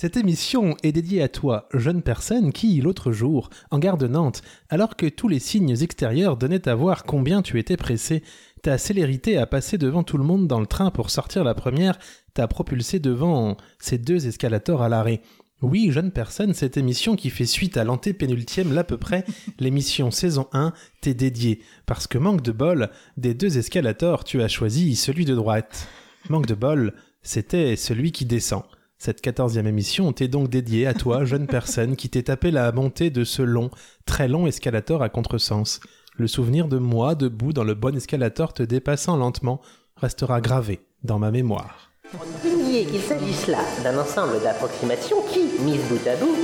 Cette 0.00 0.16
émission 0.16 0.78
est 0.82 0.92
dédiée 0.92 1.20
à 1.20 1.28
toi, 1.28 1.68
jeune 1.74 2.00
personne 2.00 2.54
qui, 2.54 2.80
l'autre 2.80 3.12
jour, 3.12 3.50
en 3.70 3.78
gare 3.78 3.98
de 3.98 4.06
Nantes, 4.06 4.40
alors 4.70 4.96
que 4.96 5.04
tous 5.04 5.28
les 5.28 5.40
signes 5.40 5.76
extérieurs 5.82 6.38
donnaient 6.38 6.66
à 6.70 6.74
voir 6.74 7.04
combien 7.04 7.42
tu 7.42 7.58
étais 7.58 7.76
pressé, 7.76 8.22
ta 8.62 8.78
célérité 8.78 9.36
à 9.36 9.44
passer 9.44 9.76
devant 9.76 10.02
tout 10.02 10.16
le 10.16 10.24
monde 10.24 10.46
dans 10.48 10.58
le 10.58 10.66
train 10.66 10.90
pour 10.90 11.10
sortir 11.10 11.44
la 11.44 11.52
première 11.52 11.98
t'a 12.32 12.48
propulsé 12.48 12.98
devant 12.98 13.58
ces 13.78 13.98
deux 13.98 14.26
escalators 14.26 14.80
à 14.80 14.88
l'arrêt. 14.88 15.20
Oui, 15.60 15.92
jeune 15.92 16.12
personne, 16.12 16.54
cette 16.54 16.78
émission 16.78 17.14
qui 17.14 17.28
fait 17.28 17.44
suite 17.44 17.76
à 17.76 17.84
l'antépénultième 17.84 18.72
l'à 18.72 18.84
peu 18.84 18.96
près, 18.96 19.26
l'émission 19.58 20.10
saison 20.10 20.48
1, 20.54 20.72
t'est 21.02 21.12
dédiée. 21.12 21.60
Parce 21.84 22.06
que 22.06 22.16
manque 22.16 22.40
de 22.40 22.52
bol, 22.52 22.88
des 23.18 23.34
deux 23.34 23.58
escalators, 23.58 24.24
tu 24.24 24.40
as 24.40 24.48
choisi 24.48 24.96
celui 24.96 25.26
de 25.26 25.34
droite. 25.34 25.88
Manque 26.30 26.46
de 26.46 26.54
bol, 26.54 26.94
c'était 27.22 27.76
celui 27.76 28.12
qui 28.12 28.24
descend. 28.24 28.62
Cette 29.02 29.22
quatorzième 29.22 29.66
émission 29.66 30.12
t'est 30.12 30.28
donc 30.28 30.50
dédiée 30.50 30.86
à 30.86 30.92
toi, 30.92 31.24
jeune 31.24 31.46
personne, 31.46 31.96
qui 31.96 32.10
t'es 32.10 32.24
tapé 32.24 32.50
la 32.50 32.70
montée 32.70 33.08
de 33.08 33.24
ce 33.24 33.40
long, 33.40 33.70
très 34.04 34.28
long 34.28 34.46
escalator 34.46 35.02
à 35.02 35.08
contresens. 35.08 35.80
Le 36.18 36.26
souvenir 36.26 36.68
de 36.68 36.76
moi 36.76 37.14
debout 37.14 37.54
dans 37.54 37.64
le 37.64 37.72
bon 37.72 37.96
escalator 37.96 38.52
te 38.52 38.62
dépassant 38.62 39.16
lentement 39.16 39.62
restera 39.96 40.42
gravé 40.42 40.80
dans 41.02 41.18
ma 41.18 41.30
mémoire. 41.30 41.90
On 42.12 42.26
ne 42.26 42.42
peut 42.42 42.62
nier 42.62 42.84
qu'il 42.84 43.00
s'agisse 43.00 43.46
là 43.46 43.60
d'un 43.82 43.98
ensemble 43.98 44.38
d'approximations 44.42 45.22
qui, 45.32 45.44
mises 45.62 45.80
bout 45.88 46.06
à 46.06 46.16
bout, 46.16 46.36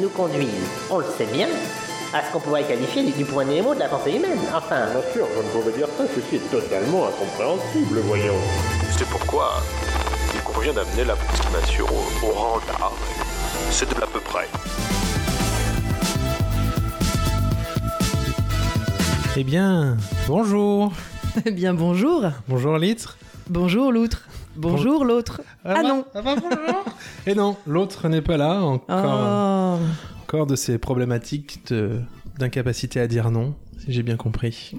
nous 0.00 0.08
conduisent, 0.08 0.48
on 0.90 1.00
le 1.00 1.04
sait 1.18 1.30
bien, 1.30 1.48
à 2.14 2.24
ce 2.24 2.32
qu'on 2.32 2.40
pourrait 2.40 2.64
qualifier 2.64 3.04
du, 3.04 3.12
du 3.12 3.26
point 3.26 3.44
Nemo 3.44 3.74
de 3.74 3.80
la 3.80 3.88
pensée 3.88 4.12
humaine. 4.12 4.38
Enfin, 4.56 4.86
Bien 4.92 5.12
sûr, 5.12 5.26
je 5.36 5.42
ne 5.42 5.48
pourrais 5.50 5.76
dire 5.76 5.88
ça, 5.98 6.04
ceci 6.06 6.36
est 6.36 6.50
totalement 6.50 7.08
incompréhensible, 7.08 7.98
voyons. 8.06 8.40
C'est 8.96 9.08
pourquoi 9.08 9.62
convient 10.58 10.72
d'amener 10.72 11.04
l'approximation 11.04 11.84
au, 11.86 12.26
au 12.26 12.32
rang 12.32 12.58
d'art. 12.66 12.92
C'est 13.70 13.88
de 13.94 14.00
l'à 14.00 14.08
peu 14.08 14.18
près. 14.18 14.48
Eh 19.36 19.44
bien, 19.44 19.96
bonjour. 20.26 20.92
Eh 21.46 21.52
bien, 21.52 21.74
bonjour. 21.74 22.24
Bonjour 22.48 22.76
Litre. 22.76 23.18
Bonjour, 23.48 23.92
l'outre. 23.92 24.26
Bonjour, 24.56 25.04
l'autre. 25.04 25.42
Ah 25.64 25.74
va 25.74 25.82
non. 25.84 26.04
Ah 26.12 26.22
va, 26.22 26.34
bonjour. 26.34 26.84
Et 27.28 27.36
non, 27.36 27.56
l'autre 27.64 28.08
n'est 28.08 28.20
pas 28.22 28.36
là. 28.36 28.60
Encore, 28.60 29.78
Oh. 29.80 30.22
encore 30.24 30.46
de 30.48 30.56
ces 30.56 30.78
problématiques 30.78 31.60
de- 31.70 32.00
d'incapacité 32.36 32.98
à 32.98 33.06
dire 33.06 33.30
non, 33.30 33.54
si 33.78 33.92
j'ai 33.92 34.02
bien 34.02 34.16
compris. 34.16 34.72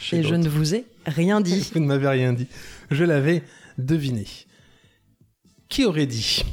Chez 0.00 0.16
Et 0.18 0.22
je 0.24 0.34
ne 0.34 0.48
vous 0.48 0.74
ai 0.74 0.84
rien 1.06 1.40
dit. 1.40 1.70
Vous 1.74 1.78
ne 1.80 1.86
m'avez 1.86 2.08
rien 2.08 2.32
dit. 2.32 2.48
Je 2.90 3.04
l'avais 3.04 3.44
deviné. 3.78 4.26
Qui 5.72 5.86
aurait 5.86 6.04
dit? 6.04 6.44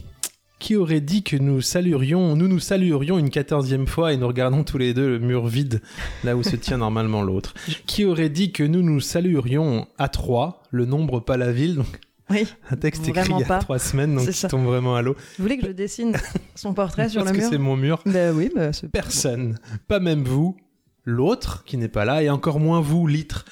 Qui 0.59 0.77
aurait 0.77 1.01
dit 1.01 1.23
que 1.23 1.35
nous 1.35 1.59
saluerions, 1.59 2.37
nous 2.37 2.47
nous 2.47 2.59
saluerions 2.59 3.19
une 3.19 3.29
quatorzième 3.29 3.85
fois 3.85 4.13
et 4.13 4.17
nous 4.17 4.25
regardons 4.25 4.63
tous 4.63 4.77
les 4.77 4.93
deux 4.93 5.09
le 5.09 5.19
mur 5.19 5.45
vide, 5.45 5.81
là 6.23 6.37
où 6.37 6.41
se 6.43 6.55
tient 6.55 6.77
normalement 6.85 7.21
l'autre? 7.21 7.53
Qui 7.85 8.05
aurait 8.05 8.29
dit 8.29 8.53
que 8.53 8.63
nous 8.63 8.81
nous 8.81 9.01
saluerions 9.01 9.87
à 9.97 10.07
trois, 10.07 10.63
le 10.71 10.85
nombre 10.85 11.19
pas 11.19 11.35
la 11.35 11.51
ville, 11.51 11.75
donc 11.75 11.99
Oui. 12.29 12.47
un 12.71 12.77
texte 12.77 13.09
écrit 13.09 13.29
il 13.29 13.39
y 13.39 13.43
a 13.43 13.45
pas. 13.45 13.59
trois 13.59 13.77
semaines, 13.77 14.15
donc 14.15 14.25
qui 14.25 14.31
ça. 14.31 14.47
tombe 14.47 14.63
vraiment 14.63 14.95
à 14.95 15.01
l'eau. 15.01 15.17
Vous 15.37 15.43
voulez 15.43 15.57
que 15.57 15.67
je 15.67 15.73
dessine 15.73 16.15
son 16.55 16.73
portrait 16.73 17.09
sur 17.09 17.21
Parce 17.25 17.33
le 17.33 17.39
que 17.39 17.43
mur 17.43 17.49
c'est 17.51 17.57
mon 17.57 17.75
mur. 17.75 18.01
Ben 18.05 18.33
oui, 18.33 18.49
bah, 18.55 18.71
c'est 18.71 18.87
Personne, 18.89 19.59
pas 19.89 19.99
même 19.99 20.23
vous, 20.23 20.55
l'autre 21.03 21.65
qui 21.65 21.75
n'est 21.75 21.89
pas 21.89 22.05
là, 22.05 22.23
et 22.23 22.29
encore 22.29 22.61
moins 22.61 22.79
vous, 22.79 23.05
litre, 23.05 23.43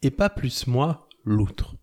et 0.00 0.10
pas 0.10 0.30
plus 0.30 0.66
moi, 0.66 1.08
l'autre. 1.26 1.74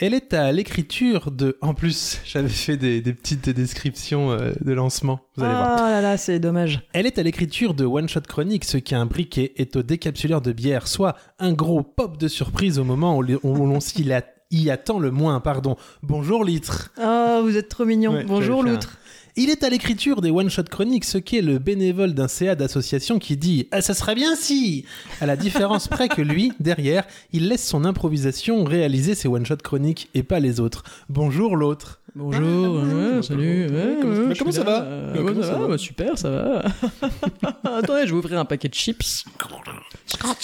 Elle 0.00 0.14
est 0.14 0.32
à 0.32 0.52
l'écriture 0.52 1.32
de... 1.32 1.58
En 1.60 1.74
plus, 1.74 2.20
j'avais 2.24 2.48
fait 2.48 2.76
des, 2.76 3.00
des 3.00 3.12
petites 3.12 3.50
descriptions 3.50 4.30
euh, 4.30 4.52
de 4.60 4.72
lancement, 4.72 5.20
vous 5.36 5.42
allez 5.42 5.52
voir. 5.52 5.76
Ah 5.76 5.90
là 5.90 6.00
là, 6.00 6.16
c'est 6.16 6.38
dommage. 6.38 6.86
Elle 6.92 7.06
est 7.06 7.18
à 7.18 7.24
l'écriture 7.24 7.74
de 7.74 7.84
One 7.84 8.08
Shot 8.08 8.20
Chronique, 8.20 8.64
ce 8.64 8.76
qui 8.76 8.94
un 8.94 9.06
briquet 9.06 9.52
est 9.56 9.74
au 9.74 9.82
décapsuleur 9.82 10.40
de 10.40 10.52
bière, 10.52 10.86
soit 10.86 11.16
un 11.40 11.52
gros 11.52 11.82
pop 11.82 12.16
de 12.16 12.28
surprise 12.28 12.78
au 12.78 12.84
moment 12.84 13.18
où, 13.18 13.22
l'on 13.22 13.80
s'y 13.80 14.08
y 14.50 14.70
attend 14.70 15.00
le 15.00 15.10
moins, 15.10 15.40
pardon. 15.40 15.76
Bonjour 16.04 16.44
litre. 16.44 16.92
Oh, 17.02 17.40
vous 17.42 17.56
êtes 17.56 17.68
trop 17.68 17.84
mignon. 17.84 18.12
Ouais, 18.12 18.24
Bonjour, 18.24 18.62
l'outre. 18.62 18.98
Il 19.40 19.50
est 19.50 19.62
à 19.62 19.68
l'écriture 19.70 20.20
des 20.20 20.32
one-shot 20.32 20.64
chroniques 20.64 21.04
ce 21.04 21.16
qu'est 21.16 21.42
le 21.42 21.60
bénévole 21.60 22.12
d'un 22.12 22.26
CA 22.26 22.56
d'association 22.56 23.20
qui 23.20 23.36
dit 23.36 23.68
Ah, 23.70 23.80
ça 23.80 23.94
serait 23.94 24.16
bien 24.16 24.34
si 24.34 24.84
À 25.20 25.26
la 25.26 25.36
différence 25.36 25.86
près 25.86 26.08
que 26.08 26.20
lui, 26.20 26.52
derrière, 26.58 27.04
il 27.32 27.46
laisse 27.46 27.64
son 27.64 27.84
improvisation 27.84 28.64
réaliser 28.64 29.14
ses 29.14 29.28
one-shot 29.28 29.58
chroniques 29.62 30.10
et 30.14 30.24
pas 30.24 30.40
les 30.40 30.58
autres. 30.58 30.82
Bonjour 31.08 31.56
l'autre. 31.56 32.00
Bonjour, 32.16 32.82
ouais, 32.82 33.22
salut. 33.22 33.68
ouais, 33.68 33.98
Comment- 34.00 34.28
ouais, 34.28 34.34
suis 34.34 34.52
ça 34.52 34.64
là. 34.64 34.80
va 34.80 34.82
Euh, 34.86 35.12
ouais, 35.22 35.24
comment 35.32 35.42
ça 35.44 35.56
va 35.56 35.68
bah, 35.68 35.78
Super, 35.78 36.18
ça 36.18 36.30
va. 36.30 36.64
Attendez, 37.78 38.06
je 38.06 38.10
vais 38.10 38.18
ouvrir 38.18 38.40
un 38.40 38.44
paquet 38.44 38.66
de 38.68 38.74
chips. 38.74 39.24
Ah, 40.20 40.34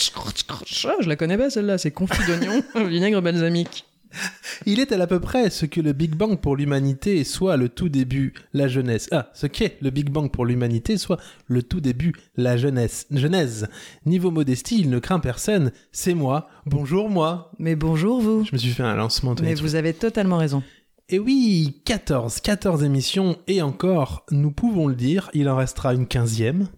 je 1.00 1.08
la 1.08 1.16
connais 1.16 1.36
pas 1.36 1.50
celle-là, 1.50 1.78
c'est 1.78 1.90
confit 1.90 2.22
d'oignon, 2.28 2.62
vinaigre 2.88 3.20
balsamique. 3.20 3.86
Il 4.66 4.80
est 4.80 4.92
à 4.92 4.96
l'à 4.96 5.06
peu 5.06 5.20
près 5.20 5.50
ce 5.50 5.66
que 5.66 5.80
le 5.80 5.92
Big 5.92 6.14
Bang 6.14 6.38
pour 6.38 6.56
l'humanité 6.56 7.24
soit 7.24 7.56
le 7.56 7.68
tout 7.68 7.88
début, 7.88 8.34
la 8.52 8.68
jeunesse. 8.68 9.08
Ah, 9.12 9.30
ce 9.34 9.46
qu'est 9.46 9.76
le 9.80 9.90
Big 9.90 10.10
Bang 10.10 10.30
pour 10.30 10.46
l'humanité 10.46 10.96
soit 10.96 11.18
le 11.46 11.62
tout 11.62 11.80
début, 11.80 12.12
la 12.36 12.56
jeunesse. 12.56 13.06
Genèse. 13.10 13.68
Niveau 14.06 14.30
modestie, 14.30 14.80
il 14.80 14.90
ne 14.90 14.98
craint 14.98 15.20
personne. 15.20 15.72
C'est 15.92 16.14
moi. 16.14 16.48
Bonjour 16.66 17.08
moi. 17.10 17.50
Mais 17.58 17.76
bonjour 17.76 18.20
vous. 18.20 18.44
Je 18.44 18.50
me 18.52 18.58
suis 18.58 18.70
fait 18.70 18.82
un 18.82 18.96
lancement. 18.96 19.34
Mais 19.42 19.54
vous 19.54 19.74
avez 19.74 19.92
totalement 19.92 20.38
raison. 20.38 20.62
Et 21.10 21.18
oui, 21.18 21.82
14, 21.84 22.40
14 22.40 22.82
émissions, 22.82 23.36
et 23.46 23.60
encore, 23.60 24.24
nous 24.30 24.50
pouvons 24.50 24.88
le 24.88 24.94
dire, 24.94 25.28
il 25.34 25.50
en 25.50 25.56
restera 25.56 25.92
une 25.92 26.06
quinzième. 26.06 26.68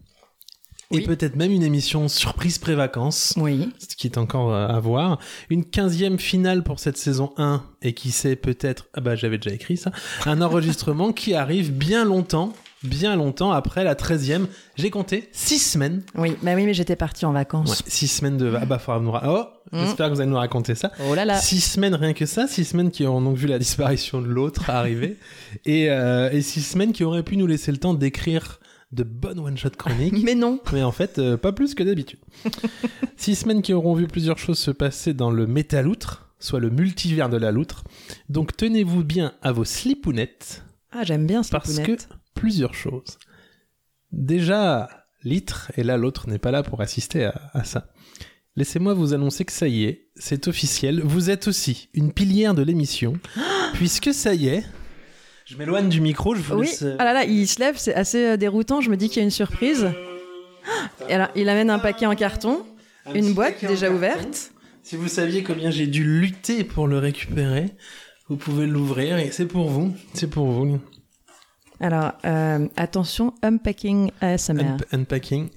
Et 0.93 0.99
Oui. 0.99 1.03
peut-être 1.05 1.35
même 1.35 1.51
une 1.51 1.65
émission 1.65 2.07
surprise 2.09 2.59
pré-vacances, 2.59 3.35
Oui. 3.37 3.71
ce 3.79 3.97
qui 3.97 4.07
est 4.07 4.19
encore 4.19 4.53
euh, 4.53 4.69
à 4.69 4.79
voir. 4.79 5.19
Une 5.51 5.65
quinzième 5.65 6.19
finale 6.19 6.63
pour 6.63 6.79
cette 6.79 6.97
saison 6.97 7.33
1, 7.39 7.63
et 7.83 7.93
qui 7.93 8.13
sait 8.13 8.37
peut-être, 8.37 8.87
ah 8.95 9.01
bah 9.01 9.17
j'avais 9.17 9.39
déjà 9.39 9.55
écrit 9.55 9.77
ça, 9.77 9.91
un 10.27 10.41
enregistrement 10.43 11.13
qui 11.13 11.35
arrive 11.35 11.73
bien 11.73 12.05
longtemps, 12.05 12.53
bien 12.85 13.17
longtemps 13.17 13.51
après 13.51 13.83
la 13.83 13.97
treizième. 13.97 14.47
J'ai 14.77 14.91
compté 14.91 15.29
six 15.33 15.59
semaines. 15.59 16.03
Oui, 16.15 16.37
bah 16.43 16.53
oui, 16.55 16.65
mais 16.65 16.75
j'étais 16.75 16.95
partie 16.95 17.25
en 17.27 17.33
vacances. 17.33 17.69
Ouais, 17.71 17.77
six 17.89 18.07
semaines 18.07 18.37
de... 18.37 18.55
Ah 18.61 18.65
bah 18.65 18.79
faudra 18.79 19.01
nous... 19.01 19.13
Oh, 19.27 19.45
Mm. 19.73 19.81
j'espère 19.81 20.07
que 20.11 20.15
vous 20.15 20.21
allez 20.21 20.31
nous 20.31 20.37
raconter 20.37 20.77
ça. 20.77 20.93
Oh 21.11 21.17
là 21.17 21.25
là. 21.25 21.41
Six 21.41 21.61
semaines 21.61 21.97
rien 21.97 22.13
que 22.13 22.25
ça, 22.25 22.47
six 22.47 22.65
semaines 22.65 22.93
qui 22.93 23.05
auront 23.05 23.21
donc 23.21 23.37
vu 23.37 23.49
la 23.49 23.59
disparition 23.59 24.23
de 24.23 24.29
l'autre 24.29 24.71
arriver, 24.71 25.17
et, 25.67 25.91
euh, 25.91 26.31
et 26.31 26.41
six 26.41 26.61
semaines 26.63 26.93
qui 26.93 27.03
auraient 27.03 27.25
pu 27.25 27.37
nous 27.37 27.49
laisser 27.49 27.73
le 27.73 27.79
temps 27.79 27.93
d'écrire 27.93 28.61
de 28.93 29.03
bonnes 29.03 29.39
one-shot 29.41 29.71
chroniques, 29.71 30.15
Mais 30.25 30.35
non. 30.35 30.61
mais 30.73 30.83
en 30.83 30.93
fait 30.93 31.19
euh, 31.19 31.37
pas 31.37 31.53
plus 31.53 31.75
que 31.75 31.83
d'habitude. 31.83 32.21
six 33.17 33.35
semaines 33.37 33.63
qui 33.63 33.73
auront 33.73 33.95
vu 33.95 34.07
plusieurs 34.07 34.39
choses 34.39 34.59
se 34.59 34.71
passer 34.71 35.13
dans 35.15 35.31
le 35.31 35.47
métaloutre, 35.47 36.35
soit 36.39 36.61
le 36.61 36.71
multivers 36.71 37.29
de 37.29 37.37
la 37.37 37.51
loutre. 37.53 37.85
Donc 38.29 38.57
tenez-vous 38.57 39.05
bien 39.05 39.33
à 39.43 39.53
vos 39.53 39.65
slipounettes, 39.65 40.63
Ah, 40.93 41.03
j'aime 41.05 41.27
bien 41.27 41.43
ce 41.43 41.51
parce 41.51 41.79
que 41.81 41.97
plusieurs 42.35 42.75
choses. 42.75 43.19
Déjà, 44.13 44.89
litre, 45.23 45.73
et 45.77 45.83
là 45.83 45.97
l'autre 45.97 46.29
n'est 46.29 46.39
pas 46.39 46.51
là 46.51 46.63
pour 46.63 46.81
assister 46.81 47.25
à, 47.25 47.51
à 47.53 47.65
ça. 47.65 47.89
Laissez-moi 48.55 48.95
vous 48.95 49.13
annoncer 49.13 49.45
que 49.45 49.53
ça 49.53 49.69
y 49.69 49.85
est, 49.85 50.09
c'est 50.17 50.49
officiel, 50.49 51.03
vous 51.03 51.29
êtes 51.29 51.47
aussi 51.49 51.89
une 51.93 52.13
pilière 52.13 52.55
de 52.55 52.63
l'émission, 52.63 53.15
puisque 53.75 54.15
ça 54.15 54.33
y 54.35 54.47
est, 54.49 54.65
je 55.47 55.57
m'éloigne 55.57 55.89
du 55.89 56.01
micro, 56.01 56.34
je 56.34 56.43
vous 56.43 56.57
Oui, 56.57 56.67
laisse... 56.67 56.83
euh, 56.83 56.97
ah 56.99 57.05
là 57.05 57.12
là, 57.15 57.25
il 57.25 57.47
se 57.47 57.59
lève, 57.61 57.77
c'est 57.79 57.95
assez 57.95 58.25
euh, 58.25 58.37
déroutant. 58.37 58.81
Je 58.81 58.91
me 58.91 58.97
dis 58.97 59.09
qu'il 59.09 59.19
y 59.19 59.21
a 59.21 59.25
une 59.25 59.31
surprise. 59.31 59.89
Et 61.09 61.15
alors, 61.15 61.29
il 61.37 61.49
amène 61.49 61.71
un 61.71 61.79
paquet 61.79 62.07
en 62.07 62.15
carton, 62.17 62.67
un 63.07 63.15
une 63.15 63.33
boîte 63.33 63.65
déjà 63.65 63.91
ouverte. 63.91 64.51
Si 64.83 64.97
vous 64.97 65.09
saviez 65.09 65.43
combien 65.43 65.71
j'ai 65.71 65.87
dû 65.87 66.03
lutter 66.05 66.65
pour 66.65 66.87
le 66.89 66.99
récupérer, 66.99 67.67
vous 68.29 68.37
pouvez 68.37 68.67
l'ouvrir, 68.67 69.19
et 69.19 69.31
c'est 69.31 69.47
pour 69.47 69.69
vous, 69.69 69.95
c'est 70.15 70.29
pour 70.29 70.47
vous. 70.47 70.81
Alors, 71.81 72.13
euh, 72.25 72.66
attention, 72.77 73.34
unpacking 73.43 74.10
ASMR. 74.21 74.63
Un- 74.65 74.77
Unpacking, 75.01 75.48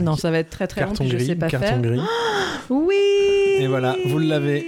non, 0.00 0.16
ça 0.16 0.30
va 0.30 0.38
être 0.38 0.50
très 0.50 0.66
très 0.66 0.84
long, 0.84 0.92
puis 0.94 1.08
je 1.08 1.16
gris, 1.16 1.26
sais 1.26 1.34
pas 1.36 1.48
carton 1.48 1.66
faire. 1.66 1.80
gris. 1.82 2.00
Oui 2.70 2.94
Et 3.58 3.66
voilà, 3.68 3.96
vous 4.06 4.18
l'avez. 4.18 4.64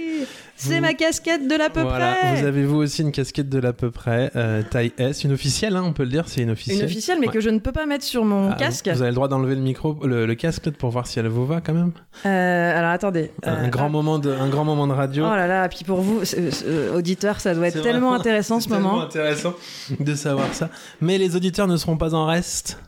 C'est 0.55 0.75
Vous- 0.75 0.81
ma 0.81 0.93
casquette 0.93 1.47
de 1.47 1.55
l'à 1.55 1.69
peu 1.69 1.81
voilà, 1.81 2.13
près 2.13 2.35
vous 2.41 2.45
avez 2.45 2.63
vous 2.63 2.77
aussi 2.77 3.01
une 3.01 3.11
casquette 3.11 3.49
de 3.49 3.57
l'à 3.59 3.73
peu 3.73 3.89
près, 3.91 4.31
euh, 4.35 4.61
taille 4.61 4.93
S, 4.99 5.23
une 5.23 5.31
officielle, 5.33 5.75
hein, 5.75 5.83
on 5.83 5.93
peut 5.93 6.03
le 6.03 6.09
dire, 6.09 6.27
c'est 6.29 6.41
une 6.41 6.51
officielle. 6.51 6.77
Une 6.79 6.85
officielle, 6.85 7.17
mais 7.19 7.27
Ouais. 7.27 7.33
que 7.33 7.41
je 7.41 7.49
ne 7.49 7.57
peux 7.59 7.71
pas 7.71 7.85
mettre 7.87 8.05
sur 8.05 8.23
mon 8.23 8.51
Ah, 8.51 8.55
casque. 8.55 8.87
Vous 8.87 9.01
avez 9.01 9.09
le 9.09 9.15
droit 9.15 9.27
d'enlever 9.27 9.55
le 9.55 9.61
micro, 9.61 9.97
le, 10.05 10.25
le 10.27 10.35
casque 10.35 10.61
peut-être 10.63 10.77
pour 10.77 10.91
voir 10.91 11.07
si 11.07 11.19
elle 11.19 11.27
vous 11.27 11.45
va 11.45 11.59
quand 11.59 11.73
même. 11.73 11.91
Euh, 12.27 12.77
alors, 12.79 12.91
attendez. 12.91 13.31
un 13.43 13.65
Euh, 13.65 13.67
grand 13.67 13.87
ah. 13.87 13.89
moment 13.89 14.19
de, 14.19 14.31
un 14.31 14.47
grand 14.47 14.63
moment 14.63 14.85
de 14.87 14.93
radio. 14.93 15.25
Oh 15.25 15.35
là 15.35 15.47
là, 15.47 15.67
puis 15.69 15.83
pour 15.85 16.01
vous, 16.01 16.21
auditeurs, 16.95 17.39
ça 17.41 17.55
doit 17.55 17.67
être 17.67 17.81
tellement 17.81 18.09
vraiment- 18.09 18.13
intéressant 18.13 18.59
ce 18.59 18.65
C'est 18.69 18.75
tellement 18.75 18.91
moment. 18.91 19.03
intéressant 19.03 19.53
de 19.99 20.15
savoir 20.15 20.53
ça. 20.53 20.69
Mais 21.01 21.17
les 21.17 21.35
auditeurs 21.35 21.67
ne 21.67 21.77
seront 21.77 21.97
pas 21.97 22.13
en 22.13 22.25
reste. 22.27 22.79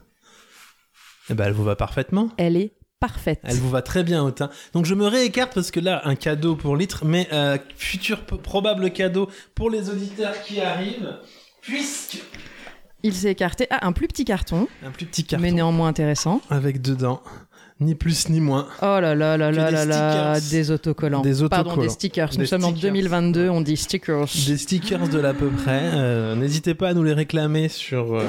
Eh 1.29 1.33
ben, 1.33 1.45
elle 1.45 1.53
vous 1.53 1.63
va 1.63 1.75
parfaitement. 1.75 2.29
Elle 2.37 2.55
est 2.57 2.71
parfaite. 3.07 3.39
Elle 3.43 3.57
vous 3.57 3.69
va 3.69 3.83
très 3.83 4.03
bien, 4.03 4.23
Autain. 4.23 4.49
Donc 4.73 4.85
je 4.85 4.95
me 4.95 5.05
réécarte 5.05 5.53
parce 5.53 5.69
que 5.69 5.79
là, 5.79 6.01
un 6.05 6.15
cadeau 6.15 6.55
pour 6.55 6.75
litre, 6.75 7.05
mais 7.05 7.27
euh, 7.31 7.57
futur 7.77 8.25
probable 8.25 8.91
cadeau 8.91 9.29
pour 9.53 9.69
les 9.69 9.91
auditeurs 9.91 10.41
qui 10.41 10.59
arrivent. 10.59 11.19
puisque 11.61 12.23
Il 13.03 13.13
s'est 13.13 13.31
écarté. 13.31 13.67
Ah, 13.69 13.85
un 13.85 13.91
plus 13.91 14.07
petit 14.07 14.25
carton, 14.25 14.67
un 14.83 14.89
plus 14.89 15.05
petit 15.05 15.23
carton 15.23 15.43
mais 15.43 15.51
néanmoins 15.51 15.87
intéressant. 15.87 16.41
avec 16.49 16.81
dedans 16.81 17.21
ni 17.81 17.93
plus 17.93 18.29
ni 18.29 18.39
moins 18.39 18.67
Oh 18.81 18.85
là 19.01 19.13
là 19.15 19.35
là 19.35 19.51
là 19.51 19.65
des 19.69 19.75
là 19.75 19.85
là, 19.85 20.35
stickers. 20.35 20.51
des 20.51 20.71
autocollants. 20.71 21.21
Des 21.21 21.33
Pardon, 21.49 21.71
autocollants. 21.71 21.81
des 21.83 21.89
stickers. 21.89 22.29
Nous 22.31 22.37
Des 22.37 22.45
sommes 22.45 22.63
en 22.63 22.69
stickers. 22.71 22.91
2022, 22.93 23.49
on 23.49 23.59
dit 23.59 23.75
stickers. 23.75 24.27
des 24.47 24.57
stickers 24.57 25.07
de 25.09 25.19
l'à 25.19 25.33
peu 25.33 25.47
près. 25.49 25.81
Euh, 25.93 26.35
N'hésitez 26.35 26.73
pas 26.73 26.89
à 26.89 26.93
nous 26.93 27.03
les 27.03 27.11
réclamer 27.11 27.67
sur, 27.67 28.15
euh, 28.15 28.23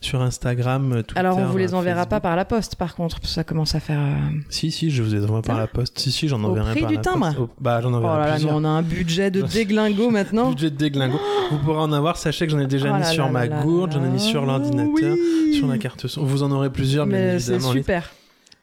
sur 0.00 0.22
Instagram. 0.22 1.02
Twitter, 1.06 1.20
Alors 1.20 1.36
on 1.36 1.44
vous 1.44 1.58
les 1.58 1.74
enverra 1.74 2.06
pas 2.06 2.16
Facebook. 2.16 2.22
par 2.22 2.36
la 2.36 2.44
poste, 2.46 2.76
par 2.76 2.94
contre, 2.94 3.16
parce 3.20 3.28
que 3.30 3.34
ça 3.34 3.44
commence 3.44 3.74
à 3.74 3.80
faire. 3.80 4.00
euh, 4.00 4.38
Si, 4.48 4.70
si, 4.70 4.90
je 4.90 5.02
vous 5.02 5.12
les 5.12 5.22
envoie 5.24 5.42
par 5.42 5.58
la 5.58 5.66
poste. 5.66 5.98
Si, 5.98 6.10
si, 6.10 6.26
j'en 6.26 6.42
enverrai 6.42 6.70
prix 6.70 6.80
par 6.80 6.90
du 6.90 6.96
la 6.96 7.02
timbre 7.02 7.48
Bah, 7.60 7.80
j'en 7.82 7.92
Oh 7.92 7.96
enverrai 7.96 8.12
là 8.12 8.18
là, 8.20 8.26
mais 8.32 8.38
plusieurs. 8.38 8.56
on 8.56 8.64
a 8.64 8.68
un 8.68 8.82
budget 8.82 9.30
de 9.30 9.42
déglingo 9.54 10.08
maintenant. 10.10 10.48
Budget 10.48 10.70
de 10.70 10.76
déglingo. 10.76 11.20
Vous 11.50 11.58
pourrez 11.58 11.80
en 11.80 11.92
avoir. 11.92 12.16
Sachez 12.16 12.46
que 12.46 12.52
j'en 12.52 12.58
ai 12.60 12.66
déjà 12.66 12.88
Oh 12.90 12.94
mis 12.94 13.00
là 13.00 13.06
sur 13.06 13.26
là 13.26 13.30
ma 13.30 13.46
là 13.46 13.56
là 13.56 13.62
gourde, 13.62 13.92
j'en 13.92 14.00
ai 14.00 14.04
là. 14.06 14.10
mis 14.12 14.20
sur 14.20 14.46
l'ordinateur, 14.46 15.14
Oui. 15.14 15.54
sur 15.58 15.66
la 15.66 15.76
carte 15.76 16.06
son. 16.06 16.24
Vous 16.24 16.42
en 16.42 16.50
aurez 16.52 16.70
plusieurs, 16.70 17.06
bien 17.06 17.18
Mais 17.18 17.38
c'est 17.38 17.52
évidemment. 17.52 17.72
super. 17.74 18.10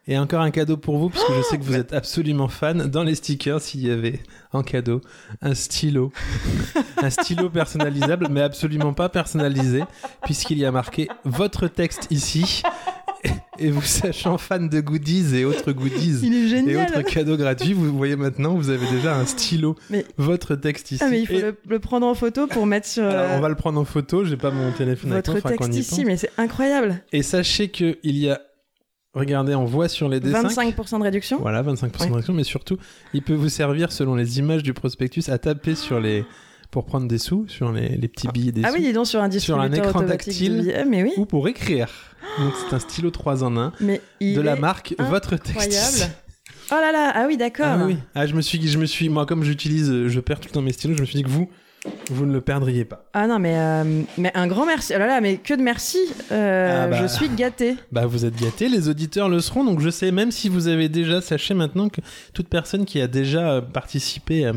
Et 0.07 0.19
encore 0.19 0.41
un 0.41 0.51
cadeau 0.51 0.77
pour 0.77 0.97
vous, 0.99 1.09
puisque 1.09 1.33
je 1.35 1.41
sais 1.41 1.57
que 1.57 1.63
vous 1.63 1.75
êtes 1.75 1.91
absolument 1.91 2.47
fan. 2.47 2.87
Dans 2.89 3.03
les 3.03 3.15
stickers, 3.15 3.59
s'il 3.59 3.81
y 3.85 3.89
avait 3.89 4.19
en 4.53 4.61
cadeau 4.61 5.01
un 5.41 5.55
stylo. 5.55 6.11
un 7.01 7.09
stylo 7.09 7.49
personnalisable, 7.49 8.27
mais 8.29 8.41
absolument 8.41 8.93
pas 8.93 9.09
personnalisé, 9.09 9.83
puisqu'il 10.23 10.59
y 10.59 10.65
a 10.65 10.71
marqué 10.71 11.07
votre 11.23 11.67
texte 11.67 12.07
ici. 12.11 12.61
Et 13.57 13.71
vous 13.71 13.81
sachant 13.81 14.37
fan 14.37 14.69
de 14.69 14.79
goodies 14.81 15.35
et 15.35 15.45
autres 15.45 15.71
goodies. 15.71 16.19
Il 16.21 16.53
est 16.53 16.71
Et 16.71 16.77
autres 16.77 17.01
cadeaux 17.01 17.37
gratuits, 17.37 17.73
vous 17.73 17.97
voyez 17.97 18.15
maintenant, 18.15 18.53
vous 18.53 18.69
avez 18.69 18.85
déjà 18.91 19.15
un 19.15 19.25
stylo, 19.25 19.75
Mais- 19.89 20.05
votre 20.17 20.55
texte 20.55 20.91
ici. 20.91 21.01
Ah 21.03 21.09
mais 21.09 21.21
il 21.21 21.25
faut 21.25 21.33
Et- 21.33 21.41
le, 21.41 21.57
le 21.67 21.79
prendre 21.79 22.05
en 22.05 22.13
photo 22.13 22.45
pour 22.45 22.67
mettre 22.67 22.87
sur 22.87 23.03
alors, 23.03 23.31
euh, 23.31 23.37
on 23.37 23.39
va 23.39 23.49
le 23.49 23.55
prendre 23.55 23.79
en 23.79 23.85
photo, 23.85 24.25
j'ai 24.25 24.37
pas 24.37 24.51
mon 24.51 24.71
téléphone 24.73 25.13
avec 25.13 25.25
votre 25.25 25.31
moi, 25.31 25.41
faudra 25.41 25.57
qu'on 25.57 25.73
texte 25.73 25.79
ici, 25.93 26.05
mais 26.05 26.17
c'est 26.17 26.29
incroyable. 26.37 27.01
Et 27.13 27.23
sachez 27.23 27.69
qu'il 27.69 27.97
y 28.03 28.29
a, 28.29 28.41
regardez, 29.15 29.55
on 29.55 29.65
voit 29.65 29.87
sur 29.87 30.07
les 30.09 30.19
dessins. 30.19 30.43
25% 30.43 30.99
de 30.99 31.03
réduction. 31.03 31.39
Voilà, 31.39 31.63
25% 31.63 31.73
Oui. 32.01 32.07
de 32.07 32.11
réduction, 32.13 32.33
mais 32.33 32.43
surtout, 32.43 32.77
il 33.13 33.21
peut 33.23 33.33
vous 33.33 33.49
servir, 33.49 33.91
selon 33.91 34.15
les 34.15 34.39
images 34.39 34.61
du 34.63 34.73
prospectus, 34.73 35.29
à 35.29 35.37
taper 35.37 35.73
sur 35.75 35.99
les... 35.99 36.25
pour 36.71 36.85
prendre 36.85 37.07
des 37.07 37.17
sous, 37.17 37.47
sur 37.47 37.71
les, 37.71 37.89
les 37.97 38.07
petits 38.07 38.27
billets 38.27 38.51
des 38.51 38.61
Ah 38.63 38.69
sous, 38.69 38.75
oui, 38.75 38.81
dis 38.81 38.93
donc 38.93 39.07
sur 39.07 39.21
un 39.21 39.31
Sur 39.31 39.59
un 39.59 39.71
écran 39.71 40.01
tactile. 40.03 40.59
billets. 40.61 40.85
Mais 40.85 41.03
oui, 41.03 41.13
ou 41.17 41.25
pour 41.25 41.47
écrire. 41.47 41.89
Donc 42.39 42.53
c'est 42.57 42.75
un 42.75 42.79
stylo 42.79 43.11
3 43.11 43.43
en 43.43 43.55
1 43.55 43.71
mais 43.79 44.01
il 44.19 44.35
de 44.35 44.41
la 44.41 44.55
marque 44.55 44.93
Votre 44.99 45.33
incroyable. 45.35 46.11
Oh 46.71 46.75
là 46.75 46.91
là, 46.91 47.11
ah 47.15 47.25
oui, 47.27 47.37
d'accord. 47.37 47.65
Ah 47.67 47.85
oui. 47.85 47.95
Ah, 48.15 48.25
je 48.25 48.33
me 48.33 48.41
suis, 48.41 48.65
je 48.67 48.77
me 48.79 48.85
suis, 48.85 49.07
moi 49.09 49.25
comme 49.27 49.43
j'utilise, 49.43 50.07
je 50.07 50.19
perds 50.19 50.39
tout 50.39 50.47
le 50.49 50.53
temps 50.53 50.61
mes 50.63 50.71
stylos, 50.71 50.95
je 50.95 51.01
me 51.01 51.05
suis 51.05 51.17
dit 51.17 51.23
que 51.23 51.29
vous, 51.29 51.47
vous 52.11 52.25
ne 52.25 52.33
le 52.33 52.41
perdriez 52.41 52.85
pas. 52.85 53.05
Ah 53.13 53.27
non, 53.27 53.39
mais, 53.39 53.57
euh, 53.57 54.03
mais 54.17 54.31
un 54.35 54.47
grand 54.47 54.65
merci. 54.65 54.93
Oh 54.95 54.99
là 54.99 55.07
là, 55.07 55.21
mais 55.21 55.37
que 55.37 55.53
de 55.53 55.61
merci. 55.61 55.99
Euh, 56.31 56.85
Ah 56.85 56.87
bah. 56.87 56.97
Je 57.01 57.07
suis 57.07 57.29
gâtée. 57.29 57.75
Bah 57.91 58.05
vous 58.05 58.25
êtes 58.25 58.35
gâtés, 58.39 58.69
les 58.69 58.89
auditeurs 58.89 59.29
le 59.29 59.39
seront, 59.39 59.63
donc 59.63 59.79
je 59.79 59.89
sais, 59.89 60.11
même 60.11 60.31
si 60.31 60.49
vous 60.49 60.67
avez 60.67 60.89
déjà, 60.89 61.21
sachez 61.21 61.53
maintenant 61.53 61.89
que 61.89 62.01
toute 62.33 62.47
personne 62.47 62.85
qui 62.85 63.01
a 63.01 63.07
déjà 63.07 63.51
euh, 63.51 63.61
participé 63.61 64.45
euh, 64.45 64.53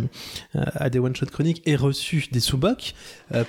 à 0.55 0.91
des 0.91 0.99
one-shot 0.99 1.27
chroniques 1.27 1.63
et 1.67 1.77
reçu 1.77 2.27
des 2.33 2.41
sous-bocs 2.41 2.95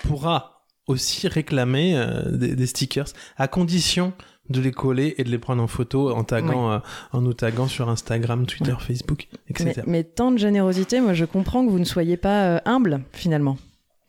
pourra 0.03 0.63
aussi 0.87 1.27
réclamer 1.27 2.03
des, 2.31 2.55
des 2.55 2.65
stickers, 2.65 3.07
à 3.37 3.47
condition 3.47 4.13
de 4.49 4.61
les 4.61 4.71
coller 4.71 5.15
et 5.17 5.23
de 5.23 5.29
les 5.29 5.37
prendre 5.37 5.61
en 5.61 5.67
photo 5.67 6.11
en 6.11 6.23
taguant, 6.23 6.71
euh, 6.71 6.79
en 7.11 7.21
nous 7.21 7.33
taguant 7.33 7.67
sur 7.67 7.89
Instagram, 7.89 8.45
Twitter, 8.45 8.75
Facebook, 8.79 9.27
Mais, 9.31 9.69
etc. 9.71 9.81
mais 9.85 10.03
tant 10.03 10.31
de 10.31 10.37
générosité, 10.37 11.01
moi 11.01 11.13
je 11.13 11.25
comprends 11.25 11.65
que 11.65 11.71
vous 11.71 11.79
ne 11.79 11.85
soyez 11.85 12.17
pas 12.17 12.45
euh, 12.45 12.59
humble 12.65 13.01
finalement. 13.13 13.57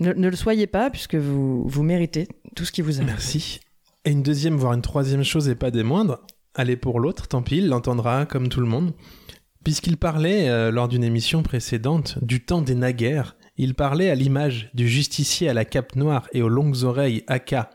Ne, 0.01 0.13
ne 0.13 0.29
le 0.29 0.37
soyez 0.37 0.67
pas 0.67 0.91
puisque 0.91 1.15
vous, 1.15 1.67
vous 1.67 1.83
méritez 1.83 2.27
tout 2.57 2.65
ce 2.65 2.73
qui 2.73 2.83
vous 2.83 2.97
arrive. 2.97 3.09
Merci. 3.09 3.61
Et 4.05 4.11
une 4.11 4.23
deuxième, 4.23 4.57
voire 4.57 4.73
une 4.73 4.83
troisième 4.83 5.23
chose, 5.23 5.49
et 5.49 5.55
pas 5.55 5.71
des 5.71 5.83
moindres, 5.83 6.21
allez 6.55 6.77
pour 6.77 7.01
l'autre, 7.01 7.29
tant 7.29 7.43
pis, 7.43 7.59
il 7.59 7.69
l'entendra 7.69 8.25
comme 8.25 8.49
tout 8.49 8.61
le 8.61 8.67
monde. 8.67 8.95
Puisqu'il 9.63 9.99
parlait, 9.99 10.49
euh, 10.49 10.71
lors 10.71 10.89
d'une 10.89 11.05
émission 11.05 11.43
précédente, 11.43 12.19
du 12.23 12.43
temps 12.43 12.63
des 12.63 12.75
naguères, 12.75 13.37
il 13.59 13.75
parlait 13.75 14.09
à 14.09 14.15
l'image 14.15 14.71
du 14.73 14.89
justicier 14.89 15.51
à 15.51 15.55
la 15.55 15.67
cape 15.67 15.97
noire 15.97 16.29
et 16.33 16.41
aux 16.41 16.49
longues 16.49 16.83
oreilles, 16.85 17.25
aka 17.27 17.69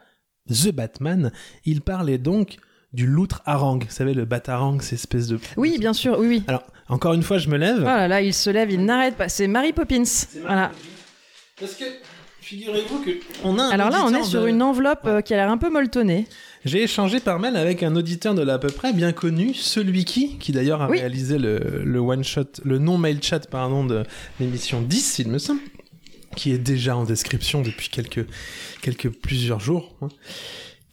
The 0.49 0.71
Batman, 0.71 1.31
il 1.63 1.81
parlait 1.81 2.17
donc 2.17 2.57
du 2.91 3.05
loutre 3.05 3.43
harang. 3.45 3.83
Vous 3.83 3.91
savez, 3.91 4.15
le 4.15 4.25
batarang, 4.25 4.79
cette 4.81 4.93
espèce 4.93 5.27
de... 5.27 5.37
Oui, 5.57 5.77
bien 5.79 5.93
sûr, 5.93 6.17
oui, 6.17 6.27
oui. 6.27 6.43
Alors, 6.47 6.63
encore 6.87 7.13
une 7.13 7.23
fois, 7.23 7.37
je 7.37 7.49
me 7.49 7.57
lève. 7.57 7.81
Oh 7.81 7.85
là 7.85 8.07
là, 8.07 8.21
il 8.21 8.33
se 8.33 8.49
lève, 8.49 8.71
il 8.71 8.83
n'arrête 8.83 9.15
pas. 9.15 9.29
C'est 9.29 9.47
Mary 9.47 9.73
Poppins. 9.73 10.03
Voilà. 10.41 10.71
Parce 11.59 11.75
que, 11.75 11.83
figurez-vous 12.45 12.99
que... 12.99 13.11
On 13.43 13.57
a 13.59 13.63
un 13.63 13.69
Alors 13.71 13.89
là, 13.89 14.03
on 14.05 14.13
est 14.13 14.23
sur 14.23 14.43
de- 14.43 14.47
une 14.49 14.61
enveloppe 14.61 15.05
euh, 15.05 15.21
qui 15.21 15.33
a 15.33 15.37
l'air 15.37 15.49
un 15.49 15.57
peu 15.57 15.69
molletonnée. 15.69 16.27
J'ai 16.63 16.83
échangé 16.83 17.19
par 17.19 17.39
mail 17.39 17.55
avec 17.57 17.83
un 17.83 17.95
auditeur 17.95 18.33
de 18.35 18.41
l'à 18.41 18.57
peu 18.59 18.67
près 18.67 18.93
bien 18.93 19.11
connu, 19.11 19.53
celui 19.53 20.05
qui, 20.05 20.37
qui 20.37 20.51
d'ailleurs 20.51 20.81
a 20.81 20.89
Oui. 20.89 20.99
réalisé 20.99 21.37
le, 21.37 21.81
le 21.83 21.99
one 21.99 22.23
shot, 22.23 22.43
le 22.63 22.77
non 22.79 22.97
mail 22.97 23.21
chat 23.21 23.47
pardon 23.49 23.83
de 23.85 24.03
l'émission 24.39 24.81
10, 24.81 25.19
il 25.19 25.27
me 25.29 25.37
semble, 25.39 25.61
qui 26.35 26.51
est 26.51 26.57
déjà 26.57 26.95
en 26.97 27.03
description 27.03 27.61
depuis 27.61 27.89
quelques 27.89 28.25
quelques 28.81 29.09
plusieurs 29.09 29.59
jours, 29.59 29.95
hein, 30.01 30.09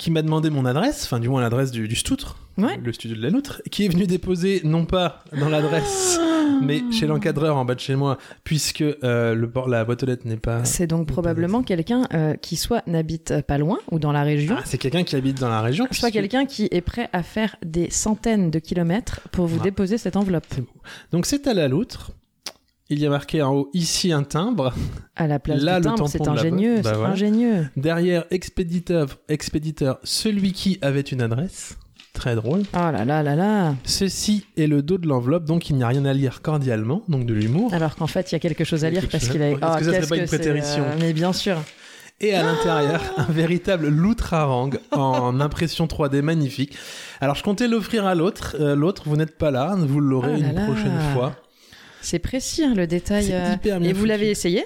qui 0.03 0.11
m'a 0.11 0.23
demandé 0.23 0.51
mon 0.51 0.65
adresse, 0.65 1.05
enfin 1.05 1.21
du 1.21 1.29
moins 1.29 1.41
l'adresse 1.41 1.71
du, 1.71 1.87
du 1.87 1.95
Stoutre, 1.95 2.37
Ouais. 2.59 2.77
le 2.85 2.93
studio 2.93 3.17
de 3.17 3.23
la 3.23 3.31
Loutre, 3.31 3.63
qui 3.71 3.85
est 3.85 3.89
venu 3.89 4.05
déposer 4.09 4.61
non 4.65 4.85
pas 4.85 5.23
dans 5.39 5.49
l'adresse, 5.49 6.19
mais 6.61 6.83
chez 6.91 7.07
l'encadreur 7.07 7.57
en 7.57 7.65
bas 7.65 7.77
de 7.77 7.81
chez 7.81 7.95
moi, 7.95 8.19
puisque 8.43 8.83
euh, 8.83 9.35
le 9.37 9.49
port- 9.49 9.69
la 9.69 9.85
boîte 9.85 10.03
aux 10.03 10.07
lettres 10.07 10.27
n'est 10.27 10.37
pas. 10.37 10.65
C'est 10.65 10.89
donc 10.89 11.07
probablement 11.07 11.63
quelqu'un 11.63 12.09
euh, 12.15 12.35
qui 12.35 12.57
soit 12.57 12.83
n'habite 12.89 13.43
pas 13.47 13.59
loin 13.59 13.79
ou 13.93 14.01
dans 14.01 14.11
la 14.11 14.25
région, 14.25 14.57
Ah, 14.59 14.63
c'est 14.65 14.77
quelqu'un 14.77 15.05
qui 15.05 15.15
habite 15.15 15.39
dans 15.41 15.49
la 15.49 15.61
région. 15.63 15.85
soit 15.85 16.09
puisque- 16.09 16.13
quelqu'un 16.15 16.45
qui 16.47 16.67
est 16.73 16.81
prêt 16.81 17.09
à 17.13 17.23
faire 17.23 17.55
des 17.65 17.89
centaines 17.89 18.51
de 18.51 18.59
kilomètres 18.59 19.21
pour 19.31 19.47
vous 19.47 19.59
Ah. 19.61 19.65
déposer 19.65 19.99
cette 19.99 20.17
enveloppe. 20.17 20.47
Donc 21.13 21.27
c'est 21.27 21.47
à 21.47 21.55
la 21.55 21.69
loutre. 21.69 22.11
Il 22.93 22.99
y 23.01 23.07
a 23.07 23.09
marqué 23.09 23.41
en 23.41 23.55
haut 23.55 23.71
ici 23.73 24.13
un 24.13 24.23
timbre. 24.23 24.75
À 25.17 25.27
la 25.27 25.39
place 25.39 25.63
Là, 25.63 25.81
du 25.81 25.87
timbre, 25.87 26.07
c'est 26.09 26.29
ingénieux. 26.29 26.83
Bah 26.83 26.91
c'est 26.91 26.97
voilà. 26.99 27.15
ingénieux. 27.15 27.67
Derrière 27.75 28.25
expéditeur, 28.31 29.07
expéditeur, 29.31 29.99
celui 30.05 30.53
qui 30.53 30.79
avait 30.83 31.01
une 31.01 31.23
adresse. 31.23 31.79
Très 32.13 32.35
drôle. 32.35 32.65
Oh 32.75 32.77
là 32.93 33.07
là 33.07 33.23
là 33.23 33.35
là. 33.35 33.75
Ceci 33.85 34.45
est 34.59 34.67
le 34.67 34.83
dos 34.83 34.99
de 34.99 35.09
l'enveloppe, 35.09 35.47
donc 35.47 35.71
il 35.71 35.77
n'y 35.77 35.83
a 35.83 35.89
rien 35.89 36.05
à 36.05 36.13
lire 36.13 36.43
cordialement, 36.43 37.03
donc 37.09 37.25
de 37.25 37.33
l'humour. 37.33 37.73
Alors 37.73 37.97
qu'en 37.97 38.07
fait, 38.07 38.31
il 38.31 38.35
y 38.35 38.37
a 38.37 38.41
quelque 38.41 38.65
chose 38.65 38.85
à 38.85 38.91
lire 38.91 39.05
parce 39.11 39.27
qu'il 39.27 39.41
a. 39.41 39.53
Est-ce 39.53 39.59
Oh, 39.63 39.79
que 39.79 39.85
ça 39.87 39.93
serait 39.95 40.07
pas 40.07 40.17
une 40.19 40.27
prétérition 40.27 40.83
euh, 40.83 40.97
Mais 41.01 41.15
bien 41.15 41.33
sûr. 41.33 41.57
Et 42.21 42.35
à 42.35 42.43
l'intérieur, 42.43 43.01
un 43.17 43.33
véritable 43.33 43.89
loutre-harang 43.89 44.71
en 44.93 45.41
impression 45.41 45.87
3D 45.87 46.21
magnifique. 46.21 46.77
Alors 47.23 47.37
je 47.37 47.43
comptais 47.43 47.67
l'offrir 47.69 48.05
à 48.05 48.15
l'autre. 48.15 48.57
Euh, 48.61 48.77
l'autre, 48.77 49.05
vous 49.07 49.17
n'êtes 49.17 49.39
pas 49.39 49.51
là, 49.51 49.75
vous 49.79 49.99
l'aurez 50.01 50.33
là 50.33 50.49
une 50.51 50.55
là. 50.55 50.65
prochaine 50.67 51.01
fois. 51.15 51.35
C'est 52.03 52.19
précis 52.19 52.65
hein, 52.65 52.75
le 52.75 52.87
détail. 52.87 53.33
Euh, 53.33 53.55
hyper 53.55 53.81
bien 53.81 53.91
Et 53.91 53.93
vous 53.93 54.05
l'avez 54.05 54.31
essayé? 54.31 54.65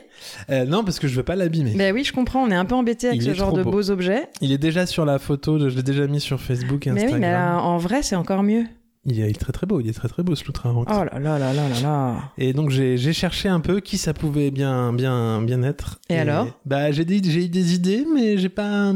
Euh, 0.50 0.64
non, 0.64 0.82
parce 0.82 0.98
que 0.98 1.06
je 1.06 1.14
veux 1.14 1.22
pas 1.22 1.36
l'abîmer. 1.36 1.74
Ben 1.76 1.94
oui, 1.94 2.02
je 2.02 2.12
comprends. 2.12 2.42
On 2.42 2.50
est 2.50 2.56
un 2.56 2.64
peu 2.64 2.74
embêté 2.74 3.08
avec 3.08 3.22
ce 3.22 3.34
genre 3.34 3.52
de 3.52 3.62
beau. 3.62 3.70
beaux 3.70 3.90
objets. 3.90 4.28
Il 4.40 4.52
est 4.52 4.58
déjà 4.58 4.86
sur 4.86 5.04
la 5.04 5.18
photo, 5.18 5.58
je 5.68 5.76
l'ai 5.76 5.82
déjà 5.82 6.06
mis 6.06 6.20
sur 6.20 6.40
Facebook 6.40 6.86
et 6.86 6.90
Mais 6.90 7.04
Instagram. 7.04 7.14
oui, 7.14 7.26
mais 7.26 7.32
là, 7.32 7.60
en 7.60 7.76
vrai, 7.78 8.02
c'est 8.02 8.16
encore 8.16 8.42
mieux. 8.42 8.64
Il 9.08 9.20
est 9.20 9.38
très 9.38 9.52
très 9.52 9.66
beau, 9.68 9.80
il 9.80 9.88
est 9.88 9.92
très 9.92 10.08
très 10.08 10.24
beau 10.24 10.34
ce 10.34 10.44
loutre-harang. 10.44 10.84
Oh 10.88 11.04
là 11.04 11.20
là 11.20 11.38
là 11.38 11.52
là 11.52 11.68
là 11.68 11.80
là. 11.80 12.16
Et 12.38 12.52
donc 12.52 12.70
j'ai 12.70 13.12
cherché 13.12 13.48
un 13.48 13.60
peu 13.60 13.78
qui 13.78 13.98
ça 13.98 14.12
pouvait 14.12 14.50
bien 14.50 14.92
bien 14.92 15.40
bien 15.42 15.62
être. 15.62 16.00
Et 16.10 16.18
alors? 16.18 16.48
Bah 16.64 16.90
j'ai 16.90 17.06
j'ai 17.06 17.44
eu 17.44 17.48
des 17.48 17.74
idées 17.74 18.04
mais 18.12 18.36
j'ai 18.36 18.48
pas 18.48 18.92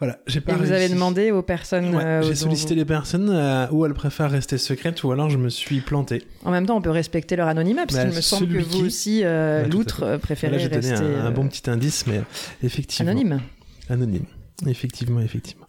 voilà 0.00 0.18
j'ai 0.26 0.40
pas 0.40 0.52
Et 0.52 0.56
vous 0.56 0.72
avez 0.72 0.88
demandé 0.88 1.30
aux 1.30 1.42
personnes. 1.42 1.94
Ouais, 1.94 2.02
euh, 2.04 2.22
j'ai 2.22 2.34
sollicité 2.34 2.74
vous- 2.74 2.78
les 2.80 2.84
personnes 2.84 3.28
euh, 3.30 3.66
où 3.70 3.84
elles 3.86 3.94
préfèrent 3.94 4.30
rester 4.30 4.58
secrètes 4.58 5.02
ou 5.04 5.12
alors 5.12 5.30
je 5.30 5.36
me 5.38 5.48
suis 5.50 5.80
planté. 5.80 6.22
En 6.44 6.50
même 6.50 6.66
temps, 6.66 6.76
on 6.76 6.82
peut 6.82 6.90
respecter 6.90 7.36
leur 7.36 7.46
anonymat, 7.48 7.82
parce 7.86 7.94
Bah, 7.96 8.06
qu'il 8.06 8.16
me 8.16 8.20
semble 8.20 8.48
que 8.48 8.58
vous 8.62 8.78
qui- 8.78 8.82
aussi, 8.82 9.20
euh, 9.24 9.64
à 9.64 9.68
l'outre, 9.68 10.02
euh, 10.02 10.12
Là 10.12 10.18
préférez 10.18 10.56
donné 10.68 10.74
rester 10.90 10.94
un, 11.04 11.26
un 11.26 11.30
bon 11.30 11.46
petit 11.46 11.68
indice 11.70 12.06
mais 12.06 12.22
effectivement 12.64 13.10
anonyme. 13.12 13.40
anonyme. 13.88 14.24
Effectivement 14.66 15.20
effectivement. 15.20 15.66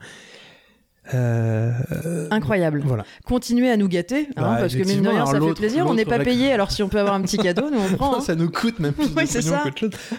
Euh, 1.14 1.72
euh, 2.06 2.28
Incroyable. 2.32 2.82
Voilà. 2.86 3.04
Continuez 3.26 3.70
à 3.70 3.78
nous 3.78 3.88
gâter, 3.88 4.28
hein, 4.38 4.42
Bah, 4.42 4.58
parce 4.62 4.76
que 4.76 4.84
mine 4.84 5.02
de 5.02 5.10
rien, 5.10 5.26
ça 5.26 5.40
fait 5.42 5.54
plaisir. 5.54 5.86
On 5.88 5.94
n'est 5.94 6.06
pas 6.06 6.16
aurait- 6.16 6.24
payé, 6.26 6.52
alors 6.54 6.72
si 6.72 6.84
on 6.84 6.90
peut 6.90 7.00
avoir 7.00 7.16
un 7.16 7.22
petit 7.22 7.38
cadeau, 7.38 7.70
nous 7.70 7.80
on 7.80 7.88
prend. 7.98 8.18
hein. 8.18 8.22
ça 8.22 8.36
nous 8.36 8.50
coûte 8.50 8.80
même 8.80 8.94
plus 8.94 9.08
Oui, 9.18 9.24
c'est 9.28 9.42
ça. 9.42 9.64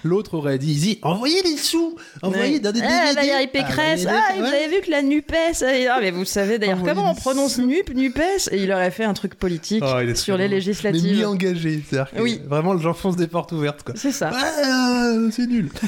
L'autre 0.04 0.34
aurait 0.34 0.58
dit, 0.58 0.72
Easy, 0.72 0.98
envoyez 1.02 1.42
des 1.42 1.56
sous, 1.56 1.96
envoyez 2.22 2.60
dans 2.60 2.72
des 2.72 2.80
Ah, 2.82 3.14
DVD. 3.14 3.20
Valérie 3.28 3.46
Pécresse, 3.48 4.06
Ah, 4.08 4.20
ah, 4.30 4.34
vous 4.36 4.44
avez 4.44 4.68
vu 4.68 4.80
que 4.84 4.90
la 4.90 5.02
NUPES, 5.02 5.62
euh, 5.62 5.86
ah, 5.90 5.98
mais 6.00 6.10
vous 6.10 6.24
savez 6.24 6.58
d'ailleurs 6.58 6.82
comment 6.84 7.10
on 7.10 7.14
prononce. 7.14 7.58
NUP, 7.58 7.94
NUPES, 7.94 8.48
et 8.50 8.62
il 8.62 8.72
aurait 8.72 8.90
fait 8.90 9.04
un 9.04 9.14
truc 9.14 9.34
politique 9.36 9.82
Oh, 9.86 9.98
est 9.98 10.14
sur 10.14 10.36
les 10.36 10.44
bon. 10.44 10.50
Mais 10.50 10.56
législatives. 10.56 11.16
mi-engagé, 11.18 11.82
c'est-à-dire 11.88 12.22
Oui. 12.22 12.40
vraiment 12.46 12.76
j'enfonce 12.78 13.16
des 13.16 13.26
portes 13.26 13.52
ouvertes. 13.52 13.82
C'est 13.94 14.12
ça. 14.12 14.30
Ah, 14.34 15.12
c'est 15.30 15.46
nul. 15.46 15.70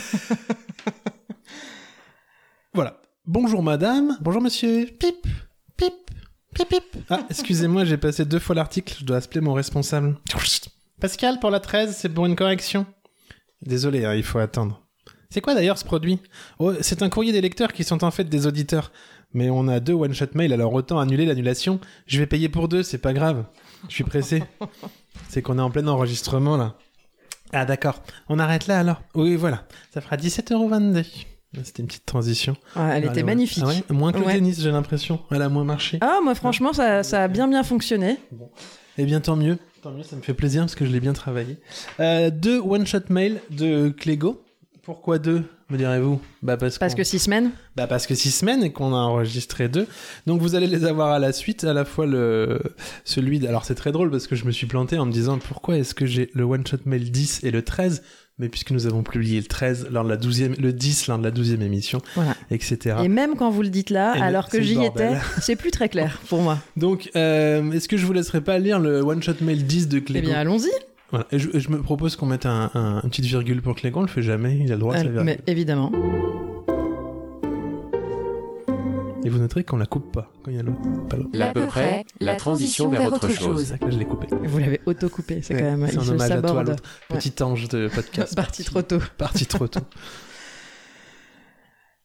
voilà. 2.75 3.01
Bonjour 3.27 3.63
madame, 3.63 4.19
bonjour 4.21 4.43
monsieur. 4.43 4.85
Pip, 4.85 5.27
pip, 5.79 5.95
pip, 6.55 6.69
pip. 6.69 6.85
Ah, 7.09 7.25
excusez-moi, 7.31 7.87
j'ai 7.87 7.97
passé 7.97 8.27
deux 8.27 8.39
fois 8.39 8.55
l'article, 8.55 8.97
je 9.01 9.05
dois 9.07 9.17
appeler 9.17 9.41
mon 9.41 9.55
responsable. 9.55 10.19
Pascal, 11.01 11.41
pour 11.41 11.49
la 11.49 11.59
13, 11.59 11.97
c'est 11.97 12.11
pour 12.11 12.27
une 12.27 12.37
correction. 12.37 12.85
Désolé, 13.63 14.05
hein, 14.05 14.15
il 14.15 14.25
faut 14.25 14.41
attendre. 14.41 14.83
C'est 15.31 15.41
quoi 15.41 15.55
d'ailleurs 15.55 15.79
ce 15.79 15.87
produit? 15.87 16.21
Oh, 16.59 16.75
C'est 16.83 17.03
un 17.03 17.09
courrier 17.09 17.33
des 17.33 17.41
lecteurs 17.41 17.73
qui 17.73 17.83
sont 17.83 18.05
en 18.05 18.11
fait 18.11 18.25
des 18.25 18.47
auditeurs. 18.47 18.93
Mais 19.33 19.49
on 19.49 19.69
a 19.69 19.81
deux 19.81 19.95
one-shot 19.95 20.35
mail, 20.35 20.53
alors 20.53 20.75
autant 20.75 21.01
annuler 21.01 21.25
l'annulation. 21.25 21.81
Je 22.07 22.19
vais 22.19 22.27
payer 22.27 22.51
pour 22.51 22.69
deux, 22.69 22.83
c'est 22.83 22.99
pas 22.99 23.15
grave. 23.15 23.47
Je 23.89 23.95
suis 23.95 24.05
pressé. 24.05 24.45
c'est 25.31 25.41
qu'on 25.41 25.59
est 25.59 25.63
en 25.63 25.71
plein 25.71 25.87
enregistrement 25.89 26.59
là. 26.59 26.77
Ah 27.55 27.65
d'accord. 27.65 28.03
On 28.29 28.39
arrête 28.39 28.67
là 28.67 28.81
alors 28.81 29.01
Oui, 29.15 29.35
voilà. 29.35 29.67
Ça 29.95 30.03
fera 30.03 30.17
17,22€. 30.17 31.25
C'était 31.63 31.83
une 31.83 31.89
petite 31.89 32.07
transition. 32.07 32.57
Ah, 32.75 32.97
elle 32.97 33.05
était 33.05 33.23
magnifique. 33.23 33.63
Ah 33.65 33.69
ouais 33.69 33.85
moins 33.91 34.13
que 34.13 34.19
le 34.19 34.25
tennis, 34.25 34.61
j'ai 34.61 34.71
l'impression. 34.71 35.21
Elle 35.31 35.43
a 35.43 35.49
moins 35.49 35.65
marché. 35.65 35.99
Ah, 36.01 36.21
moi, 36.23 36.35
franchement, 36.35 36.73
ça, 36.73 37.03
ça 37.03 37.25
a 37.25 37.29
bien 37.29 37.49
bien 37.49 37.63
fonctionné. 37.63 38.19
Eh 38.99 39.05
bien, 39.05 39.21
tant 39.21 39.37
mieux. 39.37 39.59
Tant 39.83 39.91
mieux, 39.91 40.03
ça 40.03 40.17
me 40.17 40.23
fait 40.23 40.35
plaisir 40.35 40.63
parce 40.63 40.75
que 40.75 40.87
je 40.87 40.91
l'ai 40.91 41.01
bien 41.01 41.13
travaillé. 41.13 41.59
Euh, 42.01 42.31
deux 42.31 42.59
one-shot 42.59 43.11
mail 43.11 43.41
de 43.51 43.91
Clégo. 43.91 44.43
Pourquoi 44.83 45.19
deux, 45.19 45.45
me 45.71 45.79
direz-vous? 45.79 46.21
Bah 46.43 46.59
parce, 46.59 46.77
que 46.79 47.05
six 47.05 47.19
semaines. 47.19 47.53
bah 47.75 47.87
parce 47.87 48.07
que 48.07 48.15
six 48.15 48.31
semaines 48.31 48.63
et 48.63 48.73
qu'on 48.73 48.95
a 48.95 48.99
enregistré 48.99 49.69
deux. 49.69 49.87
Donc 50.27 50.43
vous 50.43 50.55
allez 50.55 50.67
les 50.67 50.85
avoir 50.85 51.11
à 51.11 51.19
la 51.19 51.33
suite, 51.33 51.65
à 51.65 51.73
la 51.73 51.87
fois 51.87 52.05
le 52.05 52.61
celui 53.05 53.39
de... 53.39 53.49
Alors 53.49 53.65
c'est 53.65 53.75
très 53.75 53.93
drôle 53.93 54.11
parce 54.11 54.27
que 54.27 54.37
je 54.37 54.45
me 54.45 54.51
suis 54.53 54.67
planté 54.67 54.99
en 54.99 55.07
me 55.07 55.13
disant 55.13 55.39
pourquoi 55.39 55.79
est-ce 55.79 55.95
que 55.95 56.05
j'ai 56.05 56.31
le 56.35 56.45
one-shot 56.45 56.79
mail 56.85 57.11
10 57.11 57.45
et 57.45 57.51
le 57.51 57.63
13 57.63 58.03
mais 58.39 58.49
puisque 58.49 58.71
nous 58.73 58.87
avons 58.87 59.03
publié 59.03 59.41
le 59.41 59.47
13 59.47 59.89
lors 59.91 60.03
de 60.05 60.09
la 60.09 60.17
12e, 60.17 60.61
le 60.61 60.73
10 60.73 61.07
lors 61.09 61.19
de 61.19 61.25
la 61.25 61.31
12e 61.31 61.61
émission, 61.63 62.01
Voilà. 62.17 62.35
etc. 62.51 62.97
Et 63.05 63.09
même 63.09 63.37
quand 63.37 63.51
vous 63.51 63.63
le 63.63 63.69
dites 63.69 63.91
là, 63.91 64.15
Et 64.17 64.21
alors 64.21 64.49
que 64.49 64.61
j'y 64.61 64.83
étais, 64.83 65.13
c'est 65.41 65.57
plus 65.57 65.71
très 65.71 65.89
clair 65.89 66.21
pour 66.29 66.41
moi. 66.43 66.59
Donc, 66.77 67.11
euh, 67.17 67.71
est-ce 67.73 67.89
que 67.89 67.97
je 67.97 68.05
vous 68.07 68.13
laisserai 68.13 68.41
pas 68.41 68.59
lire 68.59 68.81
le 68.81 69.01
one-shot 69.03 69.35
mail 69.43 69.65
10 69.65 69.89
de 69.89 69.99
Eh 69.99 70.03
Clégo 70.03 70.27
bien, 70.29 70.37
allons-y. 70.41 70.71
Voilà. 71.11 71.27
Et 71.31 71.39
je, 71.39 71.69
me 71.71 71.81
propose 71.81 72.17
qu'on 72.17 72.27
mette 72.27 72.47
un, 72.47 72.71
un- 72.75 73.01
une 73.05 73.11
petite 73.11 73.27
virgule 73.27 73.63
pour 73.63 73.77
Clégo, 73.77 74.01
on 74.01 74.03
le 74.03 74.09
fait 74.09 74.23
jamais, 74.23 74.59
il 74.61 74.71
a 74.73 74.75
le 74.75 74.81
droit 74.81 74.95
sa 74.95 75.01
Euh, 75.01 75.03
virgule. 75.05 75.23
Mais 75.25 75.39
évidemment. 75.47 75.93
Et 79.25 79.31
vous 79.31 79.39
noterez 79.39 79.65
qu'on 79.65 79.79
la 79.79 79.87
coupe 79.87 80.13
pas 80.13 80.31
quand 80.43 80.51
il 80.51 80.59
y 80.59 80.61
a 80.61 80.63
l'autre. 80.63 80.81
Pas 81.09 81.17
l'autre. 81.17 81.31
L'à 81.33 81.51
peu 81.53 81.67
près, 81.67 82.05
la 82.21 82.37
transition 82.37 82.91
vers 82.91 83.11
autre 83.11 83.29
C'est 83.31 83.39
chose. 83.41 83.65
ça 83.65 83.79
que 83.79 83.87
là, 83.87 83.91
je 83.91 83.99
l'ai 83.99 84.05
coupé. 84.05 84.27
Vous 84.31 84.59
l'avez 84.59 84.81
auto-coupé, 84.85 85.41
c'est 85.43 85.55
Ouais, 85.55 85.61
quand 85.63 85.77
même. 85.79 85.87
c'est 85.87 85.95
il 85.95 85.99
un 85.99 86.03
se 86.05 86.11
hommage 86.11 86.31
à 86.31 86.43
toi, 86.43 86.63
l'autre 86.63 86.83
petit 87.09 87.43
ange 87.43 87.69
de 87.69 87.89
podcast. 87.89 88.35
Parti 88.37 88.65
trop 88.65 88.83
tôt. 88.83 88.99
Parti 89.17 89.47
trop 89.47 89.67
tôt. 89.67 89.81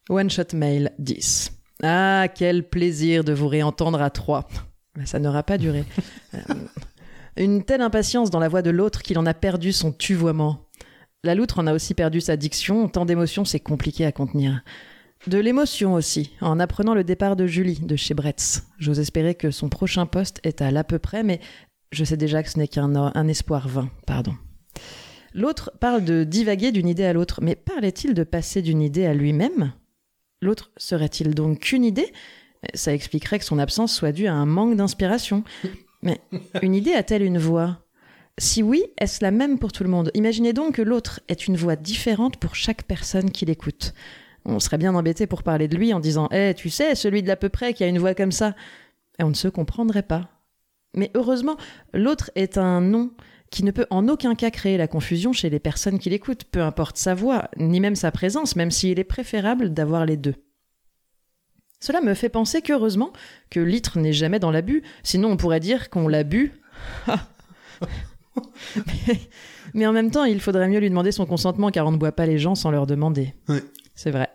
One 0.09 0.29
Shot 0.29 0.53
Mail 0.55 0.91
10. 0.99 1.51
Ah, 1.83 2.27
quel 2.33 2.67
plaisir 2.67 3.23
de 3.23 3.33
vous 3.33 3.47
réentendre 3.47 4.01
à 4.01 4.09
trois. 4.09 4.47
Mais 4.97 5.05
Ça 5.05 5.19
n'aura 5.19 5.43
pas 5.43 5.57
duré. 5.57 5.83
Euh, 6.35 6.53
Une 7.37 7.63
telle 7.63 7.81
impatience 7.81 8.29
dans 8.29 8.39
la 8.39 8.49
voix 8.49 8.61
de 8.61 8.69
l'autre 8.69 9.01
qu'il 9.01 9.17
en 9.17 9.25
a 9.25 9.33
perdu 9.33 9.71
son 9.71 9.91
tuvoiement. 9.91 10.67
La 11.23 11.33
loutre 11.35 11.57
en 11.59 11.65
a 11.67 11.73
aussi 11.73 11.93
perdu 11.95 12.21
sa 12.21 12.37
diction, 12.37 12.87
tant 12.87 13.05
d'émotions 13.05 13.45
c'est 13.45 13.59
compliqué 13.59 14.05
à 14.05 14.11
contenir. 14.11 14.61
De 15.27 15.37
l'émotion 15.37 15.95
aussi, 15.95 16.31
en 16.39 16.59
apprenant 16.61 16.93
le 16.93 17.03
départ 17.03 17.35
de 17.35 17.45
Julie 17.45 17.79
de 17.81 17.97
chez 17.97 18.13
Bretz. 18.13 18.63
J'ose 18.77 18.99
espérer 18.99 19.35
que 19.35 19.51
son 19.51 19.67
prochain 19.67 20.05
poste 20.05 20.39
est 20.43 20.61
à 20.61 20.71
l'à 20.71 20.85
peu 20.85 20.97
près, 20.97 21.23
mais 21.23 21.41
je 21.91 22.05
sais 22.05 22.15
déjà 22.15 22.41
que 22.41 22.49
ce 22.49 22.57
n'est 22.57 22.69
qu'un 22.69 22.95
un 22.95 23.27
espoir 23.27 23.67
vain, 23.67 23.89
pardon. 24.07 24.33
L'autre 25.33 25.71
parle 25.79 26.05
de 26.05 26.23
divaguer 26.23 26.71
d'une 26.71 26.87
idée 26.87 27.03
à 27.03 27.11
l'autre, 27.11 27.41
mais 27.41 27.55
parlait-il 27.55 28.13
de 28.13 28.23
passer 28.23 28.61
d'une 28.61 28.81
idée 28.81 29.05
à 29.05 29.13
lui-même? 29.13 29.73
L'autre 30.41 30.71
serait-il 30.77 31.35
donc 31.35 31.59
qu'une 31.59 31.83
idée? 31.83 32.11
Ça 32.73 32.93
expliquerait 32.93 33.39
que 33.39 33.45
son 33.45 33.59
absence 33.59 33.93
soit 33.93 34.13
due 34.13 34.27
à 34.27 34.33
un 34.33 34.45
manque 34.45 34.77
d'inspiration. 34.77 35.43
Mais 36.01 36.21
une 36.61 36.75
idée 36.75 36.93
a-t-elle 36.93 37.23
une 37.23 37.39
voix? 37.39 37.79
Si 38.37 38.63
oui, 38.63 38.85
est-ce 38.97 39.21
la 39.21 39.31
même 39.31 39.59
pour 39.59 39.73
tout 39.73 39.83
le 39.83 39.89
monde? 39.89 40.11
Imaginez 40.13 40.53
donc 40.53 40.75
que 40.75 40.81
l'autre 40.81 41.19
est 41.27 41.47
une 41.47 41.57
voix 41.57 41.75
différente 41.75 42.37
pour 42.37 42.55
chaque 42.55 42.83
personne 42.83 43.31
qui 43.31 43.45
l'écoute. 43.45 43.93
On 44.49 44.59
serait 44.59 44.77
bien 44.77 44.95
embêté 44.95 45.27
pour 45.27 45.43
parler 45.43 45.67
de 45.67 45.77
lui 45.77 45.93
en 45.93 45.99
disant 45.99 46.27
Eh, 46.31 46.53
tu 46.55 46.69
sais, 46.69 46.95
celui 46.95 47.21
de 47.21 47.27
l'à 47.27 47.35
peu 47.35 47.49
près 47.49 47.73
qui 47.73 47.83
a 47.83 47.87
une 47.87 47.99
voix 47.99 48.15
comme 48.15 48.31
ça. 48.31 48.55
Et 49.19 49.23
on 49.23 49.29
ne 49.29 49.35
se 49.35 49.47
comprendrait 49.47 50.03
pas. 50.03 50.29
Mais 50.95 51.11
heureusement, 51.15 51.57
l'autre 51.93 52.31
est 52.35 52.57
un 52.57 52.81
nom 52.81 53.11
qui 53.51 53.63
ne 53.63 53.71
peut 53.71 53.85
en 53.89 54.07
aucun 54.07 54.35
cas 54.35 54.51
créer 54.51 54.77
la 54.77 54.87
confusion 54.87 55.33
chez 55.33 55.49
les 55.49 55.59
personnes 55.59 55.99
qui 55.99 56.09
l'écoutent, 56.09 56.45
peu 56.45 56.61
importe 56.61 56.97
sa 56.97 57.15
voix, 57.15 57.49
ni 57.57 57.79
même 57.79 57.95
sa 57.95 58.11
présence, 58.11 58.55
même 58.55 58.71
s'il 58.71 58.99
est 58.99 59.03
préférable 59.03 59.73
d'avoir 59.73 60.05
les 60.05 60.17
deux. 60.17 60.35
Cela 61.79 62.01
me 62.01 62.13
fait 62.13 62.29
penser 62.29 62.61
qu'heureusement 62.61 63.13
que 63.49 63.59
l'itre 63.59 63.99
n'est 63.99 64.13
jamais 64.13 64.39
dans 64.39 64.51
l'abus, 64.51 64.83
sinon 65.03 65.31
on 65.31 65.37
pourrait 65.37 65.61
dire 65.61 65.89
qu'on 65.89 66.07
l'a 66.07 66.23
bu. 66.23 66.61
mais, 69.73 69.87
en 69.87 69.93
même 69.93 70.11
temps, 70.11 70.25
il 70.25 70.39
faudrait 70.41 70.67
mieux 70.67 70.79
lui 70.79 70.89
demander 70.89 71.11
son 71.11 71.25
consentement 71.25 71.71
car 71.71 71.87
on 71.87 71.91
ne 71.91 71.97
boit 71.97 72.11
pas 72.11 72.25
les 72.25 72.37
gens 72.37 72.55
sans 72.55 72.71
leur 72.71 72.85
demander. 72.85 73.33
C'est 73.99 74.11
vrai. 74.11 74.29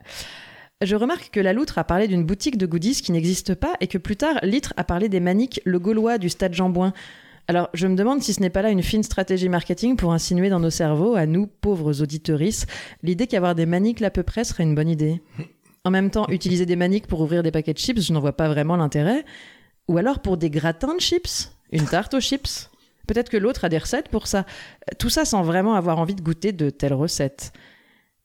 Je 0.82 0.94
remarque 0.94 1.30
que 1.30 1.40
la 1.40 1.54
loutre 1.54 1.78
a 1.78 1.84
parlé 1.84 2.06
d'une 2.06 2.26
boutique 2.26 2.58
de 2.58 2.66
goodies 2.66 3.00
qui 3.00 3.12
n'existe 3.12 3.54
pas 3.54 3.76
et 3.80 3.86
que 3.86 3.96
plus 3.96 4.16
tard, 4.16 4.38
l'itre 4.42 4.74
a 4.76 4.84
parlé 4.84 5.08
des 5.08 5.20
maniques 5.20 5.62
Le 5.64 5.78
Gaulois 5.78 6.18
du 6.18 6.28
stade 6.28 6.52
Jean-Bouin. 6.52 6.92
Alors, 7.48 7.70
je 7.72 7.86
me 7.86 7.96
demande 7.96 8.20
si 8.20 8.34
ce 8.34 8.42
n'est 8.42 8.50
pas 8.50 8.60
là 8.60 8.68
une 8.68 8.82
fine 8.82 9.02
stratégie 9.02 9.48
marketing 9.48 9.96
pour 9.96 10.12
insinuer 10.12 10.50
dans 10.50 10.60
nos 10.60 10.68
cerveaux, 10.68 11.14
à 11.14 11.24
nous, 11.24 11.46
pauvres 11.46 12.02
auditorices, 12.02 12.66
l'idée 13.02 13.26
qu'avoir 13.26 13.54
des 13.54 13.64
maniques 13.64 14.02
à 14.02 14.10
peu 14.10 14.22
près 14.22 14.44
serait 14.44 14.64
une 14.64 14.74
bonne 14.74 14.90
idée. 14.90 15.22
En 15.84 15.90
même 15.90 16.10
temps, 16.10 16.26
utiliser 16.28 16.66
des 16.66 16.76
maniques 16.76 17.06
pour 17.06 17.22
ouvrir 17.22 17.42
des 17.42 17.50
paquets 17.50 17.72
de 17.72 17.78
chips, 17.78 18.02
je 18.02 18.12
n'en 18.12 18.20
vois 18.20 18.36
pas 18.36 18.48
vraiment 18.48 18.76
l'intérêt. 18.76 19.24
Ou 19.88 19.96
alors 19.96 20.20
pour 20.20 20.36
des 20.36 20.50
gratins 20.50 20.94
de 20.94 21.00
chips 21.00 21.52
Une 21.72 21.86
tarte 21.86 22.12
aux 22.12 22.20
chips 22.20 22.68
Peut-être 23.06 23.30
que 23.30 23.38
l'autre 23.38 23.64
a 23.64 23.70
des 23.70 23.78
recettes 23.78 24.10
pour 24.10 24.26
ça. 24.26 24.44
Tout 24.98 25.08
ça 25.08 25.24
sans 25.24 25.42
vraiment 25.42 25.74
avoir 25.74 25.98
envie 25.98 26.14
de 26.14 26.22
goûter 26.22 26.52
de 26.52 26.68
telles 26.68 26.92
recettes. 26.92 27.54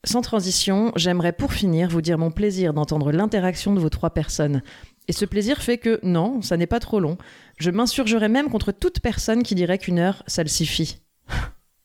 Sans 0.05 0.21
transition, 0.21 0.91
j'aimerais 0.95 1.33
pour 1.33 1.51
finir 1.51 1.89
vous 1.89 2.01
dire 2.01 2.17
mon 2.17 2.31
plaisir 2.31 2.73
d'entendre 2.73 3.11
l'interaction 3.11 3.73
de 3.73 3.79
vos 3.79 3.89
trois 3.89 4.11
personnes. 4.11 4.61
Et 5.09 5.11
ce 5.11 5.25
plaisir 5.25 5.61
fait 5.61 5.77
que 5.77 5.99
non, 6.03 6.41
ça 6.41 6.55
n'est 6.55 6.67
pas 6.67 6.79
trop 6.79 6.99
long. 6.99 7.17
Je 7.57 7.69
m'insurgerai 7.69 8.29
même 8.29 8.49
contre 8.49 8.71
toute 8.71 9.01
personne 9.01 9.43
qui 9.43 9.55
dirait 9.55 9.77
qu'une 9.77 9.99
heure, 9.99 10.23
ça 10.27 10.41
le 10.43 10.49
suffit. 10.49 10.99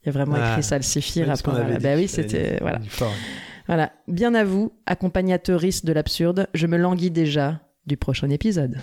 Il 0.03 0.07
y 0.07 0.09
a 0.11 0.13
vraiment 0.13 0.37
Ah, 0.39 0.51
écrit 0.53 0.63
ça 0.63 0.77
le 0.77 0.83
suffit. 0.83 1.25
Rapport 1.25 1.55
à 1.57 1.63
Bah 1.63 1.95
oui, 1.97 2.07
c'était 2.07 2.59
voilà. 2.61 2.79
Voilà. 3.67 3.93
Bien 4.07 4.35
à 4.35 4.45
vous, 4.45 4.73
accompagnateuriste 4.87 5.87
de 5.87 5.93
l'absurde, 5.93 6.49
je 6.55 6.67
me 6.67 6.77
languis 6.77 7.11
déjà 7.11 7.61
du 7.87 7.97
prochain 7.97 8.29
épisode. 8.31 8.79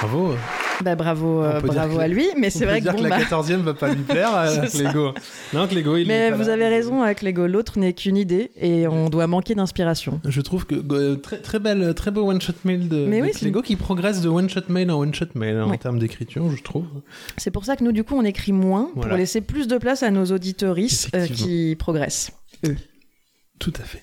Bravo. 0.00 0.36
Bah 0.84 0.94
bravo, 0.94 1.42
euh, 1.42 1.60
bravo 1.60 1.98
à 1.98 2.06
lui, 2.06 2.26
mais 2.36 2.50
c'est 2.50 2.60
peut 2.60 2.66
vrai 2.66 2.78
que 2.80 2.84
dire 2.84 2.92
bon, 2.92 2.98
que 2.98 3.02
la 3.04 3.18
bah, 3.18 3.22
14e 3.24 3.56
va 3.62 3.74
pas 3.74 3.92
lui 3.94 4.02
plaire 4.08 4.34
à 4.34 4.48
ça. 4.48 4.66
Clégo. 4.66 5.12
Non, 5.54 5.66
Clégo, 5.66 5.96
il 5.96 6.06
mais 6.06 6.14
est 6.14 6.30
vous 6.32 6.44
là. 6.44 6.52
avez 6.52 6.68
raison 6.68 7.02
avec 7.02 7.22
Lego, 7.22 7.46
l'autre 7.46 7.78
n'est 7.78 7.92
qu'une 7.94 8.16
idée 8.16 8.50
et 8.56 8.86
on 8.86 9.08
doit 9.08 9.26
manquer 9.26 9.54
d'inspiration. 9.54 10.20
Je 10.26 10.40
trouve 10.42 10.66
que 10.66 10.74
euh, 10.92 11.16
très, 11.16 11.38
très 11.38 11.58
belle, 11.58 11.94
très 11.94 12.10
beau 12.10 12.28
one 12.30 12.40
shot 12.40 12.52
mail 12.64 12.88
de, 12.88 13.06
Mais 13.06 13.20
de 13.20 13.24
oui, 13.24 13.30
c'est 13.32 13.40
Clégo 13.40 13.62
qui 13.62 13.76
progresse 13.76 14.20
de 14.20 14.28
one 14.28 14.50
shot 14.50 14.62
mail 14.68 14.90
en 14.90 14.98
one 15.00 15.14
shot 15.14 15.26
mail 15.34 15.56
hein, 15.56 15.64
en 15.70 15.76
termes 15.78 15.98
d'écriture, 15.98 16.48
je 16.54 16.62
trouve. 16.62 16.84
C'est 17.38 17.50
pour 17.50 17.64
ça 17.64 17.76
que 17.76 17.82
nous, 17.84 17.92
du 17.92 18.04
coup, 18.04 18.14
on 18.16 18.24
écrit 18.24 18.52
moins 18.52 18.90
Voilà. 18.94 19.08
pour 19.10 19.18
laisser 19.18 19.40
plus 19.40 19.68
de 19.68 19.78
place 19.78 20.02
à 20.02 20.10
nos 20.10 20.26
auditoristes 20.26 21.08
euh, 21.16 21.26
qui 21.26 21.74
progressent. 21.78 22.32
Tout 23.58 23.72
à 23.80 23.84
fait. 23.84 24.02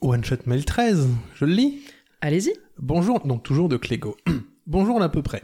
One 0.00 0.24
shot 0.24 0.36
mail 0.46 0.64
13, 0.64 1.08
je 1.34 1.44
le 1.44 1.52
lis. 1.52 1.80
Allez-y. 2.20 2.52
Bonjour, 2.78 3.20
donc 3.26 3.42
toujours 3.42 3.68
de 3.68 3.76
Clégo. 3.76 4.16
Bonjour 4.66 5.02
à 5.02 5.10
peu 5.10 5.22
près. 5.22 5.42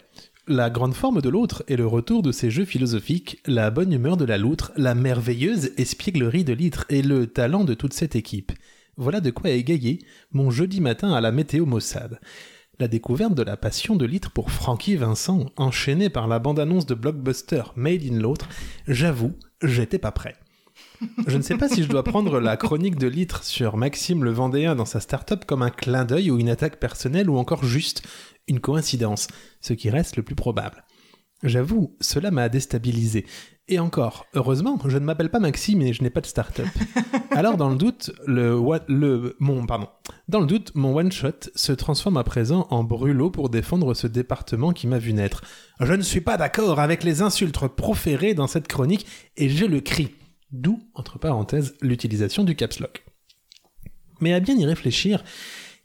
La 0.52 0.68
grande 0.68 0.94
forme 0.94 1.22
de 1.22 1.28
l'autre 1.28 1.62
est 1.68 1.76
le 1.76 1.86
retour 1.86 2.22
de 2.22 2.32
ces 2.32 2.50
jeux 2.50 2.64
philosophiques, 2.64 3.38
la 3.46 3.70
bonne 3.70 3.92
humeur 3.92 4.16
de 4.16 4.24
la 4.24 4.36
loutre, 4.36 4.72
la 4.76 4.96
merveilleuse 4.96 5.70
espièglerie 5.76 6.42
de 6.42 6.52
l'itre 6.52 6.86
et 6.88 7.02
le 7.02 7.28
talent 7.28 7.62
de 7.62 7.72
toute 7.72 7.92
cette 7.92 8.16
équipe. 8.16 8.50
Voilà 8.96 9.20
de 9.20 9.30
quoi 9.30 9.50
égayer 9.50 10.00
mon 10.32 10.50
jeudi 10.50 10.80
matin 10.80 11.12
à 11.12 11.20
la 11.20 11.30
météo 11.30 11.66
Mossad. 11.66 12.18
La 12.80 12.88
découverte 12.88 13.34
de 13.34 13.44
la 13.44 13.56
passion 13.56 13.94
de 13.94 14.04
litre 14.04 14.32
pour 14.32 14.50
Francky 14.50 14.96
Vincent, 14.96 15.46
enchaînée 15.56 16.10
par 16.10 16.26
la 16.26 16.40
bande-annonce 16.40 16.86
de 16.86 16.96
blockbuster 16.96 17.62
Made 17.76 18.02
in 18.02 18.18
l'autre, 18.18 18.48
j'avoue, 18.88 19.34
j'étais 19.62 20.00
pas 20.00 20.10
prêt. 20.10 20.34
Je 21.26 21.36
ne 21.36 21.42
sais 21.42 21.56
pas 21.56 21.68
si 21.68 21.82
je 21.82 21.88
dois 21.88 22.04
prendre 22.04 22.40
la 22.40 22.56
chronique 22.56 22.96
de 22.96 23.06
litre 23.06 23.44
sur 23.44 23.76
Maxime 23.76 24.24
le 24.24 24.32
Vendéen 24.32 24.74
dans 24.74 24.84
sa 24.84 25.00
start-up 25.00 25.44
comme 25.46 25.62
un 25.62 25.70
clin 25.70 26.04
d'œil 26.04 26.30
ou 26.30 26.38
une 26.38 26.50
attaque 26.50 26.78
personnelle 26.78 27.30
ou 27.30 27.38
encore 27.38 27.64
juste 27.64 28.02
une 28.50 28.60
coïncidence, 28.60 29.28
ce 29.62 29.72
qui 29.72 29.88
reste 29.88 30.16
le 30.16 30.22
plus 30.22 30.34
probable. 30.34 30.84
J'avoue, 31.42 31.96
cela 32.02 32.30
m'a 32.30 32.50
déstabilisé. 32.50 33.24
Et 33.66 33.78
encore, 33.78 34.26
heureusement, 34.34 34.78
je 34.86 34.98
ne 34.98 35.04
m'appelle 35.04 35.30
pas 35.30 35.38
Maxime 35.38 35.80
et 35.80 35.94
je 35.94 36.02
n'ai 36.02 36.10
pas 36.10 36.20
de 36.20 36.26
start-up. 36.26 36.66
Alors, 37.30 37.56
dans 37.56 37.70
le 37.70 37.76
doute, 37.76 38.10
le, 38.26 38.58
wa- 38.58 38.84
le, 38.88 39.36
mon, 39.38 39.64
pardon, 39.64 39.88
dans 40.28 40.40
le 40.40 40.46
doute, 40.46 40.72
mon 40.74 40.94
one-shot 40.94 41.48
se 41.54 41.72
transforme 41.72 42.18
à 42.18 42.24
présent 42.24 42.66
en 42.68 42.84
brûlot 42.84 43.30
pour 43.30 43.48
défendre 43.48 43.94
ce 43.94 44.06
département 44.06 44.72
qui 44.74 44.86
m'a 44.86 44.98
vu 44.98 45.14
naître. 45.14 45.42
Je 45.80 45.94
ne 45.94 46.02
suis 46.02 46.20
pas 46.20 46.36
d'accord 46.36 46.78
avec 46.78 47.04
les 47.04 47.22
insultes 47.22 47.68
proférées 47.68 48.34
dans 48.34 48.48
cette 48.48 48.68
chronique 48.68 49.06
et 49.38 49.48
je 49.48 49.64
le 49.64 49.80
crie. 49.80 50.10
D'où, 50.52 50.80
entre 50.94 51.18
parenthèses, 51.18 51.74
l'utilisation 51.80 52.44
du 52.44 52.54
caps 52.56 52.80
lock. 52.80 53.04
Mais 54.20 54.34
à 54.34 54.40
bien 54.40 54.56
y 54.58 54.66
réfléchir, 54.66 55.24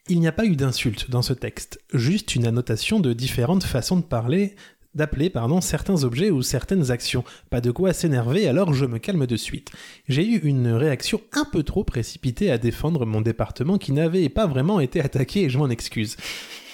il 0.08 0.20
n'y 0.20 0.28
a 0.28 0.32
pas 0.32 0.46
eu 0.46 0.56
d'insulte 0.56 1.10
dans 1.10 1.22
ce 1.22 1.34
texte, 1.34 1.80
juste 1.94 2.36
une 2.36 2.46
annotation 2.46 3.00
de 3.00 3.14
différentes 3.14 3.64
façons 3.64 3.98
de 3.98 4.04
parler 4.04 4.56
d'appeler 4.96 5.30
pardon 5.30 5.62
certains 5.62 6.04
objets 6.04 6.32
ou 6.32 6.42
certaines 6.42 6.90
actions. 6.90 7.24
Pas 7.50 7.62
de 7.62 7.70
quoi 7.70 7.94
s'énerver, 7.94 8.48
alors 8.48 8.74
je 8.74 8.86
me 8.86 8.98
calme 8.98 9.28
de 9.28 9.36
suite. 9.36 9.72
J'ai 10.08 10.26
eu 10.26 10.38
une 10.38 10.70
réaction 10.70 11.22
un 11.34 11.46
peu 11.46 11.64
trop 11.64 11.84
précipitée 11.84 12.50
à 12.50 12.58
défendre 12.58 13.06
mon 13.06 13.22
département 13.22 13.78
qui 13.78 13.92
n'avait 13.92 14.30
pas 14.30 14.48
vraiment 14.48 14.80
été 14.80 15.02
attaqué 15.02 15.44
et 15.44 15.50
je 15.50 15.58
m'en 15.58 15.70
excuse. 15.70 16.16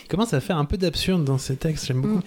Il 0.04 0.08
commence 0.08 0.34
à 0.34 0.40
faire 0.40 0.58
un 0.58 0.66
peu 0.66 0.78
d'absurde 0.78 1.24
dans 1.24 1.38
ces 1.38 1.56
textes, 1.56 1.88
j'aime 1.88 2.02
beaucoup. 2.02 2.22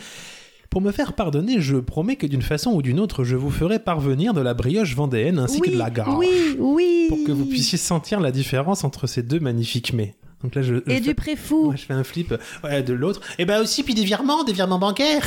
Pour 0.68 0.80
me 0.80 0.90
faire 0.90 1.12
pardonner, 1.12 1.60
je 1.60 1.76
promets 1.76 2.16
que 2.16 2.26
d'une 2.26 2.42
façon 2.42 2.72
ou 2.72 2.82
d'une 2.82 2.98
autre, 2.98 3.22
je 3.22 3.36
vous 3.36 3.50
ferai 3.50 3.78
parvenir 3.78 4.34
de 4.34 4.40
la 4.40 4.54
brioche 4.54 4.96
vendéenne 4.96 5.38
ainsi 5.38 5.60
que 5.60 5.70
de 5.70 5.78
la 5.78 5.90
gare. 5.90 6.18
Oui, 6.18 6.56
oui. 6.58 7.06
Pour 7.08 7.22
que 7.24 7.30
vous 7.30 7.46
puissiez 7.46 7.78
sentir 7.78 8.18
la 8.18 8.32
différence 8.32 8.82
entre 8.82 9.06
ces 9.06 9.22
deux 9.22 9.38
magnifiques 9.38 9.92
mets. 9.92 10.16
Donc 10.44 10.54
là, 10.54 10.60
je, 10.62 10.74
je 10.74 10.80
Et 10.92 10.96
fais- 10.96 11.00
du 11.00 11.14
préfou. 11.14 11.70
Ouais, 11.70 11.76
je 11.78 11.86
fais 11.86 11.94
un 11.94 12.04
flip 12.04 12.34
ouais, 12.62 12.82
de 12.82 12.92
l'autre. 12.92 13.22
Et 13.38 13.46
bah 13.46 13.62
aussi, 13.62 13.82
puis 13.82 13.94
des 13.94 14.04
virements, 14.04 14.44
des 14.44 14.52
virements 14.52 14.78
bancaires. 14.78 15.26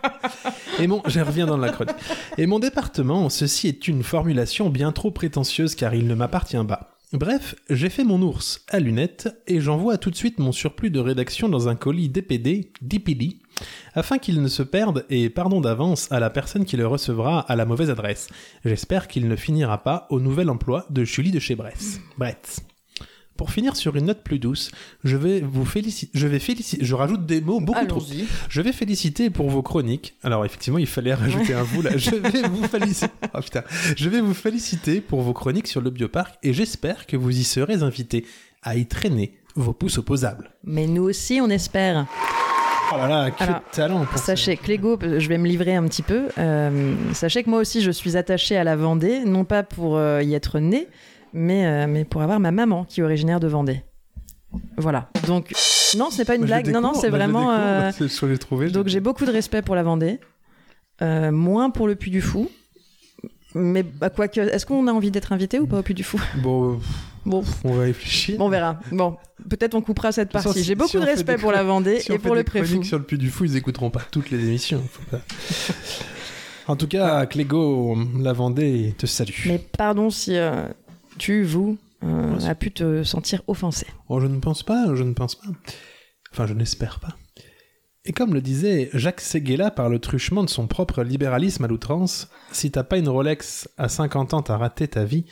et 0.78 0.86
mon, 0.86 1.02
je 1.06 1.20
reviens 1.20 1.46
dans 1.46 1.58
la. 1.58 1.72
Et 2.38 2.46
mon 2.46 2.58
département, 2.58 3.28
ceci 3.28 3.68
est 3.68 3.86
une 3.86 4.02
formulation 4.02 4.70
bien 4.70 4.92
trop 4.92 5.10
prétentieuse 5.10 5.74
car 5.74 5.94
il 5.94 6.06
ne 6.06 6.14
m'appartient 6.14 6.56
pas. 6.66 6.96
Bref, 7.12 7.54
j'ai 7.68 7.90
fait 7.90 8.02
mon 8.04 8.22
ours 8.22 8.64
à 8.70 8.78
lunettes 8.80 9.28
et 9.46 9.60
j'envoie 9.60 9.98
tout 9.98 10.10
de 10.10 10.16
suite 10.16 10.38
mon 10.38 10.52
surplus 10.52 10.90
de 10.90 11.00
rédaction 11.00 11.48
dans 11.48 11.68
un 11.68 11.74
colis 11.74 12.08
DPD, 12.08 12.72
DPD, 12.80 13.36
afin 13.94 14.16
qu'il 14.18 14.40
ne 14.40 14.48
se 14.48 14.62
perde 14.62 15.04
et 15.10 15.28
pardon 15.28 15.60
d'avance 15.60 16.10
à 16.12 16.18
la 16.20 16.30
personne 16.30 16.64
qui 16.64 16.76
le 16.78 16.86
recevra 16.86 17.40
à 17.40 17.56
la 17.56 17.66
mauvaise 17.66 17.90
adresse. 17.90 18.28
J'espère 18.64 19.06
qu'il 19.08 19.28
ne 19.28 19.36
finira 19.36 19.82
pas 19.82 20.06
au 20.08 20.18
nouvel 20.20 20.48
emploi 20.48 20.86
de 20.88 21.04
Julie 21.04 21.32
de 21.32 21.40
chez 21.40 21.56
Bress. 21.56 22.00
Brett. 22.16 22.60
Pour 23.40 23.52
finir 23.52 23.74
sur 23.74 23.96
une 23.96 24.04
note 24.04 24.22
plus 24.22 24.38
douce, 24.38 24.70
je 25.02 25.16
vais 25.16 25.40
vous 25.40 25.64
féliciter. 25.64 26.12
Je 26.12 26.26
vais 26.26 26.38
féliciter. 26.38 26.84
Je 26.84 26.94
rajoute 26.94 27.24
des 27.24 27.40
mots 27.40 27.58
beaucoup 27.58 27.86
trop. 27.86 28.02
Je 28.50 28.60
vais 28.60 28.70
féliciter 28.70 29.30
pour 29.30 29.48
vos 29.48 29.62
chroniques. 29.62 30.14
Alors 30.22 30.44
effectivement, 30.44 30.78
il 30.78 30.86
fallait 30.86 31.14
rajouter 31.14 31.54
un 31.54 31.62
vous 31.62 31.80
là. 31.80 31.96
Je 31.96 32.16
vais 32.16 32.42
vous 32.46 32.64
féliciter. 32.64 33.06
Oh, 33.32 33.40
putain. 33.40 33.62
Je 33.96 34.10
vais 34.10 34.20
vous 34.20 34.34
féliciter 34.34 35.00
pour 35.00 35.22
vos 35.22 35.32
chroniques 35.32 35.68
sur 35.68 35.80
le 35.80 35.88
bioparc 35.88 36.34
et 36.42 36.52
j'espère 36.52 37.06
que 37.06 37.16
vous 37.16 37.30
y 37.30 37.42
serez 37.44 37.82
invités 37.82 38.26
à 38.62 38.76
y 38.76 38.84
traîner 38.84 39.32
vos 39.54 39.72
pouces 39.72 39.96
opposables. 39.96 40.50
Mais 40.64 40.86
nous 40.86 41.04
aussi, 41.04 41.40
on 41.40 41.48
espère. 41.48 42.08
Oh 42.92 42.96
là 42.98 43.08
là, 43.08 43.30
que 43.30 43.42
Alors, 43.42 43.60
de 43.60 43.74
talent 43.74 44.04
pour 44.04 44.18
ça. 44.18 44.36
Sachez 44.36 44.58
que 44.58 44.70
Lego, 44.70 44.98
je 45.00 45.28
vais 45.28 45.38
me 45.38 45.48
livrer 45.48 45.76
un 45.76 45.84
petit 45.84 46.02
peu. 46.02 46.28
euh, 46.36 46.94
sachez 47.14 47.42
que 47.42 47.48
moi 47.48 47.60
aussi, 47.60 47.80
je 47.80 47.90
suis 47.90 48.18
attachée 48.18 48.58
à 48.58 48.64
la 48.64 48.76
Vendée, 48.76 49.24
non 49.24 49.44
pas 49.46 49.62
pour 49.62 49.96
euh, 49.96 50.22
y 50.22 50.34
être 50.34 50.58
née, 50.58 50.88
mais, 51.32 51.66
euh, 51.66 51.86
mais 51.88 52.04
pour 52.04 52.22
avoir 52.22 52.40
ma 52.40 52.50
maman 52.50 52.84
qui 52.84 53.00
est 53.00 53.02
originaire 53.04 53.40
de 53.40 53.48
Vendée. 53.48 53.82
Voilà. 54.76 55.08
Donc, 55.26 55.52
non, 55.96 56.08
c'est 56.10 56.24
pas 56.24 56.34
une 56.34 56.40
le 56.42 56.46
blague. 56.48 56.68
Non, 56.70 56.80
non, 56.80 56.94
c'est 56.94 57.08
le 57.08 57.16
vraiment. 57.16 57.50
euh, 57.52 57.92
ce 57.92 58.28
j'ai 58.28 58.38
trouvé. 58.38 58.70
Donc, 58.70 58.88
j'ai 58.88 59.00
beaucoup 59.00 59.24
de 59.24 59.30
respect 59.30 59.62
pour 59.62 59.74
la 59.74 59.82
Vendée, 59.82 60.18
euh, 61.02 61.30
moins 61.30 61.70
pour 61.70 61.86
le 61.86 61.94
Puy 61.94 62.10
du 62.10 62.20
Fou. 62.20 62.48
Mais 63.54 63.82
bah, 63.82 64.10
quoique, 64.10 64.40
est-ce 64.40 64.64
qu'on 64.66 64.86
a 64.86 64.92
envie 64.92 65.10
d'être 65.10 65.32
invité 65.32 65.58
ou 65.58 65.66
pas 65.66 65.78
au 65.78 65.82
Puy 65.82 65.94
du 65.94 66.04
Fou? 66.04 66.20
Bon, 66.42 66.80
Bon, 67.26 67.44
on 67.64 67.72
va 67.74 67.82
réfléchir. 67.82 68.38
bon, 68.38 68.46
on 68.46 68.48
verra. 68.48 68.78
Bon, 68.92 69.16
peut-être 69.48 69.74
on 69.74 69.82
coupera 69.82 70.10
cette 70.10 70.30
partie. 70.30 70.52
si- 70.54 70.62
J'ai 70.64 70.74
beaucoup 70.74 70.88
si 70.90 70.96
on 70.96 71.00
de 71.00 71.04
fait 71.06 71.12
respect 71.12 71.36
pour 71.36 71.52
la 71.52 71.62
Vendée 71.62 72.00
Si 72.00 72.10
on 72.10 72.14
et 72.14 72.18
fait 72.18 72.22
pour 72.26 72.34
le 72.34 72.42
des 72.44 72.50
chroniques 72.50 72.68
Préfou. 72.70 72.82
sur 72.84 72.98
le 72.98 73.04
Puy 73.04 73.18
du 73.18 73.28
Fou, 73.30 73.44
ils 73.44 73.56
écouteront 73.56 73.90
pas 73.90 74.02
toutes 74.10 74.30
les 74.30 74.38
émissions. 74.48 74.82
Faut 74.90 75.02
pas- 75.10 75.20
En 76.68 76.76
tout 76.76 76.86
cas, 76.86 77.26
Clégo, 77.26 77.96
la 78.20 78.32
Vendée 78.32 78.94
te 78.96 79.04
salue. 79.06 79.32
Mais 79.46 79.58
pardon 79.58 80.08
si 80.10 80.36
euh, 80.36 80.66
tu, 81.20 81.42
vous, 81.42 81.76
euh, 82.02 82.40
a 82.46 82.54
pu 82.54 82.72
te 82.72 83.04
sentir 83.04 83.42
offensé? 83.46 83.86
Oh, 84.08 84.20
je 84.20 84.26
ne 84.26 84.40
pense 84.40 84.62
pas, 84.62 84.94
je 84.94 85.02
ne 85.02 85.12
pense 85.12 85.34
pas. 85.34 85.48
Enfin, 86.32 86.46
je 86.46 86.54
n'espère 86.54 86.98
pas. 86.98 87.14
Et 88.06 88.12
comme 88.12 88.32
le 88.32 88.40
disait 88.40 88.88
Jacques 88.94 89.20
Séguéla 89.20 89.70
par 89.70 89.90
le 89.90 89.98
truchement 89.98 90.42
de 90.42 90.48
son 90.48 90.66
propre 90.66 91.02
libéralisme 91.02 91.64
à 91.64 91.68
l'outrance, 91.68 92.30
si 92.52 92.70
t'as 92.70 92.84
pas 92.84 92.96
une 92.96 93.10
Rolex 93.10 93.68
à 93.76 93.90
50 93.90 94.32
ans, 94.32 94.40
t'as 94.40 94.56
raté 94.56 94.88
ta 94.88 95.04
vie, 95.04 95.26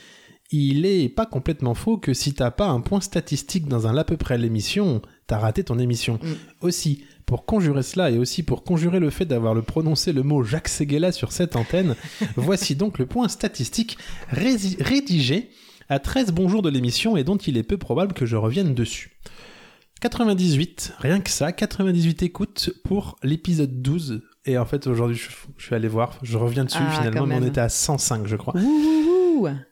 il 0.51 0.85
est 0.85 1.09
pas 1.09 1.25
complètement 1.25 1.73
faux 1.73 1.97
que 1.97 2.13
si 2.13 2.35
t'as 2.35 2.51
pas 2.51 2.67
un 2.67 2.81
point 2.81 3.01
statistique 3.01 3.67
dans 3.67 3.87
un 3.87 3.97
à 3.97 4.03
peu 4.03 4.17
près 4.17 4.37
l'émission, 4.37 5.01
t'as 5.25 5.39
raté 5.39 5.63
ton 5.63 5.79
émission. 5.79 6.19
Mm. 6.21 6.27
Aussi, 6.61 7.03
pour 7.25 7.45
conjurer 7.45 7.81
cela 7.81 8.11
et 8.11 8.19
aussi 8.19 8.43
pour 8.43 8.63
conjurer 8.63 8.99
le 8.99 9.09
fait 9.09 9.25
d'avoir 9.25 9.55
le 9.55 9.63
prononcé 9.63 10.13
le 10.13 10.21
mot 10.21 10.43
Jacques 10.43 10.67
Séguéla 10.67 11.11
sur 11.11 11.31
cette 11.31 11.55
antenne, 11.55 11.95
voici 12.35 12.75
donc 12.75 12.99
le 12.99 13.07
point 13.07 13.27
statistique 13.27 13.97
rédigé 14.29 15.49
à 15.89 15.99
13 15.99 16.31
bons 16.31 16.47
jours 16.47 16.61
de 16.61 16.69
l'émission 16.69 17.17
et 17.17 17.23
dont 17.23 17.37
il 17.37 17.57
est 17.57 17.63
peu 17.63 17.77
probable 17.77 18.13
que 18.13 18.25
je 18.25 18.35
revienne 18.35 18.73
dessus. 18.73 19.19
98, 20.01 20.93
rien 20.99 21.19
que 21.19 21.29
ça, 21.29 21.51
98 21.51 22.23
écoutes 22.23 22.71
pour 22.85 23.17
l'épisode 23.21 23.81
12. 23.81 24.21
Et 24.45 24.57
en 24.57 24.65
fait, 24.65 24.87
aujourd'hui, 24.87 25.17
je, 25.17 25.29
je 25.57 25.65
suis 25.65 25.75
allé 25.75 25.89
voir, 25.89 26.17
je 26.23 26.37
reviens 26.37 26.63
dessus 26.63 26.77
Ah, 26.79 26.91
finalement, 26.91 27.25
mais 27.25 27.35
on 27.35 27.45
était 27.45 27.59
à 27.59 27.67
105, 27.67 28.25
je 28.25 28.37
crois. 28.37 28.55
Ouh. 28.55 29.19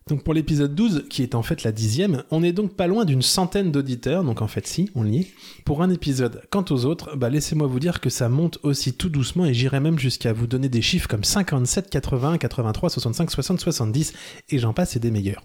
Donc 0.07 0.23
pour 0.23 0.33
l'épisode 0.33 0.73
12, 0.75 1.05
qui 1.09 1.23
est 1.23 1.35
en 1.35 1.43
fait 1.43 1.63
la 1.63 1.71
dixième, 1.71 2.23
on 2.31 2.43
est 2.43 2.53
donc 2.53 2.75
pas 2.75 2.87
loin 2.87 3.05
d'une 3.05 3.21
centaine 3.21 3.71
d'auditeurs, 3.71 4.23
donc 4.23 4.41
en 4.41 4.47
fait 4.47 4.67
si, 4.67 4.89
on 4.95 5.05
y 5.05 5.21
est, 5.21 5.27
pour 5.65 5.81
un 5.81 5.89
épisode. 5.89 6.43
Quant 6.49 6.65
aux 6.69 6.85
autres, 6.85 7.15
bah 7.15 7.29
laissez-moi 7.29 7.67
vous 7.67 7.79
dire 7.79 7.99
que 7.99 8.09
ça 8.09 8.29
monte 8.29 8.59
aussi 8.63 8.93
tout 8.93 9.09
doucement 9.09 9.45
et 9.45 9.53
j'irai 9.53 9.79
même 9.79 9.99
jusqu'à 9.99 10.33
vous 10.33 10.47
donner 10.47 10.69
des 10.69 10.81
chiffres 10.81 11.07
comme 11.07 11.23
57, 11.23 11.89
80, 11.89 12.37
83, 12.37 12.89
65, 12.89 13.31
60, 13.31 13.59
70, 13.59 14.13
et 14.49 14.59
j'en 14.59 14.73
passe 14.73 14.95
et 14.95 14.99
des 14.99 15.11
meilleurs. 15.11 15.43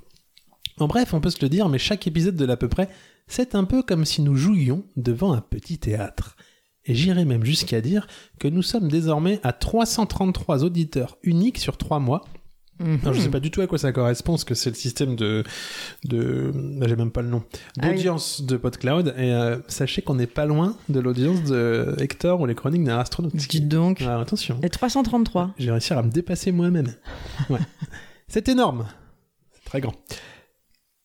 En 0.79 0.87
bref, 0.87 1.13
on 1.15 1.21
peut 1.21 1.31
se 1.31 1.39
le 1.43 1.49
dire, 1.49 1.69
mais 1.69 1.79
chaque 1.79 2.07
épisode 2.07 2.37
de 2.37 2.45
l'à 2.45 2.57
peu 2.57 2.69
près, 2.69 2.89
c'est 3.27 3.55
un 3.55 3.65
peu 3.65 3.83
comme 3.83 4.05
si 4.05 4.23
nous 4.23 4.37
jouions 4.37 4.85
devant 4.97 5.33
un 5.33 5.41
petit 5.41 5.79
théâtre. 5.79 6.37
Et 6.85 6.95
j'irai 6.95 7.25
même 7.25 7.45
jusqu'à 7.45 7.81
dire 7.81 8.09
que 8.41 8.49
nous 8.49 8.63
sommes 8.63 8.89
désormais 8.89 9.39
à 9.45 9.53
333 9.53 10.65
auditeurs 10.65 11.17
uniques 11.23 11.59
sur 11.59 11.77
3 11.77 12.01
mois, 12.01 12.25
Mhm. 12.81 12.99
alors, 13.03 13.15
je 13.15 13.21
sais 13.21 13.29
pas 13.29 13.39
du 13.39 13.51
tout 13.53 13.61
à 13.61 13.69
quoi 13.69 13.79
ça 13.79 13.93
correspond, 13.93 14.33
parce 14.33 14.43
que 14.45 14.55
c'est 14.57 14.71
le 14.71 14.75
système 14.75 15.15
de, 15.15 15.45
de, 16.05 16.51
bah, 16.55 16.87
j'ai 16.89 16.97
même 16.97 17.13
pas 17.13 17.23
le 17.23 17.29
nom, 17.29 17.45
Ah 17.79 17.89
oui. 17.89 17.95
d'audience 17.97 18.43
de 18.43 18.57
PodCloud. 18.57 19.15
Et 19.19 19.31
euh, 19.33 19.59
sachez 19.69 20.03
qu'on 20.03 20.17
n'est 20.17 20.27
pas 20.27 20.47
loin 20.47 20.75
de 20.89 20.99
l'audience 20.99 21.45
de 21.45 21.95
Hector 21.99 22.41
ou 22.41 22.47
les 22.47 22.57
chroniques 22.57 22.83
d'un 22.83 22.99
astronaute. 22.99 23.37
Dites 23.37 23.69
donc. 23.69 24.01
Alors, 24.03 24.23
attention, 24.23 24.59
Et 24.65 24.71
333. 24.71 25.55
j'ai 25.59 25.71
réussi 25.71 25.93
à 25.93 26.03
me 26.03 26.11
dépasser 26.11 26.51
moi-même. 26.51 26.93
Ouais. 27.51 27.61
c'est 28.27 28.49
énorme, 28.49 28.87
c'est 29.53 29.65
très 29.65 29.81
grand. 29.81 29.95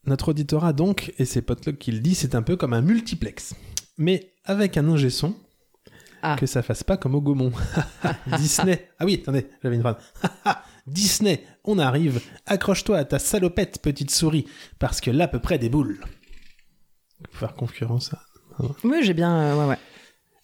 Notre 0.08 0.30
auditorat 0.30 0.74
donc, 0.74 1.14
et 1.20 1.26
c'est 1.26 1.42
Podlog 1.42 1.78
qui 1.78 1.92
le 1.92 2.00
dit, 2.00 2.16
c'est 2.16 2.34
un 2.34 2.42
peu 2.42 2.56
comme 2.56 2.74
un 2.74 2.82
multiplex, 2.82 3.54
mais 3.98 4.32
avec 4.46 4.78
un 4.78 4.88
ingé 4.90 5.10
son. 5.10 5.36
Ah. 6.24 6.36
Que 6.40 6.48
ça 6.48 6.64
fasse 6.64 6.84
pas 6.84 6.98
comme 6.98 7.14
au 7.14 7.22
Gaumont. 7.22 7.52
Disney. 8.40 8.90
Ah 9.00 9.06
oui, 9.06 9.20
attendez, 9.22 9.46
j'avais 9.62 9.76
une 9.76 9.82
phrase. 9.82 9.98
Disney, 10.88 11.44
on 11.64 11.78
arrive. 11.78 12.22
Accroche-toi 12.48 12.98
à 12.98 13.06
ta 13.06 13.20
salopette, 13.20 13.80
petite 13.82 14.10
souris, 14.10 14.48
parce 14.80 15.00
que 15.00 15.12
là, 15.12 15.26
à 15.26 15.28
peu 15.28 15.40
près 15.40 15.60
des 15.60 15.70
boules. 15.70 16.00
Faut 17.32 17.40
faire 17.40 17.54
concurrence 17.54 18.14
à 18.14 18.24
Oui, 18.84 19.02
j'ai 19.04 19.14
bien. 19.14 19.32
euh, 19.38 19.60
ouais, 19.60 19.68
ouais. 19.70 19.78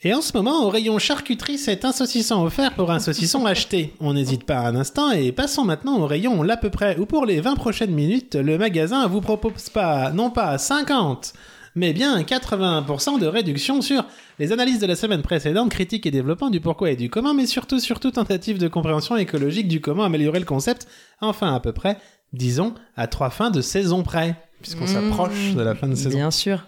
Et 0.04 0.14
en 0.14 0.22
ce 0.22 0.36
moment, 0.36 0.66
au 0.66 0.70
rayon 0.70 1.00
charcuterie, 1.00 1.58
c'est 1.58 1.86
un 1.86 1.92
saucisson 1.94 2.44
offert 2.44 2.74
pour 2.74 2.92
un 2.92 3.00
saucisson 3.00 3.46
acheté. 3.46 3.94
On 4.02 4.14
n'hésite 4.14 4.44
pas 4.44 4.60
un 4.60 4.76
instant 4.76 5.12
et 5.12 5.32
passons 5.32 5.64
maintenant 5.64 6.00
au 6.00 6.08
rayon 6.08 6.44
l'à 6.44 6.58
peu 6.58 6.70
près 6.70 6.98
où 6.98 7.06
pour 7.06 7.26
les 7.26 7.40
20 7.40 7.56
prochaines 7.56 7.94
minutes, 7.94 8.36
le 8.36 8.58
magasin 8.58 9.08
vous 9.08 9.22
propose 9.22 9.70
pas, 9.70 10.12
non 10.12 10.30
pas 10.30 10.58
50, 10.58 11.34
mais 11.76 11.94
bien 11.94 12.22
80% 12.22 13.20
de 13.20 13.28
réduction 13.28 13.82
sur 13.82 14.06
les 14.40 14.52
analyses 14.52 14.80
de 14.80 14.88
la 14.88 14.96
semaine 14.96 15.22
précédente, 15.22 15.70
critiques 15.70 16.06
et 16.06 16.12
développement 16.12 16.50
du 16.50 16.60
pourquoi 16.60 16.92
et 16.92 16.96
du 16.96 17.10
comment, 17.10 17.34
mais 17.34 17.46
surtout, 17.46 17.80
surtout 17.80 18.12
tentative 18.12 18.58
de 18.58 18.68
compréhension 18.68 19.16
écologique 19.16 19.68
du 19.68 19.80
comment 19.80 20.04
améliorer 20.04 20.40
le 20.40 20.46
concept. 20.46 20.88
Enfin, 21.22 21.54
à 21.56 21.60
peu 21.60 21.72
près, 21.72 21.98
disons, 22.34 22.74
à 22.98 23.08
trois 23.08 23.30
fins 23.30 23.52
de 23.52 23.62
saison 23.62 24.04
près, 24.04 24.36
puisqu'on 24.62 24.84
Mmh. 24.84 24.88
s'approche 24.88 25.54
de 25.56 25.62
la 25.62 25.76
fin 25.76 25.88
de 25.88 25.96
saison. 25.96 26.18
Bien 26.18 26.32
sûr. 26.32 26.64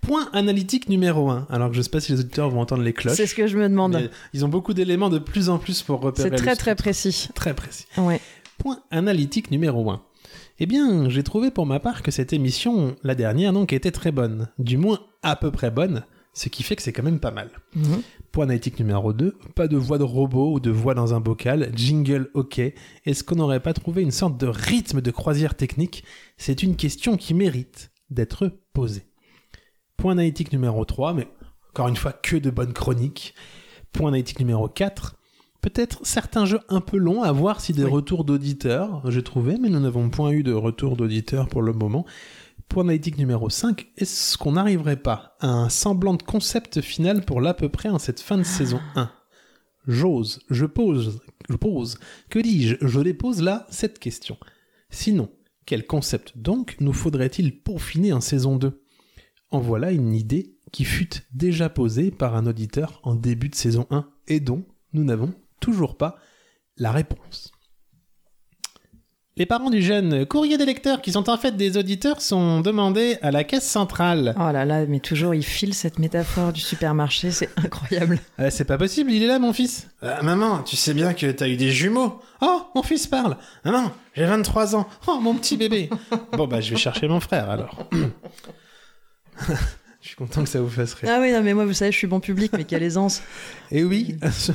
Point 0.00 0.28
analytique 0.32 0.88
numéro 0.88 1.30
1. 1.30 1.46
Alors 1.50 1.70
que 1.70 1.76
je 1.76 1.82
sais 1.82 1.90
pas 1.90 2.00
si 2.00 2.12
les 2.12 2.20
auditeurs 2.20 2.50
vont 2.50 2.60
entendre 2.60 2.82
les 2.82 2.92
cloches. 2.92 3.16
C'est 3.16 3.26
ce 3.26 3.34
que 3.34 3.46
je 3.46 3.56
me 3.56 3.68
demande. 3.68 4.10
Ils 4.32 4.44
ont 4.44 4.48
beaucoup 4.48 4.74
d'éléments 4.74 5.10
de 5.10 5.18
plus 5.18 5.48
en 5.48 5.58
plus 5.58 5.82
pour 5.82 6.00
repérer. 6.00 6.30
C'est 6.30 6.36
très 6.36 6.56
très 6.56 6.74
précis. 6.74 7.28
Très 7.34 7.54
précis. 7.54 7.86
Ouais. 7.96 8.20
Point 8.58 8.80
analytique 8.90 9.50
numéro 9.50 9.90
1. 9.90 10.02
Eh 10.58 10.66
bien, 10.66 11.08
j'ai 11.08 11.22
trouvé 11.22 11.50
pour 11.50 11.64
ma 11.64 11.80
part 11.80 12.02
que 12.02 12.10
cette 12.10 12.34
émission, 12.34 12.94
la 13.02 13.14
dernière 13.14 13.52
donc, 13.52 13.72
était 13.72 13.90
très 13.90 14.12
bonne. 14.12 14.48
Du 14.58 14.76
moins 14.76 15.00
à 15.22 15.34
peu 15.34 15.50
près 15.50 15.70
bonne, 15.70 16.04
ce 16.34 16.48
qui 16.50 16.62
fait 16.62 16.76
que 16.76 16.82
c'est 16.82 16.92
quand 16.92 17.02
même 17.02 17.18
pas 17.18 17.30
mal. 17.30 17.50
Mhm. 17.74 18.02
Point 18.30 18.44
analytique 18.44 18.78
numéro 18.78 19.12
2, 19.12 19.36
pas 19.54 19.68
de 19.68 19.76
voix 19.76 19.98
de 19.98 20.04
robot 20.04 20.52
ou 20.52 20.60
de 20.60 20.70
voix 20.70 20.94
dans 20.94 21.14
un 21.14 21.20
bocal, 21.20 21.72
jingle 21.74 22.28
ok. 22.34 22.58
Est-ce 22.58 23.24
qu'on 23.24 23.36
n'aurait 23.36 23.60
pas 23.60 23.72
trouvé 23.72 24.02
une 24.02 24.10
sorte 24.10 24.38
de 24.38 24.46
rythme 24.46 25.00
de 25.00 25.10
croisière 25.10 25.54
technique? 25.54 26.04
C'est 26.36 26.62
une 26.62 26.76
question 26.76 27.16
qui 27.16 27.34
mérite 27.34 27.90
d'être 28.10 28.52
posée. 28.72 29.09
Point 30.00 30.12
analytique 30.12 30.50
numéro 30.52 30.82
3, 30.86 31.12
mais 31.12 31.28
encore 31.70 31.88
une 31.88 31.96
fois, 31.96 32.12
que 32.14 32.36
de 32.36 32.48
bonnes 32.48 32.72
chroniques. 32.72 33.34
Point 33.92 34.08
analytique 34.08 34.38
numéro 34.38 34.66
4, 34.66 35.16
peut-être 35.60 36.00
certains 36.04 36.46
jeux 36.46 36.60
un 36.70 36.80
peu 36.80 36.96
longs 36.96 37.22
à 37.22 37.32
voir 37.32 37.60
si 37.60 37.74
des 37.74 37.84
Oui. 37.84 37.90
retours 37.90 38.24
d'auditeurs, 38.24 39.02
j'ai 39.10 39.22
trouvé, 39.22 39.58
mais 39.60 39.68
nous 39.68 39.80
n'avons 39.80 40.08
point 40.08 40.30
eu 40.30 40.42
de 40.42 40.54
retour 40.54 40.96
d'auditeurs 40.96 41.48
pour 41.48 41.60
le 41.60 41.74
moment. 41.74 42.06
Point 42.68 42.84
analytique 42.84 43.18
numéro 43.18 43.50
5, 43.50 43.88
est-ce 43.98 44.38
qu'on 44.38 44.52
n'arriverait 44.52 44.96
pas 44.96 45.36
à 45.40 45.48
un 45.48 45.68
semblant 45.68 46.14
de 46.14 46.22
concept 46.22 46.80
final 46.80 47.24
pour 47.24 47.40
l'à 47.42 47.52
peu 47.52 47.68
près 47.68 47.90
en 47.90 47.98
cette 47.98 48.20
fin 48.20 48.38
de 48.38 48.42
saison 48.44 48.80
1 48.94 49.10
j'ose, 49.86 50.40
je 50.50 50.66
pose, 50.66 51.20
je 51.48 51.56
pose, 51.56 51.98
que 52.28 52.38
dis-je, 52.38 52.76
je 52.80 53.00
dépose 53.00 53.42
là 53.42 53.66
cette 53.70 53.98
question. 53.98 54.36
Sinon, 54.88 55.28
quel 55.66 55.86
concept 55.86 56.38
donc 56.38 56.76
nous 56.80 56.92
faudrait-il 56.92 57.60
peaufiner 57.60 58.12
en 58.12 58.20
saison 58.20 58.56
2 58.56 58.79
En 59.50 59.58
voilà 59.60 59.90
une 59.90 60.14
idée 60.14 60.54
qui 60.70 60.84
fut 60.84 61.10
déjà 61.32 61.68
posée 61.68 62.10
par 62.10 62.36
un 62.36 62.46
auditeur 62.46 63.00
en 63.02 63.14
début 63.14 63.48
de 63.48 63.56
saison 63.56 63.86
1 63.90 64.06
et 64.28 64.38
dont 64.38 64.64
nous 64.92 65.04
n'avons 65.04 65.34
toujours 65.60 65.96
pas 65.96 66.16
la 66.76 66.92
réponse. 66.92 67.52
Les 69.36 69.46
parents 69.46 69.70
du 69.70 69.80
jeune 69.80 70.26
courrier 70.26 70.58
des 70.58 70.66
lecteurs, 70.66 71.00
qui 71.00 71.12
sont 71.12 71.30
en 71.30 71.38
fait 71.38 71.56
des 71.56 71.78
auditeurs, 71.78 72.20
sont 72.20 72.60
demandés 72.60 73.16
à 73.22 73.30
la 73.30 73.42
caisse 73.42 73.66
centrale. 73.66 74.34
Oh 74.36 74.52
là 74.52 74.64
là, 74.64 74.84
mais 74.86 75.00
toujours 75.00 75.34
il 75.34 75.44
file 75.44 75.72
cette 75.72 75.98
métaphore 75.98 76.52
du 76.52 76.60
supermarché, 76.60 77.30
c'est 77.30 77.48
incroyable. 77.56 78.18
Euh, 78.38 78.50
c'est 78.50 78.66
pas 78.66 78.76
possible, 78.76 79.10
il 79.10 79.22
est 79.22 79.26
là, 79.26 79.38
mon 79.38 79.52
fils. 79.52 79.88
Euh, 80.02 80.20
maman, 80.22 80.62
tu 80.62 80.76
sais 80.76 80.94
bien 80.94 81.14
que 81.14 81.30
t'as 81.30 81.48
eu 81.48 81.56
des 81.56 81.70
jumeaux. 81.70 82.20
Oh, 82.42 82.62
mon 82.74 82.82
fils 82.82 83.06
parle. 83.06 83.38
Maman, 83.64 83.90
j'ai 84.14 84.26
23 84.26 84.76
ans. 84.76 84.86
Oh, 85.06 85.18
mon 85.20 85.34
petit 85.34 85.56
bébé. 85.56 85.88
bon, 86.32 86.46
bah, 86.46 86.60
je 86.60 86.70
vais 86.70 86.76
chercher 86.76 87.08
mon 87.08 87.20
frère 87.20 87.48
alors. 87.48 87.88
je 90.02 90.06
suis 90.08 90.16
content 90.16 90.42
que 90.42 90.48
ça 90.48 90.60
vous 90.60 90.68
fasse 90.70 90.94
rire. 90.94 91.10
Ah 91.12 91.18
oui, 91.20 91.32
non, 91.32 91.42
mais 91.42 91.54
moi, 91.54 91.64
vous 91.66 91.72
savez, 91.72 91.92
je 91.92 91.96
suis 91.96 92.06
bon 92.06 92.20
public, 92.20 92.52
mais 92.56 92.64
quelle 92.64 92.82
aisance. 92.82 93.22
Et 93.70 93.84
oui, 93.84 94.16
un 94.22 94.30
se- 94.30 94.52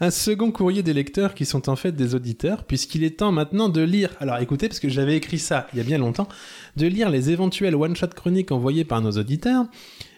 un 0.00 0.10
second 0.10 0.52
courrier 0.52 0.82
des 0.82 0.92
lecteurs 0.92 1.34
qui 1.34 1.44
sont 1.44 1.68
en 1.68 1.74
fait 1.76 1.92
des 1.92 2.14
auditeurs, 2.14 2.64
puisqu'il 2.64 3.02
est 3.02 3.18
temps 3.18 3.32
maintenant 3.32 3.68
de 3.68 3.80
lire. 3.80 4.10
Alors 4.20 4.38
écoutez, 4.38 4.68
parce 4.68 4.78
que 4.78 4.88
j'avais 4.88 5.16
écrit 5.16 5.38
ça 5.40 5.66
il 5.72 5.78
y 5.78 5.80
a 5.80 5.84
bien 5.84 5.98
longtemps, 5.98 6.28
de 6.76 6.86
lire 6.86 7.10
les 7.10 7.30
éventuels 7.30 7.74
one-shot 7.74 8.08
chroniques 8.14 8.52
envoyés 8.52 8.84
par 8.84 9.00
nos 9.00 9.10
auditeurs. 9.12 9.64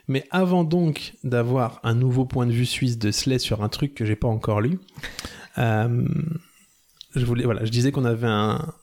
Mais 0.09 0.27
avant 0.31 0.65
donc 0.65 1.15
d'avoir 1.25 1.81
un 1.85 1.95
nouveau 1.95 2.25
point 2.27 2.45
de 2.47 2.53
vue 2.53 2.67
suisse 2.67 2.99
de 2.99 3.11
Slay 3.13 3.39
sur 3.39 3.63
un 3.63 3.69
truc 3.69 3.95
que 3.95 4.05
j'ai 4.05 4.17
pas 4.17 4.29
encore 4.29 4.61
lu, 4.61 4.79
euh, 5.59 6.05
je 7.15 7.25
voulais, 7.25 7.45
voilà, 7.45 7.65
je 7.65 7.71
disais 7.71 7.93
qu'on 7.93 8.05
avait 8.05 8.27
un, 8.27 8.75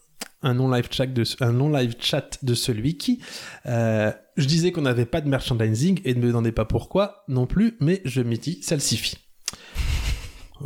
un 0.42 0.54
non 0.54 0.70
live 0.70 0.88
chat 0.92 1.08
de 1.08 1.24
un 1.42 1.52
non 1.52 1.70
live 1.70 1.96
chat 2.00 2.38
de 2.44 2.54
celui 2.54 2.98
qui 2.98 3.20
euh, 3.66 4.12
je 4.38 4.46
disais 4.46 4.72
qu'on 4.72 4.82
n'avait 4.82 5.06
pas 5.06 5.22
de 5.22 5.30
merchandising 5.30 6.02
et 6.06 6.14
ne 6.14 6.20
me 6.20 6.28
demandez 6.28 6.52
pas 6.52 6.66
pourquoi 6.66 7.24
non 7.28 7.46
plus 7.46 7.76
mais 7.80 8.02
je 8.06 8.22
m'y 8.22 8.38
dis 8.38 8.60
salsifie 8.62 9.18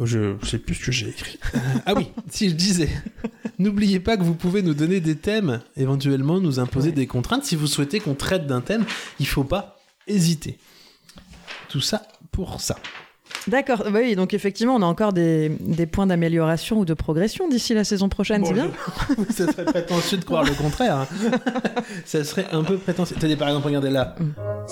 je 0.01 0.35
sais 0.43 0.57
plus 0.57 0.73
ce 0.73 0.85
que 0.85 0.91
j'ai 0.91 1.09
écrit. 1.09 1.37
Euh, 1.53 1.59
ah 1.85 1.93
oui 1.95 2.09
si 2.29 2.49
je 2.49 2.55
disais 2.55 2.89
n'oubliez 3.59 3.99
pas 3.99 4.17
que 4.17 4.23
vous 4.23 4.33
pouvez 4.33 4.61
nous 4.61 4.73
donner 4.73 5.01
des 5.01 5.15
thèmes 5.15 5.61
éventuellement 5.77 6.39
nous 6.39 6.59
imposer 6.59 6.91
des 6.91 7.05
contraintes. 7.05 7.45
Si 7.45 7.55
vous 7.55 7.67
souhaitez 7.67 7.99
qu'on 7.99 8.15
traite 8.15 8.47
d'un 8.47 8.61
thème 8.61 8.85
il 9.19 9.27
faut 9.27 9.43
pas 9.43 9.77
hésiter. 10.07 10.57
Tout 11.69 11.81
ça 11.81 12.03
pour 12.31 12.59
ça 12.59 12.77
D'accord, 13.47 13.83
oui, 13.93 14.15
donc 14.15 14.33
effectivement, 14.33 14.75
on 14.75 14.81
a 14.81 14.85
encore 14.85 15.11
des, 15.11 15.49
des 15.59 15.85
points 15.85 16.07
d'amélioration 16.07 16.79
ou 16.79 16.85
de 16.85 16.93
progression 16.93 17.49
d'ici 17.49 17.73
la 17.73 17.83
saison 17.83 18.07
prochaine, 18.07 18.45
c'est 18.45 18.53
bien 18.53 18.71
je- 19.27 19.33
ça 19.33 19.51
serait 19.51 19.65
prétentieux 19.65 20.17
de 20.17 20.23
croire 20.23 20.43
le 20.45 20.53
contraire. 20.53 20.95
hein. 20.99 21.07
ça 22.05 22.23
serait 22.23 22.47
un 22.53 22.63
peu 22.63 22.77
prétentieux. 22.77 23.17
Tenez, 23.19 23.35
par 23.35 23.49
exemple, 23.49 23.67
regardez 23.67 23.89
là. 23.89 24.15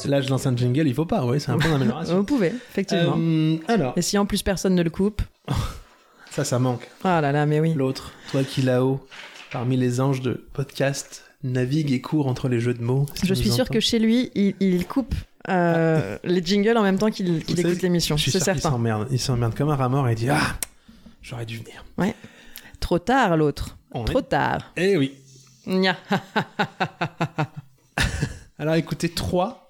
Là, 0.05 0.21
je 0.21 0.29
lance 0.29 0.47
un 0.47 0.55
jingle, 0.55 0.87
il 0.87 0.93
faut 0.93 1.05
pas, 1.05 1.25
oui, 1.25 1.41
c'est 1.41 1.51
un 1.51 1.57
point 1.57 1.69
d'amélioration. 1.71 2.15
Vous 2.15 2.23
pouvez, 2.23 2.53
effectivement. 2.71 3.15
Euh, 3.17 3.57
alors, 3.67 3.93
Et 3.97 4.01
si 4.01 4.17
en 4.17 4.25
plus 4.25 4.41
personne 4.41 4.75
ne 4.75 4.83
le 4.83 4.89
coupe? 4.89 5.21
Ça, 6.31 6.45
ça 6.45 6.59
manque. 6.59 6.87
Ah 7.03 7.19
là 7.19 7.33
là, 7.33 7.45
mais 7.45 7.59
oui. 7.59 7.73
L'autre, 7.75 8.13
toi 8.31 8.41
qui 8.45 8.61
là-haut, 8.61 9.05
parmi 9.51 9.75
les 9.75 9.99
anges 9.99 10.21
de 10.21 10.41
podcast, 10.53 11.25
navigue 11.43 11.91
et 11.91 11.99
court 11.99 12.27
entre 12.27 12.47
les 12.47 12.61
jeux 12.61 12.73
de 12.73 12.81
mots. 12.81 13.05
si 13.15 13.27
Je 13.27 13.33
suis 13.33 13.51
sûr 13.51 13.67
que 13.69 13.81
chez 13.81 13.99
lui, 13.99 14.31
il, 14.33 14.55
il 14.61 14.87
coupe 14.87 15.13
euh, 15.49 16.17
les 16.23 16.43
jingles 16.43 16.77
en 16.77 16.83
même 16.83 16.97
temps 16.97 17.09
qu'il 17.09 17.43
savez, 17.47 17.61
écoute 17.61 17.81
l'émission, 17.81 18.17
c'est 18.17 18.39
certain. 18.39 18.77
Il 19.11 19.19
s'emmerde 19.19 19.55
comme 19.55 19.69
un 19.69 19.75
rat 19.75 19.89
mort 19.89 20.07
et 20.07 20.13
il 20.13 20.15
dit 20.15 20.29
Ah, 20.29 20.55
j'aurais 21.21 21.45
dû 21.45 21.57
venir. 21.57 21.83
Trop 22.79 22.99
tard, 22.99 23.37
l'autre. 23.37 23.77
Trop 24.05 24.19
est- 24.19 24.29
tard. 24.29 24.71
Eh 24.77 24.97
oui. 24.97 25.13
Nya. 25.67 25.95
Alors 28.59 28.75
écoutez, 28.75 29.09
trois 29.09 29.69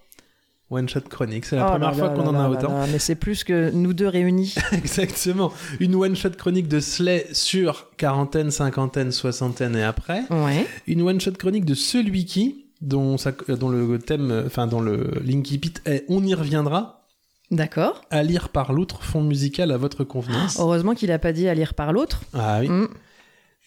one-shot 0.70 1.02
chroniques. 1.10 1.46
C'est 1.46 1.56
la 1.58 1.66
Oh 1.68 1.72
première 1.72 1.92
là 1.92 1.98
fois 1.98 2.10
qu'on 2.10 2.28
en 2.28 2.36
a 2.36 2.44
là 2.44 2.50
autant. 2.50 2.80
là, 2.80 2.86
Mais 2.92 3.00
c'est 3.00 3.16
plus 3.16 3.44
que 3.44 3.72
nous 3.72 3.94
deux 3.94 4.08
réunis. 4.08 4.56
Exactement. 4.72 5.52
Une 5.82 5.96
one-shot 5.96 6.30
chronique 6.32 6.68
de 6.70 6.80
Slay 6.80 7.28
sur 7.34 7.90
quarantaine, 7.98 8.52
cinquantaine, 8.52 9.12
soixantaine 9.12 9.76
et 9.76 9.84
après. 9.84 10.24
Ouais. 10.30 10.66
Une 10.88 11.02
one-shot 11.02 11.34
chronique 11.34 11.66
de 11.66 11.74
celui 11.74 12.24
qui, 12.26 12.61
dont, 12.82 13.18
ça- 13.18 13.32
euh, 13.50 13.56
dont 13.56 13.70
le 13.70 14.00
thème, 14.00 14.32
euh, 14.32 14.46
enfin, 14.48 14.68
dont 14.68 14.82
le 14.82 15.12
Linky 15.24 15.58
Pit 15.58 15.82
est 15.86 16.06
On 16.10 16.24
y 16.26 16.34
reviendra, 16.34 17.08
D'accord. 17.52 18.02
à 18.10 18.24
lire 18.24 18.50
par 18.50 18.74
l'autre 18.74 19.04
fond 19.04 19.22
musical 19.24 19.72
à 19.72 19.78
votre 19.78 20.04
convenance. 20.04 20.60
Heureusement 20.60 20.94
qu'il 20.96 21.12
a 21.12 21.20
pas 21.20 21.34
dit 21.34 21.48
à 21.48 21.54
lire 21.54 21.74
par 21.74 21.94
l'autre. 21.94 22.22
Ah 22.34 22.60
oui. 22.62 22.70
Mm. 22.70 22.88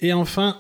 Et 0.01 0.13
enfin, 0.13 0.57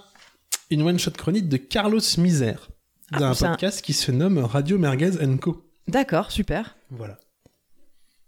une 0.70 0.82
one-shot 0.82 1.10
chronique 1.12 1.48
de 1.48 1.56
Carlos 1.56 2.00
Misère, 2.18 2.68
d'un 3.12 3.30
Ah, 3.30 3.34
c'est 3.34 3.46
un- 3.46 3.50
podcast 3.50 3.82
qui 3.82 3.92
se 3.92 4.12
nomme 4.12 4.38
Radio 4.38 4.78
Merguez 4.78 5.12
Co. 5.40 5.62
D'accord, 5.88 6.30
super. 6.30 6.76
Voilà. 6.90 7.18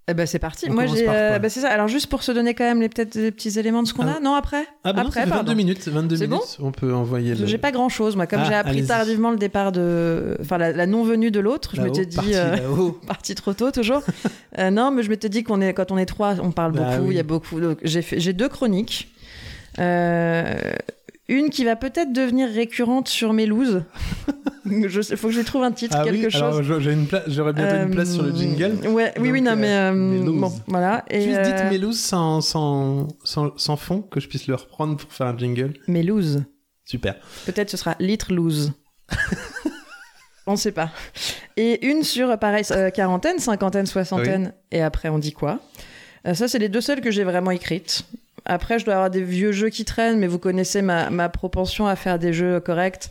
Eh 0.09 0.15
ben 0.15 0.25
c'est 0.25 0.39
parti. 0.39 0.67
On 0.71 0.75
Moi 0.75 0.87
j'ai. 0.87 1.05
euh, 1.09 1.41
bah, 1.41 1.49
c'est 1.49 1.61
ça. 1.61 1.69
Alors 1.69 1.89
juste 1.89 2.07
pour 2.07 2.23
se 2.23 2.31
donner 2.31 2.55
quand 2.55 2.63
même 2.63 2.81
les 2.81 2.89
peut-être 2.89 3.15
des 3.19 3.33
petits 3.33 3.59
éléments 3.59 3.83
de 3.83 3.89
ce 3.89 3.93
qu'on 3.95 4.07
Ah. 4.07 4.19
a. 4.19 4.21
Non 4.21 4.35
après? 4.37 4.65
Ah 4.85 4.93
bah 4.93 5.03
non, 5.03 5.09
après 5.09 5.21
fait 5.23 5.27
22 5.27 5.35
pardon. 5.35 5.55
minutes. 5.57 5.89
22 5.89 6.17
C'est 6.17 6.27
minutes. 6.29 6.59
On 6.61 6.71
peut 6.71 6.95
envoyer 6.95 7.35
le... 7.35 7.45
J'ai 7.47 7.59
pas 7.59 7.73
grand 7.73 7.89
chose 7.89 8.15
moi. 8.15 8.29
Comme 8.29 8.43
Ah, 8.45 8.49
j'ai 8.49 8.55
appris 8.55 8.87
tardivement 8.87 9.33
le 9.33 9.37
départ 9.37 9.73
de, 9.73 10.37
enfin 10.41 10.59
la, 10.59 10.71
la 10.71 10.87
non 10.87 11.03
venue 11.03 11.33
de 11.33 11.41
l'autre, 11.41 11.71
je 11.75 11.83
m'étais 11.83 12.07
dit. 12.07 12.15
parti 12.15 12.35
euh. 12.37 12.57
Parti 13.09 13.35
trop 13.35 13.53
tôt 13.53 13.71
toujours. 13.73 14.03
Euh, 14.59 14.71
non, 14.71 14.91
mais 14.91 15.03
je 15.03 15.11
m'étais 15.11 15.29
dit 15.29 15.43
qu'on 15.43 15.61
est 15.61 15.75
quand 15.75 15.91
on 15.93 15.99
est 15.99 16.07
trois, 16.07 16.37
on 16.41 16.51
parle 16.51 16.73
Bah 16.73 16.93
beaucoup. 16.93 17.03
Il 17.05 17.09
oui. 17.11 17.15
y 17.17 17.21
a 17.21 17.23
beaucoup. 17.25 17.61
Donc 17.61 17.77
j'ai 17.83 18.01
fait, 18.01 18.19
j'ai 18.19 18.33
deux 18.33 18.49
chroniques. 18.49 19.13
Euh, 19.79 20.55
une 21.29 21.51
qui 21.51 21.65
va 21.65 21.77
peut-être 21.77 22.13
devenir 22.13 22.49
récurrente 22.49 23.09
sur 23.09 23.33
mes 23.33 23.47
looses. 23.47 23.83
sais, 25.03 25.17
faut 25.17 25.29
que 25.29 25.35
je 25.35 25.41
trouve 25.41 25.63
un 25.63 25.73
titre, 25.73 25.97
Ah 25.99 26.05
quelque 26.05 26.27
oui, 26.27 26.31
chose. 26.31 26.63
j'aurais 27.29 27.53
bientôt 27.53 27.77
une 27.77 27.91
place 27.91 28.13
sur 28.13 28.23
le 28.23 28.31
Euh, 28.31 28.37
jingle. 28.37 28.89
Ouais, 28.89 29.13
oui, 29.19 29.31
oui, 29.33 29.41
non, 29.43 29.53
euh, 29.53 29.57
mais 29.57 29.75
euh, 29.77 30.33
bon, 30.41 30.53
voilà. 30.67 31.05
Et 31.11 31.21
Juste 31.23 31.41
dites 31.43 31.55
euh, 31.55 31.71
Mélouse 31.71 31.99
sans, 31.99 32.41
sans, 32.41 33.09
sans, 33.25 33.57
sans 33.59 33.77
fond, 33.77 34.03
que 34.03 34.21
je 34.21 34.29
puisse 34.29 34.47
le 34.47 34.55
reprendre 34.55 34.97
pour 34.97 35.13
faire 35.13 35.27
un 35.29 35.37
jingle. 35.37 35.75
mes 35.89 36.03
looses. 36.03 36.45
Super. 36.85 37.17
Peut-être 37.47 37.71
ce 37.71 37.77
sera 37.77 37.97
litre 37.99 38.33
loose. 38.33 38.73
on 40.47 40.55
sait 40.57 40.73
pas. 40.73 40.91
Et 41.57 41.87
une 41.87 42.03
sur, 42.05 42.39
pareil, 42.39 42.65
euh, 42.71 42.91
quarantaine, 42.91 43.39
cinquantaine, 43.39 43.87
soixantaine. 43.87 44.53
Et 44.71 44.83
après, 44.83 45.09
on 45.09 45.19
dit 45.19 45.33
quoi? 45.33 45.61
Euh, 46.27 46.35
Ça, 46.35 46.47
c'est 46.49 46.59
les 46.61 46.69
deux 46.69 46.81
seules 46.81 47.01
que 47.01 47.11
j'ai 47.11 47.25
vraiment 47.25 47.51
écrites. 47.51 48.05
Après, 48.47 48.79
je 48.79 48.85
dois 48.85 48.95
avoir 48.95 49.11
des 49.11 49.23
vieux 49.23 49.53
jeux 49.53 49.69
qui 49.71 49.85
traînent, 49.85 50.19
mais 50.19 50.27
vous 50.27 50.39
connaissez 50.39 50.81
ma, 50.83 51.11
ma 51.11 51.29
propension 51.29 51.87
à 51.87 51.97
faire 51.97 52.19
des 52.19 52.33
jeux 52.33 52.61
corrects. 52.61 53.11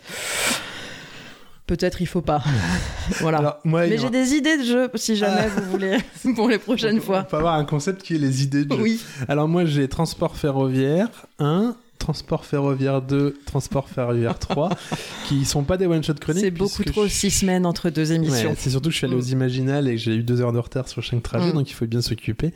Peut-être 1.68 2.00
il 2.02 2.06
faut 2.06 2.22
pas. 2.22 2.44
voilà. 3.22 3.40
Alors, 3.40 3.58
moi, 3.64 3.88
mais 3.88 3.96
il 3.96 4.00
j'ai 4.00 4.12
des 4.12 4.34
idées 4.36 4.58
de 4.58 4.64
jeux, 4.64 4.90
si 4.96 5.16
jamais 5.16 5.48
vous 5.48 5.64
voulez, 5.72 5.98
pour 6.36 6.48
les 6.48 6.60
prochaines 6.60 6.98
Il 6.98 7.02
fois. 7.02 7.26
faut 7.30 7.38
avoir 7.38 7.56
un 7.56 7.66
concept 7.66 8.04
qui 8.04 8.16
est 8.16 8.20
les 8.20 8.44
idées 8.44 8.66
de 8.66 8.76
jeu. 8.76 8.82
Oui. 8.82 9.02
Alors 9.28 9.48
moi 9.48 9.66
j'ai 9.66 9.88
transport 9.88 10.38
ferroviaire 10.38 11.10
1, 11.40 11.76
transport 12.00 12.46
ferroviaire 12.46 13.02
2, 13.02 13.38
transport 13.46 13.90
ferroviaire 13.90 14.38
3, 14.38 14.70
qui 15.28 15.46
sont 15.46 15.64
pas 15.64 15.78
des 15.78 15.88
one-shot 15.88 16.14
chroniques. 16.16 16.44
C'est 16.44 16.52
beaucoup 16.52 16.84
trop 16.84 17.04
je- 17.06 17.10
six 17.12 17.32
semaines 17.32 17.66
entre 17.66 17.90
deux 17.90 18.12
émissions. 18.12 18.50
Ouais, 18.50 18.56
c'est 18.58 18.70
surtout 18.70 18.90
que 18.90 18.94
je 18.94 18.98
suis 18.98 19.06
allé 19.06 19.16
Mm. 19.16 19.20
aux 19.20 19.24
Imaginales 19.24 19.88
et 19.88 19.92
que 19.96 19.98
j'ai 20.02 20.16
eu 20.16 20.24
deux 20.24 20.42
heures 20.42 20.54
de 20.54 20.60
retard 20.60 20.88
sur 20.88 21.02
chaque 21.04 21.24
trajet, 21.24 21.50
Mm. 21.50 21.54
donc 21.54 21.70
il 21.70 21.74
faut 21.74 21.86
bien 21.88 22.02
s'occuper. 22.02 22.54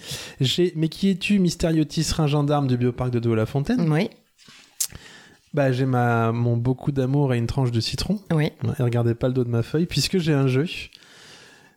Mais 0.75 0.89
qui 0.89 1.09
es-tu, 1.09 1.39
mystérieux 1.39 1.85
tisserin 1.85 2.27
gendarme 2.27 2.67
du 2.67 2.77
bioparc 2.77 3.11
de 3.11 3.19
Douai-la-Fontaine? 3.19 3.91
Oui, 3.91 4.09
Bah 5.53 5.71
j'ai 5.71 5.85
ma... 5.85 6.31
mon 6.31 6.57
beaucoup 6.57 6.91
d'amour 6.91 7.33
et 7.33 7.37
une 7.37 7.47
tranche 7.47 7.71
de 7.71 7.79
citron. 7.79 8.19
oui. 8.31 8.51
Et 8.77 8.83
regardez 8.83 9.15
pas 9.15 9.27
le 9.27 9.33
dos 9.33 9.43
de 9.43 9.49
ma 9.49 9.63
feuille, 9.63 9.87
puisque 9.87 10.19
j'ai 10.19 10.33
un 10.33 10.47
jeu 10.47 10.65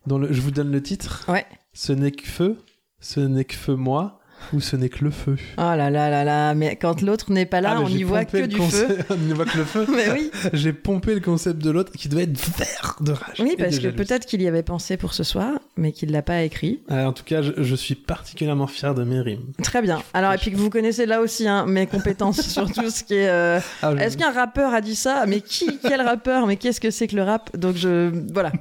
dont 0.06 0.18
le... 0.18 0.32
je 0.32 0.40
vous 0.42 0.50
donne 0.50 0.70
le 0.70 0.82
titre. 0.82 1.24
Ouais. 1.28 1.46
Ce 1.72 1.92
n'est 1.92 2.10
que 2.10 2.26
feu, 2.26 2.58
ce 3.00 3.20
n'est 3.20 3.44
que 3.46 3.54
feu 3.54 3.74
moi, 3.76 4.20
ou 4.52 4.60
ce 4.60 4.76
n'est 4.76 4.88
que 4.88 5.04
le 5.04 5.10
feu. 5.10 5.36
Oh 5.58 5.60
là 5.60 5.90
là 5.90 6.10
là 6.10 6.24
là, 6.24 6.54
mais 6.54 6.76
quand 6.76 7.00
l'autre 7.02 7.30
n'est 7.32 7.46
pas 7.46 7.60
là, 7.60 7.74
Ah, 7.76 7.80
on 7.82 7.88
n'y 7.88 8.02
voit 8.02 8.24
que 8.24 8.46
du 8.46 8.56
feu. 8.60 8.98
on 9.10 9.16
n'y 9.16 9.32
voit 9.32 9.44
que 9.44 9.58
le 9.58 9.64
feu. 9.64 9.86
Mais 9.94 10.10
oui, 10.12 10.30
J'ai 10.52 10.72
pompé 10.72 11.14
le 11.14 11.20
concept 11.20 11.62
de 11.62 11.70
l'autre 11.70 11.92
qui 11.92 12.08
doit 12.08 12.22
être 12.22 12.38
vert 12.58 12.96
de 13.00 13.12
rage. 13.12 13.36
oui 13.40 13.54
parce 13.58 13.78
que 13.78 13.88
peut-être 13.88 14.26
qu'il 14.26 14.42
y 14.42 14.48
avait 14.48 14.62
pensé 14.62 14.96
pour 14.96 15.14
ce 15.14 15.22
soir, 15.24 15.52
mais 15.76 15.92
qu'il 15.92 16.10
l'a 16.12 16.22
pas 16.22 16.42
écrit. 16.42 16.80
Ah, 16.88 17.08
en 17.08 17.12
tout 17.12 17.24
cas, 17.24 17.42
je, 17.42 17.52
je 17.58 17.74
suis 17.74 17.94
particulièrement 17.94 18.66
fier 18.66 18.94
de 18.94 19.04
mes 19.04 19.20
rimes. 19.20 19.52
Très 19.62 19.82
bien. 19.82 20.02
Alors, 20.14 20.32
et 20.32 20.38
puis 20.38 20.50
que 20.50 20.56
vous 20.56 20.70
connaissez 20.70 21.06
là 21.06 21.20
aussi 21.20 21.46
hein, 21.48 21.66
mes 21.66 21.86
compétences 21.86 22.40
sur 22.48 22.70
tout 22.70 22.90
ce 22.90 23.04
qui 23.04 23.14
est. 23.14 23.28
euh, 23.28 23.60
Ah, 23.82 23.92
Est-ce 23.94 24.16
qu'un 24.16 24.32
rappeur 24.32 24.72
a 24.74 24.80
dit 24.80 24.96
ça? 24.96 25.24
Mais 25.26 25.40
qui? 25.40 25.78
Quel 25.82 26.00
rappeur? 26.02 26.46
Mais 26.46 26.56
qu'est-ce 26.56 26.80
que 26.80 26.90
c'est 26.90 27.06
que 27.08 27.16
le 27.16 27.22
rap? 27.22 27.56
Donc, 27.56 27.76
je. 27.76 28.10
Voilà. 28.32 28.52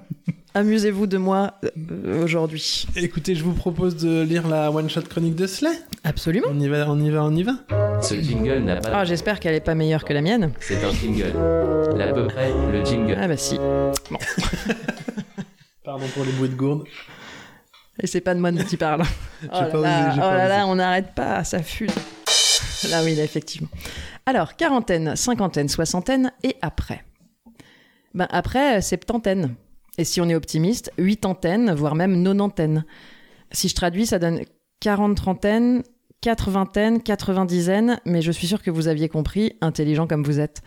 Amusez-vous 0.53 1.07
de 1.07 1.17
moi 1.17 1.53
euh, 1.63 2.23
aujourd'hui. 2.23 2.85
Écoutez, 2.97 3.35
je 3.35 3.43
vous 3.43 3.53
propose 3.53 3.95
de 3.95 4.21
lire 4.21 4.49
la 4.49 4.69
one-shot 4.69 5.03
chronique 5.03 5.35
de 5.35 5.47
Slay. 5.47 5.71
Absolument. 6.03 6.47
On 6.49 6.59
y 6.59 6.67
va, 6.67 6.89
on 6.89 6.99
y 6.99 7.09
va, 7.09 7.23
on 7.23 7.33
y 7.33 7.43
va. 7.43 7.53
Ce 8.01 8.15
jingle 8.15 8.59
n'a 8.59 8.75
pas. 8.75 8.89
Ah, 8.93 9.05
j'espère 9.05 9.39
qu'elle 9.39 9.55
est 9.55 9.61
pas 9.61 9.75
meilleure 9.75 10.03
que 10.03 10.11
la 10.11 10.21
mienne. 10.21 10.51
C'est 10.59 10.83
un 10.83 10.91
jingle. 10.91 11.31
L'à 11.95 12.11
peu 12.11 12.27
près, 12.27 12.51
le 12.69 12.83
jingle. 12.83 13.17
Ah, 13.17 13.29
bah 13.29 13.37
si. 13.37 13.57
Pardon 15.85 16.05
pour 16.13 16.25
les 16.25 16.33
bruits 16.33 16.49
de 16.49 16.55
gourde. 16.55 16.83
Et 18.01 18.07
c'est 18.07 18.21
pas 18.21 18.35
de 18.35 18.41
moi 18.41 18.51
dont 18.51 18.65
il 18.69 18.77
parle. 18.77 19.03
Oh 19.43 19.47
là 19.51 19.65
pas 19.65 19.79
là, 19.79 20.13
oh 20.15 20.19
pas 20.19 20.37
là 20.37 20.47
là, 20.49 20.67
on 20.67 20.75
n'arrête 20.75 21.15
pas, 21.15 21.45
ça 21.45 21.63
fuse. 21.63 21.91
Là 22.89 23.03
oui, 23.03 23.15
là, 23.15 23.23
effectivement. 23.23 23.69
Alors, 24.25 24.55
quarantaine, 24.57 25.15
cinquantaine, 25.15 25.69
soixantaine 25.69 26.33
et 26.43 26.57
après? 26.61 27.05
Ben, 28.13 28.27
après, 28.31 28.81
septantaine. 28.81 29.55
Et 30.01 30.03
si 30.03 30.19
on 30.19 30.27
est 30.29 30.33
optimiste, 30.33 30.91
huitantaine, 30.97 31.71
voire 31.75 31.93
même 31.93 32.23
nonantaine. 32.23 32.85
Si 33.51 33.67
je 33.69 33.75
traduis, 33.75 34.07
ça 34.07 34.17
donne 34.17 34.41
quarante 34.79 35.15
trentaine, 35.15 35.83
quatre-vingtaine, 36.21 37.03
quatre-vingt-dizaine, 37.03 37.99
mais 38.05 38.23
je 38.23 38.31
suis 38.31 38.47
sûr 38.47 38.63
que 38.63 38.71
vous 38.71 38.87
aviez 38.87 39.09
compris, 39.09 39.53
intelligent 39.61 40.07
comme 40.07 40.23
vous 40.23 40.39
êtes. 40.39 40.63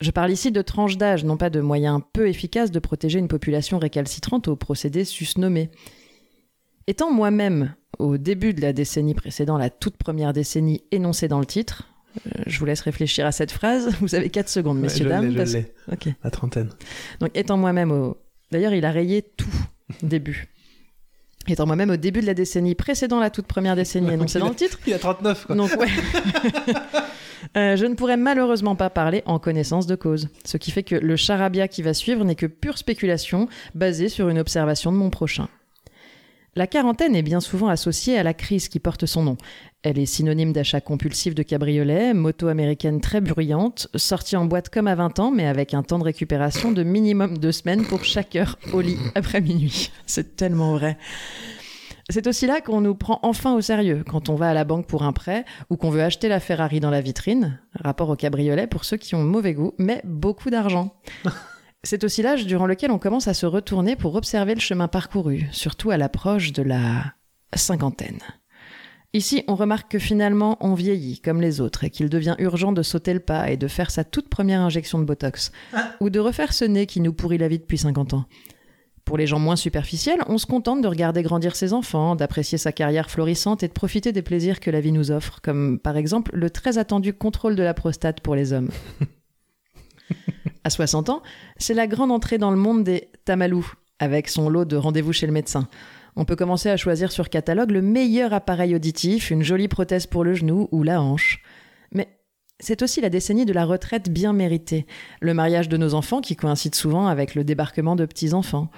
Je 0.00 0.10
parle 0.10 0.32
ici 0.32 0.50
de 0.50 0.62
tranches 0.62 0.96
d'âge, 0.96 1.24
non 1.24 1.36
pas 1.36 1.48
de 1.48 1.60
moyens 1.60 2.00
peu 2.12 2.28
efficaces 2.28 2.72
de 2.72 2.80
protéger 2.80 3.20
une 3.20 3.28
population 3.28 3.78
récalcitrante 3.78 4.48
aux 4.48 4.56
procédés 4.56 5.04
susnommés. 5.04 5.70
Étant 6.88 7.12
moi-même 7.12 7.74
au 8.00 8.18
début 8.18 8.52
de 8.52 8.62
la 8.62 8.72
décennie 8.72 9.14
précédant 9.14 9.58
la 9.58 9.70
toute 9.70 9.96
première 9.96 10.32
décennie 10.32 10.82
énoncée 10.90 11.28
dans 11.28 11.38
le 11.38 11.46
titre, 11.46 11.84
euh, 12.26 12.42
je 12.48 12.58
vous 12.58 12.64
laisse 12.64 12.80
réfléchir 12.80 13.26
à 13.26 13.30
cette 13.32 13.52
phrase. 13.52 13.94
Vous 14.00 14.16
avez 14.16 14.28
4 14.28 14.48
secondes, 14.48 14.78
Ouais, 14.78 14.82
messieurs, 14.84 15.04
je 15.04 15.08
dames. 15.08 15.30
je 15.30 15.36
parce- 15.36 15.52
l'ai. 15.52 15.72
Ok. 15.92 16.08
La 16.24 16.30
trentaine. 16.30 16.70
Donc, 17.20 17.30
étant 17.34 17.56
moi-même 17.56 17.92
au. 17.92 18.16
D'ailleurs, 18.50 18.74
il 18.74 18.84
a 18.84 18.90
rayé 18.90 19.22
tout 19.22 19.46
début. 20.02 20.48
Étant 21.48 21.66
moi-même 21.66 21.90
au 21.90 21.96
début 21.96 22.20
de 22.20 22.26
la 22.26 22.34
décennie 22.34 22.74
précédant 22.74 23.20
la 23.20 23.30
toute 23.30 23.46
première 23.46 23.76
décennie 23.76 24.12
énoncée 24.12 24.38
dans 24.40 24.48
le 24.48 24.54
titre, 24.54 24.80
Il 24.86 24.94
a 24.94 24.98
39, 24.98 25.46
quoi. 25.46 25.56
donc 25.56 25.70
ouais. 25.78 25.88
Euh, 27.56 27.76
je 27.76 27.86
ne 27.86 27.94
pourrais 27.94 28.16
malheureusement 28.16 28.74
pas 28.74 28.90
parler 28.90 29.22
en 29.24 29.38
connaissance 29.38 29.86
de 29.86 29.94
cause. 29.94 30.28
Ce 30.44 30.56
qui 30.56 30.72
fait 30.72 30.82
que 30.82 30.96
le 30.96 31.14
charabia 31.16 31.68
qui 31.68 31.80
va 31.80 31.94
suivre 31.94 32.24
n'est 32.24 32.34
que 32.34 32.46
pure 32.46 32.76
spéculation 32.76 33.48
basée 33.74 34.08
sur 34.08 34.28
une 34.28 34.38
observation 34.38 34.90
de 34.90 34.96
mon 34.96 35.10
prochain. 35.10 35.48
La 36.56 36.66
quarantaine 36.66 37.14
est 37.14 37.22
bien 37.22 37.40
souvent 37.40 37.68
associée 37.68 38.18
à 38.18 38.22
la 38.22 38.32
crise 38.32 38.70
qui 38.70 38.80
porte 38.80 39.04
son 39.04 39.22
nom. 39.22 39.36
Elle 39.82 39.98
est 39.98 40.06
synonyme 40.06 40.54
d'achat 40.54 40.80
compulsif 40.80 41.34
de 41.34 41.42
cabriolet, 41.42 42.14
moto 42.14 42.48
américaine 42.48 43.02
très 43.02 43.20
bruyante, 43.20 43.88
sortie 43.94 44.36
en 44.36 44.46
boîte 44.46 44.70
comme 44.70 44.86
à 44.86 44.94
20 44.94 45.18
ans, 45.18 45.30
mais 45.30 45.46
avec 45.46 45.74
un 45.74 45.82
temps 45.82 45.98
de 45.98 46.04
récupération 46.04 46.72
de 46.72 46.82
minimum 46.82 47.36
deux 47.36 47.52
semaines 47.52 47.84
pour 47.84 48.04
chaque 48.04 48.36
heure 48.36 48.58
au 48.72 48.80
lit 48.80 48.96
après 49.14 49.42
minuit. 49.42 49.90
C'est 50.06 50.34
tellement 50.34 50.72
vrai. 50.78 50.96
C'est 52.08 52.26
aussi 52.26 52.46
là 52.46 52.62
qu'on 52.62 52.80
nous 52.80 52.94
prend 52.94 53.18
enfin 53.22 53.54
au 53.54 53.60
sérieux 53.60 54.02
quand 54.08 54.30
on 54.30 54.34
va 54.34 54.48
à 54.48 54.54
la 54.54 54.64
banque 54.64 54.86
pour 54.86 55.02
un 55.02 55.12
prêt 55.12 55.44
ou 55.68 55.76
qu'on 55.76 55.90
veut 55.90 56.02
acheter 56.02 56.28
la 56.28 56.40
Ferrari 56.40 56.80
dans 56.80 56.90
la 56.90 57.02
vitrine, 57.02 57.60
rapport 57.74 58.08
au 58.08 58.16
cabriolet 58.16 58.66
pour 58.66 58.86
ceux 58.86 58.96
qui 58.96 59.14
ont 59.14 59.22
mauvais 59.22 59.52
goût, 59.52 59.74
mais 59.76 60.00
beaucoup 60.04 60.48
d'argent. 60.48 60.94
C'est 61.86 62.02
aussi 62.02 62.20
l'âge 62.20 62.46
durant 62.46 62.66
lequel 62.66 62.90
on 62.90 62.98
commence 62.98 63.28
à 63.28 63.34
se 63.34 63.46
retourner 63.46 63.94
pour 63.94 64.16
observer 64.16 64.56
le 64.56 64.60
chemin 64.60 64.88
parcouru, 64.88 65.46
surtout 65.52 65.92
à 65.92 65.96
l'approche 65.96 66.52
de 66.52 66.64
la 66.64 67.14
cinquantaine. 67.54 68.18
Ici, 69.12 69.44
on 69.46 69.54
remarque 69.54 69.92
que 69.92 70.00
finalement, 70.00 70.56
on 70.58 70.74
vieillit 70.74 71.20
comme 71.20 71.40
les 71.40 71.60
autres 71.60 71.84
et 71.84 71.90
qu'il 71.90 72.08
devient 72.08 72.34
urgent 72.40 72.72
de 72.72 72.82
sauter 72.82 73.14
le 73.14 73.20
pas 73.20 73.52
et 73.52 73.56
de 73.56 73.68
faire 73.68 73.92
sa 73.92 74.02
toute 74.02 74.28
première 74.28 74.62
injection 74.62 74.98
de 74.98 75.04
Botox. 75.04 75.52
Ou 76.00 76.10
de 76.10 76.18
refaire 76.18 76.52
ce 76.52 76.64
nez 76.64 76.86
qui 76.86 77.00
nous 77.00 77.12
pourrit 77.12 77.38
la 77.38 77.46
vie 77.46 77.60
depuis 77.60 77.78
50 77.78 78.14
ans. 78.14 78.24
Pour 79.04 79.16
les 79.16 79.28
gens 79.28 79.38
moins 79.38 79.54
superficiels, 79.54 80.24
on 80.26 80.38
se 80.38 80.46
contente 80.46 80.82
de 80.82 80.88
regarder 80.88 81.22
grandir 81.22 81.54
ses 81.54 81.72
enfants, 81.72 82.16
d'apprécier 82.16 82.58
sa 82.58 82.72
carrière 82.72 83.10
florissante 83.12 83.62
et 83.62 83.68
de 83.68 83.72
profiter 83.72 84.10
des 84.10 84.22
plaisirs 84.22 84.58
que 84.58 84.72
la 84.72 84.80
vie 84.80 84.90
nous 84.90 85.12
offre, 85.12 85.40
comme 85.40 85.78
par 85.78 85.96
exemple 85.96 86.32
le 86.34 86.50
très 86.50 86.78
attendu 86.78 87.12
contrôle 87.12 87.54
de 87.54 87.62
la 87.62 87.74
prostate 87.74 88.22
pour 88.22 88.34
les 88.34 88.52
hommes. 88.52 88.70
à 90.66 90.70
60 90.70 91.10
ans, 91.10 91.22
c'est 91.58 91.74
la 91.74 91.86
grande 91.86 92.10
entrée 92.10 92.38
dans 92.38 92.50
le 92.50 92.56
monde 92.56 92.82
des 92.82 93.08
tamalous, 93.24 93.72
avec 94.00 94.28
son 94.28 94.50
lot 94.50 94.64
de 94.64 94.76
rendez-vous 94.76 95.12
chez 95.12 95.26
le 95.26 95.32
médecin. 95.32 95.68
On 96.16 96.24
peut 96.24 96.34
commencer 96.34 96.68
à 96.68 96.76
choisir 96.76 97.12
sur 97.12 97.30
catalogue 97.30 97.70
le 97.70 97.82
meilleur 97.82 98.32
appareil 98.32 98.74
auditif, 98.74 99.30
une 99.30 99.44
jolie 99.44 99.68
prothèse 99.68 100.06
pour 100.06 100.24
le 100.24 100.34
genou 100.34 100.68
ou 100.72 100.82
la 100.82 101.00
hanche. 101.00 101.40
Mais 101.92 102.08
c'est 102.58 102.82
aussi 102.82 103.00
la 103.00 103.10
décennie 103.10 103.44
de 103.44 103.52
la 103.52 103.64
retraite 103.64 104.10
bien 104.10 104.32
méritée, 104.32 104.86
le 105.20 105.34
mariage 105.34 105.68
de 105.68 105.76
nos 105.76 105.94
enfants 105.94 106.20
qui 106.20 106.34
coïncide 106.34 106.74
souvent 106.74 107.06
avec 107.06 107.36
le 107.36 107.44
débarquement 107.44 107.94
de 107.94 108.04
petits-enfants. 108.04 108.68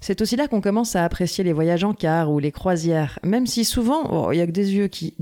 C'est 0.00 0.20
aussi 0.20 0.34
là 0.34 0.48
qu'on 0.48 0.60
commence 0.60 0.96
à 0.96 1.04
apprécier 1.04 1.44
les 1.44 1.52
voyages 1.52 1.84
en 1.84 1.94
car 1.94 2.30
ou 2.32 2.40
les 2.40 2.52
croisières, 2.52 3.20
même 3.22 3.46
si 3.46 3.64
souvent, 3.64 4.02
oh, 4.10 4.32
il 4.32 4.38
y 4.38 4.40
a 4.40 4.46
que 4.46 4.50
des 4.50 4.64
vieux 4.64 4.88
qui 4.88 5.14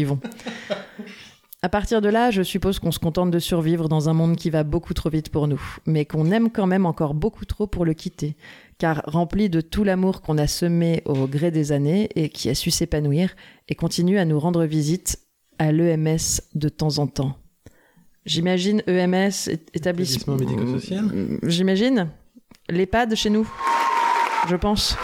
y 0.00 0.04
vont. 0.04 0.20
À 1.62 1.68
partir 1.68 2.00
de 2.00 2.08
là, 2.08 2.30
je 2.30 2.40
suppose 2.42 2.78
qu'on 2.78 2.90
se 2.90 2.98
contente 2.98 3.30
de 3.30 3.38
survivre 3.38 3.86
dans 3.86 4.08
un 4.08 4.14
monde 4.14 4.36
qui 4.36 4.48
va 4.48 4.64
beaucoup 4.64 4.94
trop 4.94 5.10
vite 5.10 5.28
pour 5.28 5.46
nous, 5.46 5.60
mais 5.84 6.06
qu'on 6.06 6.30
aime 6.30 6.50
quand 6.50 6.66
même 6.66 6.86
encore 6.86 7.12
beaucoup 7.12 7.44
trop 7.44 7.66
pour 7.66 7.84
le 7.84 7.92
quitter, 7.92 8.34
car 8.78 9.02
rempli 9.04 9.50
de 9.50 9.60
tout 9.60 9.84
l'amour 9.84 10.22
qu'on 10.22 10.38
a 10.38 10.46
semé 10.46 11.02
au 11.04 11.26
gré 11.26 11.50
des 11.50 11.72
années 11.72 12.08
et 12.14 12.30
qui 12.30 12.48
a 12.48 12.54
su 12.54 12.70
s'épanouir 12.70 13.36
et 13.68 13.74
continue 13.74 14.18
à 14.18 14.24
nous 14.24 14.40
rendre 14.40 14.64
visite 14.64 15.18
à 15.58 15.70
l'EMS 15.70 16.40
de 16.54 16.70
temps 16.70 16.96
en 16.96 17.06
temps. 17.06 17.36
J'imagine 18.24 18.82
EMS, 18.86 19.50
établissement 19.74 20.36
Établissement 20.36 20.36
médico-social. 20.36 21.38
J'imagine 21.42 22.08
l'EHPAD 22.70 23.14
chez 23.14 23.28
nous, 23.28 23.46
je 24.48 24.56
pense. 24.56 24.96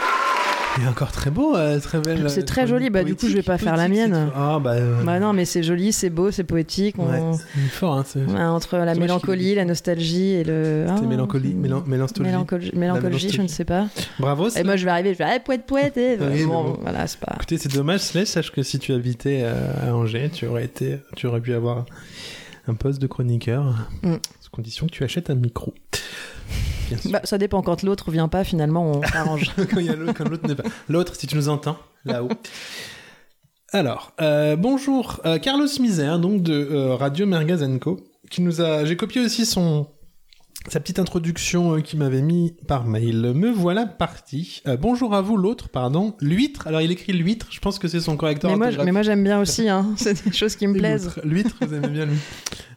Il 0.77 0.83
est 0.83 0.87
encore 0.87 1.11
très 1.11 1.31
beau, 1.31 1.55
euh, 1.55 1.79
très 1.79 1.99
belle. 1.99 2.29
C'est 2.29 2.41
euh, 2.41 2.45
très 2.45 2.67
joli, 2.67 2.89
bah, 2.91 3.03
du 3.03 3.15
coup, 3.15 3.27
je 3.27 3.33
vais 3.33 3.41
pas 3.41 3.57
faire 3.57 3.75
la 3.75 3.87
mienne. 3.87 4.29
Ah, 4.35 4.59
bah. 4.61 4.73
euh, 4.73 5.03
Bah 5.03 5.19
non, 5.19 5.33
mais 5.33 5.45
c'est 5.45 5.63
joli, 5.63 5.91
c'est 5.91 6.09
beau, 6.11 6.29
c'est 6.29 6.43
poétique. 6.43 6.95
on- 6.99 7.07
Ouais, 7.07 7.37
c'est 7.55 7.61
fort, 7.69 7.97
hein. 7.97 8.03
Ouais, 8.15 8.41
entre 8.43 8.77
la 8.77 8.93
qui 8.93 8.99
mélancolie, 8.99 9.55
la 9.55 9.65
nostalgie 9.65 10.33
et 10.33 10.43
le. 10.43 10.85
C'était 10.87 11.01
Ah, 11.03 11.07
mélancolie, 11.07 11.55
mélan- 11.55 11.83
mélanstologie. 11.87 12.31
mélancol- 12.35 12.75
mélancolgie, 12.75 13.29
je 13.31 13.41
ne 13.41 13.47
sais 13.47 13.65
pas. 13.65 13.87
Bravo. 14.19 14.49
Et 14.49 14.63
moi, 14.63 14.75
je 14.75 14.85
vais 14.85 14.91
arriver, 14.91 15.13
je 15.13 15.17
vais 15.17 15.23
ah, 15.25 15.39
poète, 15.39 15.65
poète. 15.65 15.97
Et... 15.97 16.17
Oui, 16.19 16.25
mais 16.31 16.45
bon, 16.45 16.63
bon. 16.63 16.77
voilà, 16.81 17.07
c'est 17.07 17.19
pas. 17.19 17.33
Écoutez, 17.35 17.57
c'est 17.57 17.73
dommage, 17.73 18.01
Slash, 18.01 18.27
sache 18.27 18.51
que 18.51 18.61
si 18.61 18.77
tu 18.77 18.93
habitais 18.93 19.45
à 19.83 19.95
Angers, 19.95 20.29
tu 20.31 20.45
aurais 20.45 20.65
été, 20.65 20.97
tu 21.15 21.25
aurais 21.25 21.41
pu 21.41 21.53
avoir 21.53 21.85
un 22.67 22.73
poste 22.75 23.01
de 23.01 23.07
chroniqueur, 23.07 23.87
Mm. 24.03 24.15
sous 24.41 24.51
condition 24.51 24.85
que 24.85 24.91
tu 24.91 25.03
achètes 25.03 25.29
un 25.31 25.35
micro. 25.35 25.73
Bah, 27.05 27.21
ça 27.23 27.37
dépend. 27.37 27.61
Quand 27.61 27.83
l'autre 27.83 28.11
vient 28.11 28.27
pas, 28.27 28.43
finalement, 28.43 28.85
on 28.91 29.01
s'arrange. 29.11 29.51
quand 29.55 29.81
l'autre, 29.81 30.47
n'est 30.47 30.55
pas. 30.55 30.63
L'autre, 30.89 31.15
si 31.15 31.27
tu 31.27 31.35
nous 31.35 31.49
entends, 31.49 31.77
là-haut. 32.05 32.29
Alors, 33.73 34.13
euh, 34.21 34.55
bonjour, 34.55 35.19
euh, 35.25 35.39
Carlos 35.39 35.67
Misère, 35.81 36.19
donc 36.19 36.41
de 36.41 36.53
euh, 36.53 36.95
Radio 36.95 37.25
Mergazenco, 37.25 37.99
qui 38.29 38.41
nous 38.41 38.61
a. 38.61 38.85
J'ai 38.85 38.95
copié 38.95 39.21
aussi 39.21 39.45
son 39.45 39.87
sa 40.69 40.79
petite 40.81 40.99
introduction 40.99 41.81
qu'il 41.81 41.99
m'avait 41.99 42.21
mis 42.21 42.55
par 42.67 42.85
mail. 42.85 43.31
Me 43.33 43.49
voilà 43.51 43.85
parti. 43.85 44.61
Bonjour 44.81 45.13
à 45.15 45.21
vous, 45.21 45.37
l'autre, 45.37 45.69
pardon. 45.69 46.15
L'huître. 46.19 46.67
Alors, 46.67 46.81
il 46.81 46.91
écrit 46.91 47.13
l'huître. 47.13 47.47
Je 47.51 47.59
pense 47.59 47.79
que 47.79 47.87
c'est 47.87 48.01
son 48.01 48.17
correcteur. 48.17 48.51
mais, 48.51 48.57
moi, 48.57 48.83
mais 48.83 48.91
moi, 48.91 49.01
j'aime 49.01 49.23
bien 49.23 49.39
aussi. 49.39 49.69
Hein. 49.69 49.85
C'est 49.95 50.25
des 50.25 50.33
choses 50.33 50.57
qui 50.57 50.67
me 50.67 50.77
plaisent. 50.77 51.15
L'huître, 51.23 51.55
L'huître, 51.55 51.55
vous 51.61 51.73
aimez 51.73 51.87
bien 51.87 52.05
lui. 52.05 52.17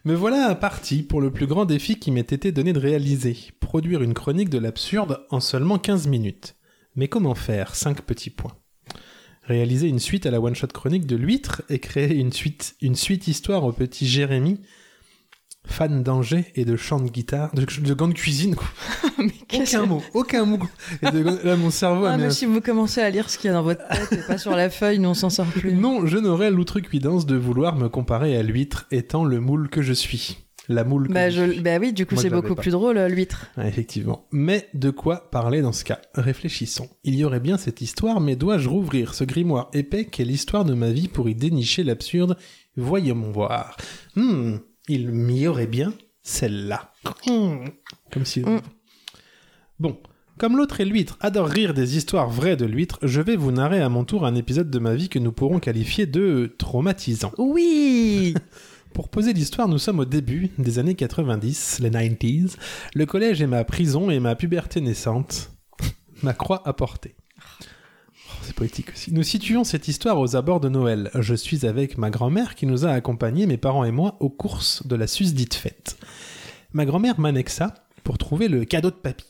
Me 0.07 0.15
voilà 0.15 0.55
parti 0.55 1.03
pour 1.03 1.21
le 1.21 1.31
plus 1.31 1.47
grand 1.47 1.67
défi 1.67 1.99
qui 1.99 2.11
m'ait 2.11 2.21
été 2.21 2.53
donné 2.53 2.73
de 2.73 2.79
réaliser. 2.79 3.37
Produire 3.61 4.03
une 4.03 4.15
chronique 4.15 4.49
de 4.49 4.57
l'absurde 4.57 5.27
en 5.29 5.41
seulement 5.41 5.79
15 5.79 6.07
minutes. 6.07 6.57
Mais 6.97 7.09
comment 7.09 7.35
faire? 7.35 7.75
Cinq 7.75 8.01
petits 8.01 8.31
points. 8.31 8.57
Réaliser 9.43 9.89
une 9.89 9.99
suite 9.99 10.25
à 10.25 10.31
la 10.31 10.41
one-shot 10.41 10.69
chronique 10.69 11.07
de 11.07 11.17
l'huître 11.17 11.61
et 11.69 11.81
créer 11.81 12.15
une 12.15 12.33
suite, 12.33 12.77
une 12.81 12.95
suite 12.95 13.29
histoire 13.29 13.65
au 13.65 13.73
petit 13.73 14.07
Jérémy, 14.07 14.61
fan 15.67 16.03
d'Angers 16.03 16.47
et 16.57 16.65
de 16.65 16.77
chant 16.77 17.01
de 17.01 17.09
guitare, 17.09 17.53
de, 17.55 17.65
de 17.83 17.95
gants 17.95 18.09
de 18.09 18.15
cuisine. 18.15 18.57
Mais 19.19 19.33
Aucun 19.61 19.87
mot, 19.87 20.03
aucun 20.15 20.45
mot. 20.45 20.59
Et 21.03 21.11
de- 21.11 21.47
là, 21.47 21.57
mon 21.57 21.71
cerveau 21.71 22.07
a 22.07 22.11
Ah, 22.13 22.17
mis 22.17 22.23
mais 22.23 22.29
un 22.29 22.31
si 22.31 22.47
vous 22.47 22.61
commencez 22.61 23.01
à 23.01 23.11
lire 23.11 23.29
ce 23.31 23.39
qu'il 23.39 23.49
y 23.49 23.51
a 23.51 23.55
dans 23.55 23.63
votre 23.63 23.87
tête 23.89 24.13
et 24.13 24.27
pas 24.27 24.39
sur 24.39 24.53
la 24.57 24.71
feuille, 24.71 24.99
nous 24.99 25.11
on 25.11 25.15
s'en 25.15 25.31
sort 25.31 25.47
plus. 25.47 25.73
Non, 25.75 26.07
je 26.07 26.19
n'aurais 26.19 26.51
l'outrecuidance 26.51 27.27
de 27.27 27.37
vouloir 27.37 27.77
me 27.77 27.89
comparer 27.89 28.37
à 28.37 28.43
l'huître 28.43 28.87
étant 28.91 29.25
le 29.25 29.41
moule 29.41 29.69
que 29.69 29.83
je 29.83 29.93
suis. 29.93 30.39
La 30.69 30.85
moule 30.85 31.09
que 31.09 31.13
Bah, 31.13 31.31
je 31.31 31.45
je... 31.47 31.51
suis. 31.53 31.61
bah 31.63 31.79
oui, 31.81 31.93
du 31.93 32.07
coup, 32.07 32.15
c'est 32.17 32.31
beaucoup 32.31 32.55
plus 32.55 32.71
drôle, 32.71 32.97
euh, 32.97 33.09
l'huître. 33.09 33.47
Ah, 33.57 33.67
effectivement. 33.67 34.27
Mais 34.31 34.69
de 34.73 34.91
quoi 34.91 35.29
parler 35.31 35.63
dans 35.63 35.73
ce 35.73 35.83
cas? 35.85 35.99
Réfléchissons. 36.15 36.89
Il 37.03 37.17
y 37.17 37.25
aurait 37.25 37.41
bien 37.41 37.57
cette 37.59 37.81
histoire, 37.81 38.21
mais 38.21 38.37
dois-je 38.37 38.69
rouvrir 38.69 39.13
ce 39.15 39.25
grimoire 39.25 39.69
épais 39.73 40.05
qu'est 40.05 40.25
l'histoire 40.25 40.65
de 40.65 40.75
ma 40.75 40.91
vie 40.91 41.09
pour 41.09 41.29
y 41.29 41.35
dénicher 41.35 41.83
l'absurde? 41.83 42.37
Voyons 42.77 43.33
voir. 43.33 43.77
Hmm, 44.15 44.59
il 44.91 45.09
m'y 45.11 45.47
aurait 45.47 45.67
bien 45.67 45.93
celle-là. 46.23 46.93
Hmm, 47.27 47.67
Comme 48.13 48.25
si... 48.25 48.41
Hmm. 48.41 48.61
Bon. 49.79 49.99
Comme 50.37 50.57
l'autre 50.57 50.81
et 50.81 50.85
l'huître 50.85 51.17
adore 51.21 51.49
rire 51.49 51.75
des 51.75 51.97
histoires 51.97 52.31
vraies 52.31 52.57
de 52.57 52.65
l'huître, 52.65 52.99
je 53.03 53.21
vais 53.21 53.37
vous 53.37 53.53
narrer 53.53 53.81
à 53.81 53.89
mon 53.89 54.05
tour 54.05 54.25
un 54.27 54.35
épisode 54.35 54.71
de 54.71 54.79
ma 54.79 54.95
vie 54.95 55.09
que 55.09 55.19
nous 55.19 55.33
pourrons 55.33 55.61
qualifier 55.61 56.07
de 56.07 56.55
traumatisant. 56.59 57.33
Oui 57.39 58.35
Pour 58.95 59.09
poser 59.09 59.33
l'histoire, 59.33 59.69
nous 59.69 59.79
sommes 59.79 60.01
au 60.01 60.05
début 60.05 60.51
des 60.59 60.79
années 60.81 60.97
90, 60.97 61.81
les 61.81 61.91
90s. 61.91 62.57
Le 62.95 63.07
collège 63.07 63.41
est 63.41 63.47
ma 63.47 63.63
prison 63.65 64.11
et 64.11 64.19
ma 64.19 64.35
puberté 64.35 64.81
naissante, 64.81 65.53
ma 66.23 66.33
croix. 66.33 66.63
Oh, 66.67 66.73
c'est 68.43 68.55
poétique 68.55 68.91
aussi. 68.93 69.13
Nous 69.13 69.23
situons 69.23 69.65
cette 69.65 69.89
histoire 69.89 70.19
aux 70.19 70.37
abords 70.37 70.61
de 70.61 70.69
Noël. 70.69 71.11
Je 71.15 71.35
suis 71.35 71.67
avec 71.67 71.99
ma 71.99 72.11
grand-mère 72.11 72.55
qui 72.55 72.67
nous 72.67 72.87
a 72.87 72.91
accompagnés, 72.91 73.47
mes 73.47 73.57
parents 73.57 73.85
et 73.85 73.93
moi, 73.93 74.17
aux 74.21 74.31
courses 74.31 74.87
de 74.87 74.97
la 74.97 75.07
susdite 75.07 75.55
fête. 75.55 75.97
Ma 76.73 76.85
grand-mère 76.85 77.19
m'annexa 77.19 77.75
pour 78.05 78.19
trouver 78.19 78.49
le 78.49 78.65
cadeau 78.65 78.91
de 78.91 78.97
papy. 78.97 79.30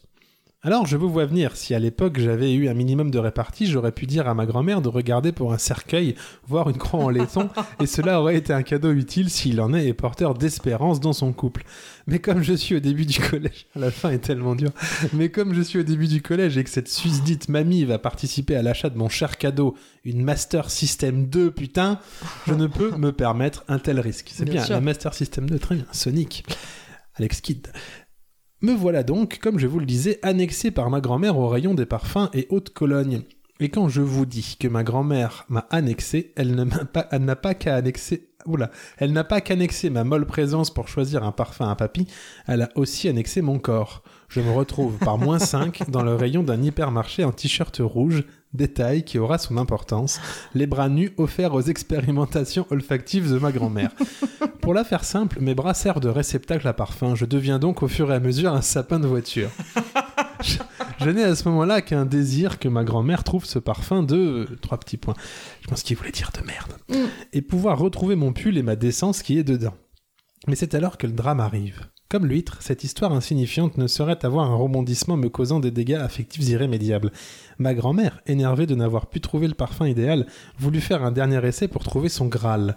Alors 0.62 0.86
je 0.86 0.98
vous 0.98 1.08
vois 1.08 1.24
venir, 1.24 1.56
si 1.56 1.74
à 1.74 1.78
l'époque 1.78 2.18
j'avais 2.20 2.52
eu 2.52 2.68
un 2.68 2.74
minimum 2.74 3.10
de 3.10 3.18
répartie, 3.18 3.64
j'aurais 3.64 3.92
pu 3.92 4.04
dire 4.04 4.28
à 4.28 4.34
ma 4.34 4.44
grand-mère 4.44 4.82
de 4.82 4.90
regarder 4.90 5.32
pour 5.32 5.54
un 5.54 5.58
cercueil, 5.58 6.16
voire 6.46 6.68
une 6.68 6.76
croix 6.76 7.00
en 7.00 7.08
laiton, 7.08 7.48
et 7.80 7.86
cela 7.86 8.20
aurait 8.20 8.36
été 8.36 8.52
un 8.52 8.62
cadeau 8.62 8.92
utile 8.92 9.30
s'il 9.30 9.58
en 9.62 9.72
est 9.72 9.86
et 9.86 9.94
porteur 9.94 10.34
d'espérance 10.34 11.00
dans 11.00 11.14
son 11.14 11.32
couple. 11.32 11.64
Mais 12.06 12.18
comme 12.18 12.42
je 12.42 12.52
suis 12.52 12.76
au 12.76 12.80
début 12.80 13.06
du 13.06 13.20
collège, 13.20 13.68
la 13.74 13.90
fin 13.90 14.10
est 14.10 14.18
tellement 14.18 14.54
dure, 14.54 14.72
mais 15.14 15.30
comme 15.30 15.54
je 15.54 15.62
suis 15.62 15.78
au 15.78 15.82
début 15.82 16.08
du 16.08 16.20
collège 16.20 16.58
et 16.58 16.64
que 16.64 16.68
cette 16.68 16.88
susdite 16.88 17.48
mamie 17.48 17.86
va 17.86 17.98
participer 17.98 18.54
à 18.54 18.60
l'achat 18.60 18.90
de 18.90 18.98
mon 18.98 19.08
cher 19.08 19.38
cadeau, 19.38 19.78
une 20.04 20.22
Master 20.22 20.70
System 20.70 21.26
2, 21.30 21.52
putain, 21.52 22.00
je 22.46 22.52
ne 22.52 22.66
peux 22.66 22.94
me 22.98 23.12
permettre 23.12 23.64
un 23.68 23.78
tel 23.78 23.98
risque. 23.98 24.30
C'est 24.30 24.44
Bien 24.44 24.62
bien, 24.62 24.66
la 24.68 24.82
Master 24.82 25.14
System 25.14 25.48
2, 25.48 25.58
très 25.58 25.76
bien, 25.76 25.86
Sonic. 25.92 26.44
Alex 27.16 27.40
Kidd. 27.40 27.68
Me 28.62 28.74
voilà 28.74 29.02
donc, 29.02 29.38
comme 29.38 29.58
je 29.58 29.66
vous 29.66 29.78
le 29.78 29.86
disais, 29.86 30.18
annexé 30.20 30.70
par 30.70 30.90
ma 30.90 31.00
grand-mère 31.00 31.38
au 31.38 31.48
rayon 31.48 31.72
des 31.72 31.86
parfums 31.86 32.28
et 32.34 32.46
haute 32.50 32.68
Cologne. 32.74 33.22
Et 33.58 33.70
quand 33.70 33.88
je 33.88 34.02
vous 34.02 34.26
dis 34.26 34.58
que 34.60 34.68
ma 34.68 34.82
grand-mère 34.82 35.46
m'a 35.48 35.66
annexé, 35.70 36.34
elle 36.36 36.54
n'a 36.54 37.36
pas 37.36 37.54
qu'à 37.54 37.76
annexer, 37.76 38.28
elle 38.98 39.12
n'a 39.12 39.24
pas 39.24 39.40
ma 39.90 40.04
molle 40.04 40.26
présence 40.26 40.70
pour 40.70 40.88
choisir 40.88 41.24
un 41.24 41.32
parfum 41.32 41.70
à 41.70 41.74
papy, 41.74 42.06
elle 42.46 42.60
a 42.62 42.68
aussi 42.74 43.08
annexé 43.08 43.40
mon 43.40 43.58
corps. 43.58 44.02
Je 44.28 44.42
me 44.42 44.50
retrouve 44.50 44.98
par 44.98 45.16
moins 45.16 45.38
5 45.38 45.90
dans 45.90 46.02
le 46.02 46.14
rayon 46.14 46.42
d'un 46.42 46.62
hypermarché 46.62 47.24
en 47.24 47.32
t-shirt 47.32 47.78
rouge, 47.80 48.24
détail 48.52 49.04
qui 49.04 49.18
aura 49.18 49.38
son 49.38 49.56
importance, 49.56 50.20
les 50.54 50.66
bras 50.66 50.88
nus 50.88 51.12
offerts 51.16 51.54
aux 51.54 51.62
expérimentations 51.62 52.66
olfactives 52.70 53.30
de 53.32 53.38
ma 53.38 53.52
grand-mère. 53.52 53.90
Pour 54.60 54.74
la 54.74 54.84
faire 54.84 55.04
simple, 55.04 55.38
mes 55.40 55.54
bras 55.54 55.74
servent 55.74 56.00
de 56.00 56.08
réceptacle 56.08 56.66
à 56.68 56.72
parfum. 56.72 57.14
Je 57.14 57.24
deviens 57.24 57.58
donc 57.58 57.82
au 57.82 57.88
fur 57.88 58.10
et 58.10 58.14
à 58.14 58.20
mesure 58.20 58.52
un 58.52 58.62
sapin 58.62 58.98
de 59.00 59.06
voiture. 59.06 59.50
je 60.42 60.58
je 61.00 61.08
n'ai 61.08 61.24
à 61.24 61.34
ce 61.34 61.48
moment-là 61.48 61.80
qu'un 61.80 62.04
désir 62.04 62.58
que 62.58 62.68
ma 62.68 62.84
grand-mère 62.84 63.24
trouve 63.24 63.46
ce 63.46 63.58
parfum 63.58 64.02
de... 64.02 64.16
euh, 64.16 64.58
Trois 64.60 64.78
petits 64.78 64.98
points. 64.98 65.14
Je 65.62 65.68
pense 65.68 65.82
qu'il 65.82 65.96
voulait 65.96 66.10
dire 66.10 66.30
de 66.38 66.46
merde. 66.46 66.74
Mm. 66.90 67.08
Et 67.32 67.40
pouvoir 67.40 67.78
retrouver 67.78 68.16
mon 68.16 68.34
pull 68.34 68.58
et 68.58 68.62
ma 68.62 68.76
décence 68.76 69.22
qui 69.22 69.38
est 69.38 69.44
dedans. 69.44 69.74
Mais 70.46 70.56
c'est 70.56 70.74
alors 70.74 70.98
que 70.98 71.06
le 71.06 71.14
drame 71.14 71.40
arrive. 71.40 71.86
Comme 72.10 72.26
l'huître, 72.26 72.56
cette 72.58 72.82
histoire 72.82 73.12
insignifiante 73.12 73.78
ne 73.78 73.86
saurait 73.86 74.24
avoir 74.24 74.50
un 74.50 74.56
rebondissement 74.56 75.16
me 75.16 75.28
causant 75.28 75.60
des 75.60 75.70
dégâts 75.70 75.94
affectifs 75.94 76.48
irrémédiables. 76.48 77.12
Ma 77.58 77.72
grand-mère, 77.72 78.20
énervée 78.26 78.66
de 78.66 78.74
n'avoir 78.74 79.06
pu 79.06 79.20
trouver 79.20 79.46
le 79.46 79.54
parfum 79.54 79.86
idéal, 79.86 80.26
voulut 80.58 80.80
faire 80.80 81.04
un 81.04 81.12
dernier 81.12 81.46
essai 81.46 81.68
pour 81.68 81.84
trouver 81.84 82.08
son 82.08 82.26
Graal. 82.26 82.74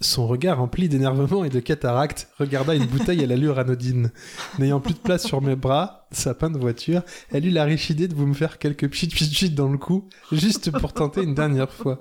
Son 0.00 0.26
regard 0.26 0.58
rempli 0.58 0.88
d'énervement 0.88 1.44
et 1.44 1.48
de 1.48 1.60
cataracte 1.60 2.28
regarda 2.40 2.74
une 2.74 2.86
bouteille 2.86 3.22
à 3.22 3.26
l'allure 3.28 3.60
anodine. 3.60 4.10
N'ayant 4.58 4.80
plus 4.80 4.94
de 4.94 4.98
place 4.98 5.24
sur 5.24 5.40
mes 5.40 5.54
bras, 5.54 6.08
sapin 6.10 6.50
de 6.50 6.58
voiture, 6.58 7.02
elle 7.30 7.46
eut 7.46 7.52
la 7.52 7.64
riche 7.66 7.90
idée 7.90 8.08
de 8.08 8.16
vous 8.16 8.26
me 8.26 8.34
faire 8.34 8.58
quelques 8.58 8.90
pchit 8.90 9.06
pchit 9.06 9.30
pchit 9.30 9.50
dans 9.50 9.68
le 9.68 9.78
cou, 9.78 10.08
juste 10.32 10.72
pour 10.72 10.92
tenter 10.92 11.22
une 11.22 11.36
dernière 11.36 11.72
fois. 11.72 12.00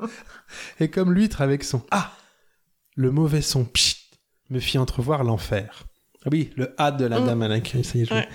Et 0.79 0.89
comme 0.89 1.13
l'huître 1.13 1.41
avec 1.41 1.63
son 1.63 1.83
Ah 1.91 2.11
Le 2.95 3.11
mauvais 3.11 3.43
son 3.43 3.65
pchit 3.65 4.09
me 4.49 4.59
fit 4.59 4.79
entrevoir 4.79 5.23
l'enfer. 5.23 5.85
Ah 6.25 6.29
oui, 6.31 6.49
le 6.55 6.73
A 6.77 6.91
de 6.91 7.05
la 7.05 7.19
Mm. 7.19 7.25
dame 7.25 7.41
à 7.43 7.47
l'accueil, 7.47 7.83
ça 7.83 7.97
y 7.97 8.01
est, 8.01 8.05
je- 8.05 8.13
Ouais. 8.13 8.27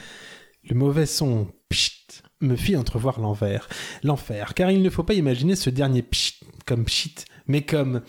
Le 0.68 0.74
mauvais 0.76 1.06
son 1.06 1.48
pchit 1.68 1.92
me 2.40 2.54
fit 2.56 2.76
entrevoir 2.76 3.18
l'envers. 3.20 3.68
L'enfer, 4.02 4.54
car 4.54 4.70
il 4.70 4.82
ne 4.82 4.90
faut 4.90 5.02
pas 5.02 5.14
imaginer 5.14 5.56
ce 5.56 5.70
dernier 5.70 6.02
pchit 6.02 6.38
comme 6.66 6.84
pchit, 6.84 7.14
mais 7.46 7.62
comme 7.62 8.02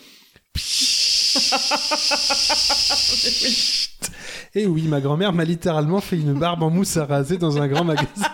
Et 4.54 4.66
oui, 4.66 4.82
ma 4.88 5.00
grand-mère 5.00 5.32
m'a 5.32 5.44
littéralement 5.44 6.00
fait 6.00 6.16
une 6.16 6.34
barbe 6.34 6.62
en 6.62 6.70
mousse 6.70 6.96
à 6.98 7.06
raser 7.06 7.38
dans 7.38 7.56
un 7.60 7.66
grand 7.68 7.84
magasin. 7.84 8.28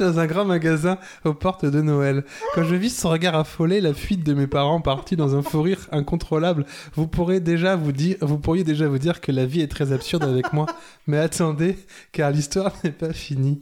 Dans 0.00 0.18
un 0.18 0.26
grand 0.26 0.46
magasin 0.46 0.96
aux 1.26 1.34
portes 1.34 1.66
de 1.66 1.82
Noël. 1.82 2.24
Quand 2.54 2.64
je 2.64 2.74
vis 2.74 2.88
son 2.88 3.10
regard 3.10 3.34
affolé, 3.34 3.82
la 3.82 3.92
fuite 3.92 4.24
de 4.24 4.32
mes 4.32 4.46
parents 4.46 4.80
partis 4.80 5.14
dans 5.14 5.36
un 5.36 5.42
fou 5.42 5.60
rire 5.60 5.88
incontrôlable, 5.92 6.64
vous 6.94 7.06
pourrez 7.06 7.38
déjà 7.38 7.76
vous 7.76 7.92
dire, 7.92 8.16
vous 8.22 8.38
pourriez 8.38 8.64
déjà 8.64 8.88
vous 8.88 8.98
dire 8.98 9.20
que 9.20 9.30
la 9.30 9.44
vie 9.44 9.60
est 9.60 9.70
très 9.70 9.92
absurde 9.92 10.24
avec 10.24 10.54
moi. 10.54 10.64
Mais 11.06 11.18
attendez, 11.18 11.76
car 12.12 12.30
l'histoire 12.30 12.72
n'est 12.82 12.92
pas 12.92 13.12
finie. 13.12 13.60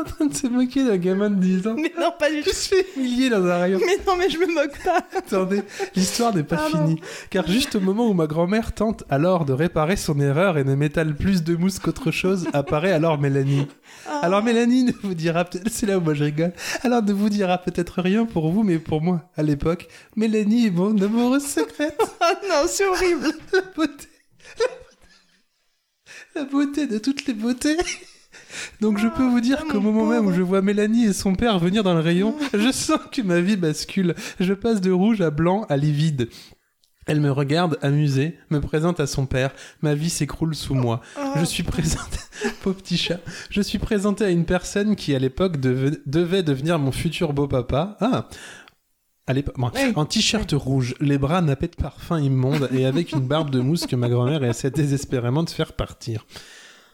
En 0.00 0.04
train 0.04 0.26
de 0.26 0.34
se 0.34 0.46
moquer 0.46 0.84
d'un 0.84 0.96
gamin 0.96 1.30
de 1.30 1.36
10 1.40 1.66
ans 1.66 1.74
Mais 1.76 1.92
non, 1.98 2.12
pas 2.18 2.30
du 2.30 2.42
tout. 2.42 2.50
se 2.50 2.68
fait 2.74 2.86
humilier 2.96 3.30
dans 3.30 3.44
un 3.44 3.58
rayon. 3.58 3.80
Mais 3.84 3.98
non, 4.06 4.16
mais 4.16 4.30
je 4.30 4.38
me 4.38 4.46
moque 4.54 4.78
pas. 4.84 5.04
Attendez, 5.16 5.62
l'histoire 5.96 6.34
n'est 6.34 6.42
pas 6.44 6.56
Pardon. 6.56 6.86
finie. 6.86 7.00
Car 7.30 7.46
juste 7.48 7.74
au 7.74 7.80
moment 7.80 8.08
où 8.08 8.14
ma 8.14 8.26
grand-mère 8.26 8.72
tente 8.72 9.04
alors 9.10 9.44
de 9.44 9.52
réparer 9.52 9.96
son 9.96 10.20
erreur 10.20 10.56
et 10.58 10.64
ne 10.64 10.74
m'étale 10.74 11.14
plus 11.16 11.42
de 11.42 11.56
mousse 11.56 11.78
qu'autre 11.78 12.10
chose, 12.10 12.46
apparaît 12.52 12.92
alors 12.92 13.18
Mélanie. 13.18 13.66
Ah. 14.08 14.20
Alors 14.22 14.42
Mélanie 14.42 14.84
ne 14.84 14.92
vous 15.02 15.14
dira 15.14 15.44
peut-être, 15.44 15.68
c'est 15.70 15.86
là 15.86 15.98
où 15.98 16.00
moi 16.00 16.14
je 16.14 16.24
rigole, 16.24 16.52
alors 16.82 17.02
ne 17.02 17.12
vous 17.12 17.28
dira 17.28 17.58
peut-être 17.58 18.00
rien 18.02 18.24
pour 18.26 18.50
vous, 18.52 18.62
mais 18.62 18.78
pour 18.78 19.00
moi, 19.00 19.22
à 19.36 19.42
l'époque, 19.42 19.88
Mélanie 20.16 20.66
est 20.66 20.70
mon 20.70 20.96
amoureuse 21.00 21.44
secrète. 21.46 21.98
Ah 22.20 22.34
non, 22.48 22.66
c'est 22.68 22.86
horrible. 22.86 23.28
La 23.52 23.60
beauté. 23.74 24.06
La 26.34 26.44
beauté 26.44 26.86
de 26.86 26.98
toutes 26.98 27.26
les 27.26 27.32
beautés. 27.34 27.76
Donc 28.80 28.98
je 28.98 29.08
peux 29.08 29.26
vous 29.28 29.40
dire 29.40 29.64
qu'au 29.66 29.80
moment 29.80 30.06
même 30.06 30.26
où 30.26 30.32
je 30.32 30.42
vois 30.42 30.62
Mélanie 30.62 31.06
et 31.06 31.12
son 31.12 31.34
père 31.34 31.58
venir 31.58 31.82
dans 31.82 31.94
le 31.94 32.00
rayon, 32.00 32.34
je 32.54 32.70
sens 32.72 32.98
que 33.12 33.22
ma 33.22 33.40
vie 33.40 33.56
bascule. 33.56 34.14
Je 34.40 34.54
passe 34.54 34.80
de 34.80 34.90
rouge 34.90 35.20
à 35.20 35.30
blanc 35.30 35.66
à 35.68 35.76
livide. 35.76 36.28
Elle 37.06 37.20
me 37.22 37.30
regarde, 37.32 37.78
amusée, 37.80 38.36
me 38.50 38.60
présente 38.60 39.00
à 39.00 39.06
son 39.06 39.24
père. 39.24 39.50
Ma 39.80 39.94
vie 39.94 40.10
s'écroule 40.10 40.54
sous 40.54 40.74
moi. 40.74 41.00
Je 41.36 41.44
suis 41.46 41.62
présenté, 41.62 42.18
pauvre 42.62 42.76
petit 42.76 42.98
chat, 42.98 43.20
je 43.48 43.62
suis 43.62 43.78
présenté 43.78 44.24
à 44.26 44.28
une 44.30 44.44
personne 44.44 44.94
qui, 44.94 45.14
à 45.14 45.18
l'époque, 45.18 45.56
deve- 45.58 45.98
devait 46.04 46.42
devenir 46.42 46.78
mon 46.78 46.92
futur 46.92 47.32
beau-papa. 47.32 47.96
Ah 48.00 48.28
à 49.26 49.34
l'époque, 49.34 49.56
bon, 49.58 49.70
Oui. 49.74 49.92
en 49.94 50.06
t-shirt 50.06 50.50
rouge, 50.52 50.94
les 51.00 51.18
bras 51.18 51.42
nappés 51.42 51.68
de 51.68 51.76
parfum 51.76 52.18
immonde 52.18 52.68
et 52.72 52.86
avec 52.86 53.12
une 53.12 53.20
barbe 53.20 53.50
de 53.50 53.60
mousse 53.60 53.86
que 53.86 53.94
ma 53.96 54.08
grand-mère 54.08 54.42
essaie 54.42 54.70
désespérément 54.70 55.42
de 55.42 55.50
faire 55.50 55.74
partir. 55.74 56.26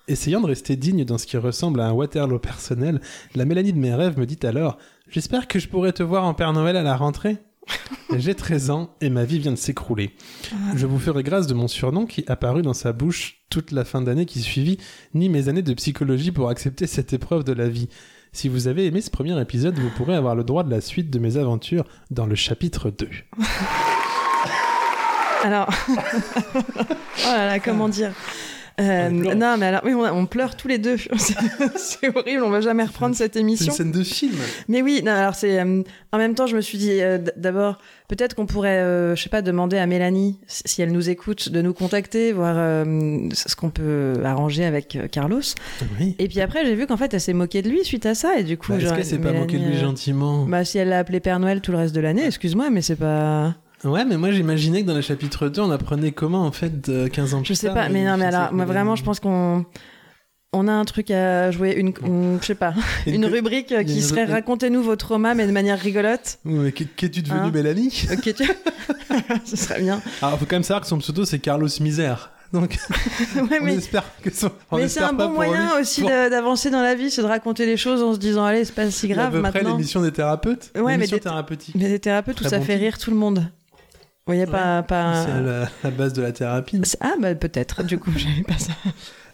Essayant 0.07 0.43
de 0.43 0.47
rester 0.47 0.77
digne 0.77 1.07
dans 1.07 1.17
ce 1.17 1.27
qui 1.27 1.39
ressemble 1.39 1.81
à 1.81 1.87
un 1.87 1.93
Waterloo 1.93 2.39
personnel, 2.39 3.01
la 3.35 3.47
Mélanie 3.47 3.73
de 3.73 3.79
mes 3.79 3.95
rêves 3.95 4.19
me 4.19 4.27
dit 4.27 4.39
alors 4.43 4.77
J'espère 5.09 5.49
que 5.49 5.59
je 5.59 5.67
pourrai 5.67 5.95
te 5.95 6.03
voir 6.03 6.25
en 6.25 6.35
Père 6.35 6.53
Noël 6.53 6.77
à 6.77 6.83
la 6.83 6.95
rentrée. 6.95 7.39
J'ai 8.15 8.35
13 8.35 8.69
ans 8.69 8.95
et 9.01 9.09
ma 9.09 9.25
vie 9.25 9.39
vient 9.39 9.53
de 9.53 9.57
s'écrouler. 9.57 10.15
Je 10.75 10.85
vous 10.85 10.99
ferai 10.99 11.23
grâce 11.23 11.47
de 11.47 11.55
mon 11.55 11.69
surnom 11.69 12.05
qui 12.05 12.23
apparut 12.27 12.61
dans 12.61 12.75
sa 12.75 12.93
bouche 12.93 13.45
toute 13.49 13.73
la 13.73 13.87
fin 13.87 14.03
d'année 14.03 14.27
qui 14.27 14.41
suivit, 14.41 14.77
ni 15.15 15.31
mes 15.31 15.49
années 15.49 15.63
de 15.63 15.73
psychologie 15.73 16.33
pour 16.33 16.51
accepter 16.51 16.87
cette 16.87 17.15
épreuve 17.15 17.45
de 17.45 17.55
la 17.55 17.69
vie. 17.69 17.89
Si 18.33 18.51
vous 18.51 18.69
avez 18.69 18.85
aimé 18.85 19.01
ce 19.01 19.11
premier 19.11 19.41
épisode, 19.41 19.79
vous 19.79 19.91
pourrez 19.97 20.17
avoir 20.17 20.35
le 20.35 20.45
droit 20.45 20.65
de 20.65 20.71
la 20.71 20.83
suite 20.83 21.09
de 21.09 21.19
mes 21.19 21.39
aventures 21.39 21.87
dans 22.11 22.27
le 22.27 22.35
chapitre 22.35 22.91
2. 22.91 23.09
Alors, 25.45 25.69
oh 26.57 26.61
là 27.25 27.47
là, 27.47 27.59
comment 27.59 27.89
dire? 27.89 28.13
Euh, 28.81 29.09
pleure. 29.21 29.37
non, 29.37 29.57
mais 29.57 29.67
alors, 29.67 29.83
oui, 29.85 29.95
on, 29.95 30.03
on 30.05 30.27
pleure 30.27 30.57
tous 30.57 30.67
les 30.69 30.79
deux. 30.79 30.97
C'est 31.77 32.09
horrible, 32.17 32.43
on 32.43 32.51
va 32.51 32.61
jamais 32.61 32.83
reprendre 32.85 33.15
cette 33.15 33.35
C'est 33.35 33.41
une 33.41 33.47
émission. 33.49 33.73
scène 33.73 33.93
de 33.93 34.03
film. 34.03 34.35
Mais 34.69 34.83
oui, 34.83 35.01
non, 35.05 35.13
alors 35.13 35.35
c'est. 35.37 35.61
euh, 35.61 35.83
en 36.13 36.19
même 36.19 36.35
temps, 36.35 36.47
je 36.47 36.57
me 36.57 36.61
suis 36.61 36.77
dit, 36.79 37.01
euh, 37.01 37.19
d'abord, 37.37 37.79
peut-être 38.09 38.35
qu'on 38.35 38.47
pourrait, 38.47 38.79
euh, 38.79 39.15
je 39.15 39.23
sais 39.23 39.29
pas, 39.29 39.43
demander 39.43 39.79
à 39.79 39.87
Mélanie, 39.87 40.39
si 40.49 40.83
elle 40.83 40.91
nous 40.93 41.09
écoute, 41.09 41.51
de 41.51 41.63
nous 41.63 41.73
contacter, 41.73 42.33
voir 42.33 42.55
euh, 42.59 43.29
ce 43.33 43.55
qu'on 43.55 43.71
peut 43.71 44.15
arranger 44.25 44.65
avec 44.65 44.97
euh, 44.97 45.07
Carlos. 45.07 45.41
Oui. 46.01 46.17
Et 46.19 46.27
puis 46.29 46.41
après, 46.41 46.65
j'ai 46.67 46.75
vu 46.75 46.87
qu'en 46.89 46.97
fait, 46.97 47.15
elle 47.15 47.21
s'est 47.21 47.33
moquée 47.33 47.63
de 47.63 47.71
lui 47.71 47.85
suite 47.85 48.07
à 48.07 48.15
ça, 48.17 48.39
et 48.39 48.43
du 48.43 48.57
coup, 48.59 48.73
Bah, 48.73 48.79
Est-ce 48.79 48.93
qu'elle 48.95 49.05
s'est 49.05 49.19
pas 49.19 49.33
moquée 49.33 49.59
de 49.59 49.65
lui 49.67 49.77
gentiment? 49.79 50.47
Bah, 50.47 50.65
si 50.65 50.79
elle 50.79 50.89
l'a 50.89 50.99
appelé 50.99 51.21
Père 51.21 51.39
Noël 51.39 51.61
tout 51.61 51.71
le 51.71 51.79
reste 51.79 51.95
de 51.95 52.01
l'année, 52.01 52.27
excuse-moi, 52.27 52.71
mais 52.71 52.83
c'est 52.83 52.97
pas. 52.97 53.55
Ouais, 53.85 54.05
mais 54.05 54.17
moi 54.17 54.31
j'imaginais 54.31 54.83
que 54.83 54.87
dans 54.87 54.95
le 54.95 55.01
chapitre 55.03 55.49
2, 55.49 55.61
on 55.61 55.71
apprenait 55.71 56.13
comment 56.13 56.47
en 56.47 56.53
fait 56.53 56.81
de 56.89 57.07
15 57.09 57.35
ans 57.35 57.39
plus 57.43 57.49
Je 57.49 57.55
sais 57.55 57.67
tard, 57.67 57.75
pas, 57.75 57.89
mais 57.89 58.05
non, 58.05 58.17
mais 58.17 58.25
alors, 58.27 58.53
moi 58.53 58.65
vraiment, 58.65 58.97
je 58.97 59.05
pense 59.05 59.21
qu'on. 59.21 59.65
On 60.57 60.69
a 60.69 60.73
un 60.73 60.85
truc 60.85 61.11
à 61.11 61.51
jouer, 61.51 61.73
une, 61.73 61.93
une- 62.07 62.39
je 62.41 62.47
sais 62.47 62.55
pas, 62.55 62.75
Une 63.07 63.15
une 63.15 63.23
que- 63.23 63.33
rubrique 63.35 63.67
qui 63.67 63.75
une 63.97 64.01
serait 64.01 64.25
racontez-nous 64.25 64.83
vos 64.85 64.95
traumas, 64.95 65.35
mais 65.35 65.47
de 65.49 65.53
manière 65.53 65.79
rigolote. 65.81 66.39
Qu'est- 66.77 66.95
Qu'es-tu 66.95 67.23
devenu 67.23 67.41
Hein 67.41 67.51
Mélanie? 67.53 68.07
Ok, 68.13 68.33
tu... 68.35 68.45
ce 69.45 69.57
serait 69.57 69.81
bien. 69.83 70.01
Alors, 70.23 70.39
faut 70.39 70.45
quand 70.47 70.55
même 70.57 70.63
savoir 70.63 70.83
que 70.83 70.87
son 70.87 70.99
pseudo 70.99 71.25
c'est 71.25 71.41
Carlos 71.41 71.69
Misère. 71.81 72.31
Donc, 72.53 72.79
Ouais, 73.35 73.59
on 73.61 73.65
mais 73.65 73.75
espère 73.75 74.05
que 74.23 74.31
son. 74.33 74.49
on 74.71 74.77
mais 74.77 74.87
c'est 74.87 75.01
un 75.01 75.13
bon 75.13 75.31
moyen 75.31 75.75
lui. 75.75 75.83
aussi 75.83 76.03
Pour- 76.03 76.11
d'avancer 76.11 76.71
dans 76.71 76.83
la 76.83 76.95
vie, 76.95 77.11
c'est 77.11 77.23
de 77.23 77.27
raconter 77.27 77.67
les 77.67 77.77
choses 77.77 78.01
en 78.01 78.15
se 78.15 78.19
disant 78.21 78.45
allez, 78.45 78.65
c'est 78.65 78.75
pas 78.77 78.89
si 78.93 79.07
à 79.11 79.15
grave 79.15 79.33
peu 79.33 79.41
près 79.43 79.51
maintenant. 79.55 79.71
l'émission 79.73 80.03
des 80.03 80.13
thérapeutes. 80.13 80.71
Ouais, 80.77 80.83
mais 80.85 80.93
l'émission 80.93 81.17
des- 81.17 81.21
thérapeutique. 81.23 81.75
Mais 81.77 81.89
des 81.89 81.99
thérapeutes 81.99 82.37
où 82.41 82.45
Très 82.45 82.51
ça 82.51 82.59
bon 82.61 82.65
fait 82.65 82.77
rire 82.77 82.97
tout 82.99 83.11
le 83.11 83.17
monde. 83.17 83.45
Vous 84.27 84.33
voyez, 84.33 84.47
pas. 84.47 84.83
pas... 84.83 85.27
C'est 85.27 85.43
la, 85.43 85.69
la 85.83 85.91
base 85.91 86.15
de 86.15 86.23
la 86.23 86.33
thérapie. 86.33 86.81
Ah, 87.01 87.13
bah 87.21 87.35
peut-être, 87.35 87.83
du 87.83 87.99
coup, 87.99 88.11
j'avais 88.17 88.43
pas 88.43 88.57
ça. 88.57 88.73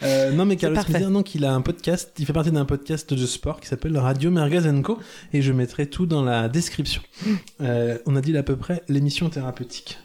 Euh, 0.02 0.32
non, 0.32 0.44
mais 0.46 0.56
Carlos 0.56 0.74
parfait. 0.74 0.94
Misère, 0.94 1.10
donc 1.12 1.32
il 1.36 1.44
a 1.44 1.52
un 1.52 1.60
podcast, 1.60 2.10
il 2.18 2.26
fait 2.26 2.32
partie 2.32 2.50
d'un 2.50 2.64
podcast 2.64 3.14
de 3.14 3.24
sport 3.26 3.60
qui 3.60 3.68
s'appelle 3.68 3.96
Radio 3.96 4.32
Merguez 4.32 4.62
Co. 4.82 4.98
Et 5.32 5.42
je 5.42 5.52
mettrai 5.52 5.86
tout 5.86 6.06
dans 6.06 6.24
la 6.24 6.48
description. 6.48 7.02
Hmm. 7.24 7.34
Euh, 7.60 7.98
on 8.06 8.16
a 8.16 8.20
dit 8.20 8.36
à 8.36 8.42
peu 8.42 8.56
près 8.56 8.82
l'émission 8.88 9.28
thérapeutique. 9.30 9.98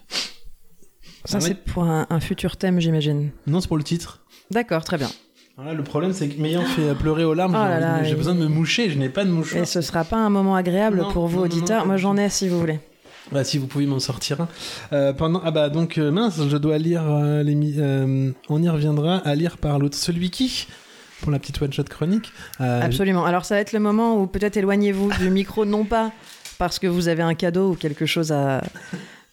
Ça, 1.24 1.38
Ah 1.40 1.42
ouais 1.42 1.48
c'est 1.48 1.56
pour 1.56 1.86
un, 1.86 2.06
un 2.12 2.20
futur 2.20 2.56
thème, 2.56 2.80
j'imagine. 2.80 3.32
Non, 3.48 3.62
c'est 3.62 3.68
pour 3.68 3.78
le 3.78 3.84
titre. 3.84 4.24
D'accord, 4.52 4.84
très 4.84 4.98
bien. 5.00 5.10
Voilà, 5.58 5.74
le 5.74 5.84
problème, 5.84 6.14
c'est 6.14 6.30
que 6.30 6.40
m'ayant 6.40 6.64
fait 6.64 6.94
pleurer 6.94 7.24
aux 7.24 7.34
larmes, 7.34 7.56
Oh 7.58 8.04
j'ai 8.04 8.14
besoin 8.14 8.36
de 8.36 8.40
me 8.42 8.48
moucher, 8.48 8.92
je 8.92 9.00
n'ai 9.00 9.10
pas 9.10 9.24
de 9.26 9.32
mouchoir. 9.32 9.64
Et 9.64 9.66
ce 9.66 9.82
sera 9.82 10.04
pas 10.04 10.18
un 10.18 10.30
moment 10.30 10.56
agréable 10.56 10.98
Non, 10.98 11.12
pour 11.12 11.26
vous, 11.28 11.38
non, 11.38 11.46
non, 11.46 11.46
auditeurs. 11.46 11.82
non, 11.82 11.88
Moi, 11.88 11.98
j'en 11.98 12.18
ai 12.18 12.30
si 12.30 12.48
vous 12.50 12.60
voulez. 12.60 12.80
Bah, 13.32 13.44
si 13.44 13.58
vous 13.58 13.68
pouvez 13.68 13.86
m'en 13.86 14.00
sortir 14.00 14.42
un. 14.42 14.48
Euh, 14.94 15.14
pendant... 15.14 15.42
Ah 15.44 15.52
bah 15.52 15.70
donc, 15.70 15.98
euh, 15.98 16.12
mince, 16.12 16.40
je 16.48 16.58
dois 16.58 16.78
lire 16.78 17.04
euh, 17.08 17.44
les... 17.44 17.80
euh, 17.80 18.32
on 18.50 18.62
y 18.62 18.70
reviendra 18.70 19.18
à 19.18 19.36
lire 19.36 19.58
par 19.58 19.80
l'autre. 19.80 19.98
Celui 19.98 20.30
qui 20.30 20.68
Pour 21.22 21.32
la 21.32 21.40
petite 21.40 21.62
one-shot 21.62 21.86
chronique. 21.86 22.32
Absolument. 22.60 23.26
Alors, 23.26 23.46
ça 23.46 23.56
va 23.56 23.62
être 23.62 23.74
le 23.74 23.80
moment 23.80 24.22
où 24.22 24.28
peut-être 24.28 24.58
éloignez-vous 24.58 25.12
du 25.20 25.30
micro, 25.30 25.66
non 25.66 25.86
pas 25.86 26.12
parce 26.58 26.80
que 26.80 26.88
vous 26.88 27.08
avez 27.08 27.24
un 27.24 27.34
cadeau 27.34 27.72
ou 27.72 27.76
quelque 27.76 28.06
chose 28.06 28.32
à, 28.32 28.62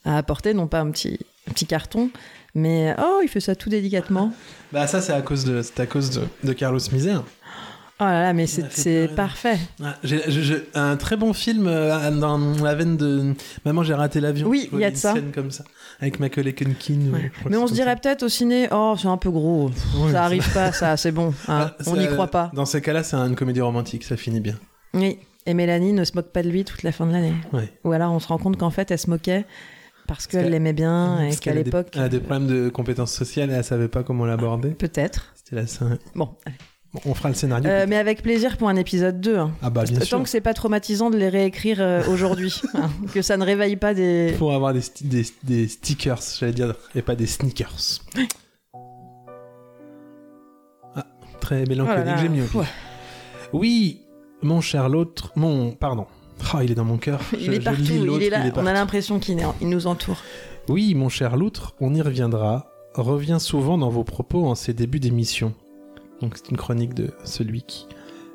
à 0.05 0.17
apporter, 0.17 0.55
non 0.55 0.67
pas 0.67 0.81
un 0.81 0.91
petit, 0.91 1.19
un 1.49 1.53
petit 1.53 1.67
carton, 1.67 2.11
mais 2.55 2.95
oh, 2.99 3.21
il 3.23 3.29
fait 3.29 3.41
ça 3.41 3.55
tout 3.55 3.69
délicatement. 3.69 4.33
Bah 4.73 4.87
ça, 4.87 5.01
c'est 5.01 5.13
à 5.13 5.23
cause 5.23 5.45
de, 5.45 5.63
à 5.79 5.87
cause 5.87 6.11
de, 6.11 6.23
de 6.43 6.53
Carlos 6.53 6.81
Misère. 6.93 7.23
Oh 8.05 8.09
là 8.09 8.23
là, 8.23 8.33
mais 8.33 8.43
m'a 8.59 8.69
c'est 8.71 9.09
parfait. 9.15 9.59
Ah, 9.83 9.97
un 10.75 10.97
très 10.97 11.17
bon 11.17 11.33
film 11.33 11.67
euh, 11.69 12.11
dans 12.11 12.37
la 12.63 12.75
veine 12.75 12.97
de 12.97 13.35
Maman, 13.65 13.85
j'ai 13.85 13.95
raté 13.95 14.19
l'avion. 14.21 14.49
Oui, 14.49 14.69
il 14.73 14.81
y 14.81 14.85
a 14.85 14.91
de 14.91 14.97
ça. 14.97 15.13
scène 15.13 15.31
comme 15.33 15.51
ça. 15.53 15.63
Avec 16.01 16.19
Macaulay 16.19 16.53
Culkin. 16.53 16.95
ou- 17.11 17.15
Ouais. 17.15 17.31
Mais 17.49 17.57
on 17.57 17.67
se 17.69 17.75
dirait 17.75 17.95
peut-être 17.95 18.25
au 18.25 18.29
ciné, 18.29 18.67
oh, 18.73 18.97
c'est 18.99 19.07
un 19.07 19.17
peu 19.19 19.31
gros. 19.31 19.71
Ouais, 19.97 20.11
ça 20.13 20.25
arrive 20.25 20.53
pas, 20.53 20.73
ça, 20.73 20.97
c'est 20.97 21.13
bon. 21.13 21.33
hein. 21.47 21.71
Ah, 21.71 21.77
on 21.87 21.97
n'y 21.97 22.09
croit 22.09 22.27
pas. 22.27 22.51
Dans 22.55 22.65
ces 22.67 22.81
cas-là, 22.83 23.05
c'est 23.05 23.15
une 23.17 23.37
comédie 23.37 23.61
romantique, 23.61 24.03
ça 24.03 24.17
finit 24.17 24.41
bien. 24.41 24.57
Oui. 24.95 25.19
Et 25.47 25.55
Mélanie 25.55 25.93
ne 25.93 26.03
se 26.05 26.13
moque 26.15 26.31
pas 26.33 26.43
de 26.43 26.49
lui 26.49 26.65
toute 26.65 26.83
la 26.83 26.91
fin 26.93 27.07
de 27.07 27.13
l'année. 27.13 27.35
Ouais. 27.53 27.73
Ou 27.85 27.93
alors 27.93 28.13
on 28.13 28.19
se 28.19 28.27
rend 28.29 28.39
compte 28.39 28.57
qu'en 28.57 28.71
fait, 28.71 28.91
elle 28.91 28.99
se 28.99 29.11
moquait 29.11 29.45
parce 30.09 30.27
qu'elle 30.27 30.43
qu'elle- 30.43 30.53
l'aimait 30.53 30.73
bien 30.73 31.21
et 31.21 31.37
qu'à 31.37 31.55
l'époque. 31.55 31.89
Elle 31.95 32.03
a 32.03 32.09
des 32.09 32.19
problèmes 32.21 32.47
de 32.49 32.69
compétences 32.69 33.13
sociales 33.13 33.51
et 33.51 33.55
elle 33.55 33.65
savait 33.65 33.89
pas 33.89 34.03
comment 34.03 34.25
l'aborder. 34.25 34.71
Peut-être. 34.71 35.33
C'était 35.37 35.57
la 35.57 35.67
scène. 35.67 35.99
Bon. 36.15 36.31
Bon, 36.95 37.01
on 37.07 37.15
fera 37.15 37.31
le 37.31 37.35
scénario. 37.35 37.67
Euh, 37.71 37.87
mais 37.89 37.97
avec 37.97 38.23
plaisir 38.23 38.59
pour 38.59 38.69
un 38.69 38.77
épisode 38.77 39.19
2. 39.21 39.37
hein. 39.39 39.53
Ah 39.63 39.71
bah 39.71 39.85
bien 39.85 39.99
Tant 39.99 40.05
sûr. 40.05 40.23
que 40.23 40.29
c'est 40.29 40.43
pas 40.43 40.53
traumatisant 40.53 41.09
de 41.09 41.17
les 41.17 41.31
réécrire 41.31 41.79
euh, 41.81 42.03
aujourd'hui. 42.11 42.61
hein. 42.75 42.91
Que 43.15 43.23
ça 43.23 43.37
ne 43.39 43.45
réveille 43.45 43.77
pas 43.77 43.95
des. 43.95 44.35
Pour 44.39 44.53
avoir 44.53 44.75
des, 44.75 44.81
sti- 44.81 45.09
des, 45.09 45.25
des 45.43 45.69
stickers, 45.69 46.21
j'allais 46.39 46.53
dire, 46.53 46.75
et 46.95 47.01
pas 47.01 47.15
des 47.17 47.27
sneakers. 47.27 48.01
Ah, 50.95 51.07
très 51.41 51.63
Oh 51.65 51.69
mélancolique, 51.69 52.05
là. 52.05 52.17
j'ai 52.19 52.29
pif. 52.29 52.55
Ouais. 52.55 52.67
Oui, 53.55 54.03
mon 54.43 54.61
cher 54.61 54.89
l'autre, 54.89 55.33
mon... 55.37 55.73
Pardon. 55.73 56.07
Ah, 56.53 56.63
il 56.65 56.73
est 56.73 56.75
dans 56.75 56.85
mon 56.85 56.99
cœur. 56.99 57.21
Il 57.33 57.41
Je- 57.47 57.53
est 57.53 57.61
je 57.61 57.61
partout, 57.65 57.83
lis 57.83 58.17
il 58.17 58.23
est 58.25 58.31
là. 58.31 58.43
on 58.57 58.67
a 58.67 58.73
l'impression 58.73 59.19
qu'il 59.19 59.39
il 59.61 59.69
nous 59.69 59.87
entoure. 59.87 60.21
Oui, 60.69 60.95
mon 60.95 61.09
cher 61.09 61.37
loutre, 61.37 61.75
on 61.81 61.95
y 61.95 62.03
reviendra. 62.03 62.69
Revient 62.95 63.39
souvent 63.41 63.79
dans 63.79 63.89
vos 63.89 64.05
propos 64.05 64.45
en 64.47 64.55
ces 64.55 64.75
débuts 64.75 65.01
d'émission. 65.01 65.55
Donc 66.23 66.37
c'est 66.37 66.51
une 66.51 66.57
chronique 66.57 66.95
de 66.95 67.11
celui 67.25 67.63
qui. 67.63 67.87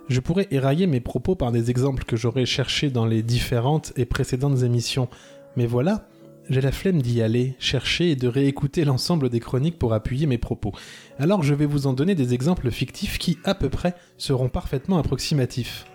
Je 0.10 0.20
pourrais 0.20 0.48
érailler 0.52 0.86
mes 0.88 1.00
propos 1.02 1.36
par 1.36 1.52
des 1.52 1.70
exemples 1.72 2.04
que 2.06 2.16
j'aurais 2.16 2.46
cherchés 2.46 2.90
dans 2.90 3.06
les 3.06 3.24
différentes 3.24 3.92
et 3.98 4.06
précédentes 4.06 4.62
émissions. 4.64 5.10
Mais 5.56 5.66
voilà, 5.66 6.08
j'ai 6.50 6.62
la 6.62 6.72
flemme 6.72 7.02
d'y 7.02 7.22
aller, 7.22 7.56
chercher 7.60 8.12
et 8.12 8.16
de 8.16 8.28
réécouter 8.28 8.86
l'ensemble 8.86 9.30
des 9.30 9.40
chroniques 9.42 9.80
pour 9.80 9.94
appuyer 9.94 10.26
mes 10.28 10.38
propos. 10.38 10.72
Alors 11.20 11.44
je 11.44 11.54
vais 11.54 11.66
vous 11.66 11.88
en 11.88 11.94
donner 11.94 12.16
des 12.16 12.34
exemples 12.34 12.72
fictifs 12.72 13.18
qui, 13.18 13.38
à 13.44 13.54
peu 13.56 13.70
près, 13.70 13.96
seront 14.18 14.48
parfaitement 14.50 14.98
approximatifs. 14.98 15.86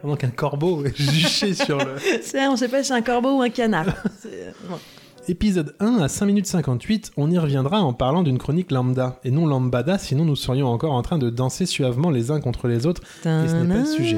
Pendant 0.00 0.16
qu'un 0.16 0.30
corbeau 0.30 0.84
est 0.86 0.96
juché 0.96 1.52
sur 1.52 1.76
le... 1.78 1.96
C'est- 2.22 2.46
on 2.48 2.56
sait 2.56 2.68
pas 2.68 2.82
si 2.82 2.88
c'est 2.88 2.94
un 2.94 3.02
corbeau 3.02 3.38
ou 3.38 3.42
un 3.42 3.50
canard. 3.50 3.86
Épisode 5.28 5.74
1 5.80 5.98
à 5.98 6.08
5 6.08 6.26
minutes 6.26 6.46
58, 6.46 7.12
on 7.18 7.30
y 7.30 7.38
reviendra 7.38 7.82
en 7.82 7.92
parlant 7.92 8.22
d'une 8.22 8.38
chronique 8.38 8.70
lambda, 8.72 9.20
et 9.22 9.30
non 9.30 9.46
lambada, 9.46 9.98
sinon 9.98 10.24
nous 10.24 10.34
serions 10.34 10.66
encore 10.68 10.92
en 10.92 11.02
train 11.02 11.18
de 11.18 11.28
danser 11.28 11.66
suavement 11.66 12.10
les 12.10 12.30
uns 12.30 12.40
contre 12.40 12.68
les 12.68 12.86
autres. 12.86 13.02
Et 13.20 13.48
ce 13.48 13.54
n'est 13.54 13.74
pas 13.74 13.80
le 13.80 13.86
sujet. 13.86 14.16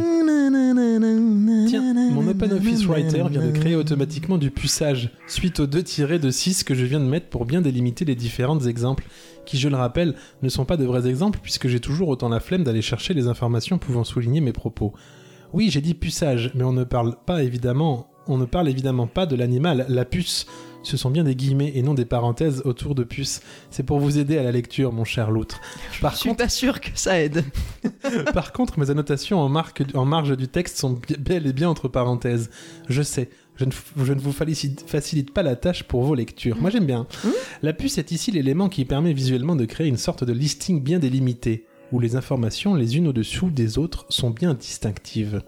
Tiens, 1.68 1.94
mon 2.12 2.26
OpenOffice 2.28 2.84
Writer 2.84 3.24
vient 3.28 3.44
de 3.44 3.50
créer 3.50 3.74
automatiquement 3.74 4.38
du 4.38 4.50
puçage, 4.50 5.10
suite 5.26 5.58
aux 5.60 5.66
deux 5.66 5.82
tirés 5.82 6.20
de 6.20 6.30
6 6.30 6.62
que 6.62 6.74
je 6.74 6.84
viens 6.84 7.00
de 7.00 7.04
mettre 7.04 7.26
pour 7.26 7.46
bien 7.46 7.60
délimiter 7.60 8.04
les 8.04 8.14
différents 8.14 8.60
exemples, 8.60 9.04
qui, 9.44 9.58
je 9.58 9.68
le 9.68 9.76
rappelle, 9.76 10.14
ne 10.42 10.48
sont 10.48 10.64
pas 10.64 10.76
de 10.76 10.84
vrais 10.84 11.08
exemples 11.08 11.40
puisque 11.42 11.66
j'ai 11.66 11.80
toujours 11.80 12.08
autant 12.08 12.28
la 12.28 12.40
flemme 12.40 12.62
d'aller 12.62 12.82
chercher 12.82 13.12
les 13.12 13.26
informations 13.26 13.78
pouvant 13.78 14.04
souligner 14.04 14.40
mes 14.40 14.52
propos. 14.52 14.92
Oui, 15.52 15.68
j'ai 15.68 15.80
dit 15.80 15.94
puçage, 15.94 16.52
mais 16.54 16.64
on 16.64 16.72
ne 16.72 16.84
parle 16.84 17.16
pas 17.26 17.42
évidemment, 17.42 18.06
on 18.28 18.38
ne 18.38 18.44
parle 18.44 18.68
évidemment 18.68 19.08
pas 19.08 19.26
de 19.26 19.34
l'animal, 19.34 19.84
la 19.88 20.04
puce. 20.04 20.46
Ce 20.82 20.96
sont 20.96 21.10
bien 21.10 21.24
des 21.24 21.34
guillemets 21.36 21.72
et 21.74 21.82
non 21.82 21.94
des 21.94 22.04
parenthèses 22.04 22.62
autour 22.64 22.94
de 22.94 23.04
puce. 23.04 23.40
C'est 23.70 23.82
pour 23.84 24.00
vous 24.00 24.18
aider 24.18 24.38
à 24.38 24.42
la 24.42 24.52
lecture, 24.52 24.92
mon 24.92 25.04
cher 25.04 25.30
loutre. 25.30 25.60
Par 26.00 26.12
Je 26.12 26.18
suis 26.18 26.34
pas 26.34 26.48
sûr 26.48 26.80
que 26.80 26.90
ça 26.94 27.20
aide. 27.20 27.44
par 28.34 28.52
contre, 28.52 28.78
mes 28.78 28.90
annotations 28.90 29.40
en, 29.40 29.48
marque- 29.48 29.84
en 29.94 30.04
marge 30.04 30.36
du 30.36 30.48
texte 30.48 30.76
sont 30.78 30.98
bel 31.18 31.46
et 31.46 31.52
bien 31.52 31.68
entre 31.68 31.88
parenthèses. 31.88 32.50
Je 32.88 33.02
sais, 33.02 33.30
je 33.56 33.64
ne, 33.64 33.70
je 34.04 34.12
ne 34.12 34.20
vous 34.20 34.32
facilite 34.32 35.32
pas 35.32 35.42
la 35.42 35.56
tâche 35.56 35.84
pour 35.84 36.02
vos 36.02 36.14
lectures. 36.14 36.56
Moi 36.60 36.70
j'aime 36.70 36.86
bien. 36.86 37.06
La 37.62 37.72
puce 37.72 37.98
est 37.98 38.10
ici 38.10 38.30
l'élément 38.32 38.68
qui 38.68 38.84
permet 38.84 39.12
visuellement 39.12 39.56
de 39.56 39.64
créer 39.64 39.86
une 39.86 39.96
sorte 39.96 40.24
de 40.24 40.32
listing 40.32 40.82
bien 40.82 40.98
délimité, 40.98 41.64
où 41.92 42.00
les 42.00 42.16
informations 42.16 42.74
les 42.74 42.96
unes 42.96 43.08
au-dessous 43.08 43.50
des 43.50 43.78
autres 43.78 44.06
sont 44.08 44.30
bien 44.30 44.54
distinctives. 44.54 45.42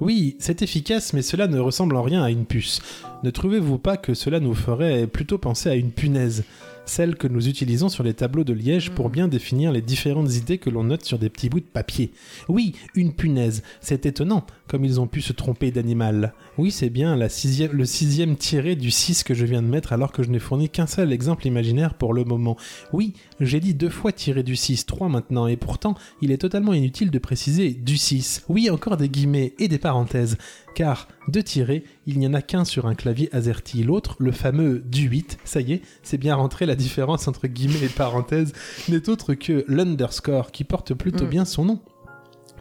Oui, 0.00 0.36
c'est 0.38 0.62
efficace, 0.62 1.12
mais 1.12 1.20
cela 1.20 1.46
ne 1.46 1.58
ressemble 1.58 1.94
en 1.94 2.02
rien 2.02 2.22
à 2.22 2.30
une 2.30 2.46
puce. 2.46 2.80
Ne 3.22 3.28
trouvez-vous 3.28 3.78
pas 3.78 3.98
que 3.98 4.14
cela 4.14 4.40
nous 4.40 4.54
ferait 4.54 5.06
plutôt 5.06 5.36
penser 5.36 5.68
à 5.68 5.74
une 5.74 5.90
punaise 5.90 6.44
Celle 6.86 7.16
que 7.16 7.28
nous 7.28 7.48
utilisons 7.48 7.90
sur 7.90 8.02
les 8.02 8.14
tableaux 8.14 8.42
de 8.42 8.54
liège 8.54 8.92
pour 8.92 9.10
bien 9.10 9.28
définir 9.28 9.72
les 9.72 9.82
différentes 9.82 10.32
idées 10.34 10.56
que 10.56 10.70
l'on 10.70 10.84
note 10.84 11.04
sur 11.04 11.18
des 11.18 11.28
petits 11.28 11.50
bouts 11.50 11.60
de 11.60 11.66
papier? 11.66 12.12
Oui, 12.48 12.76
une 12.94 13.12
punaise. 13.12 13.62
C'est 13.82 14.06
étonnant, 14.06 14.46
comme 14.70 14.84
ils 14.84 15.00
ont 15.00 15.08
pu 15.08 15.20
se 15.20 15.32
tromper 15.32 15.72
d'animal. 15.72 16.32
Oui, 16.56 16.70
c'est 16.70 16.90
bien 16.90 17.16
la 17.16 17.28
sixième, 17.28 17.72
le 17.72 17.84
sixième 17.84 18.36
tiré 18.36 18.76
du 18.76 18.92
6 18.92 19.24
que 19.24 19.34
je 19.34 19.44
viens 19.44 19.62
de 19.62 19.66
mettre 19.66 19.92
alors 19.92 20.12
que 20.12 20.22
je 20.22 20.30
n'ai 20.30 20.38
fourni 20.38 20.68
qu'un 20.68 20.86
seul 20.86 21.12
exemple 21.12 21.48
imaginaire 21.48 21.94
pour 21.94 22.14
le 22.14 22.22
moment. 22.22 22.56
Oui, 22.92 23.14
j'ai 23.40 23.58
dit 23.58 23.74
deux 23.74 23.88
fois 23.88 24.12
tiré 24.12 24.44
du 24.44 24.54
6, 24.54 24.86
3 24.86 25.08
maintenant, 25.08 25.48
et 25.48 25.56
pourtant, 25.56 25.96
il 26.22 26.30
est 26.30 26.38
totalement 26.38 26.72
inutile 26.72 27.10
de 27.10 27.18
préciser 27.18 27.70
du 27.70 27.96
6. 27.96 28.44
Oui, 28.48 28.70
encore 28.70 28.96
des 28.96 29.08
guillemets 29.08 29.54
et 29.58 29.66
des 29.66 29.78
parenthèses, 29.78 30.38
car 30.76 31.08
deux 31.26 31.42
tirés, 31.42 31.82
il 32.06 32.20
n'y 32.20 32.28
en 32.28 32.34
a 32.34 32.40
qu'un 32.42 32.64
sur 32.64 32.86
un 32.86 32.94
clavier 32.94 33.28
AZERTY. 33.34 33.82
L'autre, 33.82 34.14
le 34.20 34.30
fameux 34.30 34.84
du 34.86 35.08
8, 35.08 35.38
ça 35.44 35.60
y 35.60 35.72
est, 35.72 35.82
c'est 36.04 36.18
bien 36.18 36.36
rentré, 36.36 36.64
la 36.64 36.76
différence 36.76 37.26
entre 37.26 37.48
guillemets 37.48 37.84
et 37.84 37.88
parenthèses 37.88 38.52
n'est 38.88 39.08
autre 39.08 39.34
que 39.34 39.64
l'underscore 39.66 40.52
qui 40.52 40.62
porte 40.62 40.94
plutôt 40.94 41.24
Mm. 41.24 41.28
bien 41.28 41.44
son 41.44 41.64
nom. 41.64 41.80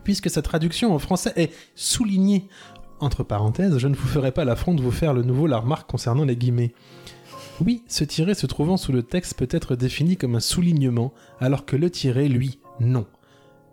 Puisque 0.04 0.30
sa 0.30 0.42
traduction 0.42 0.94
en 0.94 1.00
français 1.00 1.34
est 1.36 1.52
souligné. 1.76 2.48
Entre 3.00 3.24
parenthèses, 3.24 3.78
je 3.78 3.88
ne 3.88 3.96
vous 3.96 4.08
ferai 4.08 4.32
pas 4.32 4.44
l'affront 4.46 4.76
de 4.76 4.82
vous 4.82 4.92
faire 4.92 5.14
le 5.14 5.24
nouveau 5.24 5.48
la 5.48 5.60
remarque 5.60 5.90
concernant 5.90 6.26
les 6.26 6.36
guillemets. 6.36 6.74
Oui, 7.62 7.84
ce 7.88 8.04
tiré 8.04 8.36
se 8.36 8.46
trouvant 8.46 8.78
sous 8.78 8.92
le 8.92 9.04
texte 9.04 9.36
peut 9.38 9.48
être 9.52 9.76
défini 9.76 10.18
comme 10.18 10.36
un 10.36 10.40
soulignement, 10.40 11.14
alors 11.40 11.66
que 11.66 11.76
le 11.76 11.90
tiré, 11.90 12.30
lui, 12.30 12.60
non. 12.80 13.06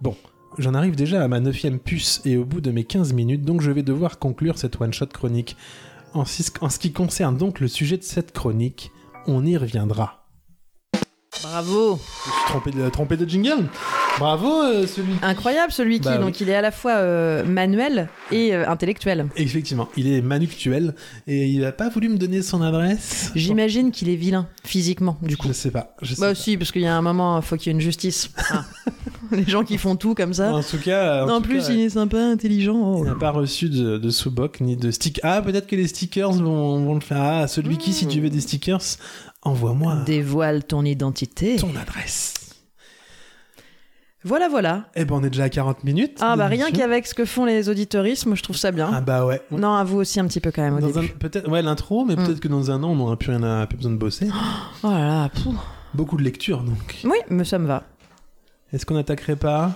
Bon, 0.00 0.16
j'en 0.58 0.74
arrive 0.74 0.96
déjà 0.96 1.22
à 1.22 1.28
ma 1.28 1.40
neuvième 1.40 1.78
puce 1.78 2.20
et 2.24 2.36
au 2.36 2.44
bout 2.44 2.60
de 2.60 2.70
mes 2.70 2.84
15 2.84 3.12
minutes, 3.12 3.42
donc 3.42 3.60
je 3.60 3.70
vais 3.70 3.82
devoir 3.82 4.18
conclure 4.18 4.58
cette 4.58 4.80
one-shot 4.80 5.06
chronique. 5.06 5.56
En 6.14 6.24
ce 6.24 6.78
qui 6.78 6.92
concerne 6.92 7.36
donc 7.36 7.60
le 7.60 7.68
sujet 7.68 7.96
de 7.96 8.02
cette 8.02 8.32
chronique, 8.32 8.90
on 9.26 9.44
y 9.44 9.56
reviendra. 9.56 10.15
Bravo. 11.42 11.98
Je 12.24 12.30
suis 12.30 12.44
trompé 12.48 12.70
de, 12.70 12.88
trompé 12.88 13.16
de 13.16 13.28
jingle 13.28 13.66
Bravo 14.18 14.62
euh, 14.62 14.86
celui 14.86 15.12
Incroyable 15.22 15.70
celui 15.70 16.00
qui, 16.00 16.08
Bah 16.08 16.16
oui. 16.18 16.24
donc 16.24 16.40
il 16.40 16.48
est 16.48 16.54
à 16.54 16.62
la 16.62 16.70
fois 16.70 16.92
euh, 16.96 17.44
manuel 17.44 18.08
et 18.32 18.54
euh, 18.54 18.68
intellectuel. 18.68 19.26
Effectivement, 19.36 19.88
il 19.96 20.10
est 20.10 20.22
manuctuel 20.22 20.94
et 21.26 21.46
il 21.46 21.64
a 21.64 21.72
pas 21.72 21.88
voulu 21.90 22.08
me 22.08 22.16
donner 22.16 22.42
son 22.42 22.62
adresse. 22.62 23.30
J'imagine 23.34 23.90
qu'il 23.90 24.08
est 24.08 24.16
vilain 24.16 24.48
physiquement, 24.64 25.18
du 25.22 25.36
coup. 25.36 25.48
Je 25.48 25.52
sais 25.52 25.70
pas. 25.70 25.94
Je 26.02 26.14
sais 26.14 26.20
Bah 26.20 26.28
pas. 26.28 26.34
si, 26.34 26.56
parce 26.56 26.72
qu'il 26.72 26.82
y 26.82 26.86
a 26.86 26.96
un 26.96 27.02
moment, 27.02 27.40
faut 27.42 27.56
qu'il 27.56 27.66
y 27.66 27.70
ait 27.70 27.78
une 27.78 27.80
justice. 27.80 28.30
Ah. 28.50 28.64
Les 29.32 29.44
gens 29.44 29.64
qui 29.64 29.76
font 29.76 29.96
tout 29.96 30.14
comme 30.14 30.32
ça. 30.32 30.52
En 30.54 30.62
tout 30.62 30.78
cas, 30.78 31.24
en 31.24 31.28
en 31.28 31.36
tout 31.40 31.48
plus, 31.48 31.66
cas, 31.66 31.72
il 31.72 31.80
est 31.80 31.90
sympa, 31.90 32.18
intelligent. 32.18 32.76
oh. 32.76 33.02
Il 33.04 33.08
n'a 33.08 33.16
pas 33.16 33.30
reçu 33.30 33.68
de, 33.68 33.98
de 33.98 34.10
sous-boc 34.10 34.60
ni 34.60 34.76
de 34.76 34.90
stick. 34.90 35.20
Ah, 35.24 35.42
peut-être 35.42 35.66
que 35.66 35.76
les 35.76 35.88
stickers 35.88 36.30
vont, 36.32 36.84
vont 36.84 36.94
le 36.94 37.00
faire. 37.00 37.18
Ah, 37.20 37.48
celui 37.48 37.76
qui, 37.76 37.92
si 37.92 38.06
tu 38.06 38.20
veux 38.20 38.30
des 38.30 38.40
stickers, 38.40 38.80
envoie-moi 39.46 39.96
Dévoile 40.06 40.64
ton 40.64 40.84
identité. 40.84 41.56
ton 41.56 41.74
adresse. 41.76 42.34
Voilà, 44.24 44.48
voilà. 44.48 44.86
Eh 44.96 45.04
ben, 45.04 45.14
on 45.14 45.22
est 45.22 45.30
déjà 45.30 45.44
à 45.44 45.48
40 45.48 45.84
minutes. 45.84 46.18
Ah 46.20 46.36
bah 46.36 46.46
rien 46.48 46.72
qu'avec 46.72 47.06
ce 47.06 47.14
que 47.14 47.24
font 47.24 47.44
les 47.44 47.68
auditorismes, 47.68 48.34
je 48.34 48.42
trouve 48.42 48.56
ça 48.56 48.72
bien. 48.72 48.90
Ah 48.92 49.00
bah 49.00 49.24
ouais. 49.24 49.40
Non, 49.52 49.74
à 49.74 49.84
vous 49.84 49.98
aussi 49.98 50.18
un 50.18 50.26
petit 50.26 50.40
peu 50.40 50.50
quand 50.50 50.62
même 50.62 50.74
au 50.82 50.98
un- 50.98 51.06
peut-être, 51.20 51.48
ouais, 51.48 51.62
l'intro, 51.62 52.04
mais 52.04 52.14
Mm. 52.16 52.24
peut-être 52.24 52.40
que 52.40 52.48
dans 52.48 52.72
un 52.72 52.82
an, 52.82 52.88
on 52.90 52.96
n'aura 52.96 53.16
plus 53.16 53.30
rien 53.30 53.42
à, 53.44 53.66
plus 53.68 53.76
besoin 53.76 53.92
de 53.92 53.96
bosser. 53.98 54.28
Oh 54.82 54.90
là 54.90 54.98
là. 55.06 55.30
Beaucoup 55.94 56.16
de 56.16 56.22
lectures, 56.24 56.62
donc. 56.62 56.96
Oui, 57.04 57.18
mais 57.30 57.44
ça 57.44 57.58
me 57.60 57.66
va. 57.68 57.84
Est-ce 58.72 58.84
qu'on 58.84 58.96
attaquerait 58.96 59.36
pas 59.36 59.72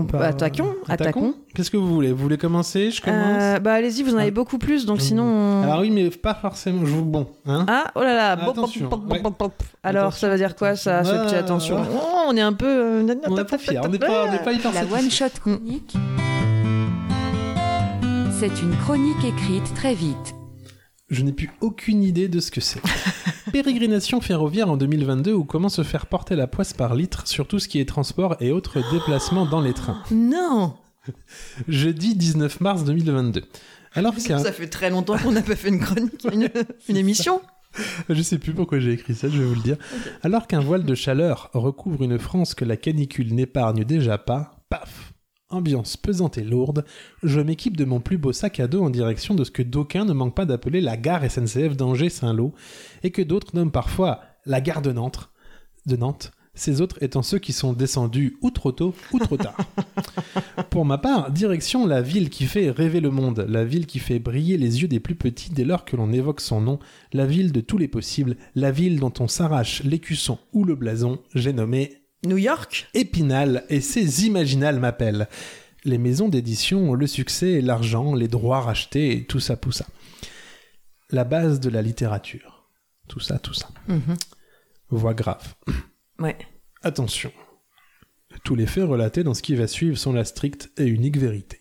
On, 0.00 0.04
Par- 0.04 0.22
attaquons, 0.22 0.74
attaquons. 0.88 1.34
Qu'est-ce 1.54 1.70
que 1.70 1.76
vous 1.76 1.86
voulez? 1.86 2.12
Vous 2.12 2.22
voulez 2.22 2.36
commencer? 2.38 2.90
Je 2.90 3.00
commence? 3.00 3.16
Euh, 3.40 3.58
bah 3.60 3.74
allez-y, 3.74 4.02
vous 4.02 4.14
en 4.14 4.18
avez 4.18 4.28
Ah. 4.28 4.30
beaucoup 4.30 4.58
plus, 4.58 4.84
donc 4.86 5.00
sinon. 5.00 5.24
on- 5.24 5.62
Alors 5.62 5.80
oui, 5.80 5.90
mais 5.90 6.10
pas 6.10 6.34
forcément. 6.34 6.84
Je 6.84 6.90
vous 6.92 7.04
bon, 7.04 7.26
hein 7.46 7.64
Ah, 7.68 7.90
oh 7.94 8.00
là 8.02 8.14
là. 8.14 8.36
bop, 8.36 8.56
Attention, 8.58 8.88
bop, 8.88 9.00
bop, 9.00 9.12
ouais. 9.12 9.20
bop, 9.20 9.38
bop. 9.38 9.62
Alors, 9.82 10.12
ça 10.12 10.28
veut 10.28 10.36
dire 10.36 10.54
quoi, 10.56 10.76
ça, 10.76 11.02
ce 11.04 11.10
Attention. 11.10 11.24
petit 11.26 11.34
Ah, 11.34 11.38
attention? 11.38 11.76
Ah. 11.80 11.86
Oh, 11.92 12.28
On 12.28 12.36
est 12.36 12.40
un 12.40 12.52
peu. 12.52 12.66
euh, 12.66 13.14
On 13.28 13.34
n'est 13.36 13.44
pas 13.44 13.56
fiers, 13.58 13.78
on 13.84 13.88
n'est 13.88 13.98
pas, 13.98 14.26
on 14.28 14.32
n'est 14.32 14.38
pas 14.42 14.52
hyper 14.52 14.72
La 14.72 14.82
one 14.82 15.10
shot 15.10 15.26
chronique. 15.40 15.94
C'est 18.38 18.60
une 18.62 18.76
chronique 18.84 19.24
écrite 19.24 19.72
très 19.74 19.94
vite. 19.94 20.34
Je 21.08 21.22
n'ai 21.22 21.32
plus 21.32 21.50
aucune 21.60 22.02
idée 22.02 22.26
de 22.26 22.40
ce 22.40 22.50
que 22.50 22.60
c'est. 22.60 22.80
Pérégrination 23.52 24.20
ferroviaire 24.20 24.68
en 24.68 24.76
2022 24.76 25.32
ou 25.32 25.44
comment 25.44 25.68
se 25.68 25.84
faire 25.84 26.06
porter 26.06 26.34
la 26.34 26.48
poisse 26.48 26.72
par 26.72 26.96
litre 26.96 27.28
sur 27.28 27.46
tout 27.46 27.60
ce 27.60 27.68
qui 27.68 27.78
est 27.78 27.84
transport 27.84 28.36
et 28.40 28.50
autres 28.50 28.82
déplacements 28.90 29.46
dans 29.46 29.60
les 29.60 29.72
trains. 29.72 30.02
Non 30.10 30.74
Jeudi 31.68 32.16
19 32.16 32.60
mars 32.60 32.82
2022. 32.82 33.44
Alors 33.94 34.16
qu'un... 34.16 34.40
Ça 34.40 34.50
fait 34.50 34.66
très 34.66 34.90
longtemps 34.90 35.16
qu'on 35.16 35.30
n'a 35.30 35.42
pas 35.42 35.54
fait 35.54 35.68
une 35.68 35.78
chronique, 35.78 36.26
une, 36.32 36.50
une 36.88 36.96
émission. 36.96 37.40
Je 38.08 38.22
sais 38.22 38.38
plus 38.38 38.52
pourquoi 38.52 38.80
j'ai 38.80 38.92
écrit 38.92 39.14
ça, 39.14 39.28
je 39.28 39.38
vais 39.38 39.44
vous 39.44 39.54
le 39.54 39.62
dire. 39.62 39.76
Alors 40.24 40.48
qu'un 40.48 40.60
voile 40.60 40.84
de 40.84 40.94
chaleur 40.96 41.50
recouvre 41.54 42.02
une 42.02 42.18
France 42.18 42.54
que 42.54 42.64
la 42.64 42.76
canicule 42.76 43.32
n'épargne 43.32 43.84
déjà 43.84 44.18
pas, 44.18 44.58
paf 44.68 45.05
Ambiance 45.48 45.96
pesante 45.96 46.38
et 46.38 46.42
lourde, 46.42 46.84
je 47.22 47.40
m'équipe 47.40 47.76
de 47.76 47.84
mon 47.84 48.00
plus 48.00 48.18
beau 48.18 48.32
sac 48.32 48.58
à 48.58 48.66
dos 48.66 48.82
en 48.82 48.90
direction 48.90 49.36
de 49.36 49.44
ce 49.44 49.52
que 49.52 49.62
d'aucuns 49.62 50.04
ne 50.04 50.12
manquent 50.12 50.34
pas 50.34 50.44
d'appeler 50.44 50.80
la 50.80 50.96
gare 50.96 51.30
SNCF 51.30 51.76
d'Angers-Saint-Lô, 51.76 52.52
et 53.04 53.12
que 53.12 53.22
d'autres 53.22 53.54
nomment 53.54 53.70
parfois 53.70 54.22
la 54.44 54.60
gare 54.60 54.82
de 54.82 54.90
Nantes, 54.90 55.30
de 55.86 55.94
Nantes, 55.94 56.32
ces 56.56 56.80
autres 56.80 57.00
étant 57.00 57.22
ceux 57.22 57.38
qui 57.38 57.52
sont 57.52 57.74
descendus 57.74 58.36
ou 58.42 58.50
trop 58.50 58.72
tôt 58.72 58.92
ou 59.12 59.20
trop 59.20 59.36
tard. 59.36 59.56
Pour 60.70 60.84
ma 60.84 60.98
part, 60.98 61.30
direction 61.30 61.86
la 61.86 62.02
ville 62.02 62.28
qui 62.28 62.46
fait 62.46 62.70
rêver 62.70 63.00
le 63.00 63.10
monde, 63.10 63.46
la 63.48 63.64
ville 63.64 63.86
qui 63.86 64.00
fait 64.00 64.18
briller 64.18 64.56
les 64.56 64.82
yeux 64.82 64.88
des 64.88 64.98
plus 64.98 65.14
petits 65.14 65.50
dès 65.50 65.64
lors 65.64 65.84
que 65.84 65.94
l'on 65.94 66.12
évoque 66.12 66.40
son 66.40 66.60
nom, 66.60 66.80
la 67.12 67.26
ville 67.26 67.52
de 67.52 67.60
tous 67.60 67.78
les 67.78 67.88
possibles, 67.88 68.36
la 68.56 68.72
ville 68.72 68.98
dont 68.98 69.12
on 69.20 69.28
s'arrache 69.28 69.84
l'écusson 69.84 70.38
ou 70.52 70.64
le 70.64 70.74
blason, 70.74 71.20
j'ai 71.34 71.52
nommé 71.52 72.05
New 72.24 72.38
York 72.38 72.88
Épinal 72.94 73.64
et 73.68 73.80
ses 73.80 74.26
Imaginales 74.26 74.80
m'appellent. 74.80 75.28
Les 75.84 75.98
maisons 75.98 76.28
d'édition 76.28 76.90
ont 76.90 76.94
le 76.94 77.06
succès, 77.06 77.60
l'argent, 77.60 78.14
les 78.14 78.28
droits 78.28 78.60
rachetés 78.60 79.12
et 79.12 79.24
tout 79.24 79.40
ça, 79.40 79.56
tout 79.56 79.72
ça. 79.72 79.86
La 81.10 81.24
base 81.24 81.60
de 81.60 81.68
la 81.68 81.82
littérature. 81.82 82.68
Tout 83.08 83.20
ça, 83.20 83.38
tout 83.38 83.54
ça. 83.54 83.68
Voix 84.88 85.14
grave. 85.14 85.54
Ouais. 86.18 86.36
Attention. 86.82 87.32
Tous 88.44 88.54
les 88.54 88.66
faits 88.66 88.88
relatés 88.88 89.22
dans 89.22 89.34
ce 89.34 89.42
qui 89.42 89.54
va 89.54 89.66
suivre 89.66 89.96
sont 89.96 90.12
la 90.12 90.24
stricte 90.24 90.70
et 90.76 90.86
unique 90.86 91.18
vérité. 91.18 91.60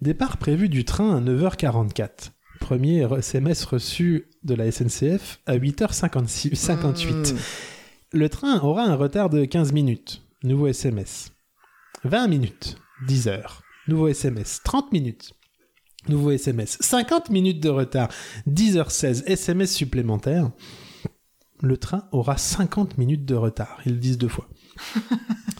Départ 0.00 0.38
prévu 0.38 0.68
du 0.68 0.84
train 0.84 1.16
à 1.16 1.20
9h44. 1.20 2.30
Premier 2.60 3.06
SMS 3.18 3.64
reçu 3.64 4.28
de 4.42 4.54
la 4.54 4.70
SNCF 4.70 5.40
à 5.46 5.56
8h58. 5.56 6.54
58. 6.54 7.34
Le 8.12 8.28
train 8.28 8.58
aura 8.60 8.82
un 8.82 8.96
retard 8.96 9.30
de 9.30 9.44
15 9.44 9.72
minutes. 9.72 10.22
Nouveau 10.42 10.66
SMS. 10.66 11.30
20 12.02 12.26
minutes. 12.26 12.76
10 13.06 13.28
heures. 13.28 13.62
Nouveau 13.86 14.08
SMS. 14.08 14.60
30 14.64 14.90
minutes. 14.90 15.32
Nouveau 16.08 16.32
SMS. 16.32 16.76
50 16.80 17.30
minutes 17.30 17.62
de 17.62 17.68
retard. 17.68 18.08
10h16. 18.48 19.22
SMS 19.26 19.72
supplémentaire. 19.72 20.50
Le 21.62 21.76
train 21.76 22.08
aura 22.10 22.36
50 22.36 22.98
minutes 22.98 23.24
de 23.24 23.36
retard. 23.36 23.78
Ils 23.86 23.92
le 23.92 23.98
disent 23.98 24.18
deux 24.18 24.26
fois. 24.26 24.48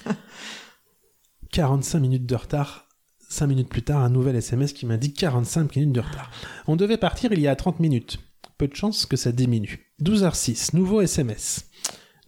45 1.52 2.00
minutes 2.00 2.26
de 2.26 2.34
retard. 2.34 2.88
5 3.28 3.46
minutes 3.46 3.68
plus 3.68 3.82
tard, 3.82 4.02
un 4.02 4.10
nouvel 4.10 4.34
SMS 4.34 4.72
qui 4.72 4.86
m'indique 4.86 5.16
45 5.16 5.76
minutes 5.76 5.92
de 5.92 6.00
retard. 6.00 6.32
On 6.66 6.74
devait 6.74 6.96
partir 6.96 7.32
il 7.32 7.38
y 7.38 7.46
a 7.46 7.54
30 7.54 7.78
minutes. 7.78 8.18
Peu 8.58 8.66
de 8.66 8.74
chance 8.74 9.06
que 9.06 9.16
ça 9.16 9.30
diminue. 9.30 9.92
12h06, 10.02 10.74
nouveau 10.74 11.00
SMS. 11.00 11.69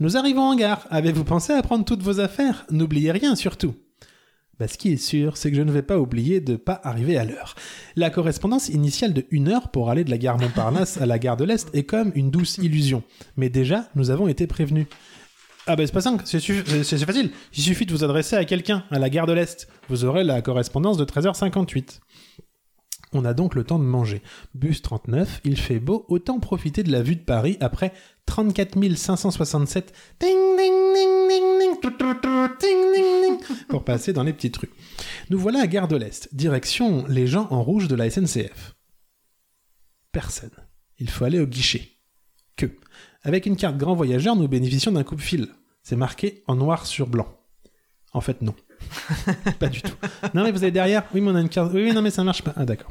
Nous 0.01 0.17
arrivons 0.17 0.43
en 0.43 0.55
gare. 0.55 0.87
Avez-vous 0.91 1.25
pensé 1.25 1.53
à 1.53 1.63
prendre 1.63 1.85
toutes 1.85 2.03
vos 2.03 2.21
affaires? 2.21 2.65
N'oubliez 2.71 3.13
rien 3.13 3.37
surtout. 3.37 3.75
Bah, 4.59 4.69
ce 4.69 4.79
qui 4.79 4.93
est 4.93 4.97
sûr, 4.97 5.37
c'est 5.37 5.51
que 5.51 5.57
je 5.57 5.63
ne 5.63 5.73
vais 5.73 5.83
pas 5.83 5.99
oublier 5.99 6.41
de 6.41 6.57
pas 6.57 6.81
arriver 6.85 7.17
à 7.17 7.25
l'heure. 7.25 7.55
La 7.97 8.11
correspondance 8.11 8.69
initiale 8.69 9.13
de 9.13 9.25
1 9.33 9.49
heure 9.49 9.71
pour 9.71 9.91
aller 9.91 10.05
de 10.05 10.11
la 10.11 10.19
gare 10.19 10.39
Montparnasse 10.39 11.01
à 11.01 11.07
la 11.07 11.19
gare 11.19 11.37
de 11.37 11.45
l'Est 11.45 11.69
est 11.75 11.85
comme 11.85 12.13
une 12.15 12.31
douce 12.31 12.59
illusion. 12.59 13.03
Mais 13.37 13.49
déjà, 13.49 13.89
nous 13.95 14.11
avons 14.11 14.29
été 14.29 14.47
prévenus. 14.47 14.87
Ah 15.67 15.77
ben 15.77 15.87
c'est 15.87 15.93
pas 15.93 16.01
simple, 16.01 16.25
c'est 16.27 16.41
facile. 16.41 17.31
Il 17.55 17.63
suffit 17.63 17.87
de 17.87 17.93
vous 17.93 18.03
adresser 18.03 18.35
à 18.35 18.45
quelqu'un 18.45 18.85
à 18.91 18.99
la 18.99 19.09
gare 19.11 19.27
de 19.27 19.33
l'Est. 19.33 19.69
Vous 19.89 20.05
aurez 20.05 20.25
la 20.25 20.43
correspondance 20.43 20.97
de 20.97 21.05
13h58. 21.05 22.01
On 23.13 23.25
a 23.25 23.35
donc 23.35 23.55
le 23.55 23.63
temps 23.63 23.79
de 23.79 23.85
manger. 23.85 24.23
Bus 24.55 24.81
39, 24.81 25.41
il 25.45 25.59
fait 25.59 25.79
beau, 25.79 26.07
autant 26.09 26.41
profiter 26.41 26.83
de 26.83 26.91
la 26.91 27.03
vue 27.03 27.17
de 27.17 27.21
Paris 27.21 27.59
après 27.61 27.93
34 28.27 28.97
567 28.97 29.93
ding, 30.21 30.57
ding, 30.57 30.95
ding, 30.95 31.29
ding, 31.29 31.59
ding, 31.59 31.81
tout, 31.81 31.91
tout, 31.91 32.15
tout, 32.15 32.49
ding, 32.61 32.93
ding, 32.95 33.23
ding, 33.23 33.67
pour 33.69 33.85
passer 33.85 34.13
dans 34.13 34.23
les 34.23 34.33
petites 34.33 34.57
rues. 34.57 34.71
Nous 35.31 35.39
voilà 35.39 35.61
à 35.61 35.67
Gare 35.67 35.89
de 35.89 35.97
l'Est, 35.97 36.35
direction 36.35 37.07
les 37.07 37.27
gens 37.27 37.49
en 37.51 37.63
rouge 37.63 37.89
de 37.89 37.95
la 37.95 38.09
SNCF. 38.09 38.75
Personne. 40.13 40.51
Il 40.99 41.11
faut 41.11 41.25
aller 41.25 41.41
au 41.41 41.47
guichet. 41.47 41.89
Que. 42.57 42.67
Avec 43.23 43.47
une 43.47 43.57
carte 43.57 43.77
grand 43.77 43.95
voyageur, 43.95 44.37
nous 44.37 44.49
bénéficions 44.49 44.93
d'un 44.93 45.05
coupe-fil. 45.05 45.49
C'est 45.83 45.97
marqué 45.97 46.43
en 46.47 46.55
noir 46.55 46.87
sur 46.87 47.09
blanc. 47.09 47.29
En 48.13 48.21
fait, 48.21 48.43
non. 48.43 48.55
pas 49.59 49.69
du 49.69 49.83
tout. 49.83 49.95
Non, 50.35 50.45
mais 50.45 50.53
vous 50.53 50.63
avez 50.63 50.71
derrière 50.71 51.05
Oui, 51.15 51.21
mais 51.21 51.31
on 51.31 51.35
a 51.35 51.41
une 51.41 51.49
carte. 51.49 51.73
Oui, 51.75 51.83
oui, 51.85 51.93
non, 51.93 52.03
mais 52.03 52.11
ça 52.11 52.25
marche 52.25 52.43
pas. 52.43 52.53
Ah, 52.57 52.65
d'accord. 52.65 52.91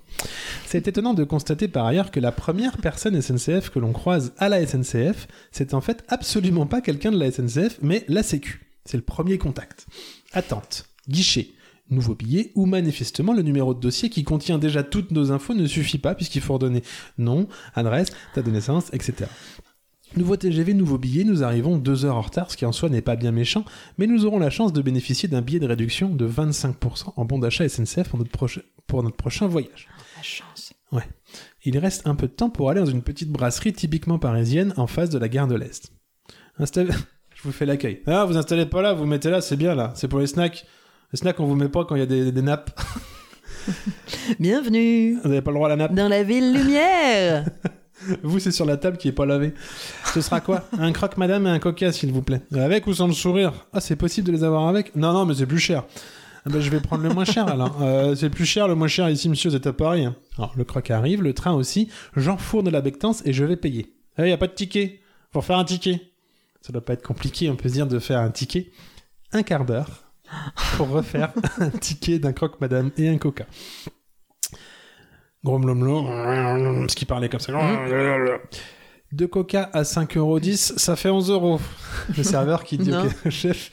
C'est 0.66 0.88
étonnant 0.88 1.14
de 1.14 1.24
constater 1.24 1.68
par 1.68 1.86
ailleurs 1.86 2.12
que 2.12 2.20
la 2.20 2.32
première 2.32 2.78
personne 2.78 3.20
SNCF 3.22 3.70
que 3.70 3.80
l'on 3.80 3.94
croise 3.94 4.34
à 4.38 4.50
la 4.50 4.66
SNCF, 4.66 5.28
c'est 5.52 5.74
en 5.74 5.82
fait 5.82 6.04
absolument 6.08 6.66
pas 6.66 6.82
quelqu'un 6.82 7.12
de 7.12 7.20
la 7.20 7.32
SNCF, 7.32 7.80
mais 7.82 8.06
la 8.08 8.24
Sécu. 8.24 8.66
C'est 8.86 8.98
le 8.98 9.04
premier 9.04 9.38
contact. 9.38 9.86
Attente, 10.34 10.86
guichet, 11.08 11.50
nouveau 11.90 12.16
billet 12.16 12.52
ou 12.56 12.66
manifestement 12.66 13.34
le 13.34 13.42
numéro 13.42 13.74
de 13.74 13.80
dossier 13.80 14.10
qui 14.10 14.24
contient 14.24 14.58
déjà 14.58 14.84
toutes 14.84 15.12
nos 15.12 15.32
infos 15.32 15.54
ne 15.54 15.68
suffit 15.68 15.98
pas 15.98 16.16
puisqu'il 16.16 16.42
faut 16.42 16.54
redonner 16.54 16.84
nom, 17.18 17.48
adresse, 17.76 18.10
date 18.36 18.46
de 18.46 18.52
naissance, 18.52 18.90
etc. 18.94 19.30
Nouveau 20.18 20.36
TGV, 20.36 20.74
nouveau 20.74 20.98
billet, 20.98 21.24
nous 21.24 21.42
arrivons 21.44 21.78
deux 21.78 22.04
heures 22.04 22.18
en 22.18 22.22
retard, 22.22 22.52
ce 22.52 22.58
qui 22.58 22.66
en 22.66 22.74
soi 22.74 22.90
n'est 22.90 23.02
pas 23.02 23.16
bien 23.16 23.32
méchant, 23.32 23.64
mais 23.98 24.08
nous 24.08 24.26
aurons 24.26 24.40
la 24.40 24.50
chance 24.50 24.74
de 24.74 24.82
bénéficier 24.82 25.30
d'un 25.30 25.42
billet 25.42 25.60
de 25.60 25.68
réduction 25.68 26.10
de 26.10 26.28
25% 26.28 27.14
en 27.16 27.26
bon 27.26 27.40
d'achat 27.40 27.68
SNCF 27.68 28.10
pour 28.10 28.20
notre, 28.20 28.32
proche- 28.32 28.62
pour 28.88 29.04
notre 29.04 29.16
prochain 29.16 29.48
voyage. 29.48 29.88
La 30.18 30.24
chance. 30.24 30.74
Ouais. 30.92 31.08
Il 31.64 31.78
reste 31.78 32.06
un 32.08 32.16
peu 32.16 32.28
de 32.28 32.34
temps 32.34 32.50
pour 32.50 32.70
aller 32.70 32.82
dans 32.82 32.86
une 32.88 33.04
petite 33.04 33.30
brasserie 33.30 33.72
typiquement 33.72 34.20
parisienne 34.20 34.74
en 34.76 34.86
face 34.86 35.10
de 35.10 35.18
la 35.18 35.30
gare 35.30 35.48
de 35.48 35.56
l'Est. 35.56 35.94
Installez... 36.60 36.92
Je 37.36 37.44
vous 37.44 37.54
fais 37.54 37.66
l'accueil. 37.66 38.02
Ah, 38.06 38.26
vous 38.26 38.38
installez 38.38 38.66
pas 38.68 38.82
là, 38.82 38.94
vous 38.94 39.06
mettez 39.06 39.30
là, 39.30 39.40
c'est 39.42 39.56
bien 39.56 39.74
là. 39.76 39.94
C'est 39.96 40.08
pour 40.10 40.20
les 40.20 40.28
snacks. 40.28 40.66
Les 41.14 41.18
snacks, 41.18 41.40
on 41.40 41.46
vous 41.46 41.56
met 41.56 41.70
pas 41.70 41.86
quand 41.86 41.96
il 41.96 42.00
y 42.00 42.04
a 42.04 42.06
des, 42.06 42.32
des 42.34 42.42
nappes. 42.42 42.78
Bienvenue 44.40 45.18
Vous 45.24 45.30
n'avez 45.30 45.42
pas 45.42 45.52
le 45.52 45.56
droit 45.56 45.68
à 45.68 45.70
la 45.70 45.76
nappe. 45.78 45.94
dans 45.96 46.08
la 46.10 46.22
ville 46.24 46.54
lumière. 46.54 47.46
Vous, 48.24 48.40
c'est 48.40 48.52
sur 48.52 48.66
la 48.66 48.78
table 48.78 48.98
qui 48.98 49.08
est 49.08 49.12
pas 49.14 49.26
lavée. 49.26 49.54
Ce 50.14 50.22
sera 50.22 50.42
quoi? 50.42 50.64
Un 50.78 50.92
croque 50.92 51.18
madame 51.18 51.48
et 51.48 51.50
un 51.50 51.60
coca, 51.60 51.92
s'il 51.92 52.12
vous 52.12 52.22
plaît. 52.22 52.42
Avec 52.54 52.88
ou 52.88 52.94
sans 52.94 53.08
le 53.08 53.14
sourire? 53.14 53.54
Ah, 53.74 53.80
c'est 53.82 53.96
possible 53.96 54.28
de 54.28 54.32
les 54.32 54.44
avoir 54.44 54.68
avec? 54.68 54.96
Non, 54.96 55.14
non, 55.14 55.26
mais 55.26 55.34
c'est 55.36 55.46
plus 55.46 55.60
cher. 55.60 55.84
Ah 56.46 56.50
ben, 56.50 56.60
je 56.60 56.70
vais 56.72 56.80
prendre 56.80 57.04
le 57.04 57.10
moins 57.14 57.26
cher 57.26 57.48
alors. 57.48 57.78
Euh, 57.82 58.16
c'est 58.16 58.30
plus 58.30 58.46
cher, 58.46 58.68
le 58.68 58.76
moins 58.76 58.88
cher 58.88 59.10
ici, 59.10 59.30
monsieur, 59.30 59.50
c'est 59.52 59.68
à 59.68 59.74
Paris. 59.74 60.06
hein. 60.06 60.16
Alors, 60.38 60.54
le 60.56 60.64
croque 60.64 60.90
arrive, 60.92 61.22
le 61.22 61.34
train 61.34 61.54
aussi. 61.54 61.90
J'enfourne 62.16 62.70
la 62.70 62.82
bectance 62.82 63.22
et 63.26 63.34
je 63.34 63.44
vais 63.46 63.56
payer. 63.58 63.94
Il 64.18 64.26
n'y 64.26 64.32
a 64.32 64.38
pas 64.38 64.48
de 64.48 64.54
ticket. 64.54 65.00
Faut 65.34 65.42
faire 65.42 65.58
un 65.58 65.66
ticket. 65.66 66.02
Ça 66.62 66.72
doit 66.74 66.84
pas 66.84 66.94
être 66.94 67.06
compliqué, 67.06 67.50
on 67.50 67.56
peut 67.56 67.70
se 67.70 67.74
dire, 67.74 67.88
de 67.88 68.00
faire 68.00 68.20
un 68.20 68.30
ticket. 68.32 68.72
Un 69.34 69.44
quart 69.44 69.66
d'heure 69.66 69.88
pour 70.78 70.90
refaire 70.90 71.32
un 71.60 71.70
ticket 71.70 72.20
d'un 72.20 72.34
croque 72.34 72.60
madame 72.62 72.92
et 72.98 73.08
un 73.10 73.18
coca. 73.18 73.46
Gromlomlo, 75.44 76.06
ce 76.88 76.96
qui 76.96 77.06
parlait 77.06 77.30
comme 77.30 77.40
ça. 77.40 77.54
De 79.12 79.26
coca 79.26 79.70
à 79.74 79.82
5,10€, 79.84 80.78
ça 80.78 80.96
fait 80.96 81.10
11 81.10 81.32
euros. 81.32 81.60
Le 82.16 82.24
serveur 82.24 82.64
qui 82.64 82.78
dit 82.78 82.92
Non. 82.92 83.04
ok, 83.06 83.30
chef, 83.30 83.72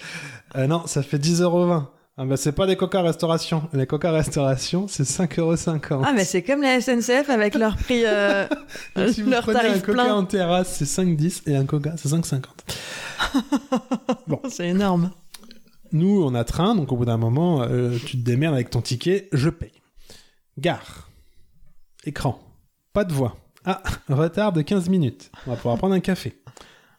euh, 0.56 0.66
non, 0.66 0.86
ça 0.86 1.02
fait 1.02 1.18
10,20€. 1.18 1.84
Ah 2.20 2.24
bah 2.24 2.36
c'est 2.36 2.50
pas 2.50 2.66
des 2.66 2.74
coca 2.74 3.00
restauration. 3.00 3.68
Les 3.72 3.86
coca 3.86 4.10
restauration, 4.10 4.88
c'est 4.88 5.04
5,50€. 5.04 6.02
Ah, 6.04 6.12
mais 6.12 6.24
c'est 6.24 6.42
comme 6.42 6.62
la 6.62 6.80
SNCF 6.80 7.30
avec 7.30 7.54
leur 7.54 7.76
prix, 7.76 8.02
euh, 8.04 8.44
Donc, 8.96 9.10
si 9.10 9.22
vous 9.22 9.30
leur 9.30 9.42
prenez 9.42 9.60
un 9.60 9.78
coca 9.78 9.92
plein. 9.92 10.14
en 10.14 10.24
terrasse, 10.24 10.82
c'est 10.82 11.02
5,10 11.02 11.48
et 11.48 11.54
un 11.54 11.64
coca, 11.64 11.94
c'est 11.96 12.08
5,50. 12.08 12.42
C'est 14.50 14.68
énorme. 14.68 15.10
Nous, 15.92 16.22
on 16.24 16.34
a 16.34 16.42
train, 16.44 16.74
donc 16.74 16.90
au 16.92 16.96
bout 16.96 17.04
d'un 17.04 17.16
moment, 17.16 17.62
euh, 17.62 17.96
tu 18.04 18.18
te 18.18 18.24
démerdes 18.24 18.54
avec 18.54 18.70
ton 18.70 18.80
ticket, 18.80 19.28
je 19.32 19.48
paye. 19.50 19.72
Gare. 20.58 21.07
Écran. 22.09 22.40
Pas 22.94 23.04
de 23.04 23.12
voix. 23.12 23.36
Ah, 23.66 23.82
retard 24.09 24.54
de 24.54 24.62
15 24.62 24.88
minutes. 24.88 25.30
On 25.46 25.50
va 25.50 25.56
pouvoir 25.56 25.76
prendre 25.76 25.94
un 25.94 26.00
café. 26.00 26.40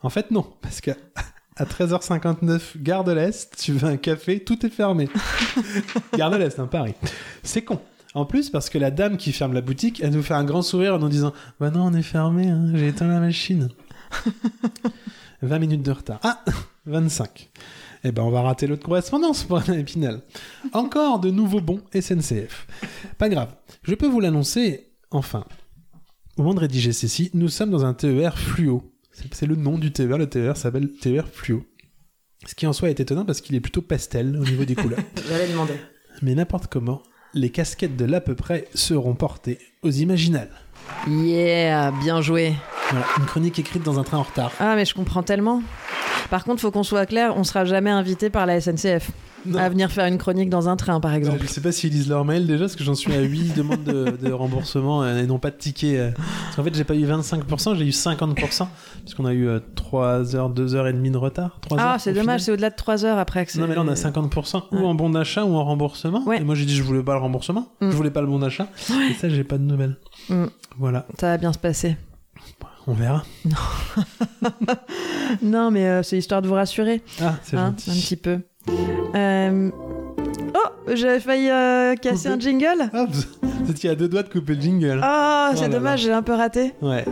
En 0.03 0.09
fait, 0.11 0.29
non, 0.29 0.45
parce 0.61 0.81
que 0.81 0.91
à 1.55 1.65
13h59, 1.65 2.77
gare 2.77 3.03
de 3.03 3.11
l'Est, 3.11 3.55
tu 3.59 3.73
veux 3.73 3.87
un 3.87 3.97
café, 3.97 4.43
tout 4.43 4.63
est 4.63 4.69
fermé. 4.69 5.09
gare 6.15 6.29
de 6.29 6.37
l'Est, 6.37 6.59
hein, 6.59 6.67
Paris. 6.67 6.93
C'est 7.41 7.63
con. 7.63 7.79
En 8.13 8.25
plus, 8.25 8.51
parce 8.51 8.69
que 8.69 8.77
la 8.77 8.91
dame 8.91 9.17
qui 9.17 9.31
ferme 9.31 9.53
la 9.53 9.61
boutique, 9.61 9.99
elle 10.03 10.11
nous 10.11 10.21
fait 10.21 10.35
un 10.35 10.43
grand 10.43 10.61
sourire 10.61 10.93
en 10.93 10.99
nous 10.99 11.09
disant 11.09 11.33
Bah 11.59 11.71
non, 11.71 11.85
on 11.85 11.93
est 11.95 12.03
fermé, 12.03 12.47
hein, 12.47 12.69
j'ai 12.75 12.89
éteint 12.89 13.07
la 13.07 13.19
machine. 13.19 13.69
20 15.41 15.57
minutes 15.57 15.83
de 15.83 15.91
retard. 15.91 16.19
Ah 16.21 16.43
25. 16.85 17.49
Eh 18.03 18.11
ben, 18.11 18.21
on 18.21 18.29
va 18.29 18.41
rater 18.41 18.67
l'autre 18.67 18.85
correspondance 18.85 19.43
pour 19.43 19.67
Épinal. 19.69 20.21
Encore 20.71 21.19
de 21.19 21.31
nouveaux 21.31 21.61
bons 21.61 21.81
SNCF. 21.93 22.67
Pas 23.17 23.27
grave. 23.27 23.55
Je 23.81 23.95
peux 23.95 24.07
vous 24.07 24.19
l'annoncer, 24.19 24.88
enfin. 25.11 25.45
Au 26.37 26.43
moment 26.43 26.55
de 26.55 26.61
rédiger 26.61 26.93
ceci, 26.93 27.31
nous 27.33 27.49
sommes 27.49 27.69
dans 27.69 27.85
un 27.85 27.93
TER 27.93 28.37
fluo. 28.37 28.93
C'est 29.31 29.45
le 29.45 29.55
nom 29.55 29.77
du 29.77 29.91
TER. 29.91 30.17
Le 30.17 30.29
TER 30.29 30.55
s'appelle 30.55 30.89
TER 30.91 31.27
fluo. 31.27 31.65
Ce 32.45 32.55
qui 32.55 32.65
en 32.65 32.73
soi 32.73 32.89
est 32.89 32.99
étonnant 32.99 33.25
parce 33.25 33.41
qu'il 33.41 33.55
est 33.55 33.59
plutôt 33.59 33.81
pastel 33.81 34.37
au 34.37 34.45
niveau 34.45 34.63
des 34.63 34.75
couleurs. 34.75 34.99
J'allais 35.27 35.49
demander. 35.49 35.73
Mais 36.21 36.35
n'importe 36.35 36.67
comment, 36.67 37.03
les 37.33 37.49
casquettes 37.49 37.97
de 37.97 38.05
l'à 38.05 38.21
peu 38.21 38.35
près 38.35 38.67
seront 38.73 39.15
portées 39.15 39.59
aux 39.83 39.91
imaginales. 39.91 40.51
Yeah, 41.07 41.91
bien 42.03 42.21
joué. 42.21 42.53
Voilà, 42.91 43.05
une 43.19 43.25
chronique 43.25 43.59
écrite 43.59 43.83
dans 43.83 43.99
un 43.99 44.03
train 44.03 44.17
en 44.17 44.23
retard. 44.23 44.51
Ah, 44.59 44.75
mais 44.75 44.85
je 44.85 44.93
comprends 44.93 45.23
tellement. 45.23 45.61
Par 46.29 46.43
contre, 46.43 46.61
faut 46.61 46.71
qu'on 46.71 46.83
soit 46.83 47.05
clair, 47.05 47.33
on 47.37 47.43
sera 47.43 47.65
jamais 47.65 47.89
invité 47.89 48.29
par 48.29 48.45
la 48.45 48.59
SNCF 48.61 49.09
Non. 49.45 49.57
à 49.57 49.69
venir 49.69 49.91
faire 49.91 50.05
une 50.05 50.17
chronique 50.19 50.49
dans 50.49 50.69
un 50.69 50.75
train, 50.75 50.99
par 50.99 51.13
exemple. 51.13 51.39
Je 51.41 51.47
sais 51.47 51.61
pas 51.61 51.71
s'ils 51.71 51.91
lisent 51.91 52.09
leur 52.09 52.25
mail 52.25 52.45
déjà, 52.45 52.65
parce 52.65 52.75
que 52.75 52.83
j'en 52.83 52.93
suis 52.95 53.13
à 53.15 53.21
8 53.21 53.53
demandes 53.57 53.83
de, 53.83 54.11
de 54.21 54.31
remboursement 54.31 55.01
euh, 55.03 55.17
et 55.23 55.25
non 55.27 55.39
pas 55.39 55.49
de 55.49 55.55
ticket. 55.57 55.97
euh. 55.97 56.11
Parce 56.43 56.55
qu'en 56.57 56.63
fait, 56.63 56.75
j'ai 56.75 56.83
pas 56.83 56.93
eu 56.95 57.05
25%, 57.05 57.75
j'ai 57.75 57.85
eu 57.85 57.89
50%, 57.89 58.67
puisqu'on 59.01 59.25
a 59.25 59.33
eu 59.33 59.47
3 59.75 60.35
heures, 60.35 60.49
2 60.49 60.75
heures 60.75 60.87
et 60.87 60.93
demie 60.93 61.09
de 61.11 61.17
retard. 61.17 61.57
3 61.61 61.77
Ah, 61.79 61.97
c'est 61.99 62.13
dommage, 62.13 62.41
c'est 62.41 62.51
au-delà 62.51 62.69
de 62.69 62.75
3 62.75 63.05
heures 63.05 63.17
après 63.17 63.45
que. 63.45 63.57
Non, 63.59 63.67
mais 63.67 63.75
là, 63.75 63.81
on 63.83 63.87
a 63.87 63.93
50% 63.95 64.63
ou 64.71 64.85
en 64.85 64.93
bon 64.93 65.09
d'achat 65.11 65.45
ou 65.45 65.55
en 65.55 65.63
remboursement. 65.63 66.23
Ouais. 66.25 66.37
Et 66.37 66.43
moi, 66.43 66.53
j'ai 66.55 66.65
dit, 66.65 66.75
je 66.75 66.83
voulais 66.83 67.01
pas 67.03 67.13
le 67.13 67.21
remboursement, 67.21 67.69
Mm. 67.81 67.89
je 67.91 67.95
voulais 67.95 68.11
pas 68.11 68.21
le 68.21 68.27
bon 68.27 68.39
d'achat. 68.39 68.67
Et 69.09 69.13
ça, 69.13 69.29
j'ai 69.29 69.43
pas 69.43 69.57
de 69.57 69.63
nouvelles. 69.63 69.97
Mm. 70.29 70.45
Voilà, 70.79 71.05
Ça 71.19 71.27
va 71.27 71.37
bien 71.37 71.51
se 71.53 71.59
passer. 71.59 71.95
on 72.87 72.93
verra. 72.93 73.23
Non, 75.43 75.69
mais 75.71 75.85
euh, 75.87 76.01
c'est 76.03 76.17
histoire 76.17 76.41
de 76.41 76.47
vous 76.47 76.53
rassurer, 76.55 77.03
Ah, 77.21 77.35
c'est 77.43 77.55
hein, 77.57 77.67
gentil. 77.77 77.91
un 77.91 77.93
petit 77.93 78.15
peu. 78.15 78.39
Euh, 79.15 79.69
Oh, 80.55 80.91
j'avais 80.95 81.19
failli 81.19 81.49
euh, 81.49 81.95
casser 81.95 82.29
Couper. 82.29 82.33
un 82.35 82.39
jingle. 82.39 82.89
Ah, 82.93 83.05
vous 83.43 83.69
étiez 83.71 83.91
à 83.91 83.95
deux 83.95 84.07
doigts 84.09 84.23
de 84.23 84.29
couper 84.29 84.55
le 84.55 84.61
jingle. 84.61 84.99
Ah, 85.03 85.51
Oh 85.53 85.55
c'est 85.57 85.69
dommage, 85.69 86.01
j'ai 86.01 86.11
un 86.11 86.23
peu 86.23 86.33
raté. 86.33 86.73
Ouais. 86.81 87.05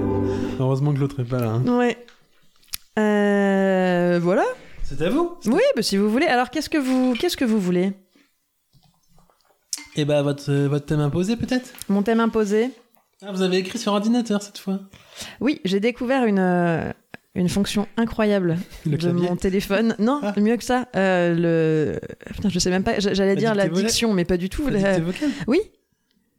Heureusement 0.59 0.93
que 0.93 0.99
l'autre 0.99 1.19
est 1.19 1.25
pas 1.29 1.39
là. 1.39 1.49
hein. 1.49 1.63
Ouais. 1.67 1.97
Euh, 2.97 4.19
voilà. 4.21 4.43
C'est 4.83 5.01
à 5.03 5.09
vous 5.09 5.37
Oui, 5.45 5.61
bah, 5.75 5.83
si 5.83 5.97
vous 5.97 6.09
voulez. 6.09 6.25
Alors, 6.25 6.49
qu'est-ce 6.49 6.69
que 6.69 6.77
vous, 6.79 7.13
qu'est-ce 7.13 7.37
que 7.37 7.45
vous 7.45 7.59
voulez? 7.59 7.93
Et 9.95 10.05
bah, 10.05 10.23
votre, 10.23 10.51
votre 10.67 10.85
thème 10.87 11.01
imposé, 11.01 11.35
peut-être? 11.35 11.69
Mon 11.89 12.01
thème 12.01 12.19
imposé. 12.19 12.71
Ah, 13.25 13.31
vous 13.31 13.41
avez 13.41 13.57
écrit 13.57 13.79
sur 13.79 13.93
ordinateur 13.93 14.41
cette 14.43 14.59
fois 14.59 14.79
Oui, 15.41 15.59
j'ai 15.65 15.79
découvert 15.79 16.25
une, 16.25 16.37
euh, 16.39 16.91
une 17.33 17.49
fonction 17.49 17.87
incroyable 17.97 18.57
Le 18.85 18.91
de 18.91 18.97
clavier 18.97 19.29
mon 19.29 19.35
téléphone. 19.35 19.95
Non, 19.99 20.19
Ah. 20.21 20.33
mieux 20.39 20.55
que 20.57 20.63
ça. 20.63 20.87
euh, 20.95 21.33
le... 21.35 21.99
Putain, 22.33 22.49
je 22.49 22.59
sais 22.59 22.69
même 22.69 22.83
pas. 22.83 22.99
J'allais 22.99 23.33
La 23.33 23.35
dire 23.35 23.55
la 23.55 23.67
diction, 23.69 24.13
mais 24.13 24.25
pas 24.25 24.37
du 24.37 24.49
tout. 24.49 24.67
La 24.69 24.97
Oui, 25.47 25.59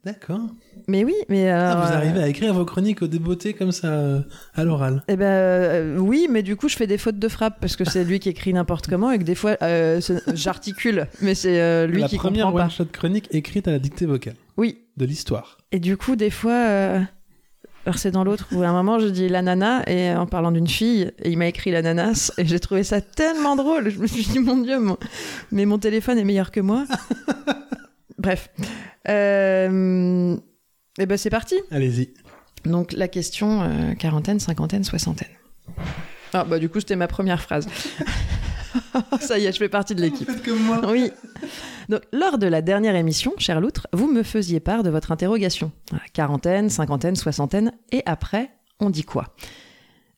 D'accord. 0.05 0.39
mais 0.87 1.03
oui, 1.03 1.13
mais. 1.27 1.49
Ah, 1.49 1.71
alors, 1.73 1.85
vous 1.85 1.91
euh, 1.91 1.95
arrivez 1.97 2.23
à 2.23 2.27
écrire 2.29 2.53
vos 2.53 2.63
chroniques 2.63 3.01
au 3.01 3.07
débeauté 3.07 3.53
comme 3.53 3.73
ça, 3.73 3.87
euh, 3.87 4.21
à 4.55 4.63
l'oral. 4.63 5.03
Eh 5.09 5.17
ben 5.17 5.25
euh, 5.25 5.97
oui, 5.97 6.27
mais 6.29 6.41
du 6.41 6.55
coup 6.55 6.69
je 6.69 6.77
fais 6.77 6.87
des 6.87 6.97
fautes 6.97 7.19
de 7.19 7.27
frappe 7.27 7.57
parce 7.59 7.75
que 7.75 7.83
c'est 7.83 8.05
lui 8.05 8.19
qui 8.19 8.29
écrit 8.29 8.53
n'importe 8.53 8.87
comment 8.89 9.11
et 9.11 9.19
que 9.19 9.23
des 9.23 9.35
fois 9.35 9.57
euh, 9.61 9.99
j'articule, 10.33 11.07
mais 11.21 11.35
c'est 11.35 11.59
euh, 11.59 11.85
lui 11.85 11.99
La 12.01 12.07
qui 12.07 12.15
première 12.17 12.45
comprend 12.45 12.59
pas. 12.59 12.63
one-shot 12.65 12.85
chronique 12.93 13.27
écrite 13.31 13.67
à 13.67 13.71
la 13.71 13.79
dictée 13.79 14.05
vocale 14.05 14.35
Oui, 14.55 14.79
de 14.95 15.05
l'histoire. 15.05 15.57
et 15.73 15.79
du 15.79 15.97
coup 15.97 16.15
des 16.15 16.29
fois, 16.29 16.53
euh, 16.53 16.99
alors 17.85 17.97
c'est 17.97 18.11
dans 18.11 18.23
l'autre 18.23 18.47
où 18.53 18.61
à 18.63 18.67
un 18.69 18.73
moment 18.73 18.99
je 18.99 19.07
dis 19.07 19.27
l'ananas 19.27 19.83
et 19.87 20.13
en 20.15 20.27
parlant 20.27 20.53
d'une 20.53 20.67
fille 20.67 21.11
et 21.23 21.29
il 21.29 21.37
m'a 21.37 21.47
écrit 21.47 21.71
l'ananas 21.71 22.31
et 22.37 22.45
j'ai 22.45 22.59
trouvé 22.61 22.83
ça 22.83 23.01
tellement 23.01 23.57
drôle. 23.57 23.89
Je 23.89 23.99
me 23.99 24.07
suis 24.07 24.23
dit 24.23 24.39
mon 24.39 24.57
dieu, 24.57 24.79
mon- 24.79 24.97
mais 25.51 25.65
mon 25.65 25.77
téléphone 25.77 26.17
est 26.17 26.23
meilleur 26.23 26.51
que 26.51 26.61
moi. 26.61 26.85
Bref, 28.19 28.49
euh, 29.07 30.35
et 30.99 31.05
ben 31.05 31.17
c'est 31.17 31.29
parti. 31.29 31.55
Allez-y. 31.71 32.13
Donc 32.65 32.91
la 32.91 33.07
question 33.07 33.61
euh, 33.63 33.93
quarantaine, 33.93 34.39
cinquantaine, 34.39 34.83
soixantaine. 34.83 35.29
Ah 36.33 36.43
bah 36.43 36.59
du 36.59 36.69
coup 36.69 36.79
c'était 36.79 36.97
ma 36.97 37.07
première 37.07 37.41
phrase. 37.41 37.67
Ça 39.19 39.39
y 39.39 39.45
est, 39.45 39.51
je 39.51 39.57
fais 39.57 39.69
partie 39.69 39.95
de 39.95 40.01
l'équipe. 40.01 40.29
Faites 40.29 40.43
comme 40.43 40.61
moi. 40.61 40.81
Oui. 40.91 41.11
Donc 41.87 42.01
lors 42.11 42.37
de 42.37 42.45
la 42.45 42.61
dernière 42.61 42.95
émission, 42.95 43.33
cher 43.37 43.61
Loutre, 43.61 43.87
vous 43.93 44.11
me 44.11 44.21
faisiez 44.21 44.59
part 44.59 44.83
de 44.83 44.89
votre 44.89 45.11
interrogation. 45.11 45.71
Quarantaine, 46.13 46.69
cinquantaine, 46.69 47.15
soixantaine, 47.15 47.71
et 47.91 48.03
après, 48.05 48.51
on 48.79 48.89
dit 48.89 49.03
quoi? 49.03 49.33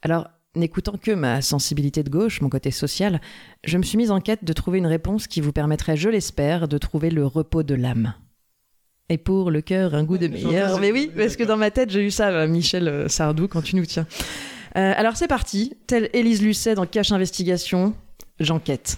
Alors, 0.01 0.27
n'écoutant 0.55 0.97
que 1.01 1.11
ma 1.11 1.41
sensibilité 1.41 2.03
de 2.03 2.09
gauche, 2.09 2.41
mon 2.41 2.49
côté 2.49 2.71
social, 2.71 3.21
je 3.63 3.77
me 3.77 3.83
suis 3.83 3.97
mise 3.97 4.11
en 4.11 4.19
quête 4.19 4.43
de 4.43 4.53
trouver 4.53 4.79
une 4.79 4.87
réponse 4.87 5.27
qui 5.27 5.41
vous 5.41 5.51
permettrait, 5.51 5.97
je 5.97 6.09
l'espère, 6.09 6.67
de 6.67 6.77
trouver 6.77 7.09
le 7.09 7.25
repos 7.25 7.63
de 7.63 7.75
l'âme. 7.75 8.13
Et 9.09 9.17
pour 9.17 9.51
le 9.51 9.61
cœur, 9.61 9.93
un 9.93 10.03
goût 10.03 10.17
de 10.17 10.27
meilleur. 10.27 10.79
Mais 10.79 10.91
oui, 10.91 11.11
parce 11.15 11.35
que 11.35 11.43
dans 11.43 11.57
ma 11.57 11.71
tête, 11.71 11.89
j'ai 11.89 12.05
eu 12.05 12.11
ça, 12.11 12.29
euh, 12.29 12.47
Michel 12.47 12.87
euh, 12.87 13.07
Sardou, 13.07 13.47
quand 13.47 13.61
tu 13.61 13.75
nous 13.75 13.85
tiens. 13.85 14.07
Euh, 14.77 14.93
alors 14.95 15.17
c'est 15.17 15.27
parti, 15.27 15.73
telle 15.85 16.09
Élise 16.13 16.41
Lucet 16.41 16.75
dans 16.75 16.85
Cache 16.85 17.11
Investigation, 17.11 17.93
j'enquête. 18.39 18.97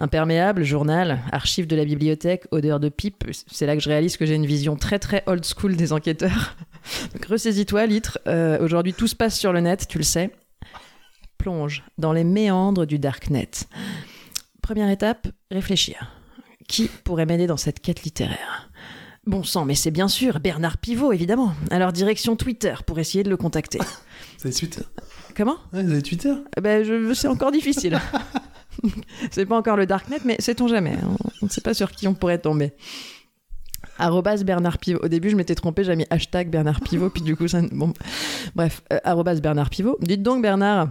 Imperméable, 0.00 0.62
journal, 0.62 1.18
archive 1.32 1.66
de 1.66 1.74
la 1.74 1.84
bibliothèque, 1.84 2.44
odeur 2.52 2.78
de 2.78 2.88
pipe. 2.88 3.24
C'est 3.48 3.66
là 3.66 3.76
que 3.76 3.82
je 3.82 3.88
réalise 3.88 4.16
que 4.16 4.26
j'ai 4.26 4.34
une 4.34 4.46
vision 4.46 4.76
très 4.76 5.00
très 5.00 5.24
old 5.26 5.44
school 5.44 5.74
des 5.74 5.92
enquêteurs. 5.92 6.56
Donc 7.14 7.24
ressaisis-toi, 7.24 7.86
litre. 7.86 8.18
Euh, 8.28 8.58
Aujourd'hui, 8.60 8.92
tout 8.92 9.08
se 9.08 9.16
passe 9.16 9.36
sur 9.36 9.52
le 9.52 9.60
net, 9.60 9.86
tu 9.88 9.98
le 9.98 10.04
sais. 10.04 10.30
Plonge 11.38 11.84
dans 11.96 12.12
les 12.12 12.24
méandres 12.24 12.86
du 12.86 12.98
darknet. 12.98 13.50
Première 14.60 14.90
étape, 14.90 15.28
réfléchir. 15.50 16.12
Qui 16.68 16.88
pourrait 17.04 17.26
m'aider 17.26 17.46
dans 17.46 17.56
cette 17.56 17.80
quête 17.80 18.02
littéraire? 18.02 18.70
Bon 19.26 19.42
sang, 19.44 19.64
mais 19.64 19.74
c'est 19.74 19.90
bien 19.90 20.08
sûr 20.08 20.40
Bernard 20.40 20.78
Pivot, 20.78 21.12
évidemment. 21.12 21.52
Alors 21.70 21.92
direction 21.92 22.34
Twitter 22.36 22.74
pour 22.86 22.98
essayer 22.98 23.24
de 23.24 23.30
le 23.30 23.36
contacter. 23.36 23.78
Vous 24.38 24.46
avez 24.46 24.54
Twitter? 24.54 24.82
Comment? 25.36 25.56
Ouais, 25.72 25.82
Vous 25.82 25.92
avez 25.92 26.02
Twitter? 26.02 26.32
Eh 26.56 26.60
ben, 26.60 26.82
je, 26.84 27.14
c'est 27.14 27.28
encore 27.28 27.52
difficile. 27.52 27.98
c'est 29.30 29.46
pas 29.46 29.56
encore 29.56 29.76
le 29.76 29.86
darknet, 29.86 30.18
mais 30.24 30.36
sait-on 30.40 30.66
jamais. 30.66 30.96
On 31.42 31.46
ne 31.46 31.50
sait 31.50 31.60
pas 31.60 31.74
sur 31.74 31.90
qui 31.92 32.08
on 32.08 32.14
pourrait 32.14 32.38
tomber. 32.38 32.72
Arrobas 33.98 34.42
Bernard 34.44 34.78
Pivot. 34.78 35.00
Au 35.02 35.08
début, 35.08 35.30
je 35.30 35.36
m'étais 35.36 35.54
trompé, 35.54 35.84
j'ai 35.84 35.96
mis 35.96 36.06
hashtag 36.10 36.50
Bernard 36.50 36.80
Pivot, 36.80 37.10
puis 37.10 37.22
du 37.22 37.36
coup, 37.36 37.48
ça. 37.48 37.60
Bon. 37.72 37.92
Bref, 38.54 38.82
euh, 38.92 38.98
arrobas 39.04 39.40
Bernard 39.40 39.70
Pivot. 39.70 39.98
Dites 40.00 40.22
donc, 40.22 40.42
Bernard, 40.42 40.88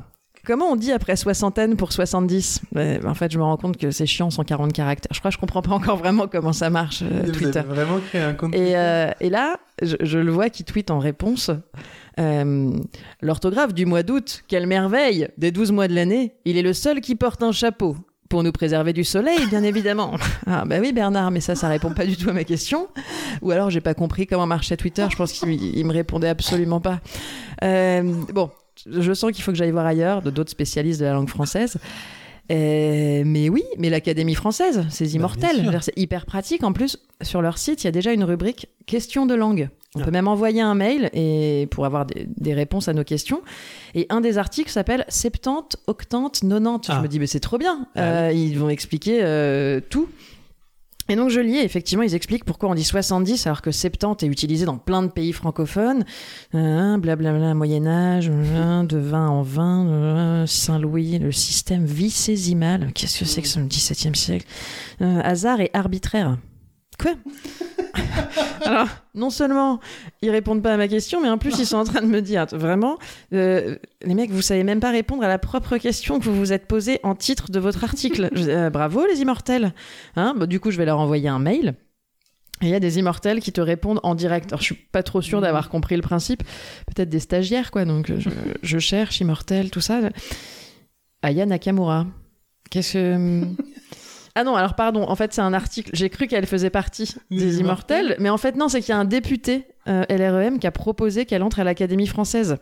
comment 0.48 0.72
on 0.72 0.76
dit 0.78 0.92
après 0.94 1.16
soixantaine 1.18 1.76
pour 1.76 1.92
70 1.92 2.62
Ouais, 2.74 3.00
En 3.06 3.14
fait, 3.14 3.32
je 3.32 3.38
me 3.38 3.44
rends 3.44 3.58
compte 3.58 3.78
que 3.78 3.92
c'est 3.92 4.06
chiant, 4.06 4.30
140 4.30 4.72
caractères. 4.74 5.12
Je 5.14 5.20
crois 5.20 5.30
que 5.30 5.36
je 5.36 5.40
comprends 5.40 5.62
pas 5.62 5.72
encore 5.74 5.98
vraiment 5.98 6.28
comment 6.28 6.54
ça 6.54 6.70
marche, 6.70 7.04
euh, 7.04 7.24
Vous 7.26 7.32
Twitter. 7.34 7.60
avez 7.60 7.68
vraiment 7.68 8.00
créé 8.00 8.22
un 8.22 8.34
compte 8.34 8.56
Et, 8.56 8.78
euh, 8.78 9.12
et 9.20 9.30
là, 9.30 9.58
je, 9.82 9.96
je 10.00 10.18
le 10.18 10.32
vois 10.32 10.50
qui 10.50 10.64
tweet 10.64 10.90
en 10.90 11.00
réponse 11.00 11.52
euh, 12.20 12.72
L'orthographe 13.22 13.74
du 13.74 13.86
mois 13.86 14.04
d'août, 14.04 14.44
quelle 14.48 14.66
merveille 14.68 15.28
Des 15.38 15.52
12 15.52 15.72
mois 15.74 15.88
de 15.90 15.94
l'année, 15.94 16.34
il 16.46 16.58
est 16.58 16.62
le 16.64 16.74
seul 16.74 17.02
qui 17.02 17.16
porte 17.16 17.44
un 17.44 17.52
chapeau. 17.52 17.98
Pour 18.30 18.44
nous 18.44 18.52
préserver 18.52 18.92
du 18.92 19.06
soleil, 19.06 19.46
bien 19.48 19.64
évidemment. 19.64 20.16
Ah, 20.46 20.64
bah 20.66 20.78
oui, 20.82 20.92
Bernard, 20.92 21.32
mais 21.32 21.40
ça, 21.40 21.56
ça 21.56 21.70
répond 21.70 21.92
pas 21.94 22.06
du 22.06 22.18
tout 22.18 22.30
à 22.30 22.34
ma 22.34 22.44
question. 22.44 22.88
Ou 23.42 23.52
alors, 23.52 23.70
j'ai 23.70 23.80
pas 23.80 23.94
compris 23.94 24.28
comment 24.28 24.46
marchait 24.46 24.76
Twitter. 24.76 25.08
Je 25.10 25.16
pense 25.16 25.32
qu'il 25.32 25.54
il 25.78 25.86
me 25.86 25.94
répondait 25.94 26.28
absolument 26.28 26.82
pas. 26.82 27.00
Euh, 27.64 28.04
bon, 28.34 28.50
je 28.86 29.14
sens 29.14 29.32
qu'il 29.32 29.44
faut 29.44 29.52
que 29.52 29.58
j'aille 29.58 29.72
voir 29.72 29.86
ailleurs, 29.86 30.22
de 30.22 30.30
d'autres 30.30 30.52
spécialistes 30.52 31.00
de 31.00 31.06
la 31.06 31.14
langue 31.14 31.30
française. 31.30 31.78
Euh, 32.50 33.24
mais 33.26 33.50
oui, 33.50 33.64
mais 33.78 33.90
l'Académie 33.90 34.36
française, 34.36 34.86
c'est 34.90 35.06
immortel. 35.12 35.64
veux 35.66 35.70
dire, 35.72 35.84
C'est 35.84 35.98
hyper 35.98 36.26
pratique. 36.26 36.64
En 36.64 36.72
plus, 36.72 36.98
sur 37.22 37.42
leur 37.42 37.58
site, 37.58 37.84
il 37.84 37.88
y 37.88 37.90
a 37.90 37.92
déjà 37.92 38.14
une 38.14 38.24
rubrique 38.24 38.68
questions 38.86 39.26
de 39.26 39.36
langue. 39.36 39.70
On 39.96 40.02
Ah. 40.02 40.06
peut 40.06 40.12
même 40.12 40.28
envoyer 40.28 40.62
un 40.62 40.76
mail 40.76 41.10
et 41.14 41.68
pour 41.72 41.86
avoir 41.86 42.06
des, 42.06 42.28
des 42.38 42.54
réponses 42.54 42.88
à 42.88 42.94
nos 42.94 43.04
questions. 43.04 43.42
Et 43.96 44.06
un 44.10 44.22
des 44.22 44.38
articles 44.38 44.70
s'appelle 44.70 45.04
70, 45.10 45.78
octante, 45.88 46.40
90. 46.42 46.88
Ah. 46.90 46.96
Je 46.98 47.02
me 47.02 47.08
dis, 47.08 47.20
mais 47.20 47.28
c'est 47.28 47.40
trop 47.42 47.58
bien. 47.58 47.88
Ah 47.96 48.02
Euh, 48.28 48.32
Ils 48.34 48.58
vont 48.58 48.70
expliquer 48.70 49.20
euh, 49.24 49.82
tout. 49.90 50.08
Et 51.10 51.16
donc 51.16 51.30
je 51.30 51.40
lis, 51.40 51.58
effectivement, 51.58 52.04
ils 52.04 52.16
expliquent 52.16 52.44
pourquoi 52.44 52.70
on 52.70 52.76
dit 52.76 52.84
70 52.84 53.48
alors 53.48 53.62
que 53.62 53.72
70 53.72 54.26
est 54.26 54.28
utilisé 54.28 54.66
dans 54.66 54.78
plein 54.78 55.04
de 55.04 55.08
pays 55.08 55.32
francophones. 55.32 56.04
Euh, 56.54 56.98
Blablabla, 56.98 57.52
euh, 57.52 58.84
de 58.84 58.98
20 58.98 59.30
en 59.30 59.42
20, 59.42 59.88
euh, 59.88 60.46
Saint-Louis, 60.46 61.20
le 61.20 61.32
système 61.32 61.86
vicésimal. 61.86 62.92
Qu'est-ce 62.94 63.20
que 63.20 63.26
c'est 63.26 63.42
que 63.42 63.60
le 63.60 63.68
17e 63.68 64.16
siècle? 64.16 64.46
Euh, 65.02 65.22
Hasard 65.24 65.62
et 65.62 65.70
arbitraire. 65.74 66.38
Quoi 67.02 67.14
Alors, 68.66 68.88
non 69.16 69.30
seulement 69.30 69.80
ils 70.22 70.30
répondent 70.32 70.62
pas 70.64 70.74
à 70.74 70.78
ma 70.78 70.88
question, 70.88 71.22
mais 71.22 71.30
en 71.30 71.38
plus 71.38 71.58
ils 71.60 71.66
sont 71.66 71.78
en 71.78 71.84
train 71.84 72.02
de 72.02 72.08
me 72.08 72.22
dire 72.22 72.46
vraiment, 72.52 72.98
euh, 73.34 73.76
les 74.04 74.14
mecs, 74.16 74.32
vous 74.32 74.42
savez 74.42 74.64
même 74.64 74.80
pas 74.80 74.92
répondre 74.92 75.24
à 75.24 75.28
la 75.28 75.38
propre 75.40 75.78
question 75.78 76.20
que 76.20 76.26
vous 76.26 76.36
vous 76.36 76.54
êtes 76.54 76.68
posée 76.68 77.00
en 77.04 77.16
titre 77.16 77.52
de 77.52 77.60
votre 77.60 77.84
article. 77.84 78.30
Je- 78.34 78.50
euh, 78.50 78.70
bravo 78.70 79.06
les 79.06 79.22
immortels. 79.22 79.74
Hein 80.16 80.34
Bah, 80.38 80.46
du 80.48 80.60
coup, 80.60 80.72
je 80.72 80.78
vais 80.78 80.86
leur 80.86 81.00
envoyer 81.00 81.30
un 81.30 81.40
mail. 81.40 81.76
Et 82.62 82.66
il 82.66 82.70
y 82.70 82.76
a 82.76 82.80
des 82.80 82.98
immortels 82.98 83.40
qui 83.40 83.52
te 83.52 83.62
répondent 83.62 84.00
en 84.02 84.16
direct. 84.16 84.48
Alors, 84.52 84.62
je 84.62 84.66
suis 84.66 84.76
pas 84.76 85.04
trop 85.04 85.22
sûre 85.22 85.42
d'avoir 85.42 85.70
compris 85.70 85.96
le 85.96 86.02
principe. 86.02 86.42
Peut-être 86.88 87.10
des 87.10 87.20
stagiaires, 87.20 87.70
quoi. 87.70 87.86
Donc, 87.86 88.12
je, 88.18 88.30
je 88.64 88.80
cherche 88.80 89.22
immortel, 89.22 89.70
tout 89.70 89.82
ça. 89.82 90.00
Aya 91.22 91.46
Nakamura. 91.46 92.08
Qu'est-ce 92.72 92.94
que. 92.94 93.44
Ah 94.40 94.44
non, 94.44 94.56
alors 94.56 94.76
pardon, 94.76 95.04
en 95.10 95.16
fait 95.16 95.34
c'est 95.34 95.42
un 95.42 95.54
article, 95.54 95.90
j'ai 95.94 96.10
cru 96.10 96.28
qu'elle 96.28 96.46
faisait 96.46 96.70
partie 96.70 97.16
Des 97.32 97.38
des, 97.38 97.60
immortels. 97.60 97.98
immortels, 98.06 98.18
mais 98.20 98.30
en 98.30 98.38
fait 98.38 98.56
non, 98.56 98.68
c'est 98.70 98.82
qu'il 98.82 98.90
y 98.90 98.92
a 98.96 99.00
un 99.00 99.06
député 99.06 99.66
euh, 99.88 100.04
LREM 100.10 100.60
qui 100.60 100.68
a 100.68 100.72
proposé 100.72 101.26
qu'elle 101.26 101.42
entre 101.42 101.60
à 101.60 101.64
l'Académie 101.64 102.06
française. 102.06 102.58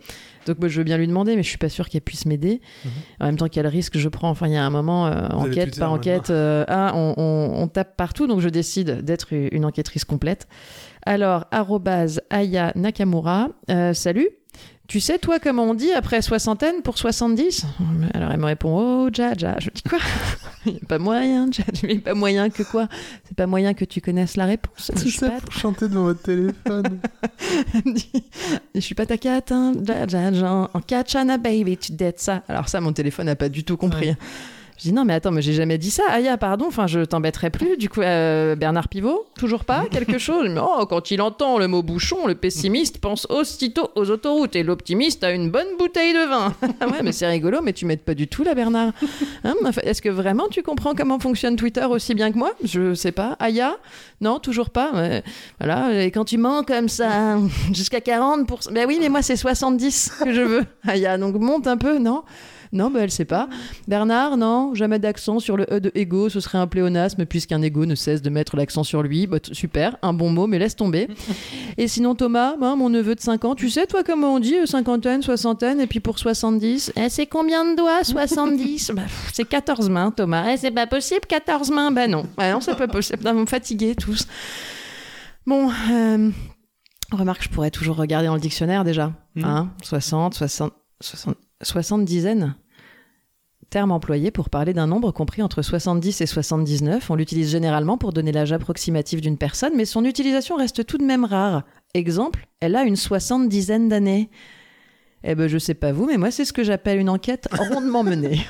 Donc 0.45 0.59
moi 0.59 0.69
je 0.69 0.77
veux 0.77 0.83
bien 0.85 0.97
lui 0.97 1.07
demander, 1.07 1.35
mais 1.35 1.43
je 1.43 1.49
suis 1.49 1.57
pas 1.57 1.67
sûre 1.69 1.89
qu'elle 1.89 2.01
puisse 2.01 2.25
m'aider. 2.25 2.61
Mhm. 2.85 2.91
En 3.19 3.25
même 3.25 3.37
temps, 3.37 3.47
quel 3.49 3.67
risque 3.67 3.97
je 3.97 4.07
prends? 4.07 4.29
Enfin, 4.29 4.47
il 4.47 4.53
y 4.53 4.57
a 4.57 4.63
un 4.63 4.69
moment, 4.69 5.07
euh, 5.07 5.27
enquête 5.29 5.77
par 5.77 5.91
enquête, 5.91 6.29
euh, 6.29 6.63
ah, 6.69 6.93
on, 6.95 7.13
on- 7.17 7.61
on 7.63 7.67
tape 7.67 7.97
partout, 7.97 8.25
donc 8.27 8.39
je 8.39 8.47
décide 8.49 9.01
d'être 9.01 9.33
une 9.33 9.65
enquêtrice 9.65 10.05
complète. 10.05 10.47
Alors, 11.05 11.45
arrobase 11.51 12.21
Aya 12.29 12.71
Nakamura, 12.75 13.49
salut. 13.93 14.29
Tu 14.87 14.99
sais, 14.99 15.17
toi, 15.17 15.39
comment 15.39 15.63
on 15.63 15.73
dit 15.73 15.91
après 15.93 16.21
soixantaine 16.21 16.81
pour 16.83 16.97
70 16.97 17.65
Alors, 18.13 18.31
elle 18.31 18.39
me 18.39 18.45
répond 18.45 18.77
Oh, 18.77 19.09
Jaja. 19.11 19.55
Je 19.59 19.69
dis 19.71 19.81
quoi? 19.81 19.97
Il 20.67 20.73
n'y 20.73 20.79
a 20.79 20.85
pas 20.87 20.99
moyen, 20.99 21.47
Jaja. 21.51 21.71
Mais 21.83 21.97
pas 21.97 22.13
moyen 22.13 22.49
que 22.49 22.61
quoi? 22.61 22.87
C'est 23.23 23.35
pas 23.35 23.47
moyen 23.47 23.73
que 23.73 23.83
tu 23.83 23.99
connaisses 23.99 24.37
la 24.37 24.45
réponse. 24.45 24.91
Tout 24.95 25.09
ça 25.09 25.29
pas, 25.29 25.41
pour 25.41 25.53
chanter 25.53 25.87
devant 25.87 26.03
votre 26.03 26.21
téléphone. 26.21 26.99
elle 27.73 27.81
me 27.85 27.93
dit, 27.93 28.23
je 28.75 28.79
suis 28.79 28.95
pas 28.95 29.07
ta 29.07 29.17
cat, 29.17 29.41
hein, 29.49 29.73
Jaja, 29.83 30.33
genre, 30.33 30.69
en 30.73 30.81
catchana 30.81 31.37
baby, 31.37 31.77
tu 31.77 31.93
dettes 31.93 32.19
ça. 32.19 32.43
Alors 32.47 32.69
ça, 32.69 32.79
mon 32.79 32.93
téléphone 32.93 33.25
n'a 33.25 33.35
pas 33.35 33.49
du 33.49 33.63
tout 33.63 33.77
compris. 33.77 34.09
Ouais. 34.09 34.17
Je 34.77 34.83
dis 34.83 34.93
non, 34.93 35.05
mais 35.05 35.13
attends, 35.13 35.31
mais 35.31 35.41
j'ai 35.41 35.53
jamais 35.53 35.77
dit 35.77 35.89
ça. 35.89 36.03
Aya, 36.09 36.37
pardon, 36.37 36.65
enfin, 36.67 36.85
je 36.85 36.99
t'embêterai 36.99 37.49
plus. 37.49 37.77
Du 37.77 37.87
coup, 37.87 38.01
euh, 38.01 38.55
Bernard 38.55 38.89
Pivot, 38.89 39.25
toujours 39.37 39.63
pas 39.63 39.85
Quelque 39.91 40.17
chose 40.17 40.49
Mais 40.49 40.59
oh, 40.61 40.85
quand 40.85 41.11
il 41.11 41.21
entend 41.21 41.57
le 41.57 41.67
mot 41.67 41.81
bouchon, 41.81 42.27
le 42.27 42.35
pessimiste 42.35 42.97
pense 42.99 43.25
aussitôt 43.29 43.89
aux 43.95 44.09
autoroutes 44.11 44.55
et 44.55 44.63
l'optimiste 44.63 45.23
a 45.23 45.31
une 45.31 45.49
bonne 45.49 45.77
bouteille 45.79 46.13
de 46.13 46.27
vin. 46.29 46.53
Ah 46.81 46.87
ouais, 46.87 47.03
mais 47.03 47.13
c'est 47.13 47.27
rigolo, 47.27 47.61
mais 47.63 47.71
tu 47.71 47.85
m'aides 47.85 48.01
pas 48.01 48.13
du 48.13 48.27
tout 48.27 48.43
là, 48.43 48.53
Bernard. 48.53 48.91
Hein, 49.45 49.53
Est-ce 49.83 50.01
que 50.01 50.09
vraiment 50.09 50.49
tu 50.49 50.61
comprends 50.61 50.93
comment 50.93 51.19
fonctionne 51.19 51.55
Twitter 51.55 51.85
aussi 51.85 52.13
bien 52.13 52.31
que 52.31 52.37
moi? 52.37 52.51
Je 52.63 52.93
sais 52.93 53.13
pas. 53.13 53.37
Aya? 53.39 53.77
Non, 54.19 54.39
toujours 54.39 54.71
pas. 54.71 55.21
Voilà, 55.59 56.03
et 56.03 56.11
quand 56.11 56.25
tu 56.25 56.37
mens 56.37 56.63
comme 56.63 56.89
ça, 56.89 57.37
jusqu'à 57.73 57.99
40%. 57.99 58.73
Ben 58.73 58.85
oui, 58.87 58.97
mais 58.99 59.09
moi, 59.09 59.21
c'est 59.21 59.37
70 59.37 60.19
que 60.23 60.33
je 60.33 60.41
veux. 60.41 60.65
Aya, 60.85 61.17
donc 61.17 61.35
monte 61.35 61.67
un 61.67 61.77
peu, 61.77 61.97
non? 61.97 62.23
Non, 62.75 62.91
bah, 62.91 62.99
elle 63.01 63.11
sait 63.11 63.25
pas. 63.25 63.47
Bernard, 63.87 64.37
non, 64.37 64.75
jamais 64.75 64.99
d'accent 64.99 65.39
sur 65.39 65.57
le 65.57 65.65
E 65.71 65.79
de 65.79 65.91
ego, 65.95 66.29
ce 66.29 66.39
serait 66.39 66.57
un 66.57 66.67
pléonasme 66.67 67.25
puisqu'un 67.25 67.61
ego 67.61 67.85
ne 67.85 67.95
cesse 67.95 68.21
de 68.21 68.29
mettre 68.29 68.55
l'accent 68.57 68.83
sur 68.83 69.01
lui. 69.01 69.27
Bah, 69.27 69.37
super, 69.51 69.97
un 70.01 70.13
bon 70.13 70.29
mot, 70.29 70.45
mais 70.45 70.59
laisse 70.59 70.75
tomber. 70.75 71.07
Et 71.77 71.87
sinon, 71.87 72.15
Thomas, 72.15 72.55
hein, 72.61 72.75
mon 72.75 72.89
neveu 72.89 73.15
de 73.15 73.21
5 73.21 73.45
ans, 73.45 73.55
tu 73.55 73.69
sais, 73.69 73.87
toi, 73.87 74.03
comment 74.03 74.35
on 74.35 74.39
dit 74.39 74.55
euh, 74.55 74.65
cinquantaine, 74.65 75.21
soixantaine, 75.21 75.79
et 75.79 75.87
puis 75.87 75.99
pour 75.99 76.19
70 76.19 76.93
eh, 76.95 77.09
C'est 77.09 77.25
combien 77.25 77.63
de 77.65 77.75
doigts 77.77 78.03
70 78.03 78.91
bah, 78.95 79.03
C'est 79.33 79.45
14 79.45 79.89
mains, 79.89 80.11
Thomas. 80.11 80.51
Eh, 80.51 80.57
c'est 80.57 80.71
pas 80.71 80.87
possible, 80.87 81.21
14 81.27 81.71
mains 81.71 81.91
Bah 81.91 82.07
non, 82.07 82.25
bah, 82.37 82.51
non, 82.51 82.61
c'est 82.61 82.75
pas 82.75 82.87
possible. 82.87 83.19
Vous 83.23 83.39
me 83.39 83.45
fatiguez 83.45 83.95
tous. 83.95 84.27
Bon, 85.45 85.69
euh, 85.91 86.31
remarque, 87.11 87.43
je 87.43 87.49
pourrais 87.49 87.71
toujours 87.71 87.97
regarder 87.97 88.27
dans 88.27 88.35
le 88.35 88.41
dictionnaire 88.41 88.83
déjà. 88.83 89.13
Mhm. 89.35 89.45
Hein 89.45 89.71
60, 89.83 90.33
60, 90.33 90.73
60, 91.01 91.37
60 91.61 92.05
dizaines. 92.05 92.55
Terme 93.69 93.91
employé 93.91 94.31
pour 94.31 94.49
parler 94.49 94.73
d'un 94.73 94.87
nombre 94.87 95.11
compris 95.11 95.41
entre 95.41 95.61
70 95.61 96.21
et 96.21 96.25
79. 96.25 97.09
On 97.09 97.15
l'utilise 97.15 97.51
généralement 97.51 97.97
pour 97.97 98.13
donner 98.13 98.31
l'âge 98.31 98.53
approximatif 98.53 99.21
d'une 99.21 99.37
personne, 99.37 99.73
mais 99.75 99.85
son 99.85 100.05
utilisation 100.05 100.55
reste 100.55 100.85
tout 100.85 100.97
de 100.97 101.03
même 101.03 101.25
rare. 101.25 101.63
Exemple, 101.93 102.45
elle 102.61 102.75
a 102.75 102.83
une 102.83 102.95
soixante-dizaine 102.95 103.89
d'années. 103.89 104.29
Eh 105.23 105.35
ben, 105.35 105.47
je 105.47 105.57
sais 105.57 105.73
pas 105.73 105.91
vous, 105.91 106.05
mais 106.05 106.17
moi, 106.17 106.31
c'est 106.31 106.45
ce 106.45 106.53
que 106.53 106.63
j'appelle 106.63 106.99
une 106.99 107.09
enquête 107.09 107.47
rondement 107.51 108.03
menée. 108.03 108.45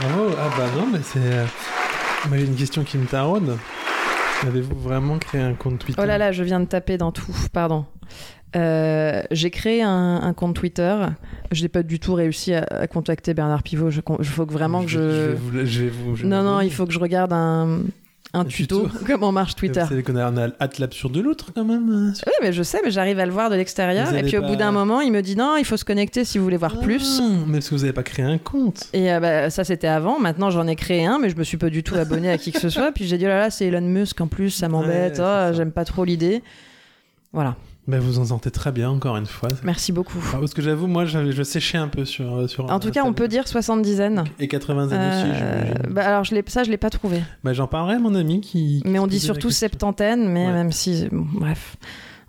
Bravo. 0.00 0.30
Ah 0.38 0.50
bah 0.56 0.66
non, 0.76 0.86
mais 0.92 1.00
c'est. 1.02 1.18
euh, 1.18 1.44
a 2.30 2.36
une 2.36 2.54
question 2.54 2.84
qui 2.84 2.98
me 2.98 3.06
taraude. 3.06 3.58
Avez-vous 4.46 4.78
vraiment 4.78 5.18
créé 5.18 5.40
un 5.40 5.54
compte 5.54 5.78
Twitter? 5.80 6.00
Oh 6.00 6.06
là 6.06 6.18
là, 6.18 6.30
je 6.30 6.44
viens 6.44 6.60
de 6.60 6.66
taper 6.66 6.98
dans 6.98 7.10
tout, 7.10 7.34
pardon. 7.52 7.86
Euh, 8.56 9.22
j'ai 9.30 9.50
créé 9.50 9.82
un, 9.82 10.20
un 10.22 10.32
compte 10.32 10.54
Twitter. 10.56 10.96
Je 11.52 11.62
n'ai 11.62 11.68
pas 11.68 11.82
du 11.82 12.00
tout 12.00 12.14
réussi 12.14 12.54
à, 12.54 12.64
à 12.70 12.86
contacter 12.86 13.34
Bernard 13.34 13.62
Pivot. 13.62 13.90
Je, 13.90 14.00
il 14.18 14.24
faut 14.24 14.46
que 14.46 14.52
vraiment 14.52 14.82
que 14.82 14.88
Je 14.88 14.98
je. 14.98 15.04
vais 15.28 15.34
vous. 15.34 15.50
Je 15.66 15.82
vais 15.84 15.88
vous 15.90 16.16
je 16.16 16.22
vais 16.22 16.28
Non, 16.28 16.42
non, 16.42 16.60
il 16.60 16.72
faut 16.72 16.86
que 16.86 16.92
je 16.92 16.98
regarde 16.98 17.32
un, 17.32 17.80
un 18.32 18.44
tuto. 18.46 18.86
tuto. 18.88 18.98
Comment 19.06 19.32
marche 19.32 19.54
Twitter. 19.54 19.80
Vous 19.82 19.88
savez 19.88 20.02
qu'on 20.02 20.16
a, 20.16 20.30
hâte 20.60 20.78
l'absurde 20.78 21.12
de 21.12 21.20
l'autre 21.20 21.52
quand 21.54 21.64
même. 21.64 21.90
hein, 21.92 22.12
Oui, 22.26 22.32
mais 22.40 22.52
je 22.54 22.62
sais, 22.62 22.80
mais 22.82 22.90
j'arrive 22.90 23.18
à 23.18 23.26
le 23.26 23.32
voir 23.32 23.50
de 23.50 23.54
l'extérieur. 23.56 24.14
Et 24.14 24.22
puis 24.22 24.38
au 24.38 24.40
pas- 24.40 24.48
bout 24.48 24.56
d'un 24.56 24.72
moment, 24.72 25.02
il 25.02 25.12
me 25.12 25.20
dit 25.20 25.36
non, 25.36 25.56
il 25.58 25.64
faut 25.66 25.76
se 25.76 25.84
connecter 25.84 26.24
si 26.24 26.38
vous 26.38 26.44
voulez 26.44 26.56
voir 26.56 26.80
plus. 26.80 27.20
Ah, 27.22 27.28
mais 27.46 27.54
parce 27.58 27.68
que 27.68 27.74
vous 27.74 27.80
n'avez 27.82 27.92
pas 27.92 28.02
créé 28.02 28.24
un 28.24 28.38
compte? 28.38 28.84
Et 28.94 29.12
euh, 29.12 29.20
bah, 29.20 29.50
ça, 29.50 29.64
c'était 29.64 29.88
avant. 29.88 30.18
Maintenant, 30.18 30.48
j'en 30.50 30.66
ai 30.66 30.74
créé 30.76 31.04
un, 31.04 31.18
mais 31.18 31.28
je 31.28 31.36
me 31.36 31.44
suis 31.44 31.58
pas 31.58 31.68
du 31.70 31.82
tout 31.82 31.96
abonné 31.96 32.30
à 32.30 32.38
qui 32.38 32.52
que 32.52 32.60
ce 32.60 32.70
soit. 32.70 32.92
Puis 32.92 33.06
j'ai 33.06 33.18
dit, 33.18 33.24
oh 33.26 33.28
là 33.28 33.38
là, 33.40 33.50
c'est 33.50 33.66
Elon 33.66 33.82
Musk 33.82 34.18
en 34.22 34.26
plus, 34.26 34.50
ça 34.50 34.68
m'embête. 34.70 35.18
Ouais, 35.18 35.24
Oh. 35.50 35.52
J'aime 35.54 35.70
pas 35.72 35.84
trop 35.84 36.04
l'idée. 36.04 36.42
Voilà. 37.34 37.56
Bah, 37.88 37.98
vous 37.98 38.18
en 38.18 38.26
sortez 38.26 38.50
très 38.50 38.70
bien, 38.70 38.90
encore 38.90 39.16
une 39.16 39.24
fois. 39.26 39.48
Merci 39.64 39.92
beaucoup. 39.92 40.18
Ah, 40.34 40.36
parce 40.38 40.52
que 40.52 40.60
j'avoue, 40.60 40.86
moi, 40.86 41.06
j'avais- 41.06 41.32
je 41.32 41.42
séchais 41.42 41.78
un 41.78 41.88
peu 41.88 42.04
sur. 42.04 42.36
euh, 42.36 42.46
sur 42.46 42.70
En 42.70 42.78
tout 42.80 42.90
cas, 42.90 43.02
on 43.04 43.14
peut 43.14 43.28
dire 43.28 43.48
70 43.48 44.00
Et 44.38 44.46
80 44.46 44.92
années 44.92 45.08
aussi, 45.08 45.30
Euh, 45.42 45.62
j'imagine. 45.64 45.94
bah, 45.94 46.06
alors, 46.06 46.22
je 46.24 46.34
ça, 46.48 46.64
je 46.64 46.70
l'ai 46.70 46.76
pas 46.76 46.90
trouvé. 46.90 47.22
Bah, 47.44 47.54
j'en 47.54 47.66
parlerai 47.66 47.94
à 47.94 47.98
mon 47.98 48.14
ami 48.14 48.42
qui. 48.42 48.82
qui 48.82 48.82
Mais 48.84 48.98
on 48.98 49.06
dit 49.06 49.18
surtout 49.18 49.50
septantaine, 49.50 50.28
mais 50.30 50.46
Ouais. 50.46 50.52
même 50.52 50.70
si. 50.70 51.08
bon, 51.10 51.26
bref. 51.32 51.76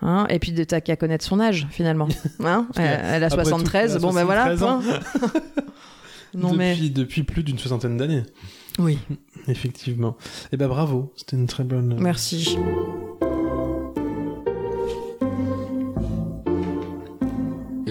Hein 0.02 0.28
et 0.30 0.40
puis, 0.40 0.54
de- 0.54 0.64
t'as 0.64 0.80
qu'à 0.80 0.96
connaître 0.96 1.26
son 1.26 1.42
âge, 1.42 1.68
finalement. 1.72 2.08
Hein 2.42 2.66
elle, 2.78 2.84
elle 2.86 3.24
a 3.24 3.28
après 3.28 3.44
tout, 3.44 3.50
73, 3.50 3.92
elle 3.92 3.98
a 3.98 4.00
bon, 4.00 4.14
ben 4.14 4.24
voilà. 4.24 4.56
73 4.56 4.64
ans. 4.64 4.80
point. 5.20 5.30
non, 6.36 6.52
depuis, 6.54 6.58
mais. 6.58 6.90
depuis 6.90 7.24
plus 7.24 7.44
d'une 7.44 7.60
soixantaine 7.60 7.98
d'années, 7.98 8.24
Oui, 8.80 8.98
effectivement. 9.50 10.16
Et 10.54 10.58
bah 10.58 10.70
bravo, 10.70 11.12
c'était 11.18 11.36
une 11.36 11.48
très 11.48 11.66
bonne. 11.66 11.98
merci. 12.00 12.58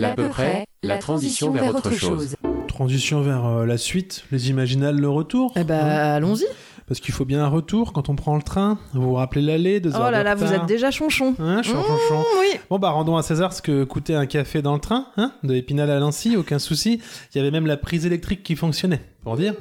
L'à 0.01 0.14
peu 0.14 0.28
près, 0.28 0.64
la 0.82 0.99
transition 0.99 1.51
vers 1.51 1.74
autre 1.74 1.92
chose. 1.92 2.36
Transition 2.66 3.20
vers 3.22 3.46
euh, 3.46 3.66
la 3.66 3.78
suite, 3.78 4.24
les 4.30 4.51
imaginales, 4.51 4.96
le 4.96 5.09
retour. 5.09 5.53
Eh 5.57 5.64
ben, 5.64 5.80
hein, 5.80 6.14
allons-y. 6.14 6.44
parce 6.86 7.01
qu'il 7.01 7.12
faut 7.12 7.24
bien 7.24 7.42
un 7.42 7.49
retour 7.49 7.92
quand 7.92 8.09
on 8.09 8.14
prend 8.14 8.36
le 8.36 8.42
train. 8.42 8.78
Vous 8.92 9.03
vous 9.03 9.14
rappelez 9.14 9.42
l'aller, 9.42 9.80
deux 9.80 9.94
heures 9.94 10.07
Oh 10.07 10.11
là 10.11 10.20
de 10.20 10.24
là, 10.24 10.34
vous 10.34 10.53
êtes 10.53 10.66
déjà 10.66 10.90
chonchon. 10.90 11.34
Hein, 11.38 11.62
chon, 11.62 11.82
chon, 11.82 11.96
chon. 12.09 12.18
Mmh, 12.20 12.24
oui. 12.40 12.61
Bon 12.70 12.78
bah 12.78 12.90
rendons 12.90 13.16
à 13.16 13.22
César 13.22 13.53
ce 13.53 13.62
que 13.62 13.84
coûtait 13.84 14.14
un 14.14 14.26
café 14.26 14.62
dans 14.62 14.74
le 14.74 14.80
train, 14.80 15.07
hein, 15.16 15.32
de 15.42 15.55
Épinal 15.55 15.90
à 15.90 15.99
Nancy, 15.99 16.36
aucun 16.36 16.59
souci. 16.59 17.01
Il 17.34 17.38
y 17.38 17.40
avait 17.40 17.51
même 17.51 17.66
la 17.66 17.76
prise 17.76 18.07
électrique 18.07 18.42
qui 18.42 18.55
fonctionnait, 18.55 19.01
pour 19.24 19.36
dire. 19.36 19.55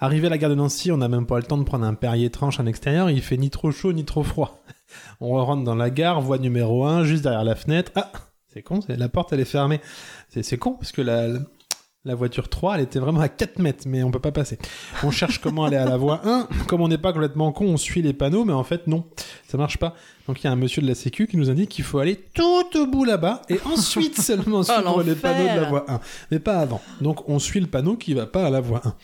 Arrivé 0.00 0.28
à 0.28 0.30
la 0.30 0.38
gare 0.38 0.50
de 0.50 0.54
Nancy, 0.54 0.90
on 0.90 0.96
n'a 0.96 1.08
même 1.08 1.26
pas 1.26 1.36
le 1.36 1.44
temps 1.44 1.58
de 1.58 1.64
prendre 1.64 1.84
un 1.84 1.94
Perrier 1.94 2.30
tranche 2.30 2.58
en 2.58 2.66
extérieur, 2.66 3.10
il 3.10 3.20
fait 3.20 3.36
ni 3.36 3.50
trop 3.50 3.70
chaud 3.70 3.92
ni 3.92 4.04
trop 4.04 4.22
froid. 4.22 4.62
On 5.20 5.42
rentre 5.44 5.64
dans 5.64 5.74
la 5.74 5.90
gare, 5.90 6.20
voie 6.20 6.38
numéro 6.38 6.84
1, 6.84 7.04
juste 7.04 7.22
derrière 7.22 7.44
la 7.44 7.54
fenêtre. 7.54 7.92
Ah, 7.94 8.10
c'est 8.52 8.62
con, 8.62 8.80
c'est- 8.80 8.96
la 8.96 9.08
porte 9.08 9.32
elle 9.32 9.40
est 9.40 9.44
fermée. 9.44 9.80
C'est 10.28 10.42
c'est 10.42 10.58
con, 10.58 10.72
parce 10.72 10.92
que 10.92 11.02
la, 11.02 11.28
la- 11.28 11.40
la 12.04 12.16
voiture 12.16 12.48
3, 12.48 12.74
elle 12.74 12.80
était 12.80 12.98
vraiment 12.98 13.20
à 13.20 13.28
4 13.28 13.60
mètres, 13.60 13.84
mais 13.86 14.02
on 14.02 14.10
peut 14.10 14.18
pas 14.18 14.32
passer. 14.32 14.58
On 15.04 15.12
cherche 15.12 15.38
comment 15.40 15.66
aller 15.66 15.76
à 15.76 15.84
la 15.84 15.96
voie 15.96 16.20
1. 16.26 16.48
Comme 16.66 16.80
on 16.80 16.88
n'est 16.88 16.98
pas 16.98 17.12
complètement 17.12 17.52
con, 17.52 17.66
on 17.66 17.76
suit 17.76 18.02
les 18.02 18.12
panneaux, 18.12 18.44
mais 18.44 18.52
en 18.52 18.64
fait 18.64 18.88
non, 18.88 19.04
ça 19.46 19.56
marche 19.56 19.78
pas. 19.78 19.94
Donc 20.26 20.40
il 20.42 20.44
y 20.44 20.48
a 20.48 20.50
un 20.52 20.56
monsieur 20.56 20.82
de 20.82 20.88
la 20.88 20.96
Sécu 20.96 21.28
qui 21.28 21.36
nous 21.36 21.48
indique 21.48 21.68
qu'il 21.70 21.84
faut 21.84 22.00
aller 22.00 22.16
tout 22.34 22.64
au 22.76 22.86
bout 22.88 23.04
là-bas 23.04 23.42
et 23.48 23.60
ensuite 23.66 24.20
seulement 24.20 24.64
suivre 24.64 25.02
les 25.04 25.10
l'enfer. 25.14 25.16
panneaux 25.22 25.54
de 25.54 25.60
la 25.60 25.68
voie 25.68 25.84
1. 25.88 26.00
Mais 26.32 26.40
pas 26.40 26.58
avant. 26.58 26.80
Donc 27.00 27.28
on 27.28 27.38
suit 27.38 27.60
le 27.60 27.68
panneau 27.68 27.96
qui 27.96 28.14
va 28.14 28.26
pas 28.26 28.46
à 28.46 28.50
la 28.50 28.60
voie 28.60 28.80
1. 28.84 28.94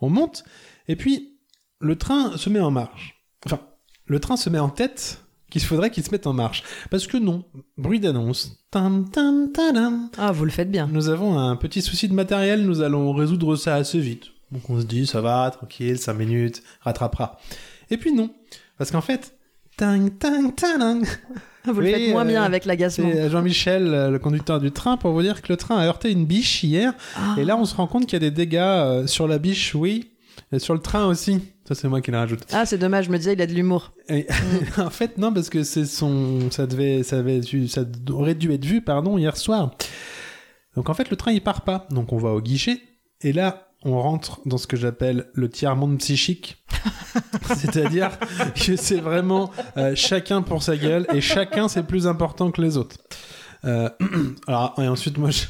On 0.00 0.08
monte 0.08 0.42
et 0.88 0.96
puis 0.96 1.36
le 1.80 1.96
train 1.96 2.38
se 2.38 2.48
met 2.48 2.60
en 2.60 2.70
marche. 2.70 3.22
Enfin, 3.44 3.60
le 4.06 4.18
train 4.18 4.38
se 4.38 4.48
met 4.48 4.58
en 4.58 4.70
tête 4.70 5.20
qu'il 5.50 5.62
faudrait 5.62 5.90
qu'il 5.90 6.04
se 6.04 6.10
mette 6.10 6.26
en 6.26 6.32
marche. 6.32 6.62
Parce 6.90 7.06
que 7.06 7.16
non, 7.16 7.44
bruit 7.76 8.00
d'annonce. 8.00 8.58
Ah, 10.18 10.32
vous 10.32 10.44
le 10.44 10.50
faites 10.50 10.70
bien. 10.70 10.88
Nous 10.90 11.08
avons 11.08 11.38
un 11.38 11.56
petit 11.56 11.82
souci 11.82 12.08
de 12.08 12.14
matériel, 12.14 12.64
nous 12.64 12.82
allons 12.82 13.12
résoudre 13.12 13.56
ça 13.56 13.74
assez 13.74 13.98
vite. 13.98 14.24
Donc 14.52 14.68
on 14.70 14.80
se 14.80 14.86
dit, 14.86 15.06
ça 15.06 15.20
va, 15.20 15.50
tranquille, 15.50 15.98
5 15.98 16.14
minutes, 16.14 16.62
rattrapera. 16.80 17.38
Et 17.90 17.96
puis 17.96 18.12
non, 18.12 18.30
parce 18.78 18.90
qu'en 18.90 19.00
fait, 19.00 19.34
tang, 19.76 20.08
tang, 20.18 20.54
tadang. 20.54 21.02
Vous 21.72 21.80
le 21.80 21.86
faites 21.86 22.10
moins 22.10 22.24
euh, 22.24 22.28
bien 22.28 22.42
avec 22.42 22.64
l'agacement. 22.64 23.10
Jean-Michel, 23.28 23.92
euh, 23.92 24.10
le 24.10 24.18
conducteur 24.18 24.60
du 24.60 24.70
train, 24.70 24.96
pour 24.96 25.12
vous 25.12 25.22
dire 25.22 25.42
que 25.42 25.52
le 25.52 25.56
train 25.56 25.78
a 25.78 25.86
heurté 25.86 26.12
une 26.12 26.24
biche 26.24 26.62
hier. 26.62 26.94
Ah. 27.16 27.34
Et 27.38 27.44
là, 27.44 27.56
on 27.56 27.64
se 27.64 27.74
rend 27.74 27.86
compte 27.86 28.06
qu'il 28.06 28.14
y 28.14 28.16
a 28.16 28.20
des 28.20 28.30
dégâts 28.30 28.56
euh, 28.58 29.06
sur 29.06 29.26
la 29.26 29.38
biche, 29.38 29.74
oui. 29.74 30.10
Et 30.52 30.58
sur 30.58 30.74
le 30.74 30.80
train 30.80 31.06
aussi. 31.06 31.40
Ça, 31.66 31.74
c'est 31.74 31.88
moi 31.88 32.00
qui 32.00 32.10
l'ai 32.10 32.16
rajouté. 32.16 32.44
Ah, 32.52 32.64
c'est 32.64 32.78
dommage, 32.78 33.06
je 33.06 33.10
me 33.10 33.18
disais, 33.18 33.32
il 33.32 33.42
a 33.42 33.46
de 33.46 33.52
l'humour. 33.52 33.92
Et- 34.08 34.26
en 34.78 34.90
fait, 34.90 35.18
non, 35.18 35.32
parce 35.32 35.50
que 35.50 35.64
c'est 35.64 35.84
son, 35.84 36.50
ça 36.50 36.66
devait, 36.66 37.02
ça 37.02 37.18
avait, 37.18 37.40
ça 37.68 37.82
aurait 38.10 38.34
dû 38.36 38.52
être 38.52 38.64
vu, 38.64 38.82
pardon, 38.82 39.18
hier 39.18 39.36
soir. 39.36 39.72
Donc 40.76 40.90
en 40.90 40.94
fait, 40.94 41.10
le 41.10 41.16
train 41.16 41.32
il 41.32 41.42
part 41.42 41.62
pas. 41.62 41.86
Donc 41.90 42.12
on 42.12 42.18
va 42.18 42.30
au 42.30 42.40
guichet 42.40 42.80
et 43.22 43.32
là, 43.32 43.68
on 43.82 44.00
rentre 44.00 44.40
dans 44.46 44.58
ce 44.58 44.66
que 44.66 44.76
j'appelle 44.76 45.26
le 45.34 45.48
tiers 45.48 45.74
monde 45.74 45.98
psychique. 45.98 46.64
C'est-à-dire 47.56 48.10
que 48.54 48.76
c'est 48.76 49.00
vraiment 49.00 49.50
euh, 49.76 49.94
chacun 49.94 50.42
pour 50.42 50.62
sa 50.62 50.76
gueule 50.76 51.06
et 51.12 51.20
chacun 51.20 51.68
c'est 51.68 51.82
plus 51.84 52.06
important 52.06 52.50
que 52.50 52.60
les 52.60 52.76
autres. 52.76 52.96
Euh, 53.64 53.88
alors 54.46 54.74
et 54.78 54.86
ensuite 54.88 55.18
moi 55.18 55.30
je, 55.30 55.44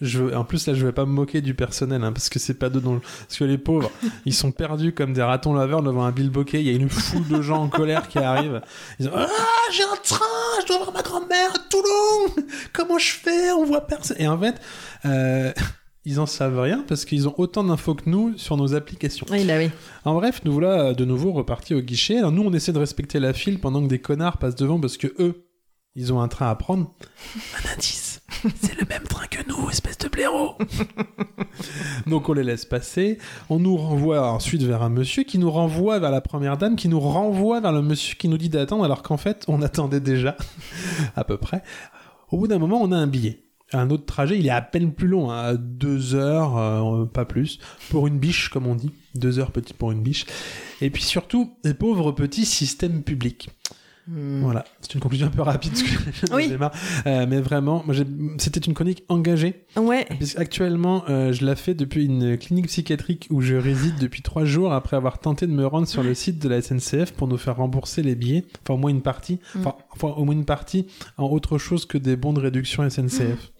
je 0.00 0.34
en 0.34 0.44
plus 0.44 0.66
là 0.66 0.74
je 0.74 0.84
vais 0.84 0.92
pas 0.92 1.06
me 1.06 1.12
moquer 1.12 1.40
du 1.40 1.54
personnel 1.54 2.04
hein, 2.04 2.12
parce 2.12 2.28
que 2.28 2.38
c'est 2.38 2.54
pas 2.54 2.68
d'eux 2.68 2.80
dont 2.80 3.00
parce 3.00 3.38
que 3.38 3.44
les 3.44 3.58
pauvres 3.58 3.90
ils 4.26 4.34
sont 4.34 4.52
perdus 4.52 4.92
comme 4.92 5.12
des 5.12 5.22
ratons 5.22 5.54
laveurs 5.54 5.82
devant 5.82 6.04
un 6.04 6.12
bilboquet 6.12 6.60
il 6.60 6.66
y 6.66 6.70
a 6.70 6.72
une 6.72 6.90
foule 6.90 7.26
de 7.28 7.40
gens 7.40 7.62
en 7.62 7.68
colère 7.68 8.08
qui 8.08 8.18
arrivent. 8.18 8.60
Ils 8.98 9.06
disent 9.06 9.14
ah 9.14 9.26
j'ai 9.72 9.84
un 9.84 9.96
train 10.02 10.24
je 10.62 10.66
dois 10.66 10.78
voir 10.78 10.92
ma 10.92 11.02
grand-mère 11.02 11.50
à 11.54 11.58
Toulon. 11.70 12.44
Comment 12.72 12.98
je 12.98 13.12
fais? 13.12 13.52
On 13.52 13.64
voit 13.64 13.86
personne. 13.86 14.16
Et 14.20 14.28
en 14.28 14.38
fait 14.38 14.60
euh, 15.04 15.52
ils 16.06 16.20
en 16.20 16.26
savent 16.26 16.60
rien 16.60 16.84
parce 16.86 17.04
qu'ils 17.04 17.28
ont 17.28 17.34
autant 17.36 17.64
d'infos 17.64 17.94
que 17.94 18.08
nous 18.08 18.38
sur 18.38 18.56
nos 18.56 18.74
applications. 18.74 19.26
Oui, 19.28 19.44
bah 19.44 19.54
oui. 19.58 19.70
en 20.04 20.14
bref, 20.14 20.40
nous 20.44 20.52
voilà 20.52 20.80
euh, 20.80 20.94
de 20.94 21.04
nouveau 21.04 21.32
repartis 21.32 21.74
au 21.74 21.80
guichet. 21.80 22.18
Alors, 22.18 22.30
nous, 22.32 22.42
on 22.42 22.52
essaie 22.52 22.72
de 22.72 22.78
respecter 22.78 23.18
la 23.18 23.32
file 23.32 23.58
pendant 23.58 23.82
que 23.82 23.88
des 23.88 23.98
connards 23.98 24.38
passent 24.38 24.54
devant 24.54 24.78
parce 24.78 24.96
que 24.96 25.08
eux, 25.18 25.45
ils 25.96 26.12
ont 26.12 26.20
un 26.20 26.28
train 26.28 26.50
à 26.50 26.54
prendre. 26.54 26.92
Un 27.54 27.72
indice, 27.72 28.20
c'est 28.60 28.78
le 28.78 28.86
même 28.86 29.04
train 29.04 29.26
que 29.26 29.38
nous, 29.48 29.70
espèce 29.70 29.96
de 29.98 30.08
blaireau. 30.08 30.56
Donc 32.06 32.28
on 32.28 32.34
les 32.34 32.44
laisse 32.44 32.66
passer. 32.66 33.18
On 33.48 33.58
nous 33.58 33.76
renvoie 33.76 34.30
ensuite 34.30 34.62
vers 34.62 34.82
un 34.82 34.90
monsieur 34.90 35.24
qui 35.24 35.38
nous 35.38 35.50
renvoie 35.50 35.98
vers 35.98 36.10
la 36.10 36.20
première 36.20 36.58
dame, 36.58 36.76
qui 36.76 36.88
nous 36.88 37.00
renvoie 37.00 37.60
vers 37.60 37.72
le 37.72 37.80
monsieur 37.80 38.14
qui 38.14 38.28
nous 38.28 38.36
dit 38.36 38.50
d'attendre 38.50 38.84
alors 38.84 39.02
qu'en 39.02 39.16
fait, 39.16 39.44
on 39.48 39.62
attendait 39.62 40.00
déjà, 40.00 40.36
à 41.16 41.24
peu 41.24 41.38
près. 41.38 41.62
Au 42.30 42.36
bout 42.36 42.46
d'un 42.46 42.58
moment, 42.58 42.80
on 42.82 42.92
a 42.92 42.96
un 42.96 43.06
billet. 43.06 43.42
Un 43.72 43.90
autre 43.90 44.04
trajet, 44.04 44.38
il 44.38 44.46
est 44.46 44.50
à 44.50 44.62
peine 44.62 44.92
plus 44.92 45.08
long, 45.08 45.30
hein, 45.30 45.38
à 45.38 45.54
deux 45.54 46.14
heures, 46.14 46.56
euh, 46.56 47.04
pas 47.04 47.24
plus, 47.24 47.58
pour 47.90 48.06
une 48.06 48.18
biche, 48.18 48.48
comme 48.48 48.66
on 48.66 48.76
dit. 48.76 48.92
Deux 49.16 49.40
heures 49.40 49.50
petit 49.50 49.74
pour 49.74 49.90
une 49.90 50.02
biche. 50.02 50.26
Et 50.80 50.90
puis 50.90 51.02
surtout, 51.02 51.56
les 51.64 51.74
pauvres 51.74 52.12
petits 52.12 52.44
systèmes 52.44 53.02
publics. 53.02 53.50
Voilà, 54.08 54.64
c'est 54.80 54.94
une 54.94 55.00
conclusion 55.00 55.26
un 55.26 55.30
peu 55.30 55.42
rapide 55.42 55.72
parce 55.72 55.82
que 55.82 56.34
Oui. 56.34 56.52
Euh, 57.06 57.26
mais 57.28 57.40
vraiment, 57.40 57.82
moi, 57.86 57.94
j'ai- 57.94 58.06
c'était 58.38 58.60
une 58.60 58.72
chronique 58.74 59.02
engagée. 59.08 59.64
Ouais. 59.76 60.06
Puisque 60.18 60.38
actuellement, 60.38 61.02
euh, 61.08 61.32
je 61.32 61.44
la 61.44 61.56
fais 61.56 61.74
depuis 61.74 62.04
une 62.06 62.38
clinique 62.38 62.68
psychiatrique 62.68 63.26
où 63.30 63.40
je 63.40 63.54
réside 63.56 63.96
depuis 63.98 64.22
trois 64.22 64.44
jours 64.44 64.72
après 64.72 64.96
avoir 64.96 65.18
tenté 65.18 65.46
de 65.48 65.52
me 65.52 65.66
rendre 65.66 65.88
sur 65.88 66.02
le 66.04 66.14
site 66.14 66.38
de 66.40 66.48
la 66.48 66.62
SNCF 66.62 67.12
pour 67.12 67.26
nous 67.26 67.36
faire 67.38 67.56
rembourser 67.56 68.02
les 68.02 68.14
billets, 68.14 68.44
enfin 68.62 68.74
au 68.74 68.76
moins 68.76 68.90
une 68.90 69.02
partie, 69.02 69.40
enfin, 69.58 69.74
enfin, 69.90 70.08
au 70.16 70.24
moins 70.24 70.34
une 70.34 70.44
partie 70.44 70.86
en 71.16 71.24
autre 71.26 71.58
chose 71.58 71.84
que 71.84 71.98
des 71.98 72.16
bons 72.16 72.32
de 72.32 72.40
réduction 72.40 72.88
SNCF. 72.88 73.50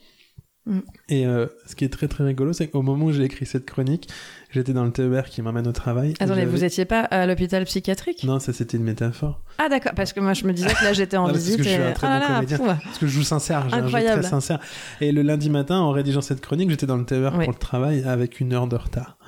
Mm. 0.66 0.80
Et 1.10 1.26
euh, 1.26 1.46
ce 1.66 1.76
qui 1.76 1.84
est 1.84 1.88
très 1.88 2.08
très 2.08 2.24
rigolo, 2.24 2.52
c'est 2.52 2.66
qu'au 2.68 2.82
moment 2.82 3.06
où 3.06 3.12
j'ai 3.12 3.22
écrit 3.22 3.46
cette 3.46 3.64
chronique, 3.66 4.08
j'étais 4.50 4.72
dans 4.72 4.84
le 4.84 4.90
TER 4.90 5.26
qui 5.26 5.40
m'amène 5.40 5.66
au 5.68 5.72
travail. 5.72 6.14
et 6.18 6.22
Attendez, 6.22 6.44
vous 6.44 6.64
étiez 6.64 6.84
pas 6.84 7.00
à 7.02 7.24
l'hôpital 7.26 7.64
psychiatrique? 7.64 8.24
Non, 8.24 8.40
ça 8.40 8.52
c'était 8.52 8.76
une 8.76 8.82
métaphore. 8.82 9.40
Ah 9.58 9.68
d'accord, 9.68 9.92
parce 9.94 10.12
que 10.12 10.18
moi 10.20 10.32
je 10.34 10.44
me 10.44 10.52
disais 10.52 10.68
que 10.74 10.84
là 10.84 10.92
j'étais 10.92 11.16
en 11.16 11.26
Ah, 11.26 11.32
parce 11.32 11.38
que 11.38 11.44
visite 11.44 11.58
je 11.62 11.68
suis 11.68 11.72
et... 11.80 11.84
un 11.84 11.92
très 11.92 12.06
ah 12.08 12.18
bon 12.18 12.26
là 12.28 12.34
comédien. 12.34 12.58
pouf. 12.58 12.66
Parce 12.84 12.98
que 12.98 13.06
je 13.06 13.12
joue 13.12 13.22
sincère, 13.22 13.68
j'ai 13.68 13.76
un 13.76 13.86
jeu 13.86 13.98
très 14.04 14.22
sincère. 14.24 14.58
Et 15.00 15.12
le 15.12 15.22
lundi 15.22 15.50
matin, 15.50 15.78
en 15.78 15.92
rédigeant 15.92 16.20
cette 16.20 16.40
chronique, 16.40 16.70
j'étais 16.70 16.86
dans 16.86 16.96
le 16.96 17.04
TER 17.04 17.32
Oui. 17.36 17.44
pour 17.44 17.52
le 17.52 17.58
travail 17.58 18.02
avec 18.04 18.40
une 18.40 18.52
heure 18.52 18.66
de 18.66 18.76
retard. 18.76 19.18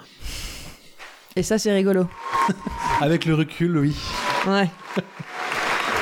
Et 1.37 1.45
ça 1.45 1.57
c'est 1.59 1.73
rigolo. 1.73 2.09
Avec 3.01 3.25
le 3.27 3.35
recul, 3.35 3.77
oui. 3.79 3.95
Ouais. 4.47 4.69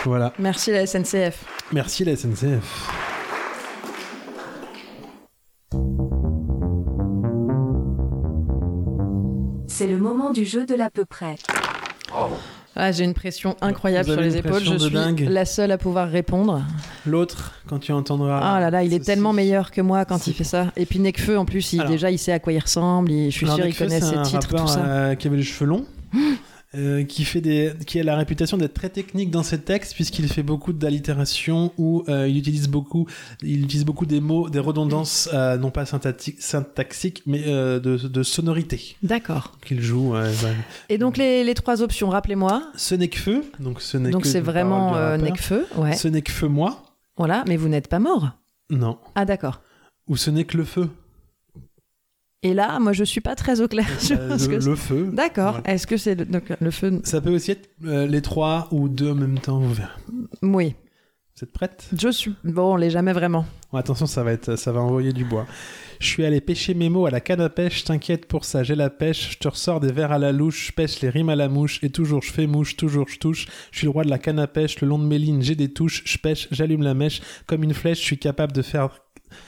Voilà. 0.04 0.32
Merci 0.38 0.70
la 0.70 0.86
SNCF. 0.86 1.44
Merci 1.72 2.04
la 2.04 2.14
SNCF. 2.16 3.05
C'est 9.78 9.86
le 9.86 9.98
moment 9.98 10.30
du 10.30 10.46
jeu 10.46 10.64
de 10.64 10.74
l'à 10.74 10.88
peu 10.88 11.04
près. 11.04 11.34
Ah, 12.74 12.92
j'ai 12.92 13.04
une 13.04 13.12
pression 13.12 13.56
incroyable 13.60 14.10
sur 14.10 14.18
les 14.22 14.38
épaules. 14.38 14.64
Je 14.64 14.78
suis 14.78 14.90
dingue. 14.90 15.26
la 15.28 15.44
seule 15.44 15.70
à 15.70 15.76
pouvoir 15.76 16.08
répondre. 16.08 16.62
L'autre, 17.04 17.52
quand 17.68 17.78
tu 17.78 17.92
entendras. 17.92 18.40
Ah 18.42 18.58
là 18.58 18.70
là, 18.70 18.82
il 18.84 18.94
est 18.94 18.96
ceci. 18.96 19.04
tellement 19.06 19.34
meilleur 19.34 19.70
que 19.70 19.82
moi 19.82 20.06
quand 20.06 20.26
il 20.28 20.32
fait 20.32 20.44
ça. 20.44 20.72
Et 20.76 20.86
puis 20.86 20.98
Nekfeu 20.98 21.36
en 21.38 21.44
plus, 21.44 21.74
il, 21.74 21.80
Alors- 21.80 21.90
déjà 21.92 22.10
il 22.10 22.18
sait 22.18 22.32
à 22.32 22.38
quoi 22.38 22.54
il 22.54 22.58
ressemble. 22.58 23.10
il- 23.12 23.30
je 23.30 23.36
suis 23.36 23.44
Alors, 23.44 23.56
sûr 23.56 23.66
il 23.66 23.68
Nekfeu, 23.68 23.84
connaît 23.84 24.00
c'est 24.00 24.06
ses 24.06 24.16
un 24.16 24.22
titres, 24.22 24.46
rappeur, 24.50 24.64
tout 24.64 24.72
ça. 24.72 24.80
euh, 24.86 25.14
qui 25.14 25.26
avait 25.26 25.36
les 25.36 25.42
cheveux 25.42 25.68
longs. 25.68 25.84
euh, 26.74 27.04
qui 27.04 27.24
fait 27.24 27.40
des 27.40 27.72
qui 27.86 28.00
a 28.00 28.02
la 28.04 28.16
réputation 28.16 28.56
d'être 28.56 28.74
très 28.74 28.88
technique 28.88 29.30
dans 29.30 29.42
ses 29.44 29.60
textes 29.60 29.94
puisqu'il 29.94 30.28
fait 30.28 30.42
beaucoup 30.42 30.72
d'allitération 30.72 31.72
ou 31.78 32.02
euh, 32.08 32.26
il 32.28 32.36
utilise 32.36 32.68
beaucoup 32.68 33.06
il 33.42 33.62
utilise 33.64 33.84
beaucoup 33.84 34.04
des 34.04 34.20
mots 34.20 34.48
des 34.50 34.58
redondances 34.58 35.28
euh, 35.32 35.56
non 35.58 35.70
pas 35.70 35.86
syntaxiques 35.86 37.22
mais 37.26 37.40
de, 37.44 37.78
de 37.78 38.22
sonorité 38.22 38.96
D'accord. 39.02 39.52
qu'il 39.64 39.80
joue 39.80 40.14
ouais. 40.14 40.30
Et 40.88 40.98
donc 40.98 41.16
les, 41.16 41.44
les 41.44 41.54
trois 41.54 41.82
options, 41.82 42.08
rappelez-moi. 42.10 42.62
ce 42.76 42.94
n'est 42.94 43.08
que 43.08 43.18
feu 43.18 43.44
donc 43.60 43.80
ce 43.80 43.96
n'est 43.96 44.10
Donc 44.10 44.22
que 44.22 44.28
c'est 44.28 44.40
vraiment 44.40 44.96
euh, 44.96 45.12
rappeur. 45.12 45.24
Nekfeu. 45.24 45.66
Ouais. 45.76 45.94
ce 45.94 46.08
n'est 46.08 46.22
que 46.22 46.32
feu 46.32 46.48
moi 46.48 46.82
Voilà, 47.16 47.44
mais 47.46 47.56
vous 47.56 47.68
n'êtes 47.68 47.88
pas 47.88 47.98
mort. 48.00 48.30
non 48.70 48.98
Ah 49.14 49.24
d'accord. 49.24 49.60
ou 50.08 50.16
ce 50.16 50.30
n'est 50.30 50.44
que 50.44 50.56
le 50.56 50.64
feu 50.64 50.88
Et 52.42 52.54
là, 52.54 52.78
moi 52.78 52.92
je 52.92 53.02
suis 53.04 53.20
pas 53.20 53.34
très 53.34 53.60
au 53.60 53.68
clair 53.68 53.88
sur 54.00 54.18
Euh, 54.20 54.38
ce 54.38 54.48
le, 54.48 54.58
que 54.58 54.64
le 54.64 54.76
feu 54.76 55.10
D'accord. 55.12 55.52
Voilà. 55.52 55.70
Est-ce 55.74 55.86
que 55.86 55.96
c'est 55.96 56.14
le, 56.14 56.24
donc, 56.26 56.44
le 56.60 56.70
feu 56.70 57.00
ça 57.04 57.20
peut 57.20 57.34
aussi 57.34 57.52
être 57.52 57.68
euh, 57.84 58.06
les 58.06 58.22
trois 58.22 58.68
ou 58.70 58.88
deux 58.88 59.10
en 59.10 59.14
même 59.14 59.38
temps 59.38 59.58
vous 59.58 59.72
verrez 59.72 59.88
Oui. 60.42 60.74
vous 61.34 61.44
êtes 61.44 61.52
prête? 61.52 61.88
Je 61.96 62.08
suis. 62.10 62.34
Bon, 62.44 62.74
on 62.74 62.76
l'est 62.76 62.90
jamais 62.90 63.12
vraiment. 63.12 63.46
Bon, 63.72 63.78
attention, 63.78 64.06
ça 64.06 64.22
va 64.22 64.32
être, 64.32 64.56
ça 64.56 64.70
va 64.70 64.80
envoyer 64.80 65.12
du 65.12 65.24
bois. 65.24 65.46
Je 65.98 66.06
suis 66.06 66.24
allé 66.26 66.40
pêcher 66.42 66.74
mes 66.74 66.90
mots 66.90 67.06
à 67.06 67.10
la 67.10 67.20
canne 67.20 67.40
à 67.40 67.48
pêche, 67.48 67.82
t'inquiète 67.84 68.26
pour 68.26 68.44
ça, 68.44 68.62
j'ai 68.62 68.74
la 68.74 68.90
pêche, 68.90 69.32
je 69.32 69.38
te 69.38 69.48
ressors 69.48 69.80
des 69.80 69.90
vers 69.90 70.12
à 70.12 70.18
la 70.18 70.30
louche, 70.30 70.66
je 70.68 70.72
pêche 70.72 71.00
les 71.00 71.08
rimes 71.08 71.30
à 71.30 71.36
la 71.36 71.48
mouche, 71.48 71.82
et 71.82 71.88
toujours 71.88 72.22
je 72.22 72.30
fais 72.30 72.46
mouche, 72.46 72.76
toujours 72.76 73.08
je 73.08 73.18
touche, 73.18 73.46
je 73.72 73.78
suis 73.78 73.86
le 73.86 73.90
roi 73.92 74.04
de 74.04 74.10
la 74.10 74.18
canne 74.18 74.38
à 74.38 74.46
pêche, 74.46 74.80
le 74.82 74.88
long 74.88 74.98
de 74.98 75.06
mes 75.06 75.18
lignes 75.18 75.40
j'ai 75.40 75.54
des 75.54 75.72
touches, 75.72 76.02
je 76.04 76.18
pêche, 76.18 76.48
j'allume 76.50 76.82
la 76.82 76.92
mèche, 76.92 77.22
comme 77.46 77.64
une 77.64 77.72
flèche, 77.74 77.98
je 78.00 78.04
suis 78.04 78.18
capable 78.18 78.52
de 78.52 78.60
faire... 78.62 78.90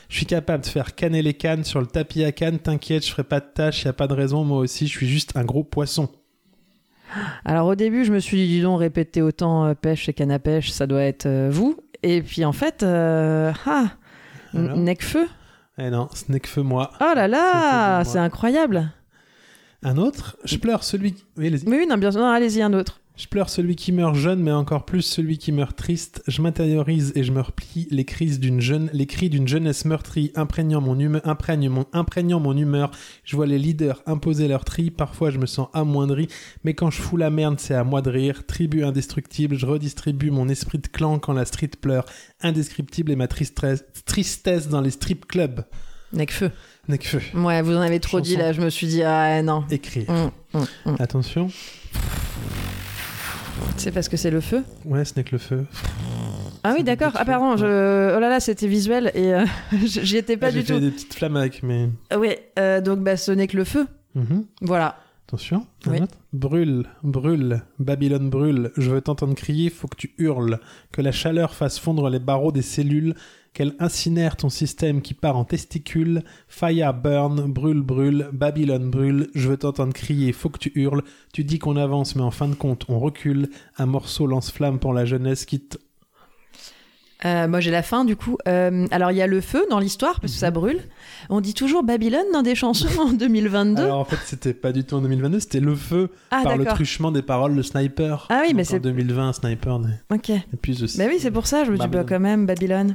Je 0.08 0.16
suis 0.16 0.26
capable 0.26 0.64
de 0.64 0.68
faire 0.68 0.94
canner 0.94 1.22
les 1.22 1.34
cannes 1.34 1.64
sur 1.64 1.80
le 1.80 1.86
tapis 1.86 2.24
à 2.24 2.32
canne, 2.32 2.58
t'inquiète, 2.58 3.04
je 3.04 3.10
ferai 3.10 3.24
pas 3.24 3.40
de 3.40 3.46
tâche, 3.52 3.84
y 3.84 3.88
a 3.88 3.92
pas 3.92 4.06
de 4.06 4.14
raison, 4.14 4.44
moi 4.44 4.58
aussi, 4.58 4.86
je 4.86 4.92
suis 4.92 5.08
juste 5.08 5.36
un 5.36 5.44
gros 5.44 5.64
poisson. 5.64 6.08
Alors 7.44 7.66
au 7.66 7.74
début, 7.74 8.04
je 8.04 8.12
me 8.12 8.18
suis 8.18 8.36
dit, 8.36 8.46
dis 8.48 8.62
donc, 8.62 8.80
répéter 8.80 9.22
autant 9.22 9.66
euh, 9.66 9.74
pêche 9.74 10.08
et 10.08 10.12
canne 10.12 10.30
à 10.30 10.38
pêche, 10.38 10.70
ça 10.70 10.86
doit 10.86 11.02
être 11.02 11.26
euh, 11.26 11.48
vous. 11.50 11.76
Et 12.02 12.22
puis 12.22 12.44
en 12.44 12.52
fait, 12.52 12.82
euh, 12.82 13.52
ah, 13.66 13.92
Alors 14.54 14.76
Necfeu. 14.76 15.26
Eh 15.78 15.90
non, 15.90 16.08
ce 16.12 16.30
n'est 16.30 16.40
que 16.40 16.48
feu 16.48 16.62
moi. 16.62 16.90
Oh 17.00 17.12
là 17.14 17.28
là, 17.28 18.04
c'est 18.04 18.18
incroyable. 18.18 18.90
Un 19.82 19.96
autre, 19.96 20.36
je 20.44 20.56
pleure 20.56 20.82
celui. 20.82 21.14
Oui, 21.36 21.46
allez-y. 21.46 21.68
Mais 21.68 21.78
oui, 21.78 21.86
non, 21.86 21.96
bien 21.96 22.10
sûr, 22.10 22.20
non, 22.20 22.28
allez-y, 22.28 22.62
un 22.62 22.72
autre. 22.72 23.00
Je 23.18 23.26
pleure 23.26 23.50
celui 23.50 23.74
qui 23.74 23.90
meurt 23.90 24.14
jeune, 24.14 24.40
mais 24.40 24.52
encore 24.52 24.84
plus 24.84 25.02
celui 25.02 25.38
qui 25.38 25.50
meurt 25.50 25.76
triste. 25.76 26.22
Je 26.28 26.40
m'intériorise 26.40 27.12
et 27.16 27.24
je 27.24 27.32
me 27.32 27.40
replie 27.40 27.88
les 27.90 28.04
crises 28.04 28.38
d'une 28.38 28.60
jeune, 28.60 28.88
les 28.92 29.06
cris 29.06 29.28
d'une 29.28 29.48
jeunesse 29.48 29.84
meurtrie, 29.86 30.30
imprégnant 30.36 30.80
mon 30.80 30.96
humeur, 30.96 31.20
imprègne 31.24 31.68
mon, 31.68 31.84
imprégnant 31.92 32.38
mon 32.38 32.56
humeur. 32.56 32.92
Je 33.24 33.34
vois 33.34 33.46
les 33.46 33.58
leaders 33.58 34.00
imposer 34.06 34.46
leur 34.46 34.64
tri. 34.64 34.92
Parfois, 34.92 35.30
je 35.30 35.38
me 35.38 35.46
sens 35.46 35.66
amoindri, 35.72 36.28
mais 36.62 36.74
quand 36.74 36.92
je 36.92 37.02
fous 37.02 37.16
la 37.16 37.28
merde, 37.30 37.58
c'est 37.58 37.74
à 37.74 37.82
moi 37.82 38.02
de 38.02 38.10
rire. 38.10 38.46
Tribu 38.46 38.84
indestructible, 38.84 39.56
je 39.56 39.66
redistribue 39.66 40.30
mon 40.30 40.48
esprit 40.48 40.78
de 40.78 40.86
clan 40.86 41.18
quand 41.18 41.32
la 41.32 41.44
street 41.44 41.72
pleure. 41.80 42.06
Indescriptible 42.40 43.10
est 43.10 43.16
ma 43.16 43.26
tristesse, 43.26 43.84
tristesse 44.06 44.68
dans 44.68 44.80
les 44.80 44.92
strip 44.92 45.26
clubs. 45.26 45.64
Necfeu. 46.12 46.52
Nekfeu. 46.86 47.20
Ouais, 47.34 47.62
vous 47.62 47.74
en 47.74 47.80
avez 47.80 47.98
trop 47.98 48.18
Chanson. 48.18 48.30
dit 48.30 48.36
là, 48.36 48.52
je 48.52 48.60
me 48.60 48.70
suis 48.70 48.86
dit, 48.86 49.02
ah 49.02 49.42
non. 49.42 49.64
Écrire. 49.72 50.08
Hum, 50.08 50.30
hum, 50.54 50.66
hum. 50.86 50.96
Attention. 51.00 51.50
C'est 53.76 53.92
parce 53.92 54.08
que 54.08 54.16
c'est 54.16 54.30
le 54.30 54.40
feu 54.40 54.64
Ouais, 54.84 55.04
ce 55.04 55.14
n'est 55.16 55.24
que 55.24 55.32
le 55.32 55.38
feu. 55.38 55.64
Ah 56.64 56.74
oui, 56.76 56.82
d'accord. 56.82 57.12
Ah, 57.14 57.24
choses, 57.24 57.56
je... 57.56 57.64
oh 58.16 58.20
là 58.20 58.28
là, 58.28 58.40
c'était 58.40 58.66
visuel 58.66 59.10
et 59.14 59.32
euh, 59.34 59.44
j'y 59.84 60.16
étais 60.16 60.36
pas 60.36 60.48
Ah, 60.48 60.50
J'ai 60.50 60.60
du 60.60 60.66
fait 60.66 60.74
tout. 60.74 60.80
des 60.80 60.90
petites 60.90 61.14
flammes 61.14 61.36
avec 61.36 61.62
mes. 61.62 61.88
Ah 62.10 62.18
Oui, 62.18 62.30
euh, 62.58 62.80
donc 62.80 63.00
bah, 63.00 63.16
ce 63.16 63.30
n'est 63.32 63.46
que 63.46 63.56
le 63.56 63.64
feu. 63.64 63.86
Mhm. 64.14 64.44
Voilà. 64.62 64.96
Attention, 65.28 65.66
Oui. 65.86 65.98
Brûle, 66.32 66.86
brûle, 67.02 67.62
Babylone 67.78 68.30
brûle, 68.30 68.70
je 68.78 68.90
veux 68.90 69.02
t'entendre 69.02 69.34
crier, 69.34 69.68
faut 69.68 69.86
que 69.86 69.96
tu 69.96 70.14
hurles, 70.16 70.58
que 70.90 71.02
la 71.02 71.12
chaleur 71.12 71.54
fasse 71.54 71.78
fondre 71.78 72.08
les 72.08 72.18
barreaux 72.18 72.50
des 72.50 72.62
cellules, 72.62 73.14
qu'elle 73.58 73.74
incinère 73.80 74.36
ton 74.36 74.50
système 74.50 75.02
qui 75.02 75.14
part 75.14 75.36
en 75.36 75.42
testicules, 75.44 76.22
fire 76.46 76.94
burn, 76.94 77.50
brûle, 77.52 77.82
brûle, 77.82 78.28
Babylone 78.32 78.88
brûle, 78.88 79.30
je 79.34 79.48
veux 79.48 79.56
t'entendre 79.56 79.92
crier, 79.92 80.32
faut 80.32 80.48
que 80.48 80.58
tu 80.58 80.70
hurles, 80.76 81.02
tu 81.32 81.42
dis 81.42 81.58
qu'on 81.58 81.74
avance 81.76 82.14
mais 82.14 82.22
en 82.22 82.30
fin 82.30 82.46
de 82.46 82.54
compte 82.54 82.84
on 82.88 83.00
recule, 83.00 83.48
un 83.76 83.86
morceau 83.86 84.28
lance-flamme 84.28 84.78
pour 84.78 84.92
la 84.92 85.04
jeunesse 85.04 85.44
qui 85.44 85.58
te... 85.58 85.76
Euh, 87.24 87.48
moi 87.48 87.58
j'ai 87.58 87.72
la 87.72 87.82
fin 87.82 88.04
du 88.04 88.14
coup. 88.14 88.36
Euh, 88.46 88.86
alors 88.92 89.10
il 89.10 89.16
y 89.16 89.22
a 89.22 89.26
le 89.26 89.40
feu 89.40 89.66
dans 89.70 89.80
l'histoire 89.80 90.20
parce 90.20 90.32
que 90.34 90.36
Mhm. 90.36 90.40
ça 90.40 90.50
brûle. 90.52 90.80
On 91.28 91.40
dit 91.40 91.52
toujours 91.52 91.82
Babylone 91.82 92.26
dans 92.32 92.42
des 92.42 92.54
chansons 92.54 92.86
en 93.00 93.12
2022. 93.12 93.82
Alors 93.82 93.98
en 93.98 94.04
fait, 94.04 94.18
c'était 94.24 94.54
pas 94.54 94.70
du 94.70 94.84
tout 94.84 94.94
en 94.94 95.00
2022, 95.00 95.40
c'était 95.40 95.58
le 95.58 95.74
feu 95.74 96.10
ah 96.30 96.42
par 96.44 96.56
le 96.56 96.64
truchement 96.64 97.10
des 97.10 97.22
paroles 97.22 97.56
de 97.56 97.62
Sniper. 97.62 98.28
Ah 98.30 98.42
oui, 98.46 98.54
mais 98.54 98.62
c'est- 98.62 98.76
En 98.76 98.80
2020, 98.82 99.32
Sniper 99.32 99.80
Ok. 100.12 100.28
n'est 100.28 100.42
plus 100.62 100.80
aussi. 100.84 100.96
Bah 100.96 101.06
oui 101.08 101.16
c'est 101.18 101.32
pour 101.32 101.48
ça 101.48 101.64
je 101.64 101.72
me 101.72 101.76
dis 101.76 101.88
bah 101.88 102.04
quand 102.08 102.20
même 102.20 102.46
Babylone. 102.46 102.94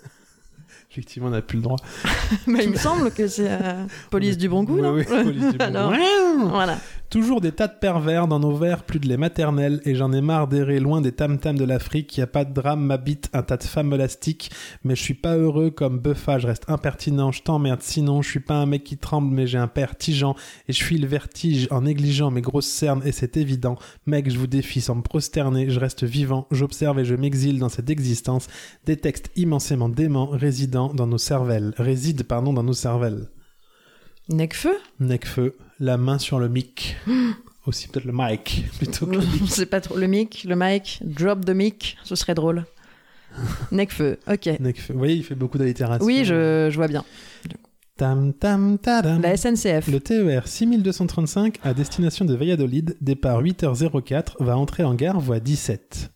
Effectivement, 0.91 1.27
on 1.27 1.31
n'a 1.31 1.41
plus 1.41 1.57
le 1.57 1.63
droit. 1.63 1.77
Bah, 2.47 2.59
il 2.61 2.69
me 2.69 2.75
semble 2.75 3.11
que 3.11 3.27
c'est 3.27 3.49
euh, 3.49 3.85
police 4.09 4.37
du 4.37 4.49
bon 4.49 4.63
goût 4.63 4.75
Oui, 4.75 4.81
non 4.81 4.93
oui, 4.93 5.03
police 5.05 5.51
du 5.51 5.57
bon 5.57 5.63
Alors, 5.65 5.91
goût. 5.93 6.49
Voilà. 6.49 6.77
Toujours 7.09 7.41
des 7.41 7.51
tas 7.51 7.67
de 7.67 7.77
pervers 7.77 8.25
dans 8.25 8.39
nos 8.39 8.55
verres, 8.55 8.83
plus 8.83 8.99
de 8.99 9.07
lait 9.09 9.17
maternel, 9.17 9.81
et 9.83 9.95
j'en 9.95 10.13
ai 10.13 10.21
marre 10.21 10.47
d'errer 10.47 10.79
loin 10.79 11.01
des 11.01 11.11
tam-tams 11.11 11.57
de 11.57 11.65
l'Afrique. 11.65 12.17
Y 12.17 12.21
a 12.21 12.27
pas 12.27 12.45
de 12.45 12.53
drame, 12.53 12.85
m'habite 12.85 13.29
un 13.33 13.43
tas 13.43 13.57
de 13.57 13.65
femmes 13.65 13.91
élastiques, 13.91 14.49
mais 14.85 14.95
je 14.95 15.01
suis 15.01 15.13
pas 15.13 15.35
heureux 15.35 15.71
comme 15.71 15.99
Buffa, 15.99 16.39
je 16.39 16.47
reste 16.47 16.63
impertinent, 16.69 17.33
je 17.33 17.43
t'emmerde 17.43 17.81
sinon, 17.81 18.21
je 18.21 18.29
suis 18.29 18.39
pas 18.39 18.55
un 18.55 18.65
mec 18.65 18.85
qui 18.85 18.97
tremble, 18.97 19.33
mais 19.35 19.45
j'ai 19.45 19.57
un 19.57 19.67
père 19.67 19.97
tigeant, 19.97 20.35
et 20.69 20.73
je 20.73 20.81
suis 20.81 20.97
le 20.97 21.05
vertige 21.05 21.67
en 21.69 21.81
négligeant 21.81 22.31
mes 22.31 22.39
grosses 22.39 22.67
cernes, 22.67 23.01
et 23.03 23.11
c'est 23.11 23.35
évident. 23.35 23.77
Mec, 24.05 24.31
je 24.31 24.37
vous 24.37 24.47
défie 24.47 24.79
sans 24.79 24.95
me 24.95 25.01
prosterner, 25.01 25.69
je 25.69 25.81
reste 25.81 26.05
vivant, 26.05 26.47
j'observe 26.49 26.97
et 26.99 27.03
je 27.03 27.15
m'exile 27.15 27.59
dans 27.59 27.67
cette 27.67 27.89
existence. 27.89 28.47
Des 28.85 28.95
textes 28.95 29.31
immensément 29.35 29.89
déments 29.89 30.31
dans 30.89 31.07
nos 31.07 31.17
cervelles, 31.17 31.73
résident, 31.77 32.23
pardon, 32.27 32.53
dans 32.53 32.63
nos 32.63 32.73
cervelles. 32.73 33.27
Necfeu? 34.29 34.77
Necfeu, 34.99 35.57
la 35.79 35.97
main 35.97 36.19
sur 36.19 36.39
le 36.39 36.49
mic. 36.49 36.97
Aussi 37.67 37.87
peut-être 37.87 38.05
le 38.05 38.13
mic, 38.13 38.65
plutôt 38.77 39.05
que 39.05 39.11
le 39.11 39.19
mic. 39.19 39.43
C'est 39.47 39.65
pas 39.65 39.81
trop 39.81 39.97
le 39.97 40.07
mic, 40.07 40.45
le 40.45 40.55
mic, 40.55 40.99
drop 41.03 41.45
the 41.45 41.51
mic, 41.51 41.97
ce 42.03 42.15
serait 42.15 42.33
drôle. 42.33 42.65
Necfeu, 43.71 44.17
ok. 44.27 44.59
Necfeu. 44.59 44.93
Vous 44.93 44.99
voyez, 44.99 45.15
il 45.15 45.23
fait 45.23 45.35
beaucoup 45.35 45.57
d'allitération. 45.57 46.05
Oui, 46.05 46.25
je, 46.25 46.69
je 46.69 46.75
vois 46.75 46.87
bien. 46.87 47.05
Tam 47.97 48.33
tam 48.33 48.79
tadam. 48.79 49.21
La 49.21 49.37
SNCF. 49.37 49.87
Le 49.87 49.99
TER 49.99 50.47
6235 50.47 51.59
à 51.61 51.73
destination 51.73 52.25
de 52.25 52.33
Valladolid, 52.33 52.97
départ 52.99 53.43
8h04, 53.43 54.37
va 54.39 54.57
entrer 54.57 54.83
en 54.83 54.95
gare 54.95 55.19
voie 55.19 55.39
17. 55.39 56.09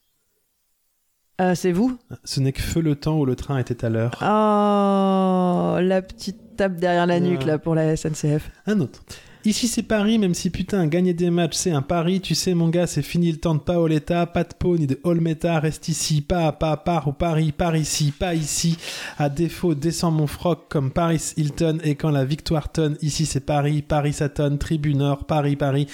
Euh, 1.42 1.54
c'est 1.54 1.72
vous 1.74 1.98
Ce 2.24 2.40
n'est 2.40 2.54
que 2.54 2.62
feu 2.62 2.82
le 2.82 2.96
temps 2.96 3.18
où 3.20 3.26
le 3.26 3.36
train 3.36 3.58
était 3.58 3.84
à 3.84 3.90
l'heure. 3.90 4.12
Oh, 4.22 5.78
la 5.82 6.02
petite 6.02 6.56
tape 6.56 6.78
derrière 6.78 7.06
la 7.06 7.20
nuque 7.20 7.42
Ouais. 7.42 7.46
là 7.46 7.58
pour 7.58 7.76
la 7.76 7.96
SNCF. 7.98 8.50
Un 8.68 8.80
autre. 8.80 9.04
Ici 9.44 9.68
c'est 9.68 9.84
Paris, 9.84 10.18
même 10.18 10.34
si 10.34 10.50
putain, 10.50 10.88
gagner 10.88 11.14
des 11.14 11.30
matchs 11.30 11.54
c'est 11.54 11.70
un 11.72 11.84
pari, 11.84 12.20
tu 12.20 12.34
sais 12.34 12.56
mon 12.56 12.70
gars, 12.70 12.88
c'est 12.88 13.04
fini 13.04 13.32
le 13.32 13.38
temps 13.38 13.54
de 13.54 13.60
Paoletta, 13.60 14.26
pas 14.26 14.44
de 14.44 14.56
peau 14.58 14.76
ni 14.76 14.88
de 14.88 15.00
Olmeta, 15.04 15.60
reste 15.60 15.88
ici, 15.88 16.22
pas 16.22 16.48
à 16.48 16.52
pas, 16.52 16.76
part 16.78 17.08
au 17.10 17.14
Paris, 17.14 17.52
par 17.52 17.76
ici, 17.76 18.12
pas 18.12 18.34
ici. 18.34 18.76
À 19.20 19.30
défaut, 19.30 19.76
descends 19.76 20.10
mon 20.10 20.26
froc 20.26 20.66
comme 20.68 20.90
Paris 20.90 21.34
Hilton, 21.38 21.78
et 21.84 21.94
quand 21.94 22.10
la 22.10 22.26
victoire 22.26 22.72
tonne, 22.72 22.98
ici 23.04 23.28
c'est 23.28 23.46
Paris, 23.46 23.84
Paris 23.84 24.14
ça 24.14 24.30
tonne, 24.30 24.58
Tribune 24.58 24.98
Nord, 25.00 25.26
Paris, 25.26 25.56
Paris. 25.58 25.86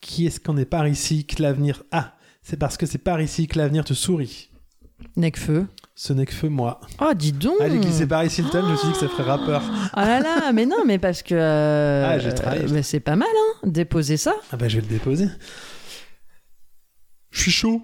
Qui 0.00 0.26
est-ce 0.26 0.38
qu'on 0.38 0.56
est 0.56 0.64
par 0.64 0.86
ici 0.86 1.24
que 1.24 1.42
l'avenir... 1.42 1.82
Ah, 1.90 2.14
c'est 2.42 2.56
parce 2.58 2.76
que 2.76 2.86
c'est 2.86 2.98
par 2.98 3.20
ici 3.20 3.46
que 3.48 3.58
l'avenir 3.58 3.84
te 3.84 3.94
sourit. 3.94 4.50
Necfeu. 5.16 5.66
Ce 5.94 6.12
n'est 6.12 6.24
que 6.26 6.32
feu 6.32 6.48
moi. 6.48 6.80
Oh, 7.00 7.12
dis 7.14 7.32
donc 7.32 7.56
Ah, 7.60 7.68
j'ai 7.68 7.78
glissé 7.78 8.06
Paris 8.06 8.28
Hilton, 8.36 8.62
je 8.66 8.70
me 8.72 8.76
suis 8.76 8.86
dit 8.88 8.92
que 8.94 8.98
ça 9.00 9.08
ferait 9.08 9.22
rappeur. 9.30 9.62
Oh 9.94 10.00
là 10.00 10.20
là, 10.20 10.52
mais 10.52 10.64
non, 10.66 10.84
mais 10.86 10.98
parce 10.98 11.22
que... 11.22 11.34
euh, 11.34 12.06
Ah, 12.08 12.18
j'ai 12.18 12.32
travaillé. 12.34 12.64
euh, 12.64 12.68
mais 12.72 12.82
c'est 12.82 12.98
pas 13.00 13.14
mal, 13.14 13.28
hein 13.30 13.58
Déposer 13.68 14.16
ça, 14.16 14.34
Ah 14.52 14.56
bah 14.56 14.68
je 14.68 14.76
vais 14.76 14.82
le 14.82 14.88
déposer. 14.88 15.28
Je 17.30 17.40
suis 17.42 17.50
chaud. 17.50 17.82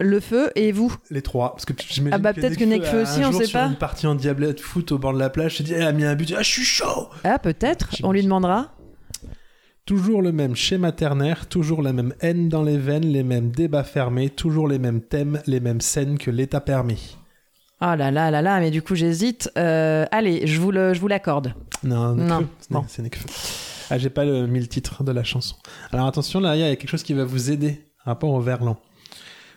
le 0.00 0.20
feu 0.20 0.50
et 0.56 0.72
vous. 0.72 0.94
Les 1.10 1.22
trois. 1.22 1.52
Parce 1.52 1.64
que 1.64 1.72
Ah 2.12 2.18
bah, 2.18 2.32
peut-être 2.32 2.56
que 2.56 2.64
Nekfeu 2.64 3.02
aussi, 3.02 3.22
un 3.22 3.28
on 3.28 3.32
jour, 3.32 3.40
sait 3.40 3.46
sur 3.46 3.60
pas. 3.60 3.66
une 3.66 3.76
partie 3.76 4.06
en 4.06 4.14
diablette 4.16 4.60
foot 4.60 4.90
au 4.92 4.98
bord 4.98 5.12
de 5.14 5.18
la 5.18 5.30
plage, 5.30 5.58
je 5.58 5.62
dit, 5.62 5.72
elle 5.74 5.82
a 5.82 5.92
mis 5.92 6.04
un 6.04 6.14
but, 6.16 6.34
ah, 6.36 6.42
je 6.42 6.50
suis 6.50 6.64
chaud 6.64 7.08
Ah, 7.24 7.38
peut-être, 7.38 7.88
on 8.02 8.10
lui 8.12 8.22
demandera. 8.22 8.74
Toujours 9.88 10.20
le 10.20 10.32
même 10.32 10.54
schéma 10.54 10.92
ternaire, 10.92 11.46
toujours 11.46 11.80
la 11.80 11.94
même 11.94 12.12
haine 12.20 12.50
dans 12.50 12.62
les 12.62 12.76
veines, 12.76 13.06
les 13.06 13.22
mêmes 13.22 13.50
débats 13.50 13.84
fermés, 13.84 14.28
toujours 14.28 14.68
les 14.68 14.78
mêmes 14.78 15.00
thèmes, 15.00 15.40
les 15.46 15.60
mêmes 15.60 15.80
scènes 15.80 16.18
que 16.18 16.30
l'État 16.30 16.60
permis. 16.60 17.16
Oh 17.80 17.94
là 17.96 18.10
là 18.10 18.30
là 18.30 18.42
là, 18.42 18.60
mais 18.60 18.70
du 18.70 18.82
coup 18.82 18.94
j'hésite. 18.94 19.50
Euh, 19.56 20.04
allez, 20.10 20.46
je 20.46 20.60
vous 20.60 20.72
le- 20.72 20.92
je 20.92 21.00
vous 21.00 21.08
l'accorde. 21.08 21.54
Non, 21.84 22.14
Non, 22.14 22.40
Nekfeu, 22.98 23.24
c'est. 23.30 23.90
Ah, 23.90 23.96
j'ai 23.96 24.10
pas 24.10 24.26
le 24.26 24.46
mille 24.46 24.68
titres 24.68 25.04
de 25.04 25.10
la 25.12 25.24
chanson. 25.24 25.56
Alors 25.90 26.06
attention, 26.06 26.38
là, 26.40 26.54
il 26.54 26.60
y 26.60 26.64
a 26.64 26.76
quelque 26.76 26.90
chose 26.90 27.02
qui 27.02 27.14
va 27.14 27.24
vous 27.24 27.50
aider 27.50 27.80
par 28.04 28.12
rapport 28.12 28.30
au 28.34 28.40
verlan. 28.42 28.76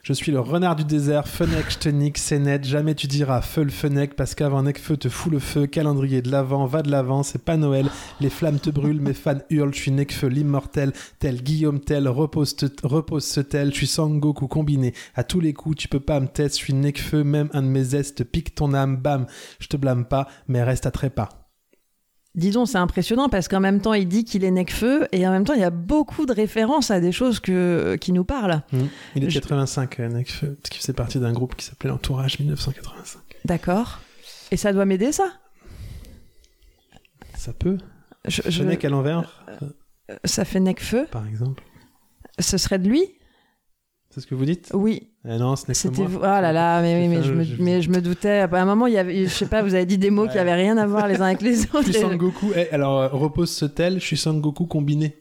Je 0.03 0.13
suis 0.13 0.31
le 0.31 0.39
renard 0.39 0.75
du 0.75 0.83
désert, 0.83 1.27
Fennec, 1.27 1.65
je 1.69 1.77
te 1.77 1.87
nique, 1.89 2.17
c'est 2.17 2.39
net, 2.39 2.65
jamais 2.65 2.95
tu 2.95 3.05
diras 3.05 3.41
feu 3.41 3.63
le 3.63 3.69
Fennec, 3.69 4.15
parce 4.15 4.33
qu'avant 4.33 4.63
Necfeu 4.63 4.97
te 4.97 5.09
fout 5.09 5.31
le 5.31 5.37
feu, 5.37 5.67
calendrier 5.67 6.23
de 6.23 6.31
l'avant, 6.31 6.65
va 6.65 6.81
de 6.81 6.89
l'avant, 6.89 7.21
c'est 7.21 7.43
pas 7.45 7.55
Noël, 7.55 7.85
les 8.19 8.31
flammes 8.31 8.59
te 8.59 8.71
brûlent, 8.71 8.99
mes 8.99 9.13
fans 9.13 9.37
hurlent, 9.51 9.73
je 9.75 9.79
suis 9.79 9.91
Necfeu 9.91 10.25
l'immortel, 10.27 10.91
tel 11.19 11.43
Guillaume 11.43 11.79
tel, 11.79 12.07
repose, 12.07 12.55
te- 12.55 12.65
repose 12.81 13.25
ce 13.25 13.41
tel, 13.41 13.69
je 13.71 13.75
suis 13.77 13.87
Sangoku 13.87 14.47
combiné, 14.47 14.95
à 15.13 15.23
tous 15.23 15.39
les 15.39 15.53
coups, 15.53 15.77
tu 15.77 15.87
peux 15.87 15.99
pas 15.99 16.19
me 16.19 16.27
tester, 16.27 16.57
je 16.59 16.63
suis 16.65 16.73
Necfeu, 16.73 17.23
même 17.23 17.49
un 17.53 17.61
de 17.61 17.67
mes 17.67 17.83
zestes 17.83 18.17
te 18.17 18.23
pique 18.23 18.55
ton 18.55 18.73
âme, 18.73 18.97
bam, 18.97 19.27
je 19.59 19.67
te 19.67 19.77
blâme 19.77 20.05
pas, 20.05 20.27
mais 20.47 20.63
reste 20.63 20.87
à 20.87 20.91
trépas. 20.91 21.40
Disons, 22.33 22.65
c'est 22.65 22.77
impressionnant 22.77 23.27
parce 23.27 23.49
qu'en 23.49 23.59
même 23.59 23.81
temps 23.81 23.93
il 23.93 24.07
dit 24.07 24.23
qu'il 24.23 24.45
est 24.45 24.51
Necfeu 24.51 25.05
et 25.11 25.27
en 25.27 25.31
même 25.31 25.43
temps 25.43 25.53
il 25.53 25.59
y 25.59 25.65
a 25.65 25.69
beaucoup 25.69 26.25
de 26.25 26.31
références 26.31 26.89
à 26.89 27.01
des 27.01 27.11
choses 27.11 27.41
que, 27.41 27.97
qui 27.99 28.13
nous 28.13 28.23
parlent. 28.23 28.61
Hmm. 28.71 28.85
Il 29.15 29.23
est 29.23 29.25
de 29.25 29.31
Je- 29.31 29.39
85, 29.39 29.99
euh, 29.99 30.07
Necfeu, 30.07 30.55
parce 30.61 30.69
qu'il 30.69 30.79
faisait 30.81 30.93
partie 30.93 31.19
d'un 31.19 31.33
groupe 31.33 31.55
qui 31.55 31.65
s'appelait 31.65 31.89
Entourage 31.91 32.39
1985. 32.39 33.21
D'accord. 33.43 33.99
Et 34.51 34.55
ça 34.57 34.71
doit 34.71 34.85
m'aider 34.85 35.11
ça? 35.11 35.25
Ça 37.35 37.51
peut. 37.53 37.77
je, 38.27 38.41
je- 38.45 38.59
Fennec 38.63 38.85
à 38.85 38.89
l'envers, 38.89 39.43
Ça 40.23 40.45
fait 40.45 40.59
Necfeu 40.61 41.05
par 41.11 41.27
exemple. 41.27 41.63
Ce 42.39 42.57
serait 42.57 42.79
de 42.79 42.87
lui? 42.87 43.03
C'est 44.13 44.19
ce 44.19 44.27
que 44.27 44.35
vous 44.35 44.43
dites 44.45 44.69
Oui. 44.73 45.07
Eh 45.25 45.37
Non, 45.37 45.55
ce 45.55 45.67
n'est 45.67 45.73
C'était 45.73 46.03
vous. 46.03 46.17
Oh 46.19 46.21
là 46.23 46.51
là, 46.51 46.81
mais 46.81 47.01
oui, 47.01 47.07
mais 47.07 47.23
je 47.23 47.31
me, 47.33 47.43
je- 47.43 47.61
mais 47.61 47.81
je 47.81 47.89
me 47.89 48.01
doutais. 48.01 48.39
À 48.39 48.49
un 48.51 48.65
moment, 48.65 48.87
il 48.87 48.93
y 48.93 48.97
avait, 48.97 49.23
je 49.23 49.29
sais 49.29 49.45
pas, 49.45 49.61
vous 49.63 49.73
avez 49.73 49.85
dit 49.85 49.97
des 49.97 50.09
mots 50.09 50.27
qui 50.27 50.33
Ouais. 50.33 50.39
avaient 50.39 50.53
rien 50.53 50.77
à 50.77 50.85
voir 50.85 51.07
les 51.07 51.21
uns 51.21 51.25
avec 51.27 51.41
les 51.41 51.55
Je 51.55 51.61
autres. 51.73 51.83
suis 51.83 51.95
et- 51.95 52.01
Sangoku. 52.01 52.51
Eh, 52.55 52.69
alors, 52.73 52.99
euh, 52.99 53.07
repose 53.07 53.49
ce 53.51 53.65
tel, 53.65 53.95
je 54.01 54.05
suis 54.05 54.17
Sangoku 54.17 54.65
combiné. 54.65 55.17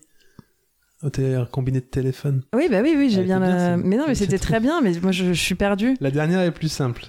OTR, 1.02 1.48
combiné 1.50 1.80
de 1.80 1.86
téléphone. 1.86 2.42
Oui, 2.54 2.66
bah 2.70 2.80
oui, 2.82 2.94
oui, 2.96 3.08
j'ai 3.08 3.20
Elle 3.20 3.24
bien. 3.26 3.38
la- 3.38 3.76
Mais 3.78 3.96
non, 3.96 4.04
mais 4.06 4.14
c'était 4.14 4.38
très 4.38 4.60
bien. 4.60 4.80
Mais 4.82 4.92
moi, 5.02 5.12
je, 5.12 5.26
je 5.32 5.40
suis 5.40 5.54
perdue. 5.54 5.96
La 6.00 6.10
dernière 6.10 6.40
est 6.42 6.50
plus 6.50 6.68
simple. 6.68 7.06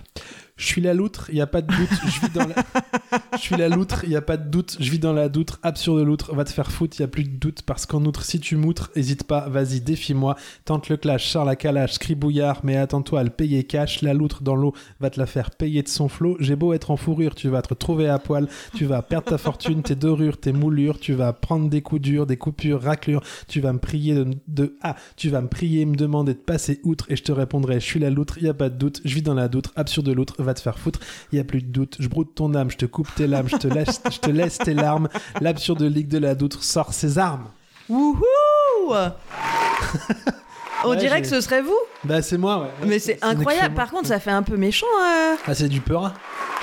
Je 0.62 0.68
suis 0.68 0.82
la 0.82 0.94
loutre, 0.94 1.26
il 1.32 1.38
y 1.38 1.42
a 1.42 1.48
pas 1.48 1.62
de 1.64 1.76
doute. 1.76 1.90
Je 2.06 2.20
vis 2.22 2.30
dans 2.34 2.48
la... 2.48 2.54
Je 3.34 3.40
suis 3.40 3.58
la 3.58 3.68
loutre, 3.68 4.04
il 4.04 4.12
y 4.12 4.16
a 4.16 4.22
pas 4.22 4.38
de 4.38 4.48
doute. 4.48 4.78
Je 4.80 4.92
vis 4.92 5.00
dans 5.00 5.12
la 5.12 5.28
doutre, 5.28 5.60
absurde 5.64 6.00
loutre. 6.02 6.36
Va 6.36 6.44
te 6.44 6.52
faire 6.52 6.72
foutre, 6.72 6.98
il 7.00 7.02
y 7.02 7.04
a 7.04 7.08
plus 7.08 7.24
de 7.24 7.36
doute. 7.36 7.64
Parce 7.64 7.88
qu'en 7.88 8.06
outre, 8.06 8.24
si 8.24 8.40
tu 8.40 8.56
moutres, 8.58 8.92
hésite 8.96 9.24
pas, 9.24 9.50
vas-y, 9.50 9.82
défie-moi. 9.82 10.36
Tente 10.66 10.88
le 10.90 10.98
clash, 10.98 11.28
sors 11.30 11.46
la 11.46 11.56
calage, 11.56 11.98
crie 11.98 12.14
bouillard, 12.14 12.60
mais 12.64 12.78
attends-toi 12.78 13.22
à 13.22 13.24
le 13.24 13.32
payer 13.32 13.64
cash. 13.64 14.04
La 14.04 14.14
loutre 14.14 14.44
dans 14.44 14.56
l'eau 14.56 14.74
va 15.00 15.10
te 15.10 15.20
la 15.20 15.26
faire 15.26 15.50
payer 15.50 15.82
de 15.82 15.88
son 15.88 16.10
flot. 16.10 16.38
J'ai 16.40 16.56
beau 16.56 16.74
être 16.74 16.92
en 16.92 16.96
fourrure, 16.98 17.34
tu 17.34 17.50
vas 17.50 17.64
te 17.64 17.70
retrouver 17.70 18.08
à 18.08 18.20
poil. 18.20 18.48
Tu 18.76 18.86
vas 18.86 19.02
perdre 19.02 19.30
ta 19.30 19.40
fortune, 19.40 19.82
tes 19.82 19.96
dorures, 19.96 20.38
tes 20.40 20.54
moulures. 20.54 21.00
Tu 21.00 21.14
vas 21.14 21.34
prendre 21.34 21.70
des 21.70 21.82
coups 21.82 22.02
durs, 22.04 22.28
des 22.28 22.38
coupures, 22.38 22.84
raclures. 22.84 23.24
Tu 23.48 23.62
vas 23.62 23.74
me 23.74 23.80
prier 23.80 24.14
de, 24.14 24.28
de- 24.48 24.78
Ah, 24.84 24.96
tu 25.16 25.30
vas 25.30 25.42
me 25.42 25.48
prier, 25.48 25.86
me 25.86 25.96
demander 25.96 26.36
de 26.36 26.40
passer 26.40 26.80
outre. 26.84 27.06
Et 27.10 27.16
je 27.16 27.24
te 27.24 27.32
répondrai, 27.32 27.80
je 27.80 27.86
suis 27.86 28.00
la 28.00 28.12
loutre, 28.12 28.38
il 28.38 28.44
y 28.44 28.50
a 28.50 28.54
pas 28.54 28.70
de 28.70 28.78
doute. 28.78 29.02
Je 29.04 29.16
vis 29.16 29.24
dans 29.24 29.34
la 29.34 29.48
doutre, 29.48 29.72
absurde 29.76 30.08
loutre, 30.10 30.36
va 30.38 30.51
te 30.54 30.60
faire 30.62 30.78
foutre. 30.80 31.00
Il 31.32 31.38
y 31.38 31.42
a 31.42 31.44
plus 31.44 31.62
de 31.62 31.68
doute. 31.72 31.98
Je 32.00 32.08
broute 32.08 32.36
ton 32.36 32.54
âme, 32.56 32.70
je 32.72 32.78
te 32.78 32.86
coupe 32.86 33.14
tes 33.16 33.28
lames, 33.28 33.48
je 33.50 33.58
te 33.58 33.68
laisse, 33.68 34.02
je 34.12 34.20
te 34.20 34.30
laisse 34.30 34.58
tes 34.58 34.74
larmes. 34.74 35.10
L'absurde 35.42 35.82
ligue 35.84 36.08
de 36.08 36.18
la 36.18 36.36
doutre 36.36 36.64
sort 36.64 36.94
ses 36.94 37.18
armes. 37.18 37.48
Wouhou 37.90 38.20
On 40.84 40.90
Ouais, 40.90 40.98
dirait 40.98 41.22
que 41.22 41.28
ce 41.28 41.42
serait 41.42 41.62
vous. 41.62 41.78
Bah, 42.04 42.24
c'est 42.24 42.40
moi, 42.40 42.64
ouais. 42.64 42.88
Mais 42.88 42.98
c'est 42.98 43.24
incroyable. 43.24 43.76
Par 43.76 43.92
contre, 43.92 44.08
ça 44.08 44.20
fait 44.20 44.32
un 44.32 44.42
peu 44.42 44.58
méchant. 44.58 44.88
euh. 45.00 45.36
Ah, 45.46 45.54
c'est 45.54 45.68
du 45.70 45.80
peur. 45.80 46.12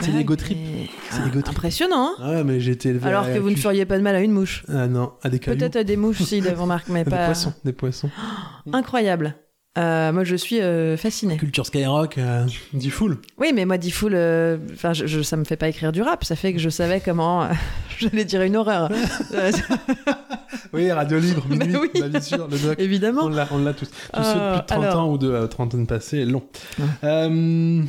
C'est 0.01 0.11
Ouais, 0.11 0.37
trip. 0.37 0.59
mais- 0.61 0.89
C'est. 1.11 1.49
Impressionnant. 1.49 2.09
hein 2.11 2.15
Ah 2.21 2.31
ouais, 2.31 2.45
mais 2.45 2.59
j'ai 2.61 2.73
été 2.73 2.89
élevé. 2.89 3.07
Alors 3.09 3.25
à- 3.27 3.31
que 3.31 3.39
vous 3.39 3.51
ne 3.51 3.55
feriez 3.57 3.85
pas 3.87 3.97
de 3.97 4.03
mal 4.03 4.17
à 4.17 4.21
une 4.21 4.33
mouche. 4.33 4.65
Ah 4.69 4.89
non, 4.89 5.13
à 5.23 5.29
des. 5.29 5.39
Peut-être 5.39 5.77
à 5.77 5.85
des 5.85 5.97
mouches 5.97 6.23
si, 6.23 6.41
vous 6.41 6.61
remarquez, 6.63 6.93
mais 6.93 7.05
Des 7.05 7.11
pas. 7.11 7.27
poissons, 7.27 7.53
des 7.65 7.73
poissons. 7.73 8.11
Incroyable. 8.73 9.37
Euh, 9.77 10.11
moi, 10.13 10.25
je 10.25 10.35
suis 10.35 10.61
euh, 10.61 10.97
fascinée. 10.97 11.37
Culture 11.37 11.65
Skyrock, 11.67 12.19
euh, 12.19 12.45
dit 12.73 12.91
full. 12.91 13.19
Oui, 13.37 13.53
mais 13.55 13.65
moi, 13.65 13.79
Diffoul, 13.79 14.13
euh, 14.15 14.57
enfin, 14.73 14.93
je, 14.93 15.07
je- 15.07 15.23
ça 15.23 15.37
me 15.37 15.45
fait 15.45 15.57
pas 15.57 15.69
écrire 15.69 15.93
du 15.93 16.03
rap. 16.03 16.25
Ça 16.25 16.35
fait 16.35 16.53
que 16.53 16.59
je 16.59 16.69
savais 16.69 17.01
comment. 17.01 17.47
J'allais 17.99 18.25
dire 18.25 18.43
une 18.43 18.57
horreur. 18.57 18.91
Euh, 19.35 19.53
Oui, 20.73 20.91
Radio 20.91 21.19
Libre, 21.19 21.45
Bah 21.49 21.65
minuit, 21.67 21.77
oui. 21.77 22.01
bah, 22.01 22.09
bien 22.09 22.21
sûr, 22.21 22.49
le 22.49 22.59
doc. 22.59 22.77
On 22.79 22.83
évidemment. 22.83 23.29
l'a, 23.29 23.47
on 23.53 23.59
l'a 23.59 23.73
tous. 23.73 23.89
Tous 23.89 24.23
ceux 24.23 24.35
de 24.35 24.39
Euh, 24.39 24.53
plus 24.55 24.61
de 24.63 24.67
30 24.67 24.85
alors. 24.85 25.01
ans 25.01 25.09
ou 25.13 25.19
de 25.19 25.31
euh, 25.31 25.47
trentaine 25.47 25.87
passée, 25.87 26.25
long. 26.25 26.43
Ouais. 26.79 26.85
Euh, 27.05 27.83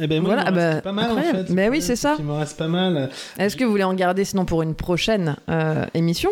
Eh 0.00 0.06
ben, 0.06 0.22
moi, 0.22 0.34
Voilà, 0.34 0.48
il 0.50 0.54
me 0.54 0.60
reste 0.60 0.74
bah, 0.76 0.80
pas 0.82 0.92
mal 0.92 1.04
en 1.06 1.08
incroyable. 1.16 1.46
fait. 1.48 1.52
Mais 1.52 1.68
oui, 1.68 1.82
c'est 1.82 1.96
ça. 1.96 2.16
Il 2.18 2.24
me 2.24 2.32
reste 2.32 2.56
pas 2.56 2.68
mal. 2.68 3.10
Est-ce 3.38 3.56
que 3.56 3.64
vous 3.64 3.70
voulez 3.70 3.84
en 3.84 3.94
garder 3.94 4.24
sinon 4.24 4.44
pour 4.46 4.62
une 4.62 4.74
prochaine 4.74 5.36
euh, 5.50 5.84
émission? 5.94 6.30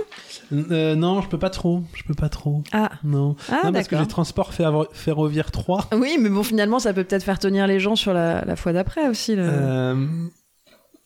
Euh, 0.53 0.95
non, 0.95 1.21
je 1.23 1.29
peux 1.29 1.39
pas 1.39 1.51
trop. 1.51 1.83
Je 1.95 2.03
peux 2.05 2.15
pas 2.15 2.29
trop. 2.29 2.63
Ah, 2.73 2.91
Non. 3.05 3.35
ah 3.51 3.61
non, 3.65 3.73
parce 3.73 3.89
que 3.89 3.97
j'ai 3.97 4.07
transport 4.07 4.53
ferro- 4.55 4.87
ferroviaire 4.93 5.51
3. 5.51 5.89
Oui, 5.95 6.19
mais 6.21 6.29
bon, 6.29 6.43
finalement, 6.43 6.79
ça 6.79 6.93
peut 6.93 7.05
peut-être 7.05 7.25
faire 7.25 7.39
tenir 7.39 7.67
les 7.67 7.81
gens 7.81 7.97
sur 7.97 8.13
la, 8.13 8.45
la 8.45 8.57
fois 8.57 8.73
d'après 8.73 9.09
aussi. 9.09 9.35
Euh, 9.37 9.95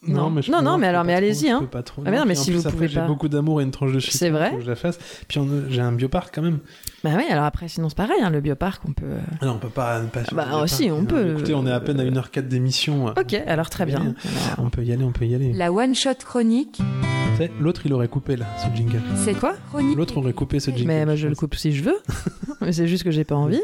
Non. 0.06 0.30
mais 0.30 0.42
je 0.42 0.50
Non, 0.50 0.58
peux- 0.58 0.64
non, 0.64 0.78
mais 0.78 0.86
alors, 0.88 1.04
mais 1.04 1.14
allez-y, 1.14 1.48
je 1.48 1.52
hein. 1.52 1.60
peux 1.60 1.66
pas 1.66 1.82
trop. 1.82 2.02
Ah, 2.06 2.10
mais 2.10 2.18
non, 2.18 2.24
mais 2.26 2.34
si 2.34 2.50
plus, 2.50 2.60
vous 2.60 2.66
après, 2.66 2.72
pouvez 2.72 2.88
j'ai 2.88 3.00
beaucoup 3.02 3.28
d'amour 3.28 3.60
et 3.60 3.64
une 3.64 3.70
tranche 3.70 3.92
de 3.92 3.98
chiffre. 4.00 4.16
C'est 4.16 4.30
vrai 4.30 4.50
Faut 4.50 4.56
que 4.56 4.62
je 4.62 4.68
la 4.70 4.76
fasse. 4.76 4.98
Puis 5.28 5.38
on- 5.38 5.48
j'ai 5.68 5.80
un 5.80 5.92
bioparc 5.92 6.34
quand 6.34 6.42
même. 6.42 6.58
Bah 7.02 7.10
oui, 7.16 7.24
alors 7.30 7.44
après, 7.44 7.66
sinon 7.68 7.88
c'est 7.88 7.96
pareil, 7.96 8.20
hein, 8.20 8.28
le 8.28 8.40
bioparc, 8.42 8.82
on 8.86 8.92
peut. 8.92 9.06
euh, 9.06 9.18
Ah 9.40 9.46
Non, 9.46 9.52
on 9.54 9.58
peut 9.58 9.68
pas. 9.70 10.00
pas 10.00 10.20
bah, 10.32 10.62
aussi, 10.62 10.90
on 10.90 11.06
peut. 11.06 11.32
Écoutez, 11.32 11.54
on 11.54 11.66
est 11.66 11.72
à 11.72 11.80
peine 11.80 11.98
à 11.98 12.04
1h04 12.04 12.46
d'émission. 12.46 13.06
Ok, 13.06 13.32
alors 13.46 13.70
très 13.70 13.86
bien. 13.86 14.14
On 14.58 14.68
peut 14.68 14.84
y 14.84 14.92
aller, 14.92 15.02
on 15.04 15.12
peut 15.12 15.24
y 15.26 15.34
aller. 15.34 15.52
La 15.54 15.72
one-shot 15.72 16.16
chronique, 16.26 16.76
Tu 16.76 17.36
sais, 17.38 17.50
L'autre, 17.58 17.82
il 17.86 17.92
aurait 17.94 18.08
coupé 18.08 18.36
là, 18.36 18.46
ce 18.58 18.76
jingle. 18.76 19.00
c'est 19.16 19.32
Quoi? 19.34 19.54
Chronique 19.70 19.96
L'autre 19.96 20.18
aurait 20.18 20.34
coupé 20.34 20.60
ce 20.60 20.70
jingle. 20.70 20.88
Mais 20.88 21.04
moi, 21.06 21.16
je 21.16 21.28
le 21.28 21.34
coupe 21.34 21.54
si 21.54 21.72
je 21.72 21.82
veux. 21.84 21.98
mais 22.60 22.72
c'est 22.72 22.86
juste 22.86 23.04
que 23.04 23.10
j'ai 23.10 23.24
pas 23.24 23.34
envie. 23.36 23.62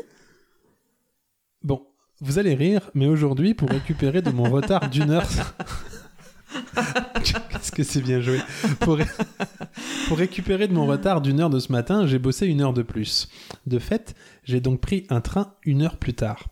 Bon, 1.62 1.82
vous 2.22 2.39
allez 2.39 2.55
rire, 2.55 2.91
mais 2.95 3.07
aujourd'hui, 3.07 3.53
pour 3.53 3.68
récupérer 3.68 4.22
de 4.22 4.30
mon 4.30 4.45
retard 4.51 4.89
d'une 4.89 5.11
heure. 5.11 5.26
Qu'est-ce 7.51 7.72
que 7.72 7.82
c'est 7.82 8.01
bien 8.01 8.20
joué. 8.20 8.40
Pour, 8.80 8.97
ré- 8.97 9.05
pour 10.09 10.18
récupérer 10.18 10.68
de 10.68 10.72
mon 10.72 10.86
retard 10.86 11.20
d'une 11.20 11.40
heure 11.40 11.51
de 11.51 11.59
ce 11.59 11.72
matin, 11.72 12.07
j'ai 12.07 12.18
bossé 12.18 12.47
une 12.47 12.61
heure 12.61 12.72
de 12.72 12.82
plus. 12.82 13.28
De 13.66 13.78
fait, 13.78 14.14
j'ai 14.44 14.61
donc 14.61 14.80
pris 14.80 15.07
un 15.11 15.20
train 15.20 15.55
une 15.64 15.82
heure 15.82 15.97
plus 15.97 16.14
tard. 16.14 16.47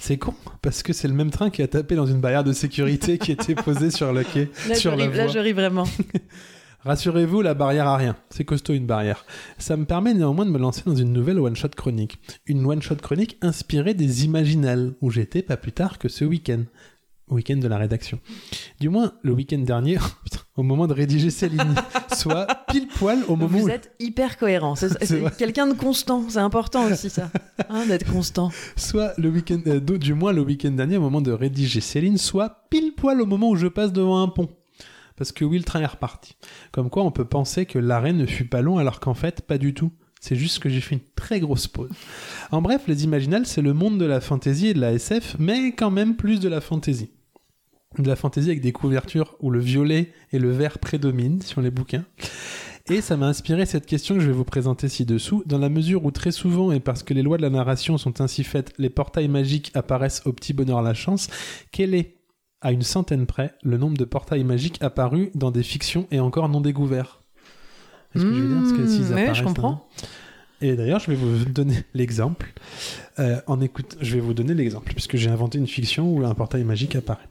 C'est 0.00 0.16
con, 0.18 0.34
parce 0.62 0.82
que 0.82 0.92
c'est 0.92 1.08
le 1.08 1.14
même 1.14 1.30
train 1.30 1.50
qui 1.50 1.62
a 1.62 1.68
tapé 1.68 1.96
dans 1.96 2.06
une 2.06 2.20
barrière 2.20 2.44
de 2.44 2.52
sécurité 2.52 3.18
qui 3.18 3.32
était 3.32 3.54
posée 3.56 3.90
sur 3.90 4.12
le 4.12 4.22
quai, 4.22 4.50
Là, 4.68 4.74
je 4.74 4.78
sur 4.80 4.94
la 4.96 5.04
ris, 5.06 5.16
là, 5.16 5.24
voie. 5.24 5.32
je 5.32 5.38
ris 5.40 5.52
vraiment. 5.52 5.84
Rassurez-vous, 6.84 7.42
la 7.42 7.54
barrière 7.54 7.88
a 7.88 7.96
rien. 7.96 8.16
C'est 8.30 8.44
costaud 8.44 8.72
une 8.72 8.86
barrière. 8.86 9.24
Ça 9.58 9.76
me 9.76 9.86
permet 9.86 10.14
néanmoins 10.14 10.46
de 10.46 10.52
me 10.52 10.58
lancer 10.58 10.82
dans 10.86 10.94
une 10.94 11.12
nouvelle 11.12 11.40
one-shot 11.40 11.70
chronique. 11.76 12.20
Une 12.46 12.64
one-shot 12.64 12.96
chronique 12.96 13.38
inspirée 13.42 13.94
des 13.94 14.24
Imaginales, 14.24 14.94
où 15.00 15.10
j'étais 15.10 15.42
pas 15.42 15.56
plus 15.56 15.72
tard 15.72 15.98
que 15.98 16.08
ce 16.08 16.24
week-end. 16.24 16.62
Week-end 17.28 17.56
de 17.56 17.66
la 17.66 17.76
rédaction. 17.76 18.20
Du 18.78 18.88
moins, 18.88 19.12
le 19.22 19.32
week-end 19.32 19.58
dernier, 19.58 19.96
putain, 20.24 20.38
au 20.56 20.62
moment 20.62 20.86
de 20.86 20.94
rédiger 20.94 21.30
ces 21.30 21.48
lignes. 21.48 21.74
Soit 22.14 22.46
pile 22.68 22.86
poil 22.86 23.18
au 23.28 23.34
moment 23.34 23.58
Vous 23.58 23.66
où... 23.66 23.68
êtes 23.68 23.92
hyper 23.98 24.38
cohérent. 24.38 24.76
C'est 24.76 25.36
quelqu'un 25.36 25.66
de 25.66 25.74
constant. 25.74 26.24
C'est 26.28 26.38
important 26.38 26.86
aussi, 26.86 27.10
ça. 27.10 27.30
Hein, 27.68 27.86
D'être 27.86 28.10
constant. 28.10 28.50
Soit 28.76 29.12
le 29.18 29.28
week-end... 29.28 29.60
euh, 29.66 29.80
du 29.80 30.14
moins 30.14 30.32
le 30.32 30.42
week-end 30.42 30.70
dernier, 30.70 30.96
au 30.96 31.00
moment 31.02 31.20
de 31.20 31.32
rédiger 31.32 31.80
ces 31.80 32.00
lignes, 32.00 32.16
soit 32.16 32.68
pile 32.70 32.92
poil 32.94 33.20
au 33.20 33.26
moment 33.26 33.50
où 33.50 33.56
je 33.56 33.66
passe 33.66 33.92
devant 33.92 34.22
un 34.22 34.28
pont. 34.28 34.48
Parce 35.16 35.32
que 35.32 35.44
oui, 35.44 35.58
le 35.58 35.64
train 35.64 35.80
est 35.80 35.86
reparti. 35.86 36.36
Comme 36.72 36.90
quoi, 36.90 37.02
on 37.02 37.10
peut 37.10 37.24
penser 37.24 37.66
que 37.66 37.78
l'arrêt 37.78 38.12
ne 38.12 38.26
fut 38.26 38.44
pas 38.46 38.62
long, 38.62 38.78
alors 38.78 39.00
qu'en 39.00 39.14
fait, 39.14 39.42
pas 39.42 39.58
du 39.58 39.74
tout. 39.74 39.90
C'est 40.20 40.36
juste 40.36 40.58
que 40.60 40.68
j'ai 40.68 40.80
fait 40.80 40.96
une 40.96 41.00
très 41.14 41.40
grosse 41.40 41.66
pause. 41.68 41.90
En 42.50 42.62
bref, 42.62 42.82
les 42.88 43.04
Imaginales, 43.04 43.46
c'est 43.46 43.62
le 43.62 43.72
monde 43.72 43.98
de 43.98 44.04
la 44.06 44.20
fantasy 44.20 44.68
et 44.68 44.74
de 44.74 44.80
la 44.80 44.92
SF, 44.92 45.36
mais 45.38 45.72
quand 45.72 45.90
même 45.90 46.16
plus 46.16 46.40
de 46.40 46.48
la 46.48 46.60
fantasy. 46.60 47.10
De 47.98 48.08
la 48.08 48.16
fantasy 48.16 48.48
avec 48.48 48.60
des 48.60 48.72
couvertures 48.72 49.36
où 49.40 49.50
le 49.50 49.58
violet 49.58 50.12
et 50.32 50.38
le 50.38 50.50
vert 50.50 50.78
prédominent 50.78 51.40
sur 51.40 51.62
les 51.62 51.70
bouquins. 51.70 52.04
Et 52.88 53.00
ça 53.00 53.16
m'a 53.16 53.26
inspiré 53.26 53.66
cette 53.66 53.86
question 53.86 54.14
que 54.14 54.20
je 54.20 54.26
vais 54.26 54.32
vous 54.32 54.44
présenter 54.44 54.88
ci-dessous, 54.88 55.42
dans 55.46 55.58
la 55.58 55.68
mesure 55.68 56.04
où 56.04 56.10
très 56.10 56.30
souvent, 56.30 56.70
et 56.70 56.78
parce 56.78 57.02
que 57.02 57.14
les 57.14 57.22
lois 57.22 57.36
de 57.36 57.42
la 57.42 57.50
narration 57.50 57.98
sont 57.98 58.20
ainsi 58.20 58.44
faites, 58.44 58.72
les 58.78 58.90
portails 58.90 59.28
magiques 59.28 59.72
apparaissent 59.74 60.22
au 60.24 60.32
petit 60.32 60.52
bonheur 60.52 60.82
la 60.82 60.94
chance, 60.94 61.28
quel 61.72 61.94
est, 61.94 62.16
à 62.60 62.70
une 62.70 62.82
centaine 62.82 63.26
près, 63.26 63.54
le 63.64 63.76
nombre 63.76 63.96
de 63.96 64.04
portails 64.04 64.44
magiques 64.44 64.80
apparus 64.82 65.30
dans 65.34 65.50
des 65.50 65.64
fictions 65.64 66.06
et 66.12 66.20
encore 66.20 66.48
non 66.48 66.60
découverts? 66.60 67.22
Est-ce 68.14 68.24
que 68.24 68.32
je 68.32 68.40
veux 68.40 68.48
dire? 68.48 68.62
Parce 68.62 68.72
que 68.72 68.86
s'ils 68.86 69.12
ouais, 69.14 69.22
apparaissent, 69.22 69.38
je 69.38 69.42
comprends. 69.42 69.88
hein. 70.02 70.06
Et 70.60 70.76
d'ailleurs, 70.76 71.00
je 71.00 71.10
vais 71.10 71.16
vous 71.16 71.44
donner 71.46 71.82
l'exemple. 71.92 72.52
Euh, 73.18 73.40
en 73.46 73.60
écoute, 73.60 73.96
je 74.00 74.14
vais 74.14 74.20
vous 74.20 74.32
donner 74.32 74.54
l'exemple, 74.54 74.92
puisque 74.92 75.16
j'ai 75.16 75.30
inventé 75.30 75.58
une 75.58 75.66
fiction 75.66 76.12
où 76.14 76.24
un 76.24 76.34
portail 76.34 76.62
magique 76.62 76.94
apparaît. 76.94 77.28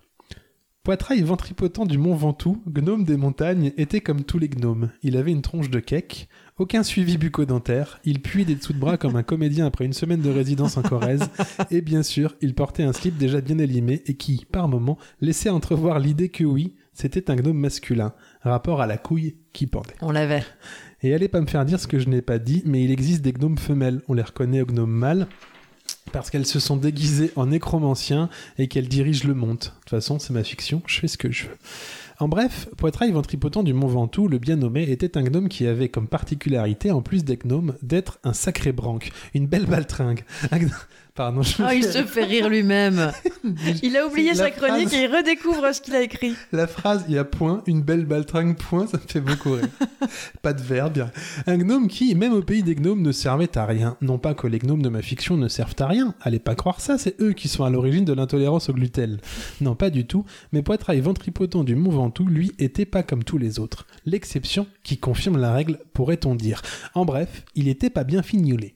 Poitrail 0.85 1.23
ventripotent 1.23 1.87
du 1.87 1.97
mont 1.97 2.13
Ventoux, 2.13 2.61
gnome 2.67 3.05
des 3.05 3.17
montagnes, 3.17 3.71
était 3.75 4.01
comme 4.01 4.23
tous 4.23 4.37
les 4.37 4.49
gnomes. 4.49 4.91
Il 5.01 5.17
avait 5.17 5.31
une 5.31 5.41
tronche 5.41 5.71
de 5.71 5.79
cake, 5.79 6.29
aucun 6.59 6.83
suivi 6.83 7.17
bucco-dentaire, 7.17 7.99
il 8.05 8.21
puait 8.21 8.45
des 8.45 8.53
dessous 8.53 8.73
de 8.73 8.77
bras 8.77 8.95
comme 8.95 9.15
un 9.15 9.23
comédien 9.23 9.65
après 9.65 9.85
une 9.85 9.93
semaine 9.93 10.21
de 10.21 10.29
résidence 10.29 10.77
en 10.77 10.83
Corrèze, 10.83 11.27
et 11.71 11.81
bien 11.81 12.03
sûr, 12.03 12.35
il 12.39 12.53
portait 12.53 12.83
un 12.83 12.93
slip 12.93 13.17
déjà 13.17 13.41
bien 13.41 13.57
élimé 13.57 14.03
et 14.05 14.13
qui, 14.13 14.45
par 14.51 14.67
moments, 14.67 14.99
laissait 15.21 15.49
entrevoir 15.49 15.97
l'idée 15.97 16.29
que 16.29 16.43
oui, 16.43 16.75
c'était 16.93 17.31
un 17.31 17.35
gnome 17.35 17.57
masculin, 17.57 18.13
rapport 18.41 18.79
à 18.79 18.85
la 18.85 18.99
couille 18.99 19.37
qui 19.53 19.65
pendait. 19.65 19.95
On 20.03 20.11
l'avait. 20.11 20.43
Et 21.01 21.15
allez 21.15 21.29
pas 21.29 21.41
me 21.41 21.47
faire 21.47 21.65
dire 21.65 21.79
ce 21.79 21.87
que 21.87 21.97
je 21.97 22.09
n'ai 22.09 22.21
pas 22.21 22.37
dit, 22.37 22.61
mais 22.63 22.83
il 22.83 22.91
existe 22.91 23.23
des 23.23 23.33
gnomes 23.33 23.57
femelles. 23.57 24.01
On 24.07 24.13
les 24.13 24.21
reconnaît 24.21 24.61
aux 24.61 24.67
gnomes 24.67 24.91
mâles 24.91 25.27
parce 26.11 26.29
qu'elles 26.29 26.45
se 26.45 26.59
sont 26.59 26.77
déguisées 26.77 27.31
en 27.35 27.47
nécromanciens 27.47 28.29
et 28.57 28.67
qu'elles 28.67 28.87
dirigent 28.87 29.27
le 29.27 29.33
monde. 29.33 29.57
De 29.57 29.65
toute 29.65 29.89
façon, 29.89 30.19
c'est 30.19 30.33
ma 30.33 30.43
fiction, 30.43 30.81
je 30.85 30.99
fais 30.99 31.07
ce 31.07 31.17
que 31.17 31.31
je 31.31 31.45
veux. 31.45 31.57
En 32.19 32.29
bref, 32.29 32.69
Poitrail 32.77 33.11
ventripotent 33.11 33.63
du 33.63 33.73
Mont 33.73 33.87
Ventoux, 33.87 34.29
le 34.29 34.37
bien 34.37 34.55
nommé, 34.55 34.83
était 34.83 35.17
un 35.17 35.23
gnome 35.23 35.49
qui 35.49 35.67
avait 35.67 35.89
comme 35.89 36.07
particularité, 36.07 36.91
en 36.91 37.01
plus 37.01 37.25
des 37.25 37.35
gnomes, 37.35 37.75
d'être 37.81 38.19
un 38.23 38.31
sacré 38.31 38.71
branque, 38.71 39.11
une 39.33 39.47
belle 39.47 39.65
baltringue. 39.65 40.23
Pardon, 41.15 41.41
je 41.43 41.63
Ah, 41.63 41.73
il 41.73 41.83
se 41.85 42.03
fait 42.03 42.25
rire 42.25 42.49
lui-même. 42.49 43.13
Il 43.83 43.95
a 43.95 44.05
oublié 44.05 44.35
sa 44.35 44.51
chronique 44.51 44.89
phrase. 44.89 44.93
et 44.93 45.03
il 45.05 45.15
redécouvre 45.15 45.73
ce 45.73 45.79
qu'il 45.79 45.95
a 45.95 46.01
écrit. 46.01 46.33
La 46.51 46.67
phrase, 46.67 47.05
il 47.07 47.13
y 47.13 47.17
a 47.17 47.23
point, 47.23 47.63
une 47.67 47.81
belle 47.81 48.05
baltringue, 48.05 48.57
point, 48.57 48.85
ça 48.85 48.97
me 48.97 49.03
fait 49.07 49.21
beaucoup 49.21 49.53
rire. 49.53 49.69
pas 50.41 50.51
de 50.51 50.61
verbe. 50.61 50.93
bien. 50.93 51.11
Un 51.47 51.57
gnome 51.57 51.87
qui, 51.87 52.13
même 52.15 52.33
au 52.33 52.41
pays 52.41 52.63
des 52.63 52.75
gnomes, 52.75 53.01
ne 53.01 53.13
servait 53.13 53.57
à 53.57 53.65
rien. 53.65 53.95
Non 54.01 54.17
pas 54.17 54.33
que 54.33 54.47
les 54.47 54.59
gnomes 54.59 54.81
de 54.81 54.89
ma 54.89 55.01
fiction 55.01 55.37
ne 55.37 55.47
servent 55.47 55.75
à 55.79 55.87
rien, 55.87 56.15
allez 56.21 56.39
pas 56.39 56.55
croire 56.55 56.81
ça, 56.81 56.97
c'est 56.97 57.19
eux 57.21 57.31
qui 57.31 57.47
sont 57.47 57.63
à 57.63 57.69
l'origine 57.69 58.03
de 58.03 58.13
l'intolérance 58.13 58.67
au 58.69 58.73
gluten. 58.73 59.17
Non, 59.61 59.75
pas 59.75 59.91
du 59.91 60.05
tout, 60.05 60.25
mais 60.51 60.63
Poitrail 60.63 60.99
ventripotent 60.99 61.63
du 61.63 61.75
Mont 61.75 61.91
Ventoux, 61.91 62.27
lui, 62.27 62.51
était 62.59 62.85
pas 62.85 63.03
comme 63.03 63.23
tous 63.23 63.37
les 63.37 63.59
autres. 63.59 63.87
L'exception 64.05 64.67
qui 64.83 64.97
confirme 64.97 65.37
la 65.37 65.53
règle, 65.53 65.79
pourrait-on 65.93 66.35
dire. 66.35 66.61
En 66.93 67.05
bref, 67.05 67.43
il 67.55 67.69
était 67.69 67.89
pas 67.89 68.03
bien 68.03 68.21
fignolé. 68.21 68.74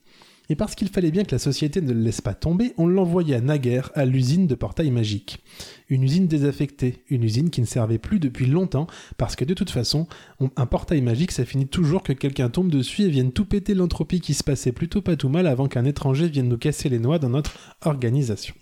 Et 0.52 0.56
parce 0.56 0.74
qu'il 0.74 0.90
fallait 0.90 1.12
bien 1.12 1.24
que 1.24 1.32
la 1.36 1.40
société 1.40 1.80
ne 1.80 1.94
le 1.94 2.02
laisse 2.02 2.22
pas 2.22 2.34
tomber, 2.34 2.74
on 2.78 2.88
l'envoya 2.88 3.40
naguère 3.40 3.92
à 3.94 4.06
l'usine 4.06 4.48
de 4.48 4.56
portail 4.56 4.90
magique. 4.90 5.44
Une 5.90 6.02
usine 6.04 6.26
désaffectée, 6.28 7.04
une 7.10 7.24
usine 7.24 7.52
qui 7.52 7.62
ne 7.62 7.68
servait 7.68 8.00
plus 8.00 8.20
depuis 8.20 8.48
longtemps, 8.48 8.88
parce 9.18 9.36
que 9.36 9.46
de 9.46 9.54
toute 9.54 9.70
façon, 9.70 10.08
on- 10.40 10.50
un 10.56 10.66
portail 10.66 11.02
magique, 11.02 11.32
ça 11.32 11.46
finit 11.46 11.68
toujours 11.68 12.02
que 12.02 12.14
quelqu'un 12.14 12.50
tombe 12.50 12.72
dessus 12.72 13.04
et 13.04 13.10
vienne 13.10 13.32
tout 13.32 13.46
péter 13.46 13.76
l'entropie 13.76 14.22
qui 14.22 14.34
se 14.34 14.44
passait 14.44 14.72
plutôt 14.72 15.04
pas 15.04 15.16
tout 15.16 15.30
mal 15.30 15.46
avant 15.46 15.68
qu'un 15.68 15.86
étranger 15.86 16.28
vienne 16.28 16.50
nous 16.50 16.58
casser 16.58 16.90
les 16.90 17.00
noix 17.00 17.20
dans 17.20 17.30
notre 17.30 17.56
organisation. 17.86 18.56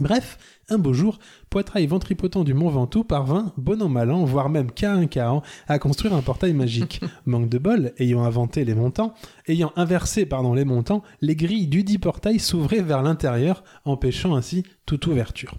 Bref, 0.00 0.38
un 0.70 0.78
beau 0.78 0.92
jour, 0.92 1.18
Poitrail 1.50 1.86
ventripotent 1.86 2.42
du 2.42 2.52
Mont 2.52 2.68
Ventoux 2.68 3.04
parvint, 3.04 3.52
bon 3.56 3.80
an 3.80 3.88
mal 3.88 4.10
an, 4.10 4.24
voire 4.24 4.48
même 4.48 4.72
cas 4.72 4.92
un 4.92 5.06
cas 5.06 5.30
an, 5.30 5.42
à 5.68 5.78
construire 5.78 6.14
un 6.14 6.22
portail 6.22 6.52
magique. 6.52 7.00
Manque 7.26 7.48
de 7.48 7.58
bol, 7.58 7.92
ayant 7.98 8.24
inventé 8.24 8.64
les 8.64 8.74
montants, 8.74 9.14
ayant 9.46 9.72
inversé 9.76 10.26
pardon, 10.26 10.54
les 10.54 10.64
montants, 10.64 11.02
les 11.20 11.36
grilles 11.36 11.68
du 11.68 11.84
dit 11.84 11.98
portail 11.98 12.38
s'ouvraient 12.38 12.82
vers 12.82 13.02
l'intérieur, 13.02 13.62
empêchant 13.84 14.34
ainsi 14.34 14.64
toute 14.86 15.06
ouverture. 15.06 15.54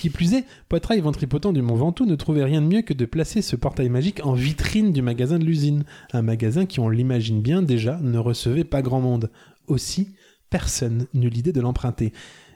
Qui 0.00 0.10
plus 0.10 0.34
est, 0.34 0.44
Poitrail 0.68 1.00
ventripotent 1.00 1.52
du 1.52 1.62
Mont 1.62 1.76
Ventoux 1.76 2.06
ne 2.06 2.14
trouvait 2.16 2.44
rien 2.44 2.60
de 2.60 2.66
mieux 2.66 2.82
que 2.82 2.94
de 2.94 3.06
placer 3.06 3.42
ce 3.42 3.56
portail 3.56 3.88
magique 3.88 4.24
en 4.24 4.32
vitrine 4.32 4.92
du 4.92 5.02
magasin 5.02 5.38
de 5.38 5.44
l'usine. 5.44 5.84
Un 6.12 6.22
magasin 6.22 6.66
qui, 6.66 6.80
on 6.80 6.88
l'imagine 6.88 7.40
bien 7.40 7.62
déjà, 7.62 7.98
ne 8.02 8.18
recevait 8.18 8.64
pas 8.64 8.82
grand 8.82 9.00
monde. 9.00 9.30
Aussi, 9.66 10.14
personne 10.50 11.06
n'eut 11.14 11.30
l'idée 11.30 11.52
de 11.52 11.60
l'emprunter. 11.60 12.12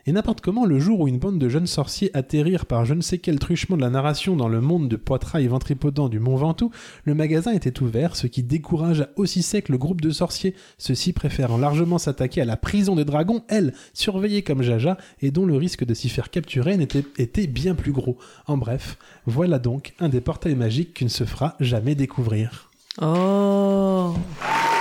Et 0.06 0.12
n'importe 0.12 0.40
comment, 0.40 0.64
le 0.64 0.80
jour 0.80 1.00
où 1.00 1.08
une 1.08 1.18
bande 1.18 1.38
de 1.38 1.48
jeunes 1.48 1.68
sorciers 1.68 2.10
atterrirent 2.12 2.66
par 2.66 2.84
je 2.84 2.94
ne 2.94 3.00
sais 3.00 3.18
quel 3.18 3.38
truchement 3.38 3.76
de 3.76 3.82
la 3.82 3.90
narration 3.90 4.34
dans 4.34 4.48
le 4.48 4.60
monde 4.60 4.88
de 4.88 4.96
Poitrail 4.96 5.46
ventripotent 5.46 6.08
du 6.08 6.18
Mont 6.18 6.36
Ventoux, 6.36 6.72
le 7.04 7.14
magasin 7.14 7.52
était 7.52 7.80
ouvert, 7.82 8.16
ce 8.16 8.26
qui 8.26 8.42
découragea 8.42 9.10
aussi 9.16 9.42
sec 9.42 9.68
le 9.68 9.78
groupe 9.78 10.00
de 10.00 10.10
sorciers, 10.10 10.54
ceux-ci 10.76 11.12
préférant 11.12 11.56
largement 11.56 11.98
s'attaquer 11.98 12.40
à 12.40 12.44
la 12.44 12.56
prison 12.56 12.96
des 12.96 13.04
dragons, 13.04 13.42
elle, 13.48 13.74
surveillée 13.94 14.42
comme 14.42 14.62
Jaja, 14.62 14.96
et 15.20 15.30
dont 15.30 15.46
le 15.46 15.56
risque 15.56 15.84
de 15.84 15.94
s'y 15.94 16.08
faire 16.08 16.30
capturer 16.30 16.76
était 17.18 17.46
bien 17.46 17.74
plus 17.76 17.92
gros. 17.92 18.18
En 18.46 18.56
bref, 18.56 18.98
voilà 19.26 19.60
donc 19.60 19.94
un 20.00 20.08
des 20.08 20.20
portails 20.20 20.56
magiques 20.56 20.94
qui 20.94 21.04
ne 21.04 21.10
se 21.10 21.24
fera 21.24 21.54
jamais 21.60 21.94
découvrir. 21.94 22.70
Oh. 23.00 24.14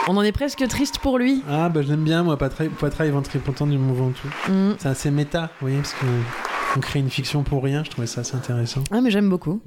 On 0.07 0.17
en 0.17 0.23
est 0.23 0.31
presque 0.31 0.67
triste 0.67 0.99
pour 0.99 1.17
lui. 1.19 1.43
Ah 1.47 1.69
bah 1.69 1.81
je 1.81 1.87
l'aime 1.89 2.03
bien 2.03 2.23
moi, 2.23 2.37
Poitrail, 2.37 2.69
Poitrail 2.69 3.11
ventripotent 3.11 3.67
du 3.67 3.77
Mont 3.77 3.93
Ventoux. 3.93 4.27
Mm. 4.49 4.71
C'est 4.79 4.89
assez 4.89 5.11
méta, 5.11 5.43
vous 5.59 5.67
voyez, 5.67 5.77
parce 5.77 5.93
que 5.93 6.05
on 6.75 6.79
crée 6.79 6.99
une 6.99 7.09
fiction 7.09 7.43
pour 7.43 7.63
rien, 7.63 7.83
je 7.83 7.91
trouvais 7.91 8.07
ça 8.07 8.21
assez 8.21 8.35
intéressant. 8.35 8.83
Ah, 8.91 9.01
mais 9.01 9.11
j'aime 9.11 9.29
beaucoup. 9.29 9.61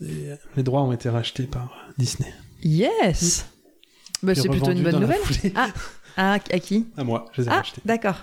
Et, 0.00 0.30
euh, 0.30 0.36
les 0.56 0.62
droits 0.62 0.82
ont 0.82 0.92
été 0.92 1.08
rachetés 1.08 1.44
par 1.44 1.72
Disney. 1.98 2.32
Yes. 2.62 3.46
Bah, 4.22 4.32
Puis 4.32 4.42
c'est 4.42 4.48
plutôt 4.48 4.70
une 4.72 4.82
bonne 4.82 5.00
nouvelle. 5.00 5.20
Ah, 5.54 5.68
ah, 6.16 6.32
à 6.32 6.58
qui? 6.58 6.86
À 6.96 7.04
moi, 7.04 7.26
je 7.32 7.42
les 7.42 7.48
ai 7.48 7.50
Ah, 7.50 7.56
rachetés. 7.58 7.80
d'accord. 7.84 8.16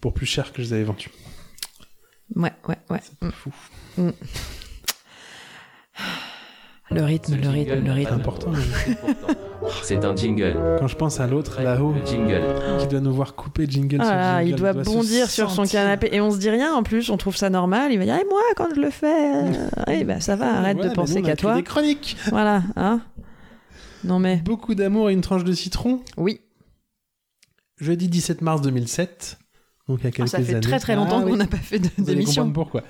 Pour 0.00 0.12
plus 0.14 0.26
cher 0.26 0.52
que 0.52 0.62
je 0.62 0.68
les 0.68 0.72
avais 0.74 0.84
vendus. 0.84 1.10
Ouais, 2.36 2.52
ouais, 2.68 2.76
ouais. 2.90 3.00
C'est 3.02 3.18
pas 3.18 3.30
fou. 3.30 3.52
Le 6.94 7.02
rythme, 7.04 7.36
le 7.36 7.48
rythme, 7.48 7.74
le 7.74 7.84
C'est 7.86 7.92
rythme. 7.92 8.14
important. 8.14 8.50
mais 8.50 8.94
C'est 9.82 10.04
un 10.04 10.14
jingle. 10.16 10.56
Quand 10.78 10.88
je 10.88 10.96
pense 10.96 11.20
à 11.20 11.26
l'autre 11.26 11.62
là-haut 11.62 11.94
qui 12.04 12.16
doit 12.88 13.00
nous 13.00 13.12
voir 13.14 13.34
couper 13.34 13.66
jingle 13.68 13.98
Ah 14.00 14.04
sur 14.04 14.14
jingle, 14.44 14.48
il 14.50 14.56
doit 14.56 14.72
bondir 14.74 15.30
sur 15.30 15.50
son 15.50 15.64
canapé 15.64 16.08
et 16.12 16.20
on 16.20 16.30
se 16.30 16.38
dit 16.38 16.50
rien 16.50 16.72
en 16.74 16.82
plus, 16.82 17.10
on 17.10 17.16
trouve 17.16 17.36
ça 17.36 17.48
normal. 17.48 17.92
Il 17.92 17.98
va 17.98 18.04
dire 18.04 18.16
et 18.16 18.24
moi 18.28 18.40
quand 18.56 18.68
je 18.74 18.80
le 18.80 18.90
fais, 18.90 19.44
euh, 19.46 19.68
eh 19.88 20.04
ben 20.04 20.20
ça 20.20 20.36
va, 20.36 20.58
arrête 20.58 20.78
de 20.78 20.88
penser 20.90 21.22
qu'à 21.22 21.36
toi. 21.36 21.54
Des 21.54 21.62
chroniques. 21.62 22.16
Voilà, 22.30 22.62
hein. 22.76 23.00
Non 24.04 24.18
mais 24.18 24.36
Beaucoup 24.44 24.74
d'amour 24.74 25.10
et 25.10 25.12
une 25.12 25.20
tranche 25.20 25.44
de 25.44 25.52
citron. 25.52 26.00
oui, 26.16 26.40
Jeudi 27.78 28.08
17 28.08 28.42
mars 28.42 28.60
2007. 28.62 29.38
Donc 29.88 30.00
il 30.00 30.04
y 30.04 30.06
a 30.06 30.08
Ah, 30.08 30.12
quelques 30.12 30.28
ça 30.28 30.38
fait 30.40 30.50
années. 30.52 30.60
très 30.60 30.78
très 30.80 30.96
longtemps 30.96 31.18
Ah 31.20 31.24
oui. 31.24 31.30
qu'on 31.32 31.36
n'a 31.36 31.46
pas 31.46 31.56
fait 31.56 31.80
d'émission. 31.98 32.50
pourquoi. 32.50 32.82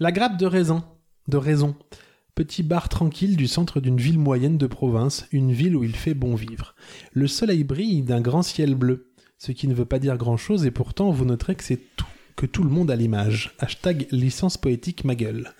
La 0.00 0.12
grappe 0.12 0.36
de 0.36 0.46
raisin. 0.46 0.84
De 1.28 1.36
raison. 1.36 1.74
Petit 2.36 2.62
bar 2.62 2.90
tranquille 2.90 3.34
du 3.34 3.46
centre 3.46 3.80
d'une 3.80 3.96
ville 3.96 4.18
moyenne 4.18 4.58
de 4.58 4.66
province, 4.66 5.26
une 5.32 5.52
ville 5.52 5.74
où 5.74 5.84
il 5.84 5.96
fait 5.96 6.12
bon 6.12 6.34
vivre. 6.34 6.74
Le 7.14 7.28
soleil 7.28 7.64
brille 7.64 8.02
d'un 8.02 8.20
grand 8.20 8.42
ciel 8.42 8.74
bleu, 8.74 9.10
ce 9.38 9.52
qui 9.52 9.66
ne 9.68 9.72
veut 9.72 9.86
pas 9.86 9.98
dire 9.98 10.18
grand-chose 10.18 10.66
et 10.66 10.70
pourtant 10.70 11.10
vous 11.10 11.24
noterez 11.24 11.54
que 11.54 11.64
c'est 11.64 11.80
tout, 11.96 12.04
que 12.36 12.44
tout 12.44 12.62
le 12.62 12.68
monde 12.68 12.90
a 12.90 12.96
l'image. 12.96 13.54
Hashtag 13.58 14.06
licence 14.10 14.58
poétique 14.58 15.06
ma 15.06 15.14
gueule. 15.14 15.54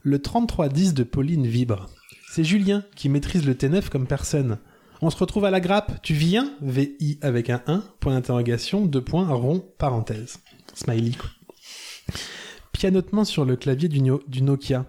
Le 0.00 0.18
3310 0.18 0.94
de 0.94 1.02
Pauline 1.02 1.46
vibre. 1.46 1.90
C'est 2.30 2.42
Julien 2.42 2.84
qui 2.96 3.10
maîtrise 3.10 3.44
le 3.44 3.52
T9 3.52 3.90
comme 3.90 4.06
personne. 4.06 4.56
On 5.02 5.10
se 5.10 5.18
retrouve 5.18 5.44
à 5.44 5.50
la 5.50 5.60
grappe, 5.60 6.00
tu 6.02 6.14
viens? 6.14 6.54
VI 6.62 7.18
avec 7.20 7.50
un 7.50 7.60
1, 7.66 7.84
point 8.00 8.14
d'interrogation, 8.14 8.86
deux 8.86 9.04
points, 9.04 9.28
rond, 9.28 9.62
parenthèse. 9.76 10.38
Smiley. 10.72 11.12
Pianotement 12.72 13.26
sur 13.26 13.44
le 13.44 13.56
clavier 13.56 13.90
du 13.90 14.42
Nokia. 14.42 14.86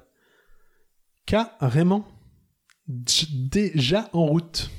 Carrément. 1.26 2.06
Déjà 2.88 4.10
en 4.14 4.26
route. 4.26 4.70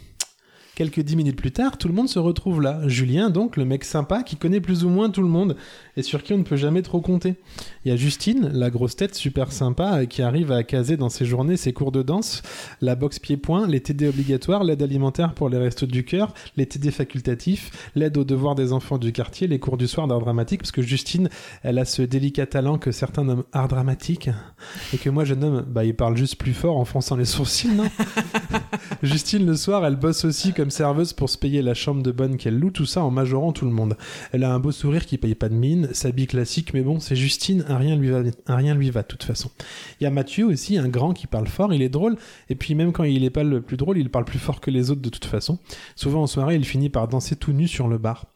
Quelques 0.75 1.01
dix 1.01 1.15
minutes 1.15 1.37
plus 1.37 1.53
tard, 1.53 1.79
tout 1.79 1.87
le 1.87 1.95
monde 1.95 2.09
se 2.09 2.19
retrouve 2.19 2.61
là. 2.61 2.81
Julien, 2.89 3.31
donc, 3.31 3.57
le 3.57 3.65
mec 3.65 3.85
sympa 3.85 4.25
qui 4.25 4.35
connaît 4.35 4.61
plus 4.61 4.85
ou 4.85 4.89
moins 4.89 5.09
tout 5.09 5.23
le 5.23 5.29
monde 5.29 5.57
et 5.97 6.03
sur 6.03 6.23
qui 6.25 6.33
on 6.33 6.39
ne 6.39 6.43
peut 6.43 6.57
jamais 6.57 6.83
trop 6.83 7.01
compter. 7.01 7.37
Il 7.85 7.91
y 7.91 7.93
a 7.93 7.97
Justine, 7.97 8.51
la 8.53 8.71
grosse 8.71 8.97
tête 8.97 9.15
super 9.15 9.53
sympa 9.53 10.01
euh, 10.01 10.07
qui 10.07 10.23
arrive 10.23 10.51
à 10.51 10.65
caser 10.65 10.97
dans 10.97 11.09
ses 11.09 11.27
journées 11.27 11.57
ses 11.57 11.73
cours 11.73 11.93
de 11.93 12.03
danse, 12.03 12.43
la 12.81 12.97
boxe 12.97 13.21
pied-point, 13.21 13.69
les 13.69 13.81
TD 13.81 14.09
obligatoires, 14.09 14.65
l'aide 14.65 14.83
alimentaire 14.83 15.35
pour 15.35 15.49
les 15.49 15.59
restos 15.59 15.87
du 15.87 16.05
cœur, 16.05 16.35
les 16.57 16.67
TD 16.67 16.91
facultatifs, 16.91 17.91
l'aide 17.95 18.17
aux 18.17 18.25
devoirs 18.25 18.57
des 18.57 18.73
enfants 18.73 18.99
du 18.99 19.13
quartier, 19.13 19.47
les 19.47 19.61
cours 19.61 19.77
du 19.77 19.87
soir 19.87 20.09
d'art 20.09 20.19
dramatique, 20.19 20.63
parce 20.63 20.73
que 20.73 20.83
Justine, 20.83 21.29
elle 21.63 21.79
a 21.79 21.85
ce 21.85 22.03
délicat 22.03 22.47
talent 22.47 22.79
que 22.79 22.91
certains 22.91 23.23
nomment 23.23 23.45
art 23.53 23.69
dramatique 23.69 24.31
et 24.93 24.99
que 24.99 25.11
moi 25.11 25.25
je 25.25 25.35
nomme, 25.35 25.65
bah 25.69 25.85
il 25.85 25.95
parle 25.95 26.17
juste 26.17 26.37
plus 26.37 26.55
fort 26.55 26.77
en 26.77 26.85
fronçant 26.85 27.17
les 27.17 27.25
sourcils, 27.25 27.69
non? 27.69 27.85
Justine, 29.05 29.47
le 29.47 29.55
soir, 29.55 29.87
elle 29.87 29.97
bosse 29.97 30.25
aussi 30.25 30.53
comme 30.53 30.64
serveuse 30.71 31.13
pour 31.13 31.31
se 31.31 31.39
payer 31.39 31.63
la 31.63 31.75
chambre 31.75 32.03
de 32.03 32.13
bonne 32.13 32.37
qu'elle 32.37 32.59
loue, 32.59 32.71
tout 32.71 32.87
ça 32.87 33.03
en 33.03 33.11
majorant 33.11 33.53
tout 33.53 33.65
le 33.65 33.71
monde. 33.71 33.97
Elle 34.33 34.45
a 34.45 34.53
un 34.53 34.59
beau 34.59 34.73
sourire 34.73 35.07
qui 35.07 35.19
paye 35.19 35.35
pas 35.35 35.49
de 35.49 35.55
mine, 35.55 35.89
s'habille 35.93 36.27
classique, 36.27 36.75
mais 36.75 36.83
bon, 36.83 37.01
c'est 37.01 37.17
Justine, 37.17 37.65
un 37.69 37.79
rien 37.79 37.97
lui 37.97 38.11
va, 38.11 38.23
un 38.47 38.57
rien 38.57 38.75
lui 38.75 38.91
va 38.91 39.03
de 39.03 39.07
toute 39.07 39.25
façon. 39.25 39.51
Il 40.01 40.05
y 40.05 40.07
a 40.07 40.11
Mathieu 40.11 40.47
aussi, 40.47 40.79
un 40.79 40.89
grand 40.89 41.13
qui 41.13 41.27
parle 41.27 41.47
fort, 41.47 41.73
il 41.73 41.83
est 41.83 41.89
drôle, 41.89 42.17
et 42.49 42.55
puis 42.55 42.75
même 42.75 42.93
quand 42.93 43.05
il 43.05 43.25
est 43.25 43.31
pas 43.31 43.45
le 43.45 43.61
plus 43.61 43.77
drôle, 43.77 43.99
il 43.99 44.11
parle 44.11 44.25
plus 44.25 44.39
fort 44.39 44.61
que 44.61 44.71
les 44.71 44.91
autres 44.91 45.03
de 45.03 45.11
toute 45.11 45.27
façon. 45.27 45.59
Souvent 45.97 46.23
en 46.23 46.27
soirée, 46.27 46.57
il 46.57 46.65
finit 46.65 46.91
par 46.91 47.09
danser 47.09 47.37
tout 47.37 47.53
nu 47.53 47.69
sur 47.69 47.89
le 47.89 47.99
bar. 47.99 48.27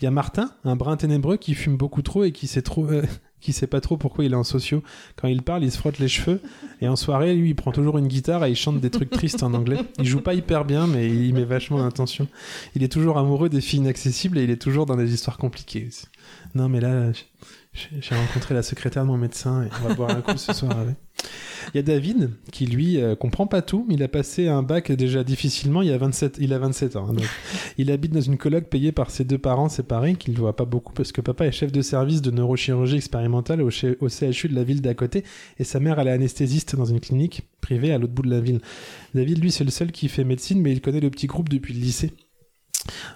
Il 0.00 0.04
y 0.04 0.08
a 0.08 0.10
Martin, 0.10 0.50
un 0.64 0.76
brin 0.76 0.96
ténébreux 0.96 1.36
qui 1.36 1.54
fume 1.54 1.76
beaucoup 1.76 2.02
trop 2.02 2.24
et 2.24 2.32
qui 2.32 2.46
sait 2.46 2.62
trop, 2.62 2.86
euh, 2.86 3.02
qui 3.42 3.52
sait 3.52 3.66
pas 3.66 3.80
trop 3.80 3.96
pourquoi 3.96 4.24
il 4.24 4.32
est 4.32 4.36
en 4.36 4.44
sociaux. 4.44 4.82
Quand 5.16 5.28
il 5.28 5.42
parle, 5.42 5.64
il 5.64 5.70
se 5.70 5.76
frotte 5.76 5.98
les 5.98 6.08
cheveux. 6.08 6.40
Et 6.80 6.88
en 6.88 6.96
soirée, 6.96 7.34
lui, 7.34 7.50
il 7.50 7.54
prend 7.54 7.72
toujours 7.72 7.98
une 7.98 8.08
guitare 8.08 8.44
et 8.44 8.50
il 8.50 8.56
chante 8.56 8.80
des 8.80 8.90
trucs 8.90 9.10
tristes 9.10 9.42
en 9.42 9.52
anglais. 9.52 9.78
Il 9.98 10.06
joue 10.06 10.20
pas 10.20 10.34
hyper 10.34 10.64
bien, 10.64 10.86
mais 10.86 11.08
il 11.08 11.34
met 11.34 11.44
vachement 11.44 11.78
d'intention. 11.78 12.28
Il 12.74 12.82
est 12.82 12.92
toujours 12.92 13.18
amoureux 13.18 13.48
des 13.48 13.60
filles 13.60 13.80
inaccessibles 13.80 14.38
et 14.38 14.44
il 14.44 14.50
est 14.50 14.62
toujours 14.62 14.86
dans 14.86 14.96
des 14.96 15.12
histoires 15.12 15.36
compliquées. 15.36 15.88
Non, 16.54 16.68
mais 16.68 16.80
là, 16.80 17.10
j'ai 17.72 18.14
rencontré 18.14 18.54
la 18.54 18.62
secrétaire 18.62 19.02
de 19.02 19.08
mon 19.08 19.18
médecin 19.18 19.64
et 19.64 19.68
on 19.80 19.88
va 19.88 19.94
boire 19.94 20.10
un 20.10 20.20
coup 20.20 20.36
ce 20.36 20.52
soir 20.52 20.78
avec. 20.78 20.96
Il 21.72 21.76
y 21.76 21.80
a 21.80 21.82
David 21.82 22.30
qui 22.50 22.66
lui 22.66 23.00
euh, 23.00 23.14
comprend 23.14 23.46
pas 23.46 23.62
tout. 23.62 23.86
Il 23.88 24.02
a 24.02 24.08
passé 24.08 24.48
un 24.48 24.62
bac 24.62 24.90
déjà 24.92 25.24
difficilement. 25.24 25.82
Il 25.82 25.92
a 25.92 25.98
27, 25.98 26.36
il 26.40 26.52
a 26.52 26.58
27 26.58 26.96
ans. 26.96 27.08
hein. 27.10 27.22
Il 27.78 27.90
habite 27.90 28.12
dans 28.12 28.20
une 28.20 28.36
coloc 28.36 28.64
payée 28.64 28.92
par 28.92 29.10
ses 29.10 29.24
deux 29.24 29.38
parents 29.38 29.68
séparés 29.68 30.14
qu'il 30.16 30.34
ne 30.34 30.38
voit 30.38 30.56
pas 30.56 30.64
beaucoup 30.64 30.92
parce 30.92 31.12
que 31.12 31.20
papa 31.20 31.46
est 31.46 31.52
chef 31.52 31.72
de 31.72 31.82
service 31.82 32.20
de 32.22 32.30
neurochirurgie 32.30 32.96
expérimentale 32.96 33.62
au, 33.62 33.68
au 33.68 34.08
CHU 34.08 34.48
de 34.48 34.54
la 34.54 34.64
ville 34.64 34.82
d'à 34.82 34.94
côté 34.94 35.24
et 35.58 35.64
sa 35.64 35.80
mère 35.80 35.98
elle 35.98 36.08
est 36.08 36.12
anesthésiste 36.12 36.76
dans 36.76 36.84
une 36.84 37.00
clinique 37.00 37.42
privée 37.60 37.92
à 37.92 37.98
l'autre 37.98 38.12
bout 38.12 38.22
de 38.22 38.30
la 38.30 38.40
ville. 38.40 38.60
David 39.14 39.38
lui 39.42 39.50
c'est 39.52 39.64
le 39.64 39.70
seul 39.70 39.92
qui 39.92 40.08
fait 40.08 40.24
médecine 40.24 40.60
mais 40.60 40.72
il 40.72 40.80
connaît 40.80 41.00
le 41.00 41.10
petit 41.10 41.26
groupe 41.26 41.48
depuis 41.48 41.74
le 41.74 41.80
lycée. 41.80 42.12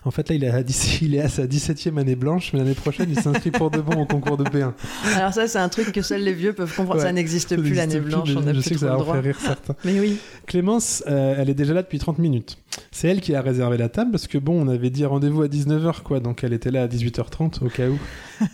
En 0.04 0.10
fait, 0.10 0.28
là, 0.28 0.34
il 0.34 0.44
est, 0.44 0.50
à, 0.50 0.62
10 0.62 0.98
il 1.02 1.14
est 1.14 1.20
à 1.20 1.28
sa 1.28 1.46
17e 1.46 1.98
année 1.98 2.16
blanche, 2.16 2.52
mais 2.52 2.60
l'année 2.60 2.74
prochaine, 2.74 3.08
il 3.10 3.20
s'inscrit 3.20 3.50
pour 3.50 3.70
de 3.70 3.80
bon 3.80 4.02
au 4.02 4.06
concours 4.06 4.36
de 4.36 4.44
P1. 4.44 4.72
Alors 5.16 5.32
ça, 5.32 5.48
c'est 5.48 5.58
un 5.58 5.68
truc 5.68 5.92
que 5.92 6.02
seuls 6.02 6.22
les 6.22 6.32
vieux 6.32 6.52
peuvent 6.52 6.74
comprendre. 6.74 7.00
Ouais. 7.00 7.06
Ça 7.06 7.12
n'existe 7.12 7.56
plus 7.56 7.74
l'année 7.74 8.00
blanche, 8.00 8.30
on 8.36 8.40
n'a 8.40 8.52
je 8.52 8.60
plus 8.60 8.62
sais 8.62 8.74
que 8.74 8.80
ça 8.80 8.88
va 8.88 8.98
en 8.98 9.04
faire 9.04 9.22
rire 9.22 9.38
certains. 9.40 9.74
Mais 9.84 9.98
oui. 9.98 10.18
Clémence, 10.46 11.02
euh, 11.08 11.34
elle 11.38 11.50
est 11.50 11.54
déjà 11.54 11.74
là 11.74 11.82
depuis 11.82 11.98
30 11.98 12.18
minutes. 12.18 12.58
C'est 12.90 13.08
elle 13.08 13.20
qui 13.20 13.34
a 13.34 13.40
réservé 13.40 13.76
la 13.76 13.88
table 13.88 14.10
parce 14.10 14.26
que 14.26 14.38
bon, 14.38 14.60
on 14.62 14.68
avait 14.68 14.90
dit 14.90 15.04
rendez-vous 15.04 15.42
à 15.42 15.48
19h 15.48 16.02
quoi, 16.02 16.20
donc 16.20 16.44
elle 16.44 16.52
était 16.52 16.70
là 16.70 16.82
à 16.82 16.86
18h30 16.86 17.64
au 17.64 17.68
cas 17.68 17.88
où. 17.88 17.98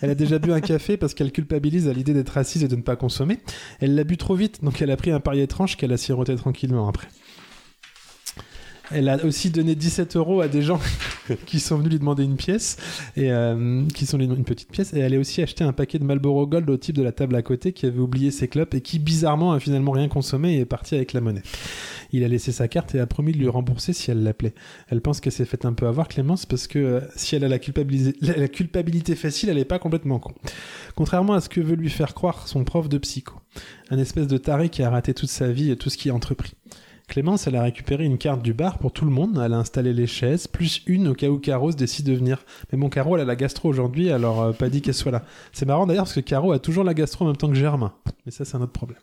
Elle 0.00 0.10
a 0.10 0.14
déjà 0.14 0.38
bu 0.38 0.52
un 0.52 0.60
café 0.60 0.96
parce 0.96 1.14
qu'elle 1.14 1.32
culpabilise 1.32 1.88
à 1.88 1.92
l'idée 1.92 2.14
d'être 2.14 2.38
assise 2.38 2.62
et 2.62 2.68
de 2.68 2.76
ne 2.76 2.82
pas 2.82 2.96
consommer. 2.96 3.40
Elle 3.80 3.94
l'a 3.94 4.04
bu 4.04 4.16
trop 4.16 4.34
vite, 4.34 4.62
donc 4.62 4.80
elle 4.80 4.90
a 4.90 4.96
pris 4.96 5.10
un 5.10 5.20
pari 5.20 5.40
étrange 5.40 5.76
qu'elle 5.76 5.92
a 5.92 5.96
siroté 5.96 6.34
tranquillement 6.36 6.88
après. 6.88 7.08
Elle 8.94 9.08
a 9.08 9.24
aussi 9.24 9.50
donné 9.50 9.74
17 9.74 10.16
euros 10.16 10.40
à 10.40 10.48
des 10.48 10.62
gens 10.62 10.80
qui 11.46 11.60
sont 11.60 11.76
venus 11.76 11.92
lui 11.92 11.98
demander 11.98 12.24
une 12.24 12.36
pièce 12.36 12.76
et 13.16 13.30
euh, 13.32 13.84
qui 13.94 14.06
sont 14.06 14.18
une 14.18 14.44
petite 14.44 14.70
pièce. 14.70 14.92
Et 14.94 14.98
elle 15.00 15.14
a 15.14 15.18
aussi 15.18 15.42
acheté 15.42 15.64
un 15.64 15.72
paquet 15.72 15.98
de 15.98 16.04
Marlboro 16.04 16.46
Gold 16.46 16.68
au 16.70 16.76
type 16.76 16.96
de 16.96 17.02
la 17.02 17.12
table 17.12 17.34
à 17.36 17.42
côté 17.42 17.72
qui 17.72 17.86
avait 17.86 17.98
oublié 17.98 18.30
ses 18.30 18.48
clopes 18.48 18.74
et 18.74 18.80
qui 18.80 18.98
bizarrement 18.98 19.52
a 19.52 19.60
finalement 19.60 19.92
rien 19.92 20.08
consommé 20.08 20.54
et 20.54 20.60
est 20.60 20.64
parti 20.64 20.94
avec 20.94 21.12
la 21.12 21.20
monnaie. 21.20 21.42
Il 22.14 22.24
a 22.24 22.28
laissé 22.28 22.52
sa 22.52 22.68
carte 22.68 22.94
et 22.94 23.00
a 23.00 23.06
promis 23.06 23.32
de 23.32 23.38
lui 23.38 23.48
rembourser 23.48 23.92
si 23.94 24.10
elle 24.10 24.22
l'appelait. 24.22 24.52
Elle 24.88 25.00
pense 25.00 25.20
qu'elle 25.20 25.32
s'est 25.32 25.46
fait 25.46 25.64
un 25.64 25.72
peu 25.72 25.86
avoir 25.86 26.08
Clémence 26.08 26.44
parce 26.44 26.66
que 26.66 26.78
euh, 26.78 27.00
si 27.16 27.34
elle 27.36 27.44
a 27.44 27.48
la, 27.48 27.58
la- 28.20 28.48
culpabilité 28.48 29.14
facile, 29.14 29.48
elle 29.48 29.58
est 29.58 29.64
pas 29.64 29.78
complètement 29.78 30.18
con. 30.18 30.32
Contrairement 30.94 31.32
à 31.32 31.40
ce 31.40 31.48
que 31.48 31.60
veut 31.60 31.74
lui 31.76 31.88
faire 31.90 32.12
croire 32.14 32.48
son 32.48 32.64
prof 32.64 32.88
de 32.88 32.98
psycho. 32.98 33.34
Un 33.90 33.98
espèce 33.98 34.26
de 34.26 34.36
taré 34.36 34.68
qui 34.68 34.82
a 34.82 34.90
raté 34.90 35.14
toute 35.14 35.30
sa 35.30 35.50
vie 35.50 35.70
et 35.70 35.76
tout 35.76 35.88
ce 35.90 35.96
qui 35.96 36.08
est 36.08 36.12
entrepris. 36.12 36.52
Clémence, 37.12 37.46
elle 37.46 37.56
a 37.56 37.62
récupéré 37.62 38.06
une 38.06 38.16
carte 38.16 38.40
du 38.40 38.54
bar 38.54 38.78
pour 38.78 38.90
tout 38.90 39.04
le 39.04 39.10
monde. 39.10 39.38
Elle 39.44 39.52
a 39.52 39.58
installé 39.58 39.92
les 39.92 40.06
chaises, 40.06 40.46
plus 40.46 40.80
une 40.86 41.08
au 41.08 41.14
cas 41.14 41.28
où 41.28 41.38
Caro 41.38 41.70
se 41.70 41.76
décide 41.76 42.06
de 42.06 42.14
venir. 42.14 42.42
Mais 42.72 42.78
mon 42.78 42.88
Caro, 42.88 43.16
elle 43.16 43.20
a 43.20 43.26
la 43.26 43.36
gastro 43.36 43.68
aujourd'hui, 43.68 44.10
alors 44.10 44.40
euh, 44.40 44.52
pas 44.52 44.70
dit 44.70 44.80
qu'elle 44.80 44.94
soit 44.94 45.10
là. 45.10 45.22
C'est 45.52 45.66
marrant 45.66 45.86
d'ailleurs 45.86 46.04
parce 46.04 46.14
que 46.14 46.20
Caro 46.20 46.52
a 46.52 46.58
toujours 46.58 46.84
la 46.84 46.94
gastro 46.94 47.26
en 47.26 47.28
même 47.28 47.36
temps 47.36 47.50
que 47.50 47.54
Germain. 47.54 47.92
Mais 48.24 48.32
ça, 48.32 48.46
c'est 48.46 48.56
un 48.56 48.62
autre 48.62 48.72
problème. 48.72 49.02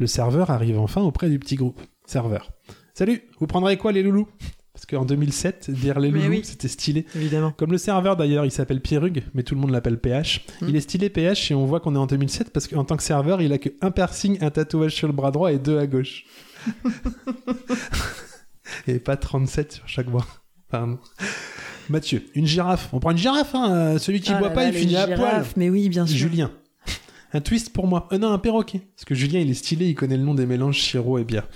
Le 0.00 0.08
serveur 0.08 0.50
arrive 0.50 0.80
enfin 0.80 1.02
auprès 1.02 1.30
du 1.30 1.38
petit 1.38 1.54
groupe. 1.54 1.80
Serveur. 2.04 2.50
Salut, 2.94 3.22
vous 3.38 3.46
prendrez 3.46 3.76
quoi 3.76 3.92
les 3.92 4.02
loulous? 4.02 4.26
Parce 4.72 4.84
qu'en 4.84 5.04
2007, 5.04 5.70
dire 5.70 6.00
les 6.00 6.10
loulous, 6.10 6.28
oui. 6.28 6.40
c'était 6.42 6.66
stylé. 6.66 7.06
Évidemment. 7.14 7.52
Comme 7.56 7.70
le 7.70 7.78
serveur 7.78 8.16
d'ailleurs, 8.16 8.44
il 8.44 8.50
s'appelle 8.50 8.80
Pierrug, 8.80 9.22
mais 9.34 9.44
tout 9.44 9.54
le 9.54 9.60
monde 9.60 9.70
l'appelle 9.70 10.00
PH. 10.00 10.44
Hmm. 10.62 10.66
Il 10.68 10.74
est 10.74 10.80
stylé 10.80 11.10
PH 11.10 11.52
et 11.52 11.54
on 11.54 11.64
voit 11.64 11.78
qu'on 11.78 11.94
est 11.94 11.98
en 11.98 12.06
2007 12.06 12.50
parce 12.50 12.66
qu'en 12.66 12.82
tant 12.82 12.96
que 12.96 13.04
serveur, 13.04 13.40
il 13.40 13.52
a 13.52 13.58
que 13.58 13.68
un 13.82 13.92
piercing, 13.92 14.36
un 14.40 14.50
tatouage 14.50 14.96
sur 14.96 15.06
le 15.06 15.12
bras 15.12 15.30
droit 15.30 15.52
et 15.52 15.60
deux 15.60 15.78
à 15.78 15.86
gauche. 15.86 16.24
et 18.86 18.98
pas 18.98 19.16
37 19.16 19.72
sur 19.72 19.88
chaque 19.88 20.08
bras. 20.08 20.26
Pardon. 20.70 20.98
Mathieu, 21.88 22.24
une 22.34 22.46
girafe. 22.46 22.88
On 22.92 23.00
prend 23.00 23.12
une 23.12 23.18
girafe, 23.18 23.54
hein. 23.54 23.72
euh, 23.72 23.98
Celui 23.98 24.20
qui 24.20 24.32
Ah 24.32 24.38
boit 24.38 24.48
là 24.48 24.54
pas, 24.54 24.62
là, 24.62 24.68
il 24.70 24.74
finit 24.74 24.96
à 24.96 25.06
poil. 25.06 25.44
Mais 25.56 25.70
oui, 25.70 25.88
bien 25.88 26.06
sûr. 26.06 26.16
Julien. 26.16 26.50
Un 27.32 27.40
twist 27.40 27.72
pour 27.72 27.86
moi. 27.86 28.08
Euh, 28.12 28.18
non, 28.18 28.32
un 28.32 28.38
perroquet. 28.38 28.80
Parce 28.96 29.04
que 29.04 29.14
Julien, 29.14 29.40
il 29.40 29.50
est 29.50 29.54
stylé, 29.54 29.86
il 29.88 29.94
connaît 29.94 30.16
le 30.16 30.24
nom 30.24 30.34
des 30.34 30.46
mélanges 30.46 30.80
sirop 30.80 31.18
et 31.18 31.24
bière. 31.24 31.46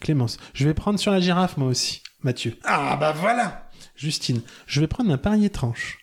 Clémence. 0.00 0.38
Je 0.54 0.66
vais 0.66 0.74
prendre 0.74 0.98
sur 0.98 1.12
la 1.12 1.20
girafe, 1.20 1.56
moi 1.56 1.68
aussi. 1.68 2.02
Mathieu. 2.22 2.56
Ah, 2.64 2.96
bah 2.98 3.12
voilà 3.16 3.68
Justine. 3.94 4.40
Je 4.66 4.80
vais 4.80 4.86
prendre 4.88 5.10
un 5.12 5.18
parier 5.18 5.50
tranche. 5.50 5.98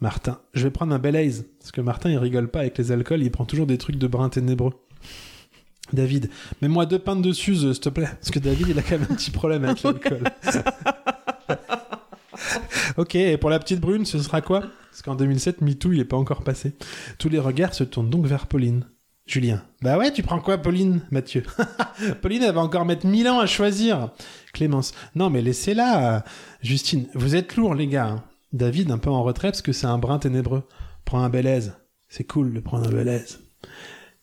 Martin. 0.00 0.40
Je 0.54 0.64
vais 0.64 0.70
prendre 0.70 0.94
un 0.94 0.98
bel 0.98 1.16
aise. 1.16 1.46
Parce 1.60 1.72
que 1.72 1.80
Martin, 1.80 2.10
il 2.10 2.18
rigole 2.18 2.50
pas 2.50 2.60
avec 2.60 2.78
les 2.78 2.92
alcools, 2.92 3.22
il 3.22 3.30
prend 3.30 3.44
toujours 3.44 3.66
des 3.66 3.78
trucs 3.78 3.96
de 3.96 4.06
brin 4.06 4.28
ténébreux. 4.28 4.74
David. 5.92 6.30
Mets-moi 6.62 6.86
deux 6.86 6.98
pintes 6.98 7.22
de 7.22 7.32
Suze, 7.32 7.72
s'il 7.72 7.80
te 7.80 7.88
plaît. 7.88 8.08
Parce 8.20 8.30
que 8.30 8.38
David, 8.38 8.68
il 8.68 8.78
a 8.78 8.82
quand 8.82 8.98
même 8.98 9.06
un 9.10 9.14
petit 9.14 9.30
problème 9.30 9.64
avec 9.64 9.82
l'alcool. 9.84 10.22
ok, 12.96 13.14
et 13.14 13.36
pour 13.36 13.50
la 13.50 13.58
petite 13.58 13.80
brune, 13.80 14.04
ce 14.04 14.18
sera 14.18 14.40
quoi? 14.40 14.60
Parce 14.90 15.02
qu'en 15.02 15.14
2007, 15.14 15.60
MeToo, 15.60 15.92
il 15.92 16.00
est 16.00 16.04
pas 16.04 16.16
encore 16.16 16.42
passé. 16.42 16.74
Tous 17.18 17.28
les 17.28 17.38
regards 17.38 17.74
se 17.74 17.84
tournent 17.84 18.10
donc 18.10 18.26
vers 18.26 18.46
Pauline. 18.46 18.84
Julien. 19.26 19.62
Bah 19.82 19.98
ouais, 19.98 20.10
tu 20.10 20.22
prends 20.22 20.40
quoi, 20.40 20.56
Pauline? 20.56 21.02
Mathieu. 21.10 21.42
Pauline, 22.22 22.42
elle 22.42 22.54
va 22.54 22.62
encore 22.62 22.86
mettre 22.86 23.06
mille 23.06 23.28
ans 23.28 23.38
à 23.40 23.46
choisir. 23.46 24.10
Clémence. 24.54 24.94
Non, 25.14 25.28
mais 25.28 25.42
laissez-la. 25.42 26.24
Justine. 26.62 27.06
Vous 27.14 27.36
êtes 27.36 27.54
lourds, 27.56 27.74
les 27.74 27.88
gars. 27.88 28.06
hein. 28.06 28.24
David, 28.54 28.90
un 28.90 28.96
peu 28.96 29.10
en 29.10 29.22
retrait, 29.22 29.48
parce 29.48 29.60
que 29.60 29.72
c'est 29.72 29.86
un 29.86 29.98
brin 29.98 30.18
ténébreux. 30.18 30.62
Prends 31.04 31.22
un 31.22 31.28
bel 31.28 31.46
aise. 31.46 31.74
C'est 32.08 32.24
cool 32.24 32.54
de 32.54 32.60
prendre 32.60 32.88
un 32.88 32.90
bel 32.92 33.08
aise. 33.08 33.40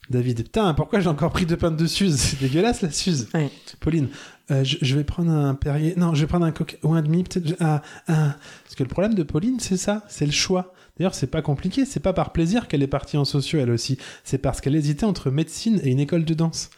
David, 0.09 0.43
putain, 0.43 0.73
pourquoi 0.73 0.99
j'ai 0.99 1.09
encore 1.09 1.31
pris 1.31 1.45
deux 1.45 1.57
pintes 1.57 1.77
de 1.77 1.87
Suze? 1.87 2.17
C'est 2.17 2.39
dégueulasse 2.39 2.81
la 2.81 2.91
Suze. 2.91 3.27
Ouais. 3.33 3.49
Pauline, 3.79 4.09
euh, 4.51 4.63
je, 4.63 4.77
je 4.81 4.95
vais 4.95 5.03
prendre 5.03 5.31
un 5.31 5.55
Perrier. 5.55 5.95
Non, 5.97 6.13
je 6.13 6.21
vais 6.21 6.27
prendre 6.27 6.45
un 6.45 6.51
coca 6.51 6.77
ou 6.83 6.93
un 6.93 7.01
demi, 7.01 7.23
peut-être. 7.23 7.57
Parce 7.57 8.75
que 8.75 8.83
le 8.83 8.89
problème 8.89 9.15
de 9.15 9.23
Pauline, 9.23 9.59
c'est 9.59 9.77
ça, 9.77 10.03
c'est 10.07 10.25
le 10.25 10.31
choix. 10.31 10.73
D'ailleurs, 10.97 11.15
c'est 11.15 11.27
pas 11.27 11.41
compliqué, 11.41 11.83
c'est 11.83 11.99
pas 11.99 12.13
par 12.13 12.31
plaisir 12.31 12.67
qu'elle 12.67 12.81
est 12.81 12.87
partie 12.87 13.17
en 13.17 13.25
sociaux, 13.25 13.59
elle 13.59 13.71
aussi. 13.71 13.97
C'est 14.23 14.37
parce 14.37 14.61
qu'elle 14.61 14.75
hésitait 14.75 15.05
entre 15.05 15.29
médecine 15.29 15.81
et 15.83 15.89
une 15.89 15.99
école 15.99 16.23
de 16.23 16.33
danse. 16.33 16.69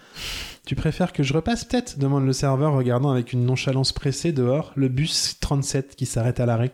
Tu 0.66 0.76
préfères 0.76 1.14
que 1.14 1.22
je 1.22 1.34
repasse 1.34 1.66
peut-être? 1.66 2.00
Demande 2.00 2.26
le 2.26 2.34
serveur, 2.34 2.74
regardant 2.74 3.12
avec 3.12 3.32
une 3.32 3.46
nonchalance 3.46 3.92
pressée 3.92 4.32
dehors 4.32 4.74
le 4.76 4.90
bus 4.90 5.38
37 5.40 5.96
qui 5.96 6.06
s'arrête 6.08 6.40
à 6.40 6.48
l'arrêt. 6.48 6.72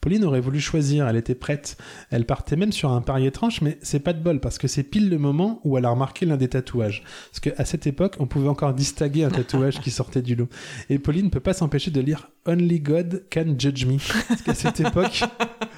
Pauline 0.00 0.24
aurait 0.24 0.40
voulu 0.40 0.60
choisir, 0.60 1.08
elle 1.08 1.16
était 1.16 1.34
prête. 1.34 1.76
Elle 2.10 2.24
partait 2.24 2.56
même 2.56 2.72
sur 2.72 2.92
un 2.92 3.00
pari 3.00 3.26
étrange, 3.26 3.60
mais 3.62 3.78
c'est 3.82 4.00
pas 4.00 4.12
de 4.12 4.22
bol 4.22 4.40
parce 4.40 4.58
que 4.58 4.68
c'est 4.68 4.82
pile 4.82 5.08
le 5.08 5.18
moment 5.18 5.60
où 5.64 5.76
elle 5.76 5.84
a 5.84 5.90
remarqué 5.90 6.26
l'un 6.26 6.36
des 6.36 6.48
tatouages. 6.48 7.02
Parce 7.30 7.40
qu'à 7.40 7.64
cette 7.64 7.86
époque, 7.86 8.16
on 8.18 8.26
pouvait 8.26 8.48
encore 8.48 8.74
distinguer 8.74 9.24
un 9.24 9.30
tatouage 9.30 9.80
qui 9.80 9.90
sortait 9.90 10.22
du 10.22 10.34
lot. 10.34 10.48
Et 10.90 10.98
Pauline 10.98 11.26
ne 11.26 11.30
peut 11.30 11.40
pas 11.40 11.52
s'empêcher 11.52 11.90
de 11.90 12.00
lire 12.00 12.30
Only 12.46 12.80
God 12.80 13.24
can 13.30 13.54
judge 13.58 13.84
me. 13.84 13.98
Parce 14.28 14.42
qu'à 14.42 14.54
cette 14.54 14.80
époque. 14.80 15.24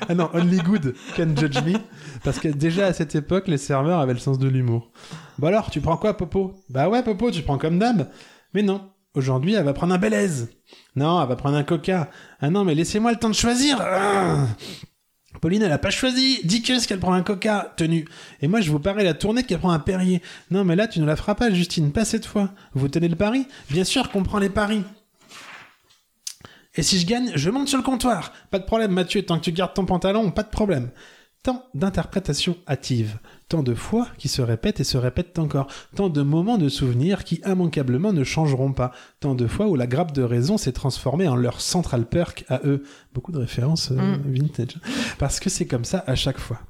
Ah 0.08 0.14
non, 0.14 0.28
Only 0.32 0.56
Good 0.58 0.94
can 1.14 1.36
judge 1.36 1.62
me. 1.62 1.74
Parce 2.24 2.40
que 2.40 2.48
déjà 2.48 2.86
à 2.86 2.92
cette 2.92 3.14
époque, 3.14 3.46
les 3.46 3.58
serveurs 3.58 4.00
avaient 4.00 4.14
le 4.14 4.18
sens 4.18 4.38
de 4.38 4.48
l'humour. 4.48 4.90
Bon 5.38 5.46
alors, 5.48 5.70
tu 5.70 5.80
prends 5.80 5.98
quoi, 5.98 6.16
Popo? 6.16 6.54
Bah 6.68 6.88
ouais, 6.88 7.02
Popo, 7.02 7.30
tu 7.30 7.42
prends 7.42 7.58
comme 7.58 7.78
d'hab. 7.78 8.08
Mais 8.54 8.62
non. 8.62 8.90
Aujourd'hui, 9.14 9.54
elle 9.54 9.64
va 9.64 9.72
prendre 9.72 9.94
un 9.94 9.98
Belaise. 9.98 10.48
Non, 10.96 11.22
elle 11.22 11.28
va 11.28 11.36
prendre 11.36 11.56
un 11.56 11.62
Coca. 11.62 12.10
Ah 12.40 12.50
non, 12.50 12.64
mais 12.64 12.74
laissez-moi 12.74 13.12
le 13.12 13.18
temps 13.18 13.28
de 13.28 13.34
choisir. 13.34 13.78
Ah. 13.80 14.46
Pauline, 15.40 15.62
elle 15.62 15.72
a 15.72 15.78
pas 15.78 15.90
choisi. 15.90 16.40
Dis 16.44 16.62
que 16.62 16.78
ce 16.78 16.88
qu'elle 16.88 16.98
prend 16.98 17.12
un 17.12 17.22
Coca, 17.22 17.72
tenu. 17.76 18.06
Et 18.42 18.48
moi, 18.48 18.60
je 18.60 18.70
vous 18.70 18.80
parie 18.80 19.04
la 19.04 19.14
tournée 19.14 19.44
qu'elle 19.44 19.60
prend 19.60 19.70
un 19.70 19.78
Perrier. 19.78 20.20
Non, 20.50 20.64
mais 20.64 20.76
là, 20.76 20.88
tu 20.88 21.00
ne 21.00 21.06
la 21.06 21.16
feras 21.16 21.34
pas, 21.34 21.50
Justine. 21.50 21.92
Pas 21.92 22.04
cette 22.04 22.26
fois. 22.26 22.50
Vous 22.74 22.88
tenez 22.88 23.08
le 23.08 23.16
pari? 23.16 23.46
Bien 23.70 23.84
sûr 23.84 24.10
qu'on 24.10 24.22
prend 24.22 24.38
les 24.38 24.50
paris. 24.50 24.82
Et 26.74 26.82
si 26.82 27.00
je 27.00 27.06
gagne, 27.06 27.32
je 27.34 27.50
monte 27.50 27.68
sur 27.68 27.78
le 27.78 27.84
comptoir. 27.84 28.32
Pas 28.50 28.58
de 28.58 28.64
problème, 28.64 28.92
Mathieu, 28.92 29.22
tant 29.22 29.38
que 29.38 29.44
tu 29.44 29.52
gardes 29.52 29.74
ton 29.74 29.86
pantalon, 29.86 30.30
pas 30.30 30.42
de 30.42 30.50
problème. 30.50 30.90
Tant 31.42 31.64
d'interprétations 31.74 32.58
hâtives, 32.68 33.18
tant 33.50 33.62
de 33.62 33.74
fois 33.74 34.06
qui 34.16 34.28
se 34.28 34.40
répètent 34.40 34.80
et 34.80 34.84
se 34.84 34.96
répètent 34.96 35.38
encore, 35.38 35.66
tant 35.94 36.08
de 36.08 36.22
moments 36.22 36.56
de 36.56 36.70
souvenirs 36.70 37.24
qui 37.24 37.42
immanquablement 37.46 38.14
ne 38.14 38.24
changeront 38.24 38.72
pas, 38.72 38.92
tant 39.20 39.34
de 39.34 39.46
fois 39.46 39.66
où 39.66 39.76
la 39.76 39.86
grappe 39.86 40.12
de 40.12 40.22
raison 40.22 40.56
s'est 40.56 40.72
transformée 40.72 41.28
en 41.28 41.36
leur 41.36 41.60
central 41.60 42.06
perk 42.06 42.44
à 42.48 42.60
eux. 42.64 42.84
Beaucoup 43.12 43.32
de 43.32 43.38
références 43.38 43.90
euh, 43.90 43.96
Mm. 44.16 44.22
vintage. 44.32 44.78
Parce 45.18 45.40
que 45.40 45.50
c'est 45.50 45.66
comme 45.66 45.84
ça 45.84 46.02
à 46.06 46.14
chaque 46.14 46.38
fois. 46.38 46.60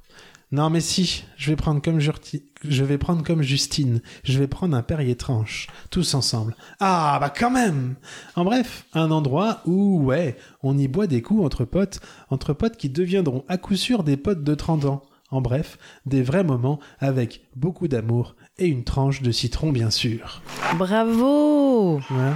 Non 0.53 0.69
mais 0.69 0.81
si, 0.81 1.23
je 1.37 1.49
vais 1.51 1.55
prendre 1.55 1.81
comme 1.81 1.99
Jurti- 1.99 2.43
je 2.67 2.83
vais 2.83 2.97
prendre 2.97 3.23
comme 3.23 3.41
Justine, 3.41 4.01
je 4.25 4.37
vais 4.37 4.47
prendre 4.47 4.75
un 4.75 4.81
Perrier 4.81 5.15
tranche, 5.15 5.67
tous 5.91 6.13
ensemble. 6.13 6.55
Ah 6.81 7.17
bah 7.21 7.29
quand 7.29 7.51
même. 7.51 7.95
En 8.35 8.43
bref, 8.43 8.85
un 8.93 9.11
endroit 9.11 9.61
où 9.65 10.01
ouais, 10.03 10.35
on 10.61 10.77
y 10.77 10.89
boit 10.89 11.07
des 11.07 11.21
coups 11.21 11.45
entre 11.45 11.63
potes, 11.63 12.01
entre 12.31 12.51
potes 12.53 12.75
qui 12.75 12.89
deviendront 12.89 13.45
à 13.47 13.57
coup 13.57 13.77
sûr 13.77 14.03
des 14.03 14.17
potes 14.17 14.43
de 14.43 14.53
30 14.55 14.83
ans. 14.85 15.03
En 15.31 15.39
bref, 15.41 15.77
des 16.05 16.21
vrais 16.23 16.43
moments 16.43 16.79
avec 16.99 17.41
beaucoup 17.55 17.87
d'amour 17.87 18.35
et 18.57 18.67
une 18.67 18.83
tranche 18.83 19.21
de 19.21 19.31
citron 19.31 19.71
bien 19.71 19.89
sûr. 19.89 20.41
Bravo 20.75 21.99
Voilà. 22.09 22.33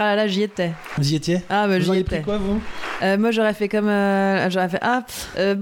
Ah 0.00 0.04
là 0.04 0.16
là, 0.16 0.26
j'y 0.28 0.42
étais. 0.42 0.72
Vous 0.96 1.12
y 1.12 1.16
étiez? 1.16 1.42
Ah 1.50 1.66
bah 1.66 1.80
j'y 1.80 1.90
étais. 1.96 2.16
pris 2.16 2.22
quoi 2.24 2.38
vous? 2.38 2.60
Euh, 3.02 3.18
moi 3.18 3.30
j'aurais 3.32 3.52
fait 3.54 3.68
comme... 3.68 3.88
euh, 3.88 4.48
j'aurais 4.48 4.68
fait... 4.68 4.78
Ah, 4.80 5.04
euh, 5.36 5.56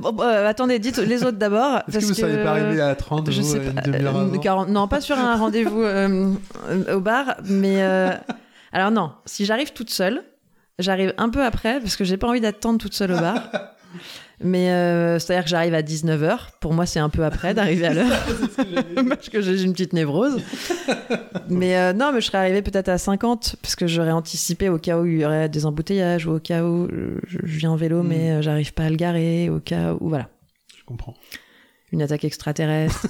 attendez, 0.46 0.78
dites 0.78 0.98
les 0.98 1.24
autres 1.24 1.38
d'abord. 1.38 1.80
Est-ce 1.88 1.98
que 1.98 2.04
vous 2.04 2.14
savez 2.14 2.42
pas 2.42 2.50
arriver 2.50 2.80
à 2.80 2.94
30 2.94 3.30
je 3.30 3.40
vous, 3.40 3.46
sais 3.46 3.58
une 3.58 3.74
pas, 3.74 3.80
demi-heure 3.82 4.16
euh, 4.16 4.26
avant? 4.26 4.38
40 4.38 4.68
non, 4.68 4.88
pas 4.88 5.00
sur 5.00 5.18
un 5.18 5.36
rendez-vous 5.38 5.82
au 6.92 7.00
bar, 7.00 7.36
mais 7.44 7.82
alors 8.72 8.90
non, 8.90 9.12
si 9.24 9.44
j'arrive 9.44 9.72
toute 9.72 9.90
seule, 9.90 10.22
j'arrive 10.78 11.14
un 11.18 11.30
peu 11.30 11.42
après 11.42 11.80
parce 11.80 11.96
que 11.96 12.04
j'ai 12.04 12.16
pas 12.16 12.28
envie 12.28 12.40
d'attendre 12.40 12.78
toute 12.78 12.94
seule 12.94 13.12
au 13.12 13.18
bar. 13.18 13.38
Mais 14.44 14.70
euh, 14.70 15.18
c'est-à-dire 15.18 15.44
que 15.44 15.50
j'arrive 15.50 15.72
à 15.74 15.80
19h, 15.82 16.38
pour 16.60 16.74
moi 16.74 16.84
c'est 16.84 16.98
un 16.98 17.08
peu 17.08 17.24
après 17.24 17.54
d'arriver 17.54 17.86
à 17.86 17.94
l'heure 17.94 18.26
parce 19.08 19.30
que 19.30 19.40
j'ai 19.40 19.62
une 19.62 19.72
petite 19.72 19.94
névrose. 19.94 20.40
mais 21.48 21.76
euh, 21.78 21.92
non, 21.94 22.12
mais 22.12 22.20
je 22.20 22.26
serais 22.26 22.38
arrivée 22.38 22.60
peut-être 22.62 22.88
à 22.90 22.98
50 22.98 23.56
parce 23.62 23.76
que 23.76 23.86
j'aurais 23.86 24.10
anticipé 24.10 24.68
au 24.68 24.78
cas 24.78 24.98
où 24.98 25.06
il 25.06 25.20
y 25.20 25.24
aurait 25.24 25.48
des 25.48 25.64
embouteillages 25.64 26.26
ou 26.26 26.32
au 26.36 26.38
cas 26.40 26.62
où 26.64 26.84
euh, 26.84 27.18
je, 27.26 27.38
je 27.42 27.58
viens 27.58 27.70
en 27.70 27.76
vélo 27.76 28.02
Mm. 28.02 28.08
mais 28.08 28.30
euh, 28.32 28.42
j'arrive 28.42 28.74
pas 28.74 28.84
à 28.84 28.90
le 28.90 28.96
garer, 28.96 29.48
au 29.48 29.58
cas 29.60 29.94
où 29.98 30.08
voilà 30.10 30.28
Je 30.78 30.84
comprends. 30.84 31.14
une 31.92 32.02
attaque 32.02 32.24
extraterrestre, 32.24 33.06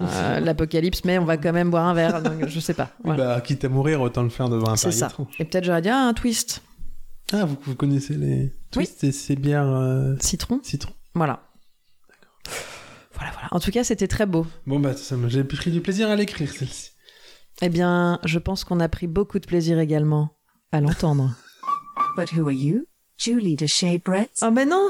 euh, 0.00 0.40
l'apocalypse, 0.40 1.02
mais 1.04 1.18
on 1.18 1.24
va 1.26 1.36
quand 1.36 1.52
même 1.52 1.68
boire 1.70 1.84
un 1.86 1.94
verre, 1.94 2.22
donc 2.22 2.46
je 2.46 2.58
sais 2.60 2.72
pas. 2.74 2.88
Voilà. 3.04 3.34
Bah, 3.34 3.40
quitte 3.42 3.64
à 3.66 3.68
mourir, 3.68 4.00
autant 4.00 4.22
le 4.22 4.30
faire 4.30 4.48
devant 4.48 4.70
un 4.70 4.76
c'est 4.76 4.92
ça. 4.92 5.08
Et 5.38 5.44
peut-être 5.44 5.64
j'aurais 5.64 5.82
dit 5.82 5.90
ah, 5.90 6.06
un 6.08 6.14
twist, 6.14 6.62
Ah, 7.34 7.44
vous, 7.44 7.58
vous 7.66 7.74
connaissez 7.74 8.14
les 8.14 8.50
twists 8.70 9.04
et 9.04 9.12
ces 9.12 9.36
bières 9.36 9.68
euh, 9.68 10.14
citron, 10.20 10.60
citron. 10.62 10.92
voilà. 11.14 11.46
Voilà, 13.14 13.32
voilà. 13.32 13.48
En 13.50 13.60
tout 13.60 13.70
cas, 13.70 13.84
c'était 13.84 14.08
très 14.08 14.24
beau. 14.26 14.46
Bon, 14.66 14.80
bah, 14.80 14.96
ça, 14.96 15.16
j'ai 15.28 15.44
pris 15.44 15.70
du 15.70 15.80
plaisir 15.80 16.08
à 16.08 16.16
l'écrire, 16.16 16.50
celle-ci. 16.50 16.92
Eh 17.60 17.68
bien, 17.68 18.18
je 18.24 18.38
pense 18.38 18.64
qu'on 18.64 18.80
a 18.80 18.88
pris 18.88 19.06
beaucoup 19.06 19.38
de 19.38 19.46
plaisir 19.46 19.78
également 19.78 20.30
à 20.72 20.80
l'entendre. 20.80 21.34
But 22.16 22.32
who 22.32 22.46
are 22.46 22.52
you? 22.52 22.86
Julie 23.18 23.56
de 23.56 23.66
chez 23.66 23.98
Brett's? 23.98 24.40
oh, 24.42 24.50
mais 24.50 24.64
non 24.64 24.88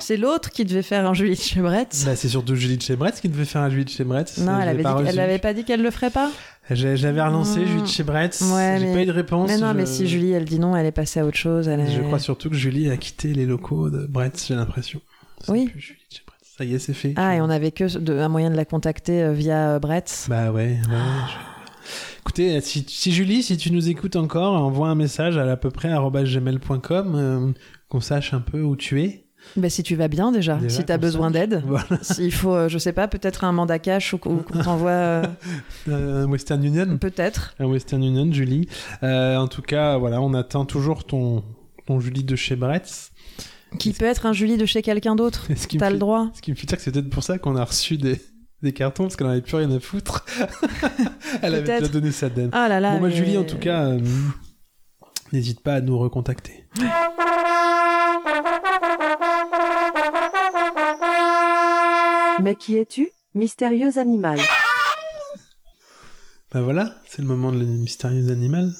C'est 0.00 0.16
l'autre 0.16 0.50
qui 0.50 0.64
devait 0.64 0.82
faire 0.82 1.08
un 1.08 1.14
Julie 1.14 1.36
de 1.36 1.40
Chebretz. 1.40 2.04
Bah, 2.04 2.16
c'est 2.16 2.28
surtout 2.28 2.54
Julie 2.56 2.76
de 2.76 2.82
Chebretz 2.82 3.20
qui 3.20 3.28
devait 3.28 3.44
faire 3.44 3.62
un 3.62 3.70
Julie 3.70 3.84
de 3.84 3.90
Chebretz. 3.90 4.38
Non, 4.38 4.58
elle 4.60 4.68
avait, 4.68 4.82
pas 4.82 5.02
dit, 5.02 5.08
elle 5.08 5.20
avait 5.20 5.38
pas 5.38 5.54
dit 5.54 5.64
qu'elle 5.64 5.82
le 5.82 5.90
ferait 5.90 6.10
pas 6.10 6.30
J'avais 6.70 7.22
relancé 7.22 7.60
Mmh. 7.60 7.66
Julie 7.66 7.82
de 7.82 7.86
Chebretz. 7.86 8.40
Ouais, 8.42 8.76
j'ai 8.80 8.86
mais- 8.86 8.94
pas 8.94 9.02
eu 9.02 9.06
de 9.06 9.12
réponse. 9.12 9.48
Mais 9.50 9.58
non, 9.58 9.68
je... 9.72 9.76
mais 9.76 9.86
si 9.86 10.06
Julie, 10.08 10.30
elle 10.32 10.44
dit 10.44 10.58
non, 10.58 10.74
elle 10.76 10.86
est 10.86 10.92
passée 10.92 11.20
à 11.20 11.26
autre 11.26 11.36
chose. 11.38 11.68
Elle 11.68 11.80
est... 11.80 11.90
Je 11.92 12.00
crois 12.02 12.18
surtout 12.18 12.48
que 12.50 12.56
Julie 12.56 12.90
a 12.90 12.96
quitté 12.96 13.32
les 13.32 13.46
locaux 13.46 13.90
de 13.90 14.06
Bretz, 14.06 14.46
j'ai 14.48 14.54
l'impression. 14.54 15.00
Oui. 15.48 15.68
plus 15.68 15.80
Julie 15.80 16.00
de 16.10 16.16
Chebretz. 16.16 16.40
Ça 16.58 16.64
y 16.64 16.74
est, 16.74 16.78
c'est 16.78 16.92
fait. 16.94 17.14
Ah, 17.16 17.36
et 17.36 17.40
on 17.40 17.48
avait 17.50 17.70
que 17.72 17.98
de- 17.98 18.18
un 18.18 18.28
moyen 18.28 18.50
de 18.50 18.56
la 18.56 18.64
contacter 18.64 19.22
euh, 19.22 19.32
via 19.32 19.70
euh, 19.74 19.78
Brett. 19.78 20.26
Bah 20.28 20.50
ouais, 20.52 20.62
ouais. 20.62 20.78
je- 20.88 22.20
Écoutez, 22.20 22.60
si, 22.60 22.84
si 22.86 23.12
Julie, 23.12 23.42
si 23.42 23.56
tu 23.56 23.72
nous 23.72 23.88
écoutes 23.88 24.14
encore, 24.16 24.52
envoie 24.54 24.88
un 24.88 24.94
message 24.94 25.36
à 25.38 25.44
l'à 25.44 25.56
peu 25.56 25.70
près 25.70 25.88
gmail.com, 25.88 27.14
euh, 27.16 27.52
qu'on 27.88 28.00
sache 28.00 28.34
un 28.34 28.40
peu 28.40 28.60
où 28.62 28.76
tu 28.76 29.02
es. 29.02 29.24
Bah, 29.56 29.68
si 29.70 29.82
tu 29.82 29.96
vas 29.96 30.08
bien 30.08 30.30
déjà, 30.32 30.56
Déjà, 30.56 30.76
si 30.76 30.84
t'as 30.84 30.94
comme 30.94 31.00
besoin 31.02 31.30
d'aide. 31.30 31.62
Voilà, 31.66 31.86
S'il 32.02 32.32
faut, 32.32 32.54
euh, 32.54 32.68
je 32.68 32.78
sais 32.78 32.92
pas, 32.92 33.08
peut-être 33.08 33.44
un 33.44 33.52
mandat 33.52 33.78
cash 33.78 34.12
ou, 34.12 34.16
ou 34.26 34.36
qu'on 34.42 34.62
t'envoie. 34.62 34.90
euh, 34.90 35.24
un 35.90 36.28
Western 36.28 36.62
Union. 36.64 36.98
peut-être. 36.98 37.54
Un 37.58 37.66
Western 37.66 38.02
Union, 38.02 38.30
Julie. 38.32 38.68
Euh, 39.02 39.36
en 39.36 39.48
tout 39.48 39.62
cas, 39.62 39.96
voilà, 39.98 40.20
on 40.20 40.34
attend 40.34 40.64
toujours 40.64 41.04
ton, 41.04 41.42
ton 41.86 41.98
Julie 42.00 42.24
de 42.24 42.36
chez 42.36 42.54
Bretz. 42.56 43.10
Qui 43.78 43.92
peut 43.92 44.04
être 44.04 44.26
un 44.26 44.32
Julie 44.32 44.56
de 44.56 44.66
chez 44.66 44.82
quelqu'un 44.82 45.14
d'autre. 45.16 45.46
T'as 45.48 45.54
fait- 45.54 45.90
le 45.90 45.98
droit. 45.98 46.30
Ce 46.34 46.42
qui 46.42 46.50
me 46.50 46.56
fait 46.56 46.66
dire 46.66 46.76
que 46.76 46.82
c'est 46.82 46.90
peut-être 46.92 47.10
pour 47.10 47.22
ça 47.22 47.38
qu'on 47.38 47.56
a 47.56 47.64
reçu 47.64 47.96
des, 47.96 48.20
des 48.62 48.72
cartons, 48.72 49.04
parce 49.04 49.16
qu'on 49.16 49.26
n'avait 49.26 49.42
plus 49.42 49.56
rien 49.56 49.70
à 49.70 49.80
foutre. 49.80 50.24
Elle 51.42 51.54
avait 51.54 51.64
Peut-être. 51.64 51.80
déjà 51.80 51.92
donné 51.92 52.12
sa 52.12 52.28
denne. 52.28 52.50
Ah 52.52 52.68
là 52.68 52.78
là. 52.80 52.94
bon, 52.94 53.00
bah, 53.02 53.08
mais- 53.08 53.14
Julie, 53.16 53.38
en 53.38 53.44
tout 53.44 53.58
cas, 53.58 53.82
euh, 53.86 54.00
n'hésite 55.32 55.60
pas 55.60 55.74
à 55.74 55.80
nous 55.80 55.98
recontacter. 55.98 56.64
Mais 62.42 62.54
qui 62.54 62.76
es-tu 62.78 63.08
Mystérieux 63.34 63.98
animal? 63.98 64.38
Bah 66.52 66.62
voilà, 66.62 66.94
c'est 67.06 67.22
le 67.22 67.28
moment 67.28 67.52
de 67.52 67.58
le 67.58 67.64
mystérieux 67.66 68.30
animal. 68.30 68.72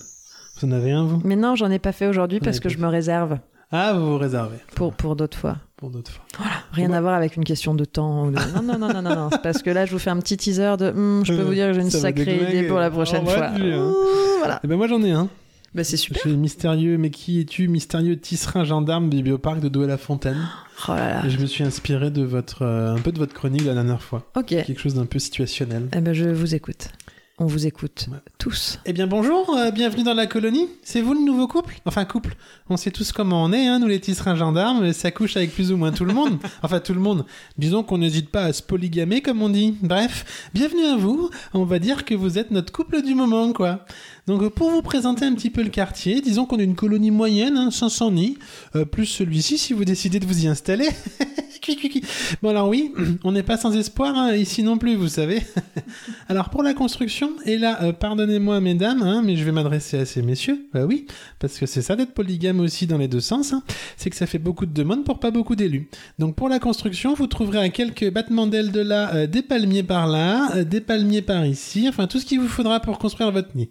Vous 0.61 0.66
en 0.69 0.73
avez 0.73 0.91
un, 0.93 1.05
vous? 1.05 1.20
Mais 1.24 1.37
non, 1.37 1.55
j'en 1.55 1.70
ai 1.70 1.78
pas 1.78 1.93
fait 1.93 2.07
aujourd'hui 2.09 2.41
parce 2.41 2.59
que 2.59 2.69
pas 2.69 2.74
je 2.74 2.78
me 2.78 2.89
réserve 2.89 3.39
Ah, 3.70 3.93
vous 3.95 4.12
vous 4.12 4.19
réservez 4.19 4.57
pour, 4.74 4.93
pour 4.95 5.15
d'autres 5.15 5.39
fois. 5.39 5.59
pour 5.77 5.91
d'autres 5.91 6.11
fois. 6.11 6.24
Rien 6.73 6.87
Bon, 6.87 6.93
bah- 6.93 6.99
à 6.99 7.01
voir 7.03 7.15
avec 7.15 7.37
une 7.37 7.45
question 7.45 7.74
de 7.74 7.85
temps. 7.85 8.27
ou 8.27 8.31
de- 8.32 8.37
Non, 8.57 8.62
non, 8.62 8.78
non, 8.78 8.93
non, 8.93 9.03
non, 9.03 9.15
non. 9.15 9.28
C'est 9.31 9.43
parce 9.43 9.62
que 9.62 9.70
là, 9.70 9.87
je 9.87 9.93
vous 9.93 9.99
fais 10.01 10.11
un 10.11 10.19
petit 10.19 10.37
teaser 10.37 10.77
de. 10.78 10.91
Hmm, 10.91 11.24
je 11.24 11.32
peux 11.35 11.43
vous 11.43 11.55
dire 11.55 11.69
que 11.69 11.74
j'ai 11.74 11.81
une 11.82 11.91
Ça 11.91 11.99
va 11.99 12.03
sacrée 12.09 12.24
déglinguer. 12.24 12.59
idée 12.59 12.66
pour 12.69 12.78
la 12.78 12.91
prochaine 12.91 13.24
fois. 13.27 13.51
tu, 13.57 13.62
hein. 13.73 13.87
Ouh, 13.87 14.39
voilà. 14.39 14.61
Eh 14.65 14.66
ben 14.66 14.77
moi, 14.77 14.89
j'en 14.89 15.03
ai 15.03 15.12
un. 15.12 15.28
Bah, 15.74 15.84
c'est 15.84 15.97
super. 15.97 16.20
Chez 16.22 16.36
Mystérieux, 16.36 16.98
mais 16.98 17.10
qui 17.10 17.40
es-tu 17.40 17.68
Mystérieux 17.68 18.16
tisserin 18.18 18.64
gendarme 18.64 19.09
du 19.09 19.22
bioparc 19.22 19.60
de 19.60 19.68
Douai-la-Fontaine. 19.68 20.48
Oh 20.88 20.92
là 20.92 21.10
là. 21.10 21.26
Et 21.26 21.30
je 21.30 21.38
me 21.38 21.47
suis 21.47 21.62
inspiré 21.62 22.10
de 22.10 22.22
votre, 22.22 22.62
euh, 22.62 22.94
un 22.97 22.98
peu 23.01 23.12
de 23.12 23.18
votre 23.18 23.34
chronique 23.34 23.64
la 23.64 23.74
dernière 23.74 24.02
fois. 24.02 24.28
Ok. 24.34 24.47
Quelque 24.47 24.80
chose 24.80 24.94
d'un 24.94 25.06
peu 25.06 25.20
situationnel. 25.20 25.88
Eh 25.97 26.01
ben, 26.01 26.12
je 26.12 26.28
vous 26.28 26.55
écoute. 26.56 26.88
On 27.42 27.47
vous 27.47 27.66
écoute 27.66 28.09
Ouais. 28.12 28.18
tous. 28.36 28.80
Eh 28.84 28.92
bien 28.92 29.06
bonjour, 29.06 29.56
euh, 29.56 29.70
bienvenue 29.70 30.02
dans 30.02 30.12
la 30.12 30.26
colonie. 30.26 30.68
C'est 30.82 31.01
vous 31.01 31.14
le 31.14 31.20
nouveau 31.20 31.47
couple? 31.48 31.74
Enfin 31.86 32.05
couple. 32.05 32.34
On 32.68 32.76
sait 32.76 32.90
tous 32.90 33.12
comment 33.12 33.42
on 33.42 33.51
est, 33.55 33.66
hein, 33.66 33.78
nous 33.78 33.86
les 33.86 33.98
tisserands 33.98 34.36
gendarmes, 34.36 34.92
ça 34.92 35.10
couche 35.10 35.38
avec 35.38 35.55
plus 35.55 35.72
ou 35.72 35.78
moins 35.78 35.90
tout 35.90 36.05
le 36.05 36.12
monde. 36.12 36.36
Enfin 36.62 36.80
tout 36.80 36.92
le 36.92 37.01
monde. 37.01 37.24
Disons 37.56 37.82
qu'on 37.82 37.97
n'hésite 37.97 38.28
pas 38.28 38.42
à 38.42 38.52
se 38.52 38.62
polygamer 38.62 39.22
comme 39.22 39.40
on 39.40 39.48
dit. 39.48 39.74
Bref, 39.80 40.51
bienvenue 40.52 40.84
à 40.84 40.97
vous. 40.97 41.30
On 41.55 41.64
va 41.64 41.78
dire 41.78 42.05
que 42.05 42.14
vous 42.14 42.36
êtes 42.36 42.51
notre 42.51 42.74
couple 42.74 43.01
du 43.01 43.14
moment 43.14 43.55
quoi. 43.55 43.86
Donc 44.26 44.48
pour 44.51 44.70
vous 44.70 44.82
présenter 44.82 45.24
un 45.24 45.34
petit 45.34 45.51
peu 45.51 45.62
le 45.62 45.70
quartier, 45.70 46.20
disons 46.20 46.47
qu'on 46.47 46.59
est 46.59 46.64
une 46.64 46.76
colonie 46.76 47.10
moyenne, 47.10 47.56
hein, 47.56 47.70
500 47.70 48.12
nids, 48.12 48.38
euh, 48.76 48.84
plus 48.84 49.06
celui-ci 49.06 49.59
si 49.59 49.72
vous 49.72 49.84
décidez 49.84 50.20
de 50.20 50.26
vous 50.26 50.44
y 50.44 50.48
installer. 50.48 50.88
Bon 52.42 52.48
alors 52.51 52.68
oui, 52.68 52.92
on 53.24 53.32
n'est 53.32 53.42
pas 53.42 53.56
sans 53.56 53.76
espoir 53.76 54.16
hein, 54.16 54.34
ici 54.34 54.62
non 54.62 54.78
plus, 54.78 54.97
vous 54.97 55.09
savez. 55.09 55.42
alors 56.28 56.51
pour 56.51 56.62
la 56.62 56.74
construction, 56.74 57.32
et 57.44 57.59
là, 57.59 57.82
euh, 57.82 57.92
pardonnez-moi 57.92 58.60
mesdames, 58.60 59.02
hein, 59.02 59.22
mais 59.24 59.36
je 59.36 59.44
vais 59.44 59.52
m'adresser 59.52 59.98
à 59.98 60.05
ces 60.05 60.22
messieurs, 60.22 60.66
bah 60.72 60.84
oui, 60.84 61.06
parce 61.38 61.59
que 61.59 61.66
c'est 61.66 61.82
ça 61.82 61.97
d'être 61.97 62.12
polygame 62.12 62.60
aussi 62.60 62.86
dans 62.86 62.98
les 62.98 63.09
deux 63.09 63.20
sens, 63.20 63.52
hein, 63.52 63.62
c'est 63.97 64.10
que 64.10 64.16
ça 64.16 64.26
fait 64.26 64.38
beaucoup 64.38 64.66
de 64.66 64.72
demandes 64.72 65.05
pour 65.05 65.20
pas 65.20 65.30
beaucoup 65.30 65.55
d'élus. 65.55 65.88
Donc 66.18 66.34
pour 66.34 66.48
la 66.48 66.59
construction, 66.59 67.14
vous 67.14 67.26
trouverez 67.26 67.59
à 67.59 67.68
quelques 67.68 68.10
battements 68.10 68.47
d'ailes 68.47 68.72
de 68.72 68.80
là, 68.80 69.14
euh, 69.14 69.26
des 69.26 69.42
palmiers 69.42 69.82
par 69.82 70.06
là, 70.06 70.64
des 70.64 70.80
palmiers 70.80 71.22
par 71.22 71.47
ici, 71.47 71.86
enfin 71.88 72.06
tout 72.06 72.18
ce 72.18 72.26
qu'il 72.26 72.40
vous 72.40 72.48
faudra 72.48 72.80
pour 72.80 72.98
construire 72.98 73.30
votre 73.30 73.56
nid. 73.56 73.68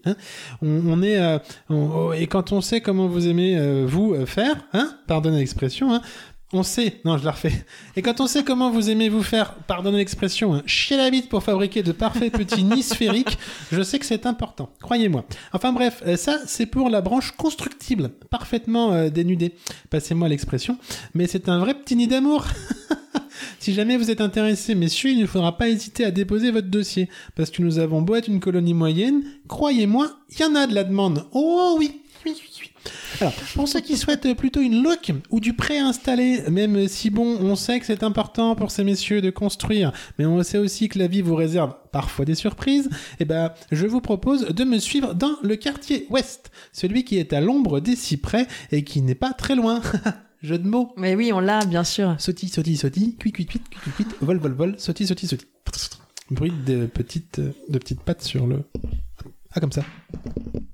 On, 0.61 1.01
est 1.01 1.17
euh, 1.17 1.39
oh, 1.69 2.13
et 2.13 2.27
quand 2.27 2.51
on 2.51 2.61
sait 2.61 2.81
comment 2.81 3.07
vous 3.07 3.27
aimez 3.27 3.57
euh, 3.57 3.85
vous 3.87 4.13
euh, 4.13 4.25
faire, 4.25 4.57
hein, 4.73 4.97
pardonnez 5.07 5.39
l'expression, 5.39 5.93
hein, 5.93 6.01
on 6.51 6.63
sait, 6.63 6.99
non 7.05 7.17
je 7.17 7.25
la 7.25 7.31
refais, 7.31 7.65
et 7.95 8.01
quand 8.01 8.21
on 8.21 8.27
sait 8.27 8.43
comment 8.43 8.71
vous 8.71 8.89
aimez 8.89 9.09
vous 9.09 9.23
faire, 9.23 9.53
pardonnez 9.67 9.97
l'expression, 9.97 10.55
hein, 10.55 10.63
chier 10.65 10.97
la 10.97 11.09
bite 11.09 11.29
pour 11.29 11.43
fabriquer 11.43 11.83
de 11.83 11.91
parfaits 11.91 12.33
petits 12.33 12.63
nids 12.63 12.83
sphériques, 12.83 13.37
je 13.71 13.81
sais 13.81 13.99
que 13.99 14.05
c'est 14.05 14.25
important, 14.25 14.69
croyez-moi. 14.81 15.25
Enfin 15.53 15.71
bref, 15.73 16.03
ça 16.15 16.39
c'est 16.45 16.65
pour 16.65 16.89
la 16.89 17.01
branche 17.01 17.31
constructible, 17.31 18.09
parfaitement 18.29 19.09
dénudée, 19.09 19.53
passez-moi 19.89 20.27
l'expression, 20.27 20.77
mais 21.13 21.27
c'est 21.27 21.49
un 21.49 21.59
vrai 21.59 21.73
petit 21.73 21.95
nid 21.95 22.07
d'amour. 22.07 22.45
Si 23.59 23.73
jamais 23.73 23.97
vous 23.97 24.11
êtes 24.11 24.21
intéressé, 24.21 24.75
messieurs, 24.75 25.11
il 25.11 25.19
ne 25.19 25.25
faudra 25.25 25.57
pas 25.57 25.69
hésiter 25.69 26.05
à 26.05 26.11
déposer 26.11 26.51
votre 26.51 26.67
dossier, 26.67 27.09
parce 27.35 27.49
que 27.49 27.61
nous 27.61 27.79
avons 27.79 28.01
beau 28.01 28.15
être 28.15 28.27
une 28.27 28.39
colonie 28.39 28.73
moyenne, 28.73 29.23
croyez-moi, 29.47 30.11
il 30.31 30.39
y 30.39 30.43
en 30.43 30.55
a 30.55 30.67
de 30.67 30.75
la 30.75 30.83
demande. 30.83 31.25
Oh 31.31 31.75
oui, 31.77 32.01
oui, 32.25 32.33
oui, 32.35 32.49
oui. 32.61 32.69
Alors, 33.21 33.33
pour 33.55 33.67
ceux 33.67 33.81
qui 33.81 33.97
souhaitent 33.97 34.33
plutôt 34.35 34.61
une 34.61 34.81
loc 34.81 35.11
ou 35.29 35.39
du 35.39 35.53
préinstallé, 35.53 36.41
même 36.49 36.87
si 36.87 37.09
bon, 37.09 37.37
on 37.41 37.55
sait 37.55 37.79
que 37.79 37.85
c'est 37.85 38.03
important 38.03 38.55
pour 38.55 38.71
ces 38.71 38.83
messieurs 38.83 39.21
de 39.21 39.29
construire, 39.29 39.91
mais 40.17 40.25
on 40.25 40.41
sait 40.43 40.57
aussi 40.57 40.87
que 40.87 40.99
la 40.99 41.07
vie 41.07 41.21
vous 41.21 41.35
réserve 41.35 41.73
parfois 41.91 42.25
des 42.25 42.35
surprises, 42.35 42.89
eh 43.19 43.25
ben, 43.25 43.51
je 43.71 43.85
vous 43.87 44.01
propose 44.01 44.47
de 44.47 44.63
me 44.63 44.79
suivre 44.79 45.13
dans 45.13 45.35
le 45.43 45.55
quartier 45.55 46.07
ouest, 46.09 46.51
celui 46.71 47.03
qui 47.03 47.17
est 47.17 47.33
à 47.33 47.41
l'ombre 47.41 47.79
des 47.79 47.95
cyprès 47.95 48.47
et 48.71 48.83
qui 48.83 49.01
n'est 49.01 49.15
pas 49.15 49.33
très 49.33 49.55
loin. 49.55 49.81
Jeu 50.41 50.57
de 50.57 50.67
mots. 50.67 50.93
Mais 50.97 51.15
oui, 51.15 51.31
on 51.33 51.39
l'a, 51.39 51.65
bien 51.65 51.83
sûr. 51.83 52.15
Sauti, 52.19 52.47
sauti, 52.47 52.77
sauti, 52.77 53.15
cuit, 53.17 53.31
cuit, 53.31 53.45
cuit, 53.45 53.61
cuit, 53.69 53.91
cuit, 53.91 54.07
vol, 54.21 54.37
vol, 54.37 54.53
vol, 54.53 54.75
sauti, 54.79 55.05
sauti, 55.05 55.27
sauti. 55.27 55.45
Bruit 56.31 56.53
de 56.65 56.85
petites, 56.85 57.39
de 57.41 57.77
petites 57.79 58.01
pattes 58.01 58.21
sur 58.21 58.45
le. 58.47 58.63
Ah, 59.51 59.59
comme 59.59 59.71
ça. 59.71 59.83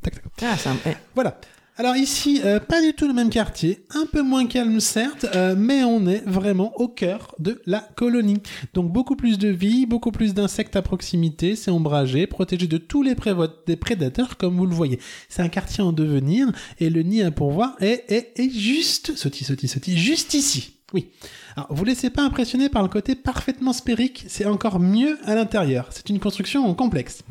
Tac, 0.01 0.15
tac. 0.15 0.23
Ah, 0.43 0.69
un- 0.69 0.89
eh. 0.89 0.95
Voilà. 1.15 1.39
Alors 1.77 1.97
ici, 1.97 2.39
euh, 2.45 2.61
pas 2.61 2.81
du 2.81 2.93
tout 2.93 3.05
le 3.05 3.13
même 3.13 3.29
quartier, 3.29 3.83
un 3.93 4.05
peu 4.05 4.21
moins 4.21 4.45
calme 4.45 4.79
certes, 4.79 5.25
euh, 5.35 5.55
mais 5.57 5.83
on 5.83 6.07
est 6.07 6.23
vraiment 6.25 6.73
au 6.77 6.87
cœur 6.87 7.35
de 7.37 7.61
la 7.65 7.81
colonie. 7.97 8.41
Donc 8.73 8.93
beaucoup 8.93 9.17
plus 9.17 9.37
de 9.37 9.49
vie, 9.49 9.85
beaucoup 9.85 10.11
plus 10.11 10.33
d'insectes 10.33 10.77
à 10.77 10.81
proximité, 10.81 11.57
c'est 11.57 11.71
ombragé, 11.71 12.27
protégé 12.27 12.67
de 12.67 12.77
tous 12.77 13.03
les 13.03 13.13
prédateurs 13.13 14.37
comme 14.37 14.55
vous 14.55 14.65
le 14.65 14.73
voyez. 14.73 14.99
C'est 15.27 15.41
un 15.41 15.49
quartier 15.49 15.83
en 15.83 15.91
devenir 15.91 16.49
et 16.79 16.89
le 16.89 17.03
nid 17.03 17.23
à 17.23 17.31
pourvoir 17.31 17.75
est, 17.81 18.05
est, 18.07 18.31
est 18.39 18.49
juste, 18.49 19.17
sauti, 19.17 19.43
sauti, 19.43 19.67
sauti, 19.67 19.97
juste 19.97 20.33
ici. 20.33 20.75
Oui. 20.93 21.09
Alors, 21.57 21.67
vous 21.71 21.83
laissez 21.83 22.09
pas 22.09 22.21
impressionner 22.21 22.69
par 22.69 22.83
le 22.83 22.89
côté 22.89 23.15
parfaitement 23.15 23.73
sphérique, 23.73 24.23
c'est 24.29 24.45
encore 24.45 24.79
mieux 24.79 25.17
à 25.25 25.35
l'intérieur. 25.35 25.89
C'est 25.91 26.09
une 26.09 26.21
construction 26.21 26.73
complexe. 26.73 27.23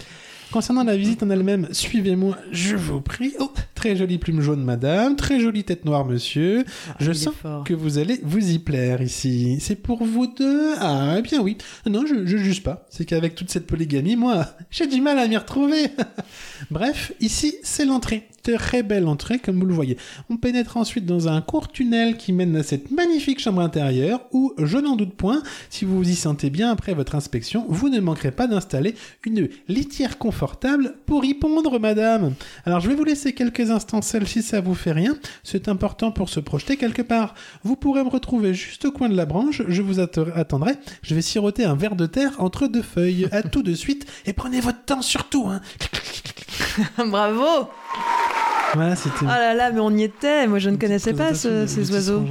Concernant 0.55 0.85
la 0.85 0.97
visite 0.97 1.20
en 1.24 1.31
elle-même, 1.31 1.66
suivez-moi, 1.72 2.39
je 2.52 2.76
vous 2.76 3.01
prie. 3.01 3.35
Oh, 3.40 3.51
très 3.74 3.97
jolie 3.97 4.18
plume 4.18 4.40
jaune, 4.40 4.62
madame. 4.62 5.16
Très 5.16 5.40
jolie 5.40 5.64
tête 5.64 5.85
noire, 5.85 6.05
monsieur. 6.05 6.64
je 7.01 7.06
il 7.06 7.10
est 7.10 7.14
sens 7.14 7.35
que 7.64 7.74
vous 7.74 7.98
allez 7.98 8.20
vous 8.22 8.52
y 8.52 8.60
plaire 8.60 9.02
ici. 9.02 9.56
C'est 9.59 9.74
pour 9.74 10.05
vous 10.05 10.28
deux 10.28 10.74
Ah, 10.78 11.16
eh 11.18 11.22
bien 11.22 11.40
oui. 11.40 11.59
Non, 11.86 12.06
je, 12.06 12.24
je 12.24 12.36
juge 12.36 12.62
pas. 12.62 12.86
C'est 12.89 13.05
qu'avec 13.05 13.35
toute 13.35 13.51
cette 13.51 13.66
polygamie, 13.66 14.14
moi, 14.14 14.47
j'ai 14.70 14.86
du 14.86 15.01
mal 15.01 15.18
à 15.18 15.26
m'y 15.26 15.36
retrouver. 15.36 15.89
Bref, 16.70 17.10
ici, 17.18 17.56
c'est 17.64 17.85
l'entrée. 17.85 18.28
Très 18.44 18.82
belle 18.82 19.09
entrée, 19.09 19.39
comme 19.39 19.59
vous 19.59 19.66
le 19.66 19.74
voyez. 19.74 19.97
On 20.28 20.36
pénètre 20.36 20.76
ensuite 20.76 21.06
dans 21.06 21.28
un 21.28 21.40
court 21.40 21.72
tunnel 21.72 22.18
qui 22.18 22.32
mène 22.32 22.55
à 22.56 22.62
cette 22.62 22.90
magnifique 22.90 23.40
chambre 23.40 23.62
intérieure 23.62 24.20
où, 24.32 24.52
je 24.59 24.76
n'en 24.76 24.97
doute 24.97 25.14
point, 25.14 25.43
si 25.70 25.86
vous 25.86 25.97
vous 25.97 26.10
y 26.10 26.14
sentez 26.14 26.51
bien 26.51 26.70
après 26.70 26.93
votre 26.93 27.14
inspection, 27.14 27.64
vous 27.70 27.89
ne 27.89 28.01
manquerez 28.01 28.32
pas 28.32 28.47
d'installer 28.47 28.94
une 29.24 29.48
litière 29.66 30.18
confortable 30.18 30.43
pour 31.06 31.24
y 31.24 31.34
pondre, 31.34 31.78
madame. 31.80 32.34
Alors, 32.64 32.80
je 32.80 32.88
vais 32.88 32.94
vous 32.94 33.04
laisser 33.04 33.32
quelques 33.32 33.70
instants 33.70 34.02
seul 34.02 34.26
si 34.26 34.42
ça 34.42 34.60
vous 34.60 34.74
fait 34.74 34.92
rien. 34.92 35.16
C'est 35.42 35.68
important 35.68 36.10
pour 36.12 36.28
se 36.28 36.40
projeter 36.40 36.76
quelque 36.76 37.02
part. 37.02 37.34
Vous 37.62 37.76
pourrez 37.76 38.02
me 38.04 38.08
retrouver 38.08 38.54
juste 38.54 38.84
au 38.84 38.92
coin 38.92 39.08
de 39.08 39.16
la 39.16 39.26
branche. 39.26 39.62
Je 39.68 39.82
vous 39.82 39.98
atte- 40.00 40.32
attendrai. 40.34 40.74
Je 41.02 41.14
vais 41.14 41.22
siroter 41.22 41.64
un 41.64 41.74
verre 41.74 41.96
de 41.96 42.06
terre 42.06 42.32
entre 42.38 42.66
deux 42.66 42.82
feuilles. 42.82 43.28
À 43.32 43.42
tout 43.42 43.62
de 43.62 43.74
suite. 43.74 44.06
Et 44.26 44.32
prenez 44.32 44.60
votre 44.60 44.84
temps 44.84 45.02
surtout, 45.02 45.46
hein. 45.48 45.60
Bravo 47.06 47.68
C'était. 48.96 49.16
Oh 49.22 49.26
là 49.26 49.55
là, 49.55 49.70
mais 49.72 49.80
on 49.80 49.90
y 49.90 50.02
était. 50.02 50.46
Moi, 50.46 50.59
je 50.59 50.70
ne 50.70 50.76
connaissais 50.76 51.12
pas 51.14 51.34
ce- 51.34 51.66
ces 51.66 51.90
oiseaux. 51.92 52.24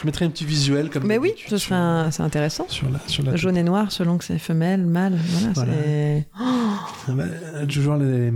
Je 0.00 0.06
mettrai 0.06 0.24
un 0.24 0.30
petit 0.30 0.44
visuel 0.44 0.90
comme. 0.90 1.04
Mais 1.06 1.18
oui, 1.18 1.32
ce 1.48 1.56
serait 1.58 1.74
un- 1.74 2.10
c'est 2.10 2.22
intéressant. 2.22 2.66
Sur 2.68 2.88
la, 2.90 2.98
sur 3.06 3.22
la 3.24 3.36
Jaune 3.36 3.56
et 3.56 3.62
noir 3.62 3.90
selon 3.92 4.18
que 4.18 4.24
c'est 4.24 4.38
femelle, 4.38 4.86
mâle. 4.86 5.16
Voilà, 5.30 5.52
Voilà. 5.54 5.72
c'est. 5.84 6.28
Ah 6.38 7.12
bah, 7.12 7.24
toujours 7.68 7.96
les, 7.96 8.32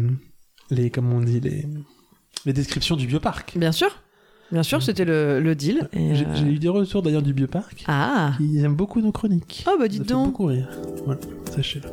les, 0.71 0.91
comment 0.91 1.17
on 1.17 1.21
dit, 1.21 1.41
les, 1.41 1.67
les 2.45 2.53
descriptions 2.53 2.97
du 2.97 3.07
bioparc. 3.07 3.53
Bien 3.57 3.73
sûr. 3.73 3.91
Bien 4.51 4.63
sûr, 4.63 4.83
c'était 4.83 5.05
le, 5.05 5.41
le 5.41 5.55
deal. 5.55 5.89
et, 5.93 6.15
J'ai 6.15 6.25
euh, 6.25 6.35
j'ai 6.35 6.47
eu 6.47 6.59
des 6.59 6.69
retours 6.71 7.03
d'ailleurs 7.03 7.21
du 7.23 7.35
bioparc. 7.35 7.85
Ah 7.87 8.33
Ils 8.41 8.65
aiment 8.65 8.77
beaucoup 8.77 9.01
nos 9.03 9.13
chroniques. 9.13 9.65
Oh, 9.69 9.73
bah 9.79 9.85
Ça 9.85 9.89
dites 9.89 10.03
fait 10.05 10.09
donc. 10.09 10.27
beaucoup 10.29 10.47
rire. 10.47 10.69
Voilà, 11.05 11.21
sachez-le. 11.55 11.89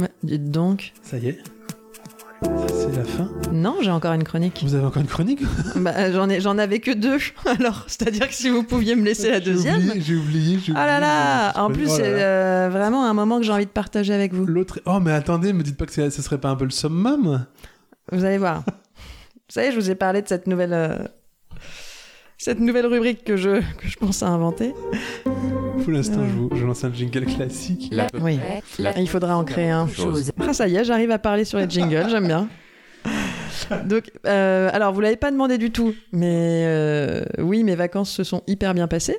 Ouais, 0.00 0.08
dites 0.24 0.50
donc. 0.50 0.92
Ça 1.02 1.18
y 1.18 1.28
est. 1.28 1.38
C'est 2.68 2.96
la 2.96 3.04
fin. 3.04 3.30
Non, 3.52 3.76
j'ai 3.82 3.90
encore 3.90 4.12
une 4.12 4.24
chronique. 4.24 4.60
Vous 4.64 4.74
avez 4.74 4.84
encore 4.86 5.00
une 5.02 5.08
chronique? 5.08 5.42
Bah, 5.76 6.10
j'en 6.12 6.28
ai, 6.28 6.40
j'en 6.40 6.58
avais 6.58 6.80
que 6.80 6.90
deux. 6.90 7.18
Alors, 7.58 7.84
c'est-à-dire 7.86 8.28
que 8.28 8.34
si 8.34 8.48
vous 8.50 8.62
pouviez 8.62 8.94
me 8.96 9.04
laisser 9.04 9.30
la 9.30 9.38
J'ai 9.40 9.52
deuxième. 9.52 9.76
oublié, 9.76 10.00
J'ai 10.00 10.16
oublié, 10.16 10.58
j'ai 10.64 10.72
Ah 10.76 10.86
là 10.86 10.96
oublié, 10.96 11.06
là 11.06 11.64
En 11.64 11.70
plus, 11.70 11.86
oh 11.90 11.94
c'est 11.96 12.02
euh, 12.04 12.68
vraiment 12.70 13.04
un 13.06 13.14
moment 13.14 13.38
que 13.38 13.44
j'ai 13.44 13.52
envie 13.52 13.66
de 13.66 13.70
partager 13.70 14.12
avec 14.12 14.32
vous. 14.34 14.44
L'autre. 14.46 14.80
Oh, 14.86 15.00
mais 15.00 15.12
attendez, 15.12 15.52
me 15.52 15.62
dites 15.62 15.76
pas 15.76 15.86
que 15.86 15.92
ce 15.92 16.22
serait 16.22 16.38
pas 16.38 16.50
un 16.50 16.56
peu 16.56 16.64
le 16.64 16.70
summum? 16.70 17.46
Vous 18.12 18.24
allez 18.24 18.38
voir. 18.38 18.62
vous 18.66 18.72
savez, 19.48 19.70
je 19.72 19.76
vous 19.76 19.90
ai 19.90 19.94
parlé 19.94 20.20
de 20.22 20.28
cette 20.28 20.46
nouvelle, 20.46 20.72
euh, 20.74 20.96
cette 22.38 22.60
nouvelle 22.60 22.86
rubrique 22.86 23.24
que 23.24 23.36
je, 23.36 23.60
que 23.60 23.88
je 23.88 23.96
pense 23.96 24.22
à 24.22 24.28
inventer. 24.28 24.74
Pour 25.84 25.92
l'instant, 25.92 26.20
je, 26.26 26.34
vous, 26.34 26.48
je 26.54 26.64
lance 26.64 26.82
un 26.84 26.92
jingle 26.94 27.26
classique. 27.26 27.90
La 27.92 28.06
Oui. 28.18 28.38
La 28.78 28.98
Il 28.98 29.06
faudra 29.06 29.36
en 29.36 29.44
créer 29.44 29.68
un. 29.68 29.86
chose. 29.86 30.32
Ah, 30.40 30.54
ça 30.54 30.66
y 30.66 30.76
est, 30.76 30.84
j'arrive 30.84 31.10
à 31.10 31.18
parler 31.18 31.44
sur 31.44 31.58
les 31.58 31.68
jingles, 31.68 32.06
j'aime 32.08 32.26
bien. 32.26 32.48
Donc, 33.84 34.10
euh, 34.26 34.70
alors, 34.72 34.94
vous 34.94 35.02
l'avez 35.02 35.16
pas 35.16 35.30
demandé 35.30 35.58
du 35.58 35.70
tout, 35.70 35.94
mais 36.10 36.64
euh, 36.66 37.22
oui, 37.38 37.64
mes 37.64 37.74
vacances 37.74 38.10
se 38.10 38.24
sont 38.24 38.42
hyper 38.46 38.72
bien 38.72 38.88
passées. 38.88 39.18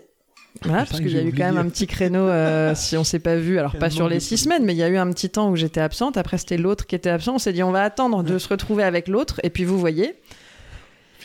Voilà, 0.63 0.85
parce 0.85 0.99
qu'il 0.99 1.05
que 1.05 1.11
y 1.11 1.17
a 1.17 1.21
j'ai 1.21 1.27
eu 1.27 1.33
quand 1.33 1.45
même 1.45 1.57
un 1.57 1.69
petit 1.69 1.85
créneau, 1.85 2.23
euh, 2.23 2.73
si 2.75 2.97
on 2.97 3.03
s'est 3.03 3.19
pas 3.19 3.35
vu, 3.35 3.59
alors 3.59 3.75
pas 3.75 3.91
sur 3.91 4.09
les 4.09 4.19
six 4.19 4.37
semaines, 4.37 4.65
mais 4.65 4.73
il 4.73 4.77
y 4.77 4.83
a 4.83 4.89
eu 4.89 4.97
un 4.97 5.11
petit 5.11 5.29
temps 5.29 5.51
où 5.51 5.55
j'étais 5.55 5.81
absente. 5.81 6.17
Après, 6.17 6.39
c'était 6.39 6.57
l'autre 6.57 6.87
qui 6.87 6.95
était 6.95 7.11
absent. 7.11 7.35
On 7.35 7.39
s'est 7.39 7.53
dit, 7.53 7.61
on 7.61 7.71
va 7.71 7.83
attendre 7.83 8.23
de 8.23 8.39
se 8.39 8.49
retrouver 8.49 8.83
avec 8.83 9.07
l'autre. 9.07 9.39
Et 9.43 9.51
puis, 9.51 9.65
vous 9.65 9.77
voyez, 9.77 10.15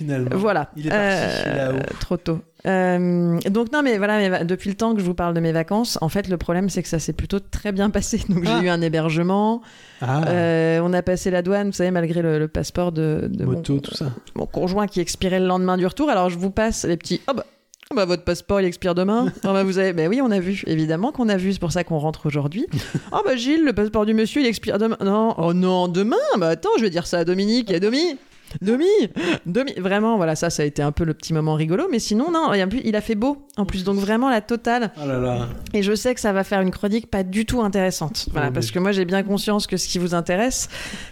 Finalement. 0.01 0.31
voilà. 0.32 0.70
Il 0.77 0.86
est 0.86 0.90
parti 0.90 1.05
Euh, 1.48 1.56
là-haut. 1.72 1.82
Trop 2.01 2.16
tôt. 2.16 2.39
Euh, 2.66 3.39
donc 3.51 3.72
non 3.72 3.82
mais 3.82 3.97
voilà 3.97 4.44
depuis 4.44 4.68
le 4.68 4.77
temps 4.77 4.93
que 4.94 5.01
je 5.01 5.05
vous 5.06 5.14
parle 5.14 5.32
de 5.32 5.40
mes 5.40 5.51
vacances 5.52 5.97
en 6.02 6.10
fait 6.10 6.28
le 6.28 6.36
problème 6.36 6.68
c'est 6.68 6.82
que 6.82 6.90
ça 6.90 6.98
s'est 6.98 7.14
plutôt 7.14 7.40
très 7.40 7.72
bien 7.72 7.89
passé 7.89 8.20
donc 8.28 8.44
Ah. 8.47 8.59
j'ai 8.60 8.66
eu 8.66 8.68
un 8.68 8.82
hébergement 8.82 9.62
Ah, 10.02 10.24
euh, 10.28 10.81
on 10.82 10.93
a 10.93 11.01
passé 11.01 11.31
la 11.31 11.40
douane 11.40 11.68
vous 11.68 11.72
savez 11.72 11.90
malgré 11.90 12.20
le, 12.20 12.39
le 12.39 12.48
passeport 12.48 12.93
de, 12.93 13.28
de 13.32 13.44
mon- 13.47 13.52
moto, 13.52 13.78
tout 13.81 13.94
ça. 13.94 14.10
mon 14.36 14.44
conjoint 14.44 14.86
qui 14.89 15.01
expirait 15.01 15.40
le 15.40 15.47
lendemain 15.47 15.78
du 15.78 15.86
retour. 15.86 16.10
Alors 16.10 16.28
je 16.28 16.36
vous 16.39 16.51
passe 16.51 16.85
les 16.85 16.98
petits. 16.98 17.22
Oh 17.31 17.32
bah, 17.35 17.47
oh 17.90 17.94
bah, 17.97 18.05
votre 18.05 18.24
passeport 18.24 18.60
il 18.60 18.66
expire 18.66 18.94
demain. 18.94 19.32
Oh 19.44 19.55
bah 19.55 19.64
vous 19.64 19.78
avez. 19.78 19.94
Ben 19.94 20.09
oui 20.09 20.20
on 20.22 20.31
a 20.31 20.39
vu. 20.39 20.62
Évidemment 20.66 21.12
qu'on 21.12 21.31
a 21.31 21.39
vu. 21.39 21.55
C'est 21.55 21.60
pour 21.60 21.72
ça 21.72 21.82
qu'on 21.82 21.98
rentre 21.98 22.27
aujourd'hui. 22.27 22.66
Oh 23.12 23.22
bah 23.24 23.36
Gilles 23.36 23.64
le 23.64 23.72
passeport 23.72 24.05
du 24.05 24.12
monsieur 24.12 24.43
il 24.43 24.47
expire 24.47 24.77
demain. 24.77 24.98
Non 25.02 25.35
oh 25.39 25.55
non 25.55 25.89
demain? 25.89 26.16
Bah 26.36 26.48
attends 26.48 26.68
je 26.77 26.82
vais 26.82 26.90
dire 26.90 27.06
ça 27.06 27.20
à 27.20 27.24
Dominique 27.24 27.70
et 27.70 27.77
à 27.77 27.81
Domi? 27.81 28.18
Demi 28.60 28.85
Demi 29.47 29.72
Vraiment, 29.78 30.16
voilà, 30.16 30.36
ça, 30.36 30.51
ça 30.51 30.62
a 30.62 30.66
été 30.66 30.82
un 30.82 30.93
peu 30.93 31.05
le 31.05 31.14
petit 31.14 31.32
moment 31.32 31.55
rigolo. 31.55 31.86
Mais 31.90 31.98
sinon, 31.98 32.31
non, 32.31 32.52
il 32.52 32.97
a 32.97 33.01
fait 33.01 33.14
beau. 33.14 33.47
En 33.56 33.64
plus, 33.66 33.85
donc 33.85 33.98
vraiment 33.98 34.31
la 34.31 34.40
totale. 34.40 34.93
Oh 35.02 35.06
là 35.06 35.18
là. 35.18 35.48
Et 35.74 35.82
je 35.82 35.94
sais 35.94 36.14
que 36.14 36.20
ça 36.20 36.32
va 36.32 36.44
faire 36.44 36.60
une 36.60 36.70
chronique 36.70 37.10
pas 37.10 37.22
du 37.22 37.47
tout 37.47 37.60
intéressante. 37.62 38.28
Voilà, 38.32 38.48
Oh, 38.51 38.52
parce 38.55 38.70
que 38.70 38.78
moi, 38.78 38.93
j'ai 38.93 39.05
bien 39.05 39.22
conscience 39.22 39.66
que 39.66 39.77
ce 39.77 39.86
qui 39.89 39.98
vous 39.98 40.14
intéresse, 40.14 40.68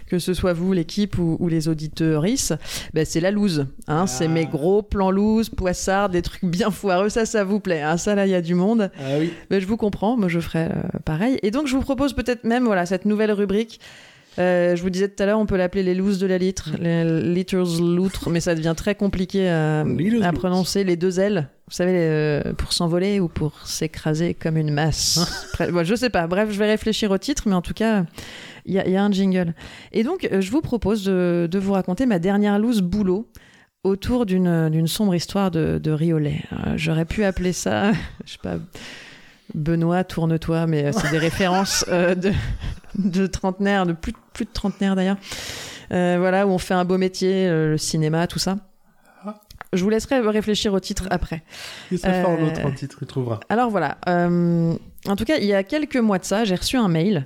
que 0.07 0.19
ce 0.19 0.33
soit 0.33 0.53
vous, 0.53 0.73
l'équipe 0.73 1.17
ou, 1.17 1.37
ou 1.39 1.47
les 1.47 1.67
auditeurs, 1.67 2.23
ben, 2.93 3.05
c'est 3.05 3.19
la 3.19 3.31
loose. 3.31 3.67
Hein, 3.87 4.07
C'est 4.07 4.25
Ah. 4.25 4.29
mes 4.29 4.45
gros 4.45 4.81
plans 4.81 5.11
loose, 5.11 5.49
poissards, 5.49 6.09
des 6.09 6.21
trucs 6.21 6.43
bien 6.45 6.71
foireux. 6.71 7.09
Ça, 7.09 7.25
ça 7.25 7.43
vous 7.43 7.59
plaît. 7.59 7.81
Hein, 7.81 7.97
ça, 7.97 8.15
là, 8.15 8.25
il 8.25 8.31
y 8.31 8.35
a 8.35 8.41
du 8.41 8.55
monde. 8.55 8.91
Ah 8.99 9.17
oui. 9.19 9.31
Ben, 9.49 9.59
je 9.61 9.65
vous 9.67 9.77
comprends, 9.77 10.17
moi 10.17 10.27
je 10.27 10.39
ferai 10.39 10.65
euh, 10.65 10.99
pareil. 11.05 11.37
Et 11.43 11.51
donc 11.51 11.67
je 11.67 11.75
vous 11.75 11.81
propose 11.81 12.13
peut-être 12.13 12.43
même 12.43 12.65
voilà 12.65 12.85
cette 12.85 13.05
nouvelle 13.05 13.31
rubrique. 13.31 13.79
Euh, 14.37 14.75
je 14.75 14.81
vous 14.83 14.89
disais 14.89 15.09
tout 15.09 15.21
à 15.21 15.25
l'heure, 15.25 15.39
on 15.39 15.45
peut 15.45 15.57
l'appeler 15.57 15.83
les 15.83 15.95
looses 15.95 16.19
de 16.19 16.27
la 16.27 16.37
litre, 16.37 16.69
les 16.79 17.03
liters 17.33 17.81
loutre, 17.81 18.29
mais 18.29 18.39
ça 18.39 18.55
devient 18.55 18.73
très 18.77 18.95
compliqué 18.95 19.49
à, 19.49 19.83
Liters 19.83 20.23
à 20.25 20.31
prononcer. 20.31 20.83
Les 20.83 20.95
deux 20.95 21.19
ailes, 21.19 21.49
vous 21.67 21.73
savez, 21.73 21.93
euh, 21.95 22.53
pour 22.53 22.71
s'envoler 22.71 23.19
ou 23.19 23.27
pour 23.27 23.59
s'écraser 23.67 24.33
comme 24.35 24.55
une 24.57 24.71
masse. 24.71 25.19
Bref, 25.55 25.71
bon, 25.71 25.83
je 25.83 25.95
sais 25.95 26.09
pas. 26.09 26.27
Bref, 26.27 26.49
je 26.51 26.59
vais 26.59 26.67
réfléchir 26.67 27.11
au 27.11 27.17
titre, 27.17 27.43
mais 27.47 27.55
en 27.55 27.61
tout 27.61 27.73
cas, 27.73 28.05
il 28.65 28.73
y, 28.75 28.79
a- 28.79 28.85
il 28.87 28.93
y 28.93 28.97
a 28.97 29.03
un 29.03 29.11
jingle. 29.11 29.53
Et 29.91 30.03
donc, 30.03 30.27
euh, 30.31 30.39
je 30.41 30.51
vous 30.51 30.61
propose 30.61 31.03
de, 31.03 31.49
de 31.51 31.59
vous 31.59 31.73
raconter 31.73 32.05
ma 32.05 32.19
dernière 32.19 32.59
loose 32.59 32.81
boulot 32.81 33.27
autour 33.83 34.25
d'une 34.25 34.87
sombre 34.87 35.15
histoire 35.15 35.51
de, 35.51 35.79
de 35.81 35.91
riolet. 35.91 36.43
Euh, 36.53 36.73
J'aurais 36.77 37.05
pu 37.05 37.23
appeler 37.25 37.51
ça, 37.53 37.91
je 38.25 38.33
sais 38.33 38.37
pas, 38.41 38.57
Benoît, 39.53 40.03
tourne-toi, 40.03 40.67
mais 40.67 40.85
euh, 40.85 40.91
c'est 40.91 41.11
des 41.11 41.17
références 41.29 41.85
euh, 41.87 42.15
de, 42.15 42.31
de 42.95 43.27
trentenaires, 43.27 43.85
de 43.85 43.93
plus, 43.93 44.13
plus 44.33 44.45
de 44.45 44.51
trentenaires 44.51 44.95
d'ailleurs. 44.95 45.17
Euh, 45.91 46.17
voilà, 46.19 46.45
où 46.45 46.51
on 46.51 46.57
fait 46.57 46.75
un 46.75 46.85
beau 46.85 46.97
métier, 46.97 47.49
le 47.49 47.77
cinéma, 47.77 48.27
tout 48.27 48.39
ça. 48.39 48.57
Je 49.71 49.83
vous 49.83 49.89
laisserai 49.91 50.19
réfléchir 50.21 50.73
au 50.73 50.79
titre 50.79 51.07
après. 51.11 51.43
Il 51.91 51.99
serait 51.99 52.23
fort 52.23 52.35
l'autre 52.37 52.73
titre, 52.73 52.97
il 53.01 53.07
trouvera. 53.07 53.39
Alors 53.49 53.69
voilà, 53.69 53.97
en 54.07 55.15
tout 55.15 55.25
cas, 55.25 55.37
il 55.37 55.45
y 55.45 55.53
a 55.53 55.63
quelques 55.63 55.97
mois 55.97 56.17
de 56.19 56.25
ça, 56.25 56.43
j'ai 56.43 56.55
reçu 56.55 56.77
un 56.77 56.87
mail 56.87 57.25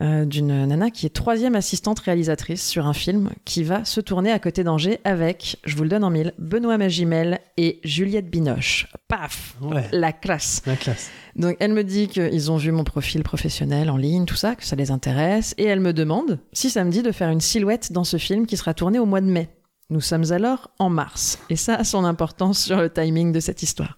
euh, 0.00 0.24
d'une 0.24 0.66
nana 0.66 0.90
qui 0.90 1.06
est 1.06 1.10
troisième 1.10 1.54
assistante 1.54 1.98
réalisatrice 2.00 2.66
sur 2.66 2.86
un 2.86 2.92
film 2.92 3.30
qui 3.44 3.64
va 3.64 3.84
se 3.84 4.00
tourner 4.00 4.30
à 4.30 4.38
côté 4.38 4.64
d'Angers 4.64 5.00
avec, 5.04 5.56
je 5.64 5.76
vous 5.76 5.82
le 5.82 5.88
donne 5.88 6.04
en 6.04 6.10
mille, 6.10 6.32
Benoît 6.38 6.78
Magimel 6.78 7.40
et 7.56 7.80
Juliette 7.84 8.30
Binoche. 8.30 8.86
Paf 9.08 9.56
Ouais. 9.60 9.84
La 9.92 10.12
classe 10.12 10.62
La 10.66 10.76
classe. 10.76 11.10
donc 11.36 11.56
elle 11.60 11.72
me 11.72 11.82
dit 11.84 12.08
qu'ils 12.08 12.50
ont 12.50 12.56
vu 12.56 12.70
mon 12.72 12.84
profil 12.84 13.22
professionnel 13.22 13.90
en 13.90 13.96
ligne, 13.96 14.24
tout 14.24 14.36
ça, 14.36 14.54
que 14.54 14.64
ça 14.64 14.76
les 14.76 14.90
intéresse, 14.90 15.54
et 15.58 15.64
elle 15.64 15.80
me 15.80 15.92
demande 15.92 16.38
si 16.52 16.70
ça 16.70 16.84
me 16.84 16.90
dit 16.90 17.02
de 17.02 17.12
faire 17.12 17.30
une 17.30 17.40
silhouette 17.40 17.92
dans 17.92 18.04
ce 18.04 18.16
film 18.18 18.46
qui 18.46 18.56
sera 18.56 18.74
tourné 18.74 18.98
au 18.98 19.06
mois 19.06 19.20
de 19.20 19.26
mai. 19.26 19.48
Nous 19.90 20.02
sommes 20.02 20.30
alors 20.32 20.70
en 20.78 20.90
mars, 20.90 21.38
et 21.48 21.56
ça 21.56 21.76
a 21.76 21.82
son 21.82 22.04
importance 22.04 22.62
sur 22.62 22.76
le 22.76 22.90
timing 22.90 23.32
de 23.32 23.40
cette 23.40 23.62
histoire. 23.62 23.96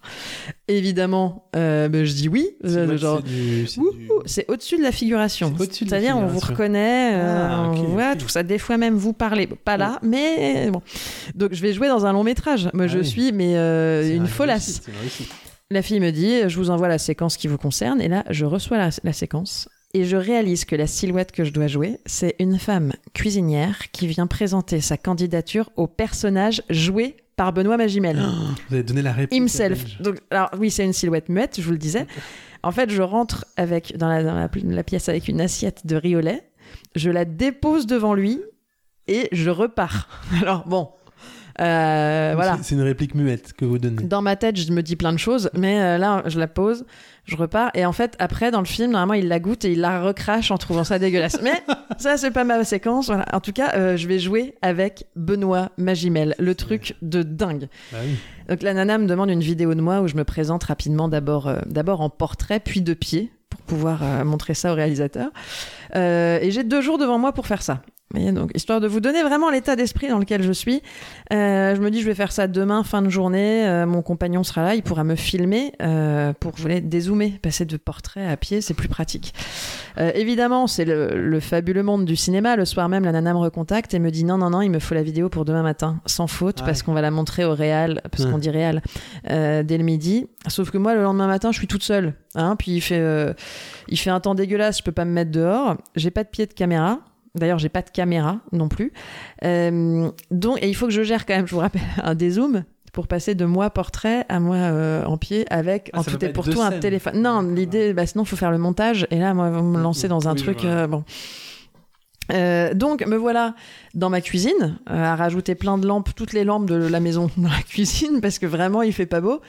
Évidemment, 0.69 1.49
euh, 1.53 1.89
ben, 1.89 2.05
je 2.05 2.13
dis 2.13 2.29
oui, 2.29 2.51
euh, 2.63 2.97
C'est 4.25 4.49
au-dessus 4.49 4.77
de 4.77 4.83
la 4.83 4.93
figuration. 4.93 5.53
C'est-à-dire, 5.69 6.15
on 6.17 6.27
vous 6.27 6.39
reconnaît, 6.39 7.15
euh, 7.15 7.47
Ah, 7.51 7.69
on 7.71 7.73
voit 7.83 8.15
tout 8.15 8.29
ça. 8.29 8.41
Des 8.41 8.57
fois 8.57 8.77
même, 8.77 8.95
vous 8.95 9.11
parlez. 9.11 9.47
Pas 9.47 9.75
là, 9.75 9.99
mais 10.01 10.71
bon. 10.71 10.81
Donc, 11.35 11.53
je 11.53 11.61
vais 11.61 11.73
jouer 11.73 11.89
dans 11.89 12.05
un 12.05 12.13
long 12.13 12.23
métrage. 12.23 12.69
Moi, 12.73 12.85
Ah 12.85 12.87
je 12.87 12.99
oui. 12.99 13.05
suis, 13.05 13.31
mais 13.33 13.57
euh, 13.57 14.15
une 14.15 14.27
folasse. 14.27 14.83
La 15.71 15.81
fille 15.81 15.99
me 15.99 16.11
dit, 16.11 16.47
je 16.47 16.55
vous 16.57 16.69
envoie 16.69 16.87
la 16.87 16.99
séquence 16.99 17.35
qui 17.35 17.49
vous 17.49 17.57
concerne, 17.57 17.99
et 17.99 18.07
là, 18.07 18.23
je 18.29 18.45
reçois 18.45 18.77
la, 18.77 18.89
la 19.03 19.13
séquence, 19.13 19.67
et 19.93 20.05
je 20.05 20.15
réalise 20.17 20.65
que 20.65 20.75
la 20.75 20.87
silhouette 20.87 21.31
que 21.31 21.43
je 21.43 21.51
dois 21.51 21.67
jouer, 21.67 21.99
c'est 22.05 22.35
une 22.39 22.57
femme 22.59 22.93
cuisinière 23.13 23.91
qui 23.91 24.07
vient 24.07 24.27
présenter 24.27 24.81
sa 24.81 24.97
candidature 24.97 25.69
au 25.75 25.87
personnage 25.87 26.61
joué 26.69 27.17
par 27.35 27.53
Benoît 27.53 27.77
Magimel. 27.77 28.21
Vous 28.69 28.75
avez 28.75 28.83
donné 28.83 29.01
la 29.01 29.11
à 29.11 29.15
Himself. 29.31 30.01
Donc, 30.01 30.17
alors 30.29 30.49
oui, 30.57 30.69
c'est 30.71 30.85
une 30.85 30.93
silhouette 30.93 31.29
muette, 31.29 31.57
je 31.59 31.65
vous 31.65 31.71
le 31.71 31.77
disais. 31.77 32.05
En 32.63 32.71
fait, 32.71 32.91
je 32.91 33.01
rentre 33.01 33.45
avec 33.57 33.97
dans 33.97 34.07
la, 34.07 34.21
dans 34.23 34.35
la- 34.35 34.47
la 34.63 34.83
pièce 34.83 35.09
avec 35.09 35.27
une 35.27 35.41
assiette 35.41 35.87
de 35.87 35.95
riz 35.95 36.15
au 36.15 36.19
lait, 36.21 36.43
je 36.95 37.09
la 37.09 37.25
dépose 37.25 37.87
devant 37.87 38.13
lui 38.13 38.39
et 39.07 39.27
je 39.31 39.49
repars. 39.49 40.07
Alors 40.43 40.67
bon, 40.67 40.89
euh, 41.59 42.31
voilà. 42.35 42.57
C'est- 42.61 42.75
une 42.75 42.81
réplique 42.81 43.15
muette 43.15 43.53
que 43.53 43.65
vous 43.65 43.77
donnez. 43.77 44.03
Dans 44.03 44.21
ma 44.21 44.35
tête, 44.35 44.57
je 44.57 44.71
me 44.71 44.81
dis 44.81 44.95
plein 44.95 45.11
de 45.13 45.17
choses, 45.17 45.49
mais 45.53 45.79
euh, 45.81 45.97
là, 45.97 46.23
je 46.25 46.39
la 46.39 46.47
pose, 46.47 46.85
je 47.25 47.35
repars, 47.35 47.69
et 47.73 47.85
en 47.85 47.91
fait, 47.91 48.15
après, 48.19 48.51
dans 48.51 48.59
le 48.61 48.65
film, 48.65 48.91
normalement, 48.91 49.13
il 49.21 49.27
la 49.27 49.39
goûte 49.39 49.65
et 49.65 49.73
il 49.73 49.81
la 49.81 50.01
recrache 50.01 50.51
en 50.51 50.57
trouvant 50.57 50.83
ça 50.83 50.97
dégueulasse. 50.99 51.39
Mais 51.43 51.61
ça, 51.97 52.17
c'est 52.17 52.31
pas 52.31 52.43
ma 52.43 52.63
séquence. 52.63 53.07
Voilà. 53.07 53.25
En 53.33 53.39
tout 53.41 53.51
cas, 53.51 53.73
euh, 53.75 53.97
je 53.97 54.07
vais 54.07 54.19
jouer 54.19 54.55
avec 54.61 55.05
Benoît 55.15 55.69
Magimel, 55.77 56.35
le 56.39 56.55
truc 56.55 56.95
de 57.01 57.23
dingue. 57.23 57.67
Bah 57.91 57.97
oui. 58.03 58.15
Donc 58.49 58.63
la 58.63 58.73
nana 58.73 58.97
me 58.97 59.05
demande 59.07 59.29
une 59.29 59.41
vidéo 59.41 59.73
de 59.75 59.81
moi 59.81 60.01
où 60.01 60.07
je 60.07 60.15
me 60.15 60.23
présente 60.23 60.63
rapidement 60.65 61.07
d'abord 61.07 61.49
d'abord 61.67 62.01
en 62.01 62.09
portrait 62.09 62.59
puis 62.59 62.81
de 62.81 62.93
pied 62.93 63.31
pour 63.49 63.61
pouvoir 63.61 64.01
euh, 64.03 64.23
montrer 64.25 64.53
ça 64.55 64.71
au 64.73 64.75
réalisateur. 64.75 65.29
Euh, 65.95 66.39
et 66.41 66.51
j'ai 66.51 66.63
deux 66.65 66.81
jours 66.81 66.97
devant 66.97 67.17
moi 67.17 67.31
pour 67.33 67.47
faire 67.47 67.61
ça. 67.61 67.81
Voyez, 68.13 68.31
donc 68.33 68.51
histoire 68.55 68.79
de 68.81 68.87
vous 68.87 68.99
donner 68.99 69.23
vraiment 69.23 69.49
l'état 69.49 69.75
d'esprit 69.75 70.09
dans 70.09 70.19
lequel 70.19 70.43
je 70.43 70.51
suis. 70.51 70.81
Euh, 71.31 71.75
je 71.75 71.81
me 71.81 71.89
dis 71.89 72.01
je 72.01 72.05
vais 72.05 72.15
faire 72.15 72.31
ça 72.31 72.47
demain 72.47 72.83
fin 72.83 73.01
de 73.01 73.09
journée. 73.09 73.65
Euh, 73.67 73.85
mon 73.85 74.01
compagnon 74.01 74.43
sera 74.43 74.63
là, 74.63 74.75
il 74.75 74.83
pourra 74.83 75.03
me 75.03 75.15
filmer 75.15 75.71
euh, 75.81 76.33
pour 76.39 76.57
je 76.57 76.61
voulais 76.61 76.81
dézoomer, 76.81 77.39
passer 77.41 77.65
de 77.65 77.77
portrait 77.77 78.27
à 78.27 78.35
pied, 78.37 78.59
c'est 78.61 78.73
plus 78.73 78.89
pratique. 78.89 79.33
Euh, 79.97 80.11
évidemment, 80.15 80.67
c'est 80.67 80.83
le, 80.85 81.09
le 81.15 81.39
fabuleux 81.39 81.83
monde 81.83 82.05
du 82.05 82.15
cinéma. 82.15 82.55
Le 82.55 82.65
soir 82.65 82.89
même, 82.89 83.03
la 83.05 83.11
nana 83.13 83.33
me 83.33 83.39
recontacte 83.39 83.93
et 83.93 83.99
me 83.99 84.11
dit 84.11 84.23
non, 84.25 84.37
non, 84.37 84.49
non, 84.49 84.61
il 84.61 84.69
me 84.69 84.79
faut 84.79 84.93
la 84.95 85.03
vidéo 85.03 85.29
pour 85.29 85.45
demain 85.45 85.63
matin, 85.63 86.01
sans 86.05 86.27
faute, 86.27 86.63
parce 86.65 86.83
qu'on 86.83 86.93
va 86.93 87.01
la 87.01 87.11
montrer 87.11 87.45
au 87.45 87.53
réal, 87.55 88.01
parce 88.11 88.25
Ouais. 88.25 88.31
qu'on 88.31 88.37
dit 88.37 88.49
réal, 88.49 88.81
euh, 89.29 89.63
dès 89.63 89.77
le 89.77 89.83
midi. 89.83 90.27
Sauf 90.47 90.69
que 90.71 90.77
moi, 90.77 90.95
le 90.95 91.01
lendemain 91.03 91.27
matin, 91.27 91.51
je 91.51 91.57
suis 91.57 91.67
toute 91.67 91.83
seule. 91.83 92.13
Hein, 92.35 92.55
puis 92.57 92.71
il 92.71 92.81
fait, 92.81 92.99
euh, 92.99 93.33
il 93.87 93.97
fait 93.97 94.09
un 94.09 94.19
temps 94.19 94.35
dégueulasse, 94.35 94.79
je 94.79 94.83
peux 94.83 94.91
pas 94.91 95.05
me 95.05 95.11
mettre 95.11 95.31
dehors. 95.31 95.77
J'ai 95.95 96.11
pas 96.11 96.23
de 96.23 96.29
pied 96.29 96.45
de 96.45 96.53
caméra. 96.53 96.99
D'ailleurs, 97.35 97.59
j'ai 97.59 97.69
pas 97.69 97.81
de 97.81 97.89
caméra 97.89 98.39
non 98.51 98.67
plus. 98.67 98.91
Euh, 99.43 100.09
donc, 100.31 100.61
et 100.61 100.67
il 100.67 100.75
faut 100.75 100.85
que 100.87 100.91
je 100.93 101.03
gère 101.03 101.25
quand 101.25 101.35
même, 101.35 101.47
je 101.47 101.53
vous 101.55 101.61
rappelle, 101.61 101.81
un 102.03 102.15
dézoom 102.15 102.63
pour 102.91 103.07
passer 103.07 103.35
de 103.35 103.45
moi 103.45 103.69
portrait 103.69 104.25
à 104.27 104.41
moi 104.41 104.57
euh, 104.57 105.05
en 105.05 105.17
pied 105.17 105.45
avec 105.49 105.89
Ah, 105.93 105.99
en 105.99 106.03
tout 106.03 106.23
et 106.25 106.29
pour 106.33 106.49
tout 106.49 106.59
un 106.61 106.71
scènes. 106.71 106.79
téléphone. 106.81 107.21
Non, 107.21 107.41
l'idée, 107.41 107.93
bah, 107.93 108.05
sinon, 108.05 108.25
il 108.25 108.27
faut 108.27 108.35
faire 108.35 108.51
le 108.51 108.57
montage. 108.57 109.07
Et 109.11 109.17
là, 109.19 109.33
moi, 109.33 109.49
vous 109.49 109.63
me 109.63 109.81
lancer 109.81 110.09
dans 110.09 110.27
un 110.27 110.33
Oui, 110.33 110.41
truc. 110.41 110.59
voilà. 110.61 110.81
euh, 110.81 110.87
bon. 110.87 111.03
Euh, 112.31 112.73
donc 112.73 113.05
me 113.07 113.17
voilà 113.17 113.55
dans 113.93 114.09
ma 114.09 114.21
cuisine 114.21 114.77
euh, 114.89 115.03
à 115.03 115.15
rajouter 115.17 115.53
plein 115.55 115.77
de 115.77 115.85
lampes, 115.85 116.09
toutes 116.15 116.31
les 116.31 116.45
lampes 116.45 116.65
de 116.65 116.75
la 116.75 116.99
maison 117.01 117.29
dans 117.37 117.49
la 117.49 117.61
cuisine 117.67 118.21
parce 118.21 118.39
que 118.39 118.45
vraiment 118.45 118.83
il 118.83 118.93
fait 118.93 119.05
pas 119.05 119.19
beau. 119.21 119.41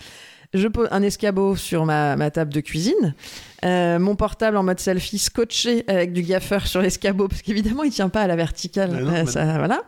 Je 0.55 0.69
pose 0.69 0.87
un 0.91 1.03
escabeau 1.03 1.57
sur 1.57 1.87
ma, 1.87 2.15
ma 2.17 2.31
table 2.31 2.53
de 2.53 2.61
cuisine, 2.61 3.15
euh, 3.65 3.99
mon 3.99 4.17
portable 4.17 4.59
en 4.59 4.63
mode 4.63 4.81
selfie 4.81 5.19
scotché 5.19 5.83
avec 5.89 6.13
du 6.13 6.21
gaffeur 6.23 6.67
sur 6.67 6.83
l'escabeau 6.83 7.27
parce 7.27 7.41
qu'évidemment 7.41 7.85
il 7.85 7.91
tient 7.91 8.11
pas 8.11 8.21
à 8.21 8.27
la 8.27 8.37
verticale. 8.37 8.91
Non, 8.93 9.09
Euh, 9.13 9.23
bah 9.25 9.31
ça, 9.31 9.45
voilà. 9.59 9.83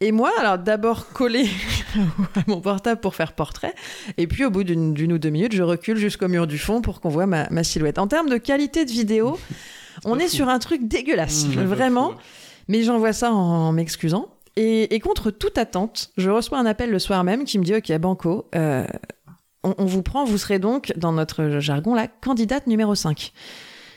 Et 0.00 0.12
moi 0.12 0.30
alors 0.38 0.58
d'abord 0.58 1.08
collé 1.12 1.46
à 2.36 2.40
mon 2.46 2.60
portable 2.60 3.00
pour 3.00 3.16
faire 3.16 3.32
portrait 3.32 3.74
et 4.16 4.26
puis 4.28 4.44
au 4.44 4.50
bout 4.50 4.62
d'une 4.62 4.94
d'une 4.94 5.12
ou 5.12 5.18
deux 5.18 5.30
minutes 5.30 5.54
je 5.54 5.62
recule 5.64 5.96
jusqu'au 5.96 6.28
mur 6.28 6.46
du 6.46 6.58
fond 6.58 6.82
pour 6.82 7.00
qu'on 7.00 7.08
voit 7.08 7.26
ma, 7.26 7.48
ma 7.50 7.64
silhouette. 7.64 7.98
En 7.98 8.06
termes 8.06 8.28
de 8.28 8.36
qualité 8.36 8.84
de 8.84 8.90
vidéo, 8.92 9.36
on 10.04 10.18
est 10.20 10.28
sur 10.28 10.48
un 10.48 10.60
truc 10.60 10.86
dégueulasse, 10.86 11.46
Mmh, 11.46 11.62
vraiment. 11.64 12.10
fou. 12.10 12.16
Mais 12.68 12.82
j'envoie 12.84 13.12
ça 13.12 13.32
en 13.32 13.72
m'excusant. 13.72 14.28
Et, 14.56 14.94
et 14.94 15.00
contre 15.00 15.30
toute 15.30 15.58
attente, 15.58 16.10
je 16.16 16.30
reçois 16.30 16.58
un 16.58 16.66
appel 16.66 16.90
le 16.90 16.98
soir 16.98 17.24
même 17.24 17.44
qui 17.44 17.58
me 17.58 17.64
dit 17.64 17.74
Ok, 17.74 17.92
Banco, 17.98 18.46
euh, 18.54 18.84
on, 19.66 19.74
on 19.78 19.84
vous 19.84 20.02
prend, 20.02 20.24
vous 20.24 20.38
serez 20.38 20.58
donc, 20.58 20.92
dans 20.96 21.12
notre 21.12 21.58
jargon, 21.60 21.94
la 21.94 22.06
candidate 22.06 22.66
numéro 22.66 22.94
5. 22.94 23.32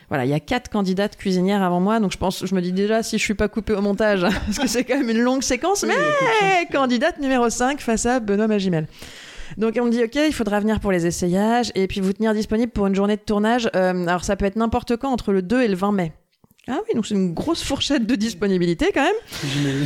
Voilà, 0.10 0.26
il 0.26 0.32
y 0.32 0.34
a 0.34 0.40
quatre 0.40 0.70
candidates 0.70 1.16
cuisinières 1.18 1.62
avant 1.62 1.80
moi, 1.80 2.00
donc 2.00 2.12
je 2.12 2.18
pense, 2.18 2.44
je 2.44 2.56
me 2.56 2.62
dis 2.62 2.74
déjà 2.74 3.04
si 3.04 3.20
je 3.20 3.24
suis 3.24 3.36
pas 3.36 3.48
coupée 3.48 3.74
au 3.74 3.82
montage, 3.82 4.22
parce 4.46 4.58
que 4.58 4.68
c'est 4.68 4.84
quand 4.84 4.98
même 4.98 5.10
une 5.10 5.22
longue 5.22 5.44
séquence, 5.44 5.84
mais 5.84 5.94
candidate 6.72 7.20
numéro 7.20 7.50
5 7.50 7.80
face 7.80 8.08
à 8.08 8.20
Benoît 8.20 8.48
Magimel. 8.48 8.88
Donc 9.58 9.78
on 9.80 9.86
me 9.86 9.92
dit 9.92 10.04
ok, 10.04 10.16
il 10.16 10.34
faudra 10.34 10.60
venir 10.60 10.80
pour 10.80 10.92
les 10.92 11.06
essayages 11.06 11.72
et 11.76 11.88
puis 11.88 12.02
vous 12.02 12.14
tenir 12.14 12.34
disponible 12.34 12.72
pour 12.72 12.88
une 12.88 12.96
journée 12.96 13.18
de 13.18 13.22
tournage. 13.22 13.70
Euh, 13.76 14.08
alors 14.08 14.24
ça 14.24 14.36
peut 14.36 14.46
être 14.46 14.56
n'importe 14.56 14.96
quand 14.98 15.12
entre 15.12 15.32
le 15.32 15.42
2 15.42 15.62
et 15.62 15.68
le 15.68 15.76
20 15.76 15.92
mai. 15.92 16.14
Ah 16.68 16.78
oui, 16.88 16.96
donc 16.96 17.08
c'est 17.08 17.16
une 17.16 17.34
grosse 17.34 17.64
fourchette 17.64 18.06
de 18.06 18.16
disponibilité 18.16 18.92
quand 18.94 19.04
même. 19.04 19.86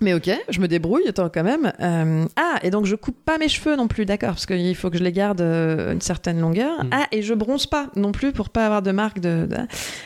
Mais 0.00 0.14
ok, 0.14 0.30
je 0.48 0.60
me 0.60 0.68
débrouille, 0.68 1.06
attends 1.08 1.28
quand 1.28 1.42
même. 1.42 1.72
Euh, 1.80 2.24
ah, 2.36 2.58
et 2.62 2.70
donc 2.70 2.86
je 2.86 2.94
coupe 2.96 3.16
pas 3.24 3.38
mes 3.38 3.48
cheveux 3.48 3.76
non 3.76 3.86
plus, 3.88 4.04
d'accord, 4.06 4.30
parce 4.30 4.46
qu'il 4.46 4.74
faut 4.74 4.90
que 4.90 4.96
je 4.98 5.02
les 5.04 5.12
garde 5.12 5.40
euh, 5.40 5.92
une 5.92 6.00
certaine 6.00 6.40
longueur. 6.40 6.84
Mm. 6.84 6.88
Ah, 6.92 7.06
et 7.12 7.22
je 7.22 7.34
bronze 7.34 7.66
pas 7.66 7.88
non 7.96 8.12
plus 8.12 8.32
pour 8.32 8.48
pas 8.48 8.64
avoir 8.66 8.82
de 8.82 8.92
marque 8.92 9.20
de. 9.20 9.46
de- 9.46 9.56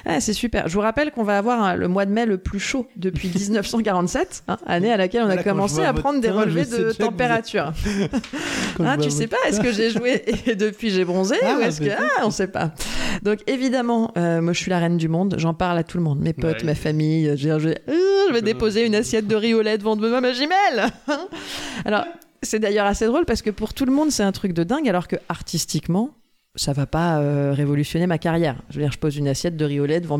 Ah, 0.07 0.21
c'est 0.21 0.33
super. 0.33 0.69
Je 0.69 0.75
vous 0.75 0.81
rappelle 0.81 1.11
qu'on 1.13 1.23
va 1.25 1.39
avoir 1.39 1.63
hein, 1.63 1.77
le 1.77 1.89
mois 1.89 2.07
de 2.07 2.11
mai 2.11 2.27
le 2.27 2.39
plus 2.39 2.59
chaud 2.61 2.87
depuis 2.97 3.29
1947, 3.35 4.45
hein, 4.49 4.57
année 4.67 4.93
à 4.93 4.97
laquelle 4.97 5.23
on 5.23 5.29
a 5.31 5.37
Là, 5.37 5.43
commencé 5.43 5.83
à 5.83 5.93
prendre 5.93 6.21
des 6.21 6.31
relevés 6.31 6.65
de 6.65 6.89
vous 6.89 6.93
température. 6.95 7.73
Ah, 8.85 8.97
tu 9.01 9.11
sais 9.11 9.29
pas, 9.29 9.37
est-ce 9.49 9.61
que 9.61 9.73
j'ai 9.73 9.91
joué 9.91 10.23
et 10.47 10.57
depuis 10.57 10.91
j'ai 10.91 11.05
bronzé 11.05 11.37
Ah, 11.45 11.57
ou 11.59 11.61
est-ce 11.63 11.81
que 11.81 11.91
ah, 11.91 12.23
on 12.25 12.31
sait 12.31 12.49
pas. 12.49 12.73
Donc 13.23 13.39
évidemment, 13.47 14.11
euh, 14.19 14.41
moi 14.41 14.53
je 14.53 14.59
suis 14.59 14.71
la 14.71 14.79
reine 14.81 14.97
du 14.97 15.09
monde, 15.09 15.37
j'en 15.39 15.55
parle 15.55 15.79
à 15.79 15.85
tout 15.85 15.97
le 15.97 16.03
monde, 16.03 16.19
mes 16.21 16.33
potes, 16.33 16.59
Ouais. 16.61 16.65
ma 16.65 16.75
famille, 16.75 17.31
je, 17.37 17.59
je- 17.59 18.33
devant 19.85 19.97
de 19.97 20.21
ma 20.21 20.33
Gmail. 20.33 20.91
Alors, 21.85 22.05
c'est 22.43 22.59
d'ailleurs 22.59 22.87
assez 22.87 23.07
drôle 23.07 23.25
parce 23.25 23.43
que 23.43 23.51
pour 23.51 23.75
tout 23.75 23.85
le 23.85 23.93
monde, 23.93 24.11
c'est 24.11 24.23
un 24.23 24.33
truc 24.33 24.53
de 24.53 24.65
dingue, 24.65 24.89
alors 24.89 25.09
que 25.09 25.17
artistiquement, 25.29 26.11
euh, 27.19 27.53
je 28.71 28.79
vais 28.79 28.89
déposer 28.89 29.19
une 29.19 29.27
assiette 29.27 29.57
de 29.57 29.65
riz 29.65 29.81
au 29.81 29.87
lait 29.87 30.01
devant 30.01 30.19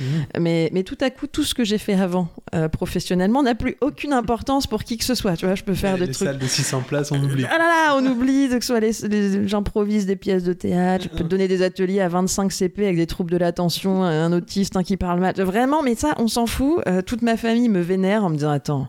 Mmh. 0.00 0.04
Mais, 0.40 0.68
mais 0.72 0.82
tout 0.82 0.98
à 1.00 1.10
coup, 1.10 1.28
tout 1.28 1.44
ce 1.44 1.54
que 1.54 1.62
j'ai 1.62 1.78
fait 1.78 1.94
avant, 1.94 2.28
euh, 2.56 2.68
professionnellement, 2.68 3.42
n'a 3.44 3.54
plus 3.54 3.76
aucune 3.80 4.12
importance 4.12 4.66
pour 4.66 4.82
qui 4.82 4.96
que 4.96 5.04
ce 5.04 5.14
soit. 5.14 5.36
Tu 5.36 5.46
vois, 5.46 5.54
je 5.54 5.62
peux 5.62 5.74
faire 5.74 5.96
les 5.96 6.06
des 6.08 6.12
trucs. 6.12 6.26
salles 6.26 6.38
de 6.38 6.46
600 6.46 6.82
places, 6.88 7.12
on 7.12 7.22
oublie. 7.22 7.44
Ah 7.48 7.56
là 7.58 7.64
là, 7.64 7.96
on 7.96 8.04
oublie 8.06 8.48
que 8.48 8.60
ce 8.60 8.66
soit 8.66 8.80
les, 8.80 8.90
les- 9.08 9.46
j'improvise 9.46 10.06
des 10.06 10.16
pièces 10.16 10.42
de 10.42 10.52
théâtre, 10.52 11.04
je 11.04 11.16
peux 11.16 11.24
te 11.24 11.28
donner 11.28 11.46
des 11.46 11.62
ateliers 11.62 12.00
à 12.00 12.08
25 12.08 12.50
CP 12.52 12.84
avec 12.84 12.96
des 12.96 13.06
troubles 13.06 13.30
de 13.30 13.36
l'attention, 13.36 14.02
un 14.02 14.32
autiste 14.32 14.76
un 14.76 14.82
qui 14.82 14.96
parle 14.96 15.20
mal. 15.20 15.34
Vraiment, 15.36 15.82
mais 15.84 15.94
ça, 15.94 16.14
on 16.18 16.26
s'en 16.26 16.46
fout. 16.46 16.82
Euh, 16.88 17.00
toute 17.02 17.22
ma 17.22 17.36
famille 17.36 17.68
me 17.68 17.80
vénère 17.80 18.24
en 18.24 18.30
me 18.30 18.34
disant 18.34 18.50
Attends, 18.50 18.88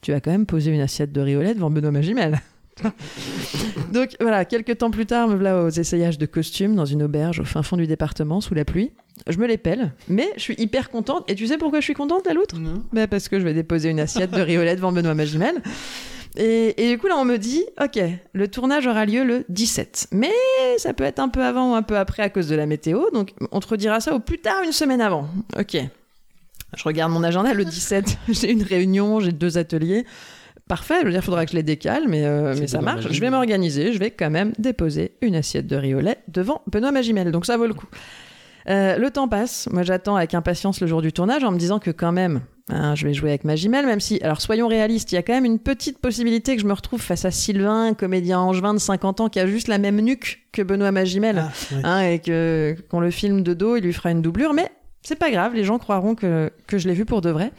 tu 0.00 0.10
vas 0.10 0.20
quand 0.20 0.32
même 0.32 0.46
poser 0.46 0.72
une 0.72 0.80
assiette 0.80 1.12
de 1.12 1.20
riolet 1.20 1.54
devant 1.54 1.70
Benoît 1.70 1.92
Magimel. 1.92 2.40
Donc 3.92 4.16
voilà, 4.20 4.44
quelques 4.44 4.78
temps 4.78 4.90
plus 4.90 5.06
tard, 5.06 5.28
me 5.28 5.34
voilà 5.34 5.62
aux 5.62 5.70
essayages 5.70 6.18
de 6.18 6.26
costumes 6.26 6.74
dans 6.74 6.84
une 6.84 7.02
auberge 7.02 7.40
au 7.40 7.44
fin 7.44 7.62
fond 7.62 7.76
du 7.76 7.86
département 7.86 8.40
sous 8.40 8.54
la 8.54 8.64
pluie. 8.64 8.92
Je 9.28 9.38
me 9.38 9.46
les 9.46 9.58
pèle, 9.58 9.92
mais 10.08 10.28
je 10.36 10.42
suis 10.42 10.54
hyper 10.58 10.90
contente. 10.90 11.24
Et 11.30 11.34
tu 11.34 11.46
sais 11.46 11.56
pourquoi 11.56 11.80
je 11.80 11.84
suis 11.84 11.94
contente, 11.94 12.26
la 12.26 12.34
loutre? 12.34 12.56
Bah 12.92 13.06
Parce 13.06 13.28
que 13.28 13.38
je 13.38 13.44
vais 13.44 13.54
déposer 13.54 13.90
une 13.90 14.00
assiette 14.00 14.32
de 14.32 14.40
riolet 14.40 14.74
devant 14.74 14.92
Benoît 14.92 15.14
Magimel. 15.14 15.62
Et, 16.36 16.74
et 16.84 16.90
du 16.90 16.98
coup, 16.98 17.06
là, 17.06 17.16
on 17.16 17.24
me 17.24 17.36
dit, 17.36 17.64
OK, 17.80 18.00
le 18.32 18.48
tournage 18.48 18.88
aura 18.88 19.06
lieu 19.06 19.22
le 19.22 19.44
17. 19.48 20.08
Mais 20.10 20.32
ça 20.78 20.92
peut 20.92 21.04
être 21.04 21.20
un 21.20 21.28
peu 21.28 21.44
avant 21.44 21.72
ou 21.72 21.74
un 21.74 21.82
peu 21.82 21.96
après 21.96 22.24
à 22.24 22.28
cause 22.28 22.48
de 22.48 22.56
la 22.56 22.66
météo. 22.66 23.04
Donc, 23.12 23.32
on 23.52 23.60
te 23.60 23.68
redira 23.68 24.00
ça 24.00 24.14
au 24.14 24.18
plus 24.18 24.38
tard 24.38 24.62
une 24.64 24.72
semaine 24.72 25.00
avant. 25.00 25.28
OK. 25.56 25.76
Je 26.76 26.82
regarde 26.82 27.12
mon 27.12 27.22
agenda, 27.22 27.54
le 27.54 27.64
17, 27.64 28.18
j'ai 28.28 28.50
une 28.50 28.64
réunion, 28.64 29.20
j'ai 29.20 29.30
deux 29.32 29.58
ateliers. 29.58 30.04
Parfait, 30.68 30.94
je 31.00 31.04
veux 31.04 31.10
dire, 31.10 31.20
il 31.20 31.24
faudra 31.24 31.44
que 31.44 31.50
je 31.52 31.56
les 31.56 31.62
décale, 31.62 32.04
mais, 32.08 32.24
euh, 32.24 32.54
mais 32.58 32.66
ça 32.66 32.80
marche. 32.80 33.06
Je 33.10 33.20
vais 33.20 33.28
m'organiser, 33.30 33.92
je 33.92 33.98
vais 33.98 34.10
quand 34.10 34.30
même 34.30 34.52
déposer 34.58 35.12
une 35.20 35.34
assiette 35.34 35.66
de 35.66 35.76
riolet 35.76 36.18
devant 36.28 36.62
Benoît 36.66 36.90
Magimel. 36.90 37.30
Donc, 37.32 37.44
ça 37.44 37.56
vaut 37.58 37.66
le 37.66 37.74
coup. 37.74 37.86
Euh, 38.70 38.96
le 38.96 39.10
temps 39.10 39.28
passe. 39.28 39.68
Moi, 39.70 39.82
j'attends 39.82 40.16
avec 40.16 40.32
impatience 40.32 40.80
le 40.80 40.86
jour 40.86 41.02
du 41.02 41.12
tournage 41.12 41.44
en 41.44 41.52
me 41.52 41.58
disant 41.58 41.78
que 41.78 41.90
quand 41.90 42.12
même, 42.12 42.40
hein, 42.70 42.94
je 42.94 43.06
vais 43.06 43.12
jouer 43.12 43.28
avec 43.28 43.44
Magimel, 43.44 43.84
même 43.84 44.00
si, 44.00 44.18
alors 44.22 44.40
soyons 44.40 44.68
réalistes, 44.68 45.12
il 45.12 45.16
y 45.16 45.18
a 45.18 45.22
quand 45.22 45.34
même 45.34 45.44
une 45.44 45.58
petite 45.58 45.98
possibilité 45.98 46.56
que 46.56 46.62
je 46.62 46.66
me 46.66 46.72
retrouve 46.72 47.02
face 47.02 47.26
à 47.26 47.30
Sylvain, 47.30 47.92
comédien 47.92 48.40
angevin 48.40 48.72
de 48.72 48.78
50 48.78 49.20
ans 49.20 49.28
qui 49.28 49.40
a 49.40 49.46
juste 49.46 49.68
la 49.68 49.76
même 49.76 50.00
nuque 50.00 50.46
que 50.50 50.62
Benoît 50.62 50.92
Magimel, 50.92 51.44
Ah, 51.44 51.76
hein, 51.84 52.00
et 52.08 52.20
que 52.20 52.74
qu'on 52.88 53.00
le 53.00 53.10
filme 53.10 53.42
de 53.42 53.52
dos, 53.52 53.76
il 53.76 53.84
lui 53.84 53.92
fera 53.92 54.10
une 54.12 54.22
doublure, 54.22 54.54
mais 54.54 54.70
c'est 55.02 55.18
pas 55.18 55.30
grave, 55.30 55.54
les 55.54 55.64
gens 55.64 55.78
croiront 55.78 56.14
que, 56.14 56.50
que 56.66 56.78
je 56.78 56.88
l'ai 56.88 56.94
vu 56.94 57.04
pour 57.04 57.20
de 57.20 57.28
vrai. 57.28 57.52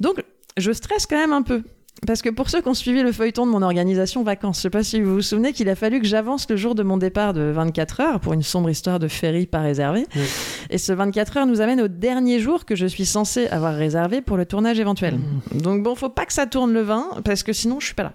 Donc, 0.00 0.24
je 0.56 0.72
stresse 0.72 1.06
quand 1.06 1.18
même 1.18 1.32
un 1.32 1.42
peu. 1.42 1.62
Parce 2.06 2.20
que 2.20 2.28
pour 2.28 2.50
ceux 2.50 2.60
qui 2.60 2.68
ont 2.68 2.74
suivi 2.74 3.02
le 3.02 3.10
feuilleton 3.10 3.46
de 3.46 3.50
mon 3.50 3.62
organisation 3.62 4.22
vacances, 4.22 4.58
je 4.58 4.62
sais 4.62 4.70
pas 4.70 4.82
si 4.82 5.00
vous 5.00 5.14
vous 5.14 5.22
souvenez 5.22 5.52
qu'il 5.52 5.68
a 5.70 5.74
fallu 5.74 5.98
que 6.00 6.06
j'avance 6.06 6.48
le 6.50 6.56
jour 6.56 6.74
de 6.74 6.82
mon 6.82 6.98
départ 6.98 7.32
de 7.32 7.42
24 7.42 8.00
heures 8.00 8.20
pour 8.20 8.34
une 8.34 8.42
sombre 8.42 8.68
histoire 8.68 8.98
de 8.98 9.08
ferry 9.08 9.46
pas 9.46 9.60
réservée. 9.60 10.06
Oui. 10.14 10.22
Et 10.68 10.78
ce 10.78 10.92
24 10.92 11.38
heures 11.38 11.46
nous 11.46 11.62
amène 11.62 11.80
au 11.80 11.88
dernier 11.88 12.38
jour 12.38 12.66
que 12.66 12.76
je 12.76 12.86
suis 12.86 13.06
censé 13.06 13.46
avoir 13.46 13.74
réservé 13.74 14.20
pour 14.20 14.36
le 14.36 14.44
tournage 14.44 14.78
éventuel. 14.78 15.18
Donc 15.54 15.82
bon, 15.82 15.94
faut 15.94 16.10
pas 16.10 16.26
que 16.26 16.34
ça 16.34 16.46
tourne 16.46 16.72
le 16.72 16.82
20 16.82 17.22
parce 17.24 17.42
que 17.42 17.52
sinon 17.54 17.80
je 17.80 17.86
suis 17.86 17.94
pas 17.94 18.02
là. 18.02 18.12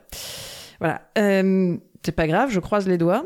Voilà. 0.79 1.01
Euh, 1.17 1.75
c'est 2.05 2.11
pas 2.11 2.27
grave, 2.27 2.49
je 2.51 2.59
croise 2.59 2.87
les 2.87 2.97
doigts. 2.97 3.23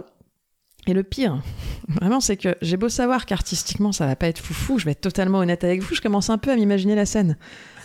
Et 0.88 0.94
le 0.94 1.04
pire, 1.04 1.42
vraiment, 1.88 2.20
c'est 2.20 2.38
que 2.38 2.56
j'ai 2.62 2.78
beau 2.78 2.90
savoir 2.90 3.26
qu'artistiquement 3.26 3.92
ça 3.92 4.06
va 4.06 4.16
pas 4.16 4.28
être 4.28 4.40
foufou, 4.40 4.78
je 4.80 4.86
vais 4.86 4.92
être 4.92 5.02
totalement 5.02 5.40
honnête 5.40 5.64
avec 5.64 5.82
vous, 5.82 5.96
je 5.96 6.02
commence 6.02 6.30
un 6.30 6.38
peu 6.38 6.52
à 6.52 6.56
m'imaginer 6.56 6.96
la 6.96 7.06
scène, 7.06 7.38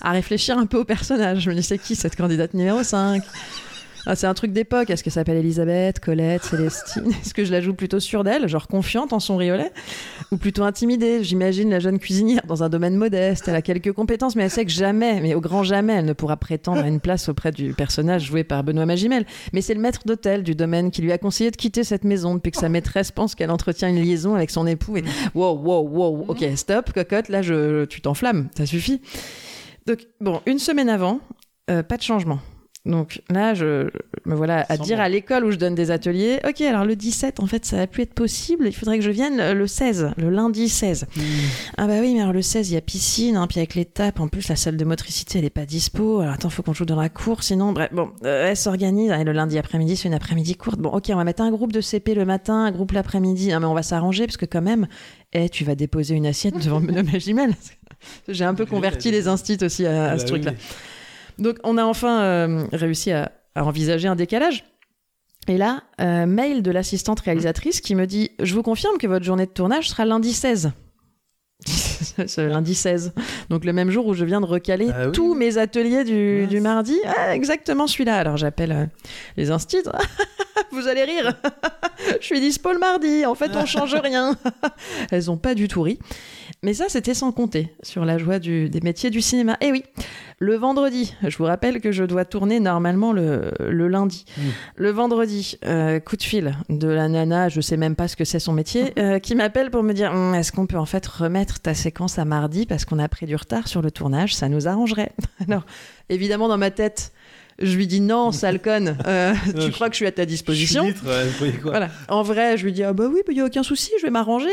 à 0.03 0.11
réfléchir 0.13 0.59
un 0.59 0.67
peu 0.67 0.79
au 0.79 0.85
personnage. 0.85 1.41
Je 1.41 1.51
me 1.51 1.55
dis, 1.55 1.63
c'est 1.63 1.79
qui 1.79 1.97
cette 1.97 2.17
candidate 2.17 2.55
numéro 2.55 2.83
5 2.83 3.23
ah, 4.07 4.17
c'est 4.17 4.27
un 4.27 4.35
truc 4.35 4.53
d'époque. 4.53 4.91
Est-ce 4.91 5.05
que 5.05 5.11
ça 5.11 5.21
s'appelle 5.21 5.37
Elisabeth, 5.37 6.01
Colette, 6.01 6.45
Célestine? 6.45 7.11
Est-ce 7.23 7.35
que 7.35 7.45
je 7.45 7.53
la 7.53 7.61
joue 7.61 7.75
plutôt 7.75 8.01
sûre 8.01 8.25
d'elle, 8.25 8.49
genre 8.49 8.69
confiante 8.69 9.13
en 9.13 9.21
son 9.21 9.37
riolet? 9.37 9.73
Ou 10.33 10.37
plutôt 10.37 10.65
intimidée? 10.65 11.23
J'imagine 11.23 11.71
la 11.71 11.81
jeune 11.81 11.99
cuisinière 11.99 12.43
dans 12.47 12.63
un 12.63 12.69
domaine 12.69 12.97
modeste. 12.97 13.49
Elle 13.49 13.55
a 13.55 13.63
quelques 13.63 13.93
compétences, 13.93 14.37
mais 14.37 14.45
elle 14.45 14.51
sait 14.51 14.65
que 14.65 14.71
jamais, 14.71 15.21
mais 15.21 15.35
au 15.35 15.41
grand 15.41 15.63
jamais, 15.63 15.95
elle 15.95 16.07
ne 16.07 16.13
pourra 16.13 16.37
prétendre 16.37 16.83
à 16.83 16.89
une 16.89 17.01
place 17.01 17.29
auprès 17.29 17.53
du 17.53 17.75
personnage 17.75 18.25
joué 18.25 18.45
par 18.45 18.65
Benoît 18.65 18.87
Magimel. 18.87 19.27
Mais 19.53 19.61
c'est 19.61 19.75
le 19.75 19.81
maître 19.81 20.01
d'hôtel 20.07 20.43
du 20.43 20.55
domaine 20.55 20.91
qui 20.91 21.03
lui 21.03 21.13
a 21.13 21.19
conseillé 21.19 21.51
de 21.51 21.57
quitter 21.57 21.85
cette 21.85 22.05
maison 22.05 22.35
depuis 22.35 22.53
que 22.53 22.59
sa 22.59 22.69
maîtresse 22.69 23.11
pense 23.11 23.35
qu'elle 23.35 23.51
entretient 23.51 23.89
une 23.89 24.01
liaison 24.03 24.35
avec 24.35 24.51
son 24.51 24.67
époux. 24.67 24.97
Et 24.97 25.05
wow, 25.35 25.57
wow, 25.57 25.89
wow, 25.89 26.25
ok, 26.29 26.45
stop, 26.57 26.93
cocotte, 26.93 27.29
là, 27.29 27.43
je, 27.43 27.85
tu 27.85 28.01
t'enflammes, 28.01 28.49
ça 28.57 28.67
suffit. 28.67 29.01
Donc, 29.87 30.07
bon, 30.21 30.41
une 30.47 30.59
semaine 30.59 30.89
avant, 30.89 31.21
euh, 31.71 31.83
pas 31.83 31.97
de 31.97 32.03
changement. 32.03 32.39
Donc 32.87 33.21
là, 33.29 33.53
je 33.53 33.91
me 34.25 34.35
voilà 34.35 34.65
à 34.71 34.79
dire 34.79 34.97
bon. 34.97 35.03
à 35.03 35.09
l'école 35.11 35.45
où 35.45 35.51
je 35.51 35.57
donne 35.59 35.75
des 35.75 35.91
ateliers, 35.91 36.39
ok, 36.49 36.63
alors 36.63 36.87
le 36.87 36.97
17, 36.97 37.39
en 37.41 37.47
fait, 37.47 37.67
ça 37.67 37.77
va 37.77 37.87
plus 37.87 38.05
être 38.05 38.15
possible, 38.15 38.67
il 38.67 38.73
faudrait 38.75 38.97
que 38.99 39.05
je 39.05 39.11
vienne 39.11 39.53
le 39.53 39.67
16, 39.67 40.13
le 40.17 40.31
lundi 40.31 40.71
16. 40.71 41.07
Ah 41.77 41.87
bah 41.87 41.99
oui, 42.01 42.15
mais 42.15 42.21
alors 42.23 42.33
le 42.33 42.41
16, 42.41 42.71
il 42.71 42.75
y 42.75 42.77
a 42.79 42.81
piscine, 42.81 43.37
hein, 43.37 43.47
puis 43.47 43.59
avec 43.59 43.75
les 43.75 43.85
tapes, 43.85 44.19
en 44.19 44.29
plus, 44.29 44.49
la 44.49 44.57
salle 44.57 44.79
de 44.79 44.85
motricité, 44.87 45.39
elle 45.41 45.45
est 45.45 45.51
pas 45.51 45.67
dispo, 45.67 46.21
alors 46.21 46.33
attends, 46.33 46.49
faut 46.49 46.63
qu'on 46.63 46.73
joue 46.73 46.87
dans 46.87 46.99
la 46.99 47.11
cour, 47.11 47.43
sinon, 47.43 47.73
bref, 47.73 47.91
bon, 47.93 48.13
euh, 48.25 48.49
elle 48.49 48.57
s'organise, 48.57 49.11
et 49.13 49.25
le 49.25 49.33
lundi 49.33 49.59
après-midi, 49.59 49.97
c'est 49.97 50.09
une 50.09 50.15
après-midi 50.15 50.55
courte, 50.55 50.79
bon, 50.81 50.89
ok, 50.89 51.11
on 51.13 51.17
va 51.17 51.25
mettre 51.25 51.43
un 51.43 51.51
groupe 51.51 51.73
de 51.73 51.83
CP 51.83 52.15
le 52.15 52.25
matin, 52.25 52.65
un 52.65 52.71
groupe 52.71 52.93
l'après-midi, 52.93 53.53
Ah, 53.53 53.61
mais 53.61 53.67
on 53.67 53.75
va 53.75 53.83
s'arranger, 53.83 54.25
parce 54.25 54.39
que 54.39 54.47
quand 54.47 54.63
même, 54.63 54.87
eh, 55.35 55.51
tu 55.51 55.65
vas 55.65 55.75
déposer 55.75 56.15
une 56.15 56.27
assiette 56.27 56.57
devant 56.65 56.81
Benoît 56.81 57.03
Magimel. 57.03 57.53
J'ai 58.29 58.45
un 58.45 58.55
peu 58.55 58.65
converti 58.65 59.11
les 59.11 59.29
instits 59.29 59.59
aussi 59.63 59.85
à, 59.85 60.13
à 60.13 60.13
Ah 60.13 60.19
ce 60.19 60.23
bah 60.23 60.29
truc-là. 60.29 60.53
oui. 60.53 60.65
Donc, 61.41 61.57
on 61.65 61.77
a 61.79 61.85
enfin 61.85 62.23
euh, 62.23 62.67
réussi 62.73 63.11
à, 63.11 63.33
à 63.55 63.65
envisager 63.65 64.09
un 64.09 64.17
décalage. 64.17 64.65
Et 65.49 65.57
là, 65.57 65.83
euh, 66.01 66.27
mail 66.27 66.63
de 66.63 66.71
l'assistante 66.71 67.21
réalisatrice 67.21 67.81
qui 67.81 67.95
me 67.95 68.07
dit 68.07 68.31
Je 68.41 68.55
vous 68.55 68.63
confirme 68.63 68.99
que 68.99 69.07
votre 69.07 69.25
journée 69.25 69.47
de 69.47 69.51
tournage 69.51 69.89
sera 69.89 70.05
lundi 70.05 70.33
16. 70.33 70.73
Ce 71.67 72.41
lundi 72.41 72.75
16. 72.75 73.13
Donc, 73.49 73.65
le 73.65 73.73
même 73.73 73.91
jour 73.91 74.07
où 74.07 74.15
je 74.15 74.25
viens 74.25 74.41
de 74.41 74.47
recaler 74.47 74.91
Ah 74.95 75.07
oui. 75.07 75.13
tous 75.13 75.35
mes 75.35 75.59
ateliers 75.59 76.05
du, 76.05 76.61
mardi. 76.61 76.99
Ah, 77.17 77.35
exactement 77.35 77.87
celui-là. 77.87 78.17
Alors, 78.17 78.37
j'appelle 78.37 78.73
euh, 78.73 78.87
les 79.37 79.51
instits. 79.51 79.83
vous 80.73 80.87
allez 80.89 81.05
rire. 81.05 81.35
je 82.21 82.25
suis 82.25 82.41
dispo 82.41 82.73
le 82.73 82.79
mardi. 82.79 83.25
En 83.27 83.35
fait, 83.35 83.51
on 83.55 83.67
change 83.67 83.95
rien. 83.95 84.37
Elles 85.11 85.31
ont 85.31 85.39
pas 85.39 85.55
du 85.55 85.69
tout 85.69 85.83
ri. 85.83 85.99
Mais 86.63 86.75
ça, 86.75 86.85
c'était 86.89 87.15
sans 87.15 87.33
compter 87.33 87.75
sur 87.83 88.05
la 88.05 88.19
joie 88.19 88.39
du- 88.39 88.69
des 88.69 88.81
métiers 88.83 89.09
du 89.09 89.23
cinéma. 89.23 89.57
Eh 89.63 89.71
oui, 89.73 89.83
le 90.41 90.57
vendredi, 90.57 91.15
je 91.27 91.35
vous 91.39 91.45
rappelle 91.45 91.81
que 91.81 91.91
je 91.91 92.05
dois 92.05 92.27
tourner 92.27 92.61
normalement 92.61 93.15
le, 93.15 93.51
le 93.61 93.89
lundi. 93.89 94.27
Le 94.77 94.91
vendredi, 94.91 95.57
euh, 95.65 96.01
coup 96.01 96.17
de 96.19 96.23
fil 96.23 96.55
de 96.69 96.87
la 96.89 97.09
nana, 97.09 97.49
je 97.49 97.63
sais 97.63 97.79
même 97.79 97.97
pas 97.97 98.09
ce 98.09 98.17
que 98.17 98.27
c'est 98.27 98.39
son 98.41 98.53
métier, 98.53 98.93
euh, 98.99 99.19
qui 99.19 99.35
m'appelle 99.35 99.71
pour 99.71 99.83
me 99.83 99.95
dire 99.95 100.13
Hum, 100.13 100.35
est-ce 100.35 100.53
qu'on 100.53 100.67
peut 100.67 100.77
en 100.79 100.85
fait 100.87 101.07
remettre 101.07 101.61
ta 101.61 101.73
séquence 101.73 102.19
à 102.19 102.27
mardi 102.27 102.67
parce 102.67 102.85
qu'on 102.85 102.99
a 102.99 103.09
pris 103.09 103.25
du 103.25 103.37
retard 103.37 103.67
sur 103.67 103.81
le 103.81 103.91
tournage, 103.91 104.35
ça 104.35 104.51
nous 104.51 104.69
arrangerait. 104.69 105.13
Alors, 105.49 105.65
évidemment, 106.11 106.49
dans 106.49 106.59
ma 106.59 106.71
tête, 106.71 107.13
je 107.61 107.77
lui 107.77 107.87
dis 107.87 108.01
non, 108.01 108.33
sale 108.33 108.59
conne, 108.63 108.97
euh, 109.07 109.33
Non, 109.33 109.53
tu 109.55 109.67
je- 109.67 109.73
crois 109.73 109.89
que 109.89 109.95
je 109.95 109.99
suis 109.99 110.07
à 110.07 110.13
ta 110.13 110.25
disposition 110.27 110.85
Litre, 110.85 111.03
ouais, 111.07 111.25
vous 111.27 111.39
voyez 111.39 111.53
quoi. 111.55 111.71
voilà. 111.73 111.89
En 112.09 112.23
vrai, 112.23 112.57
je 112.57 112.65
lui 112.65 112.73
dis 112.73 112.83
ah 112.83 112.93
bah 112.93 113.05
oui, 113.13 113.21
il 113.31 113.37
y 113.37 113.41
a 113.41 113.45
aucun 113.45 113.63
souci, 113.63 113.91
je 113.99 114.05
vais 114.07 114.11
m'arranger 114.11 114.49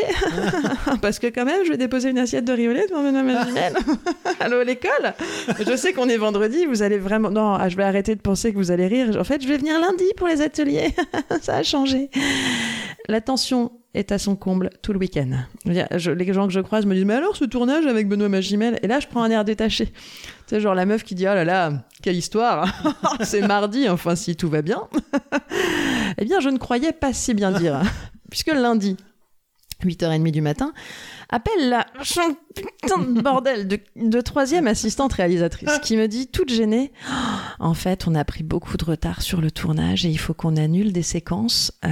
parce 1.02 1.20
que 1.20 1.28
quand 1.28 1.46
même, 1.46 1.66
je 1.66 1.72
vais 1.72 1.78
déposer 1.78 2.10
une 2.10 2.20
assiette 2.20 2.46
de 2.46 2.54
riolet 2.54 2.86
devant 2.90 3.02
Madame 3.04 3.26
Magimel. 3.28 3.74
Allô 4.40 4.64
l'école? 4.64 5.14
Je 5.66 5.76
sais 5.76 5.94
qu'on 5.94 6.10
est 6.10 6.18
vendredi, 6.18 6.66
vous 6.66 6.82
allez 6.84 6.98
vraiment 6.98 7.30
non, 7.32 7.54
ah, 7.54 7.70
je 7.70 7.78
vais 7.78 7.84
arrêter 7.84 8.16
de 8.16 8.22
penser 8.22 8.52
que 8.52 8.58
vous 8.58 8.72
allez 8.72 8.88
rire. 8.88 9.18
En 9.20 9.24
fait, 9.24 9.42
je 9.42 9.48
vais 9.48 9.58
venir 9.58 9.80
lundi 9.80 10.06
pour 10.16 10.28
les 10.28 10.42
ateliers. 10.42 10.94
Ça 11.42 11.56
a 11.58 11.64
changé. 11.64 12.10
La 13.08 13.22
tension 13.22 13.72
est 13.98 14.12
à 14.12 14.18
son 14.18 14.36
comble 14.36 14.70
tout 14.82 14.94
le 14.94 15.00
week-end. 15.00 15.30
Les 15.66 16.34
gens 16.34 16.48
que 16.48 16.54
je 16.54 16.60
croise 16.60 16.86
me 16.86 16.94
disent 16.94 17.06
mais 17.06 17.16
alors 17.16 17.36
ce 17.36 17.46
tournage 17.46 17.86
avec 17.86 18.08
Benoît 18.08 18.30
Magimel? 18.30 18.80
Et 18.84 18.88
là 18.88 19.00
je 19.00 19.08
prends 19.08 19.24
un 19.24 19.30
air 19.30 19.44
détaché. 19.44 19.92
Sais 20.46 20.60
genre 20.60 20.76
la 20.76 20.86
meuf 20.86 21.04
qui 21.04 21.16
dit 21.16 21.24
oh 21.28 21.34
là 21.34 21.44
là 21.44 21.72
quelle 22.02 22.16
histoire 22.16 22.68
c'est 23.22 23.42
mardi 23.42 23.90
enfin 23.90 24.16
si 24.16 24.36
tout 24.36 24.50
va 24.50 24.62
bien. 24.62 24.84
Eh 26.18 26.26
bien, 26.26 26.40
je 26.40 26.50
ne 26.50 26.58
croyais 26.58 26.94
pas 26.94 27.14
si 27.14 27.34
bien 27.34 27.52
dire. 27.52 27.82
Puisque 28.30 28.48
lundi, 28.48 28.98
8h30 29.84 30.32
du 30.32 30.42
matin, 30.42 30.74
appelle 31.30 31.70
la 31.70 31.86
putain 32.56 33.00
de 33.00 33.22
bordel 33.22 33.68
de, 33.68 33.80
de 33.96 34.22
troisième 34.22 34.68
assistante 34.68 35.14
réalisatrice 35.14 35.80
qui 35.84 35.98
me 35.98 36.08
dit, 36.08 36.28
toute 36.28 36.50
gênée, 36.50 36.92
Oh, 37.10 37.14
en 37.60 37.74
fait, 37.74 38.08
on 38.08 38.16
a 38.16 38.24
pris 38.26 38.44
beaucoup 38.44 38.78
de 38.78 38.86
retard 38.86 39.22
sur 39.22 39.42
le 39.42 39.52
tournage 39.52 40.06
et 40.06 40.10
il 40.10 40.18
faut 40.20 40.34
qu'on 40.34 40.56
annule 40.58 40.92
des 40.94 41.04
séquences, 41.04 41.72
euh, 41.86 41.90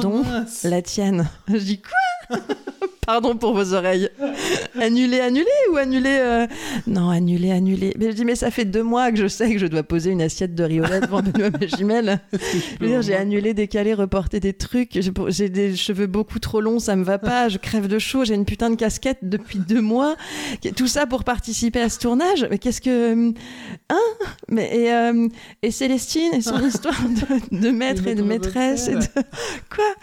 dont 0.00 0.22
Mince. 0.24 0.64
la 0.64 0.82
tienne. 0.82 1.28
Je 1.48 1.56
dis 1.56 1.80
quoi? 1.80 2.38
Pardon 3.08 3.36
pour 3.38 3.54
vos 3.54 3.72
oreilles. 3.72 4.10
Annuler, 4.78 5.20
annuler 5.20 5.46
ou 5.72 5.78
annuler 5.78 6.18
euh, 6.20 6.46
Non, 6.86 7.08
annuler, 7.08 7.52
annuler. 7.52 7.94
Mais 7.98 8.10
je 8.10 8.16
dis, 8.16 8.24
mais 8.26 8.34
ça 8.34 8.50
fait 8.50 8.66
deux 8.66 8.82
mois 8.82 9.10
que 9.10 9.16
je 9.16 9.26
sais 9.28 9.50
que 9.50 9.58
je 9.58 9.66
dois 9.66 9.82
poser 9.82 10.10
une 10.10 10.20
assiette 10.20 10.54
de 10.54 10.62
riolet 10.62 11.00
devant 11.00 11.22
Benoît 11.22 11.48
Magimel. 11.58 12.20
J'ai 13.00 13.14
annulé, 13.14 13.54
décalé, 13.54 13.94
reporté 13.94 14.40
des 14.40 14.52
trucs. 14.52 14.90
J'ai- 14.92 15.10
J'ai 15.28 15.48
des 15.48 15.74
cheveux 15.74 16.06
beaucoup 16.06 16.38
trop 16.38 16.60
longs, 16.60 16.80
ça 16.80 16.96
me 16.96 17.02
va 17.02 17.16
pas. 17.18 17.48
Je 17.48 17.56
crève 17.56 17.88
de 17.88 17.98
chaud. 17.98 18.26
J'ai 18.26 18.34
une 18.34 18.44
putain 18.44 18.68
de 18.68 18.74
casquette 18.76 19.20
depuis 19.22 19.58
deux 19.58 19.80
mois. 19.80 20.14
Tout 20.76 20.86
ça 20.86 21.06
pour 21.06 21.24
participer 21.24 21.80
à 21.80 21.88
ce 21.88 21.98
tournage. 22.00 22.46
Mais 22.50 22.58
qu'est-ce 22.58 22.82
que. 22.82 23.30
Hein? 23.88 23.96
Mais, 24.50 24.70
et, 24.80 24.92
euh, 24.92 25.28
et 25.62 25.70
Célestine 25.70 26.34
et 26.34 26.42
son 26.42 26.60
histoire 26.66 26.94
de, 27.50 27.58
de 27.58 27.70
maître 27.70 28.06
et 28.06 28.14
de 28.14 28.22
maîtresse. 28.22 28.88
Et 28.88 28.96
de... 28.96 29.00
Quoi? 29.74 29.94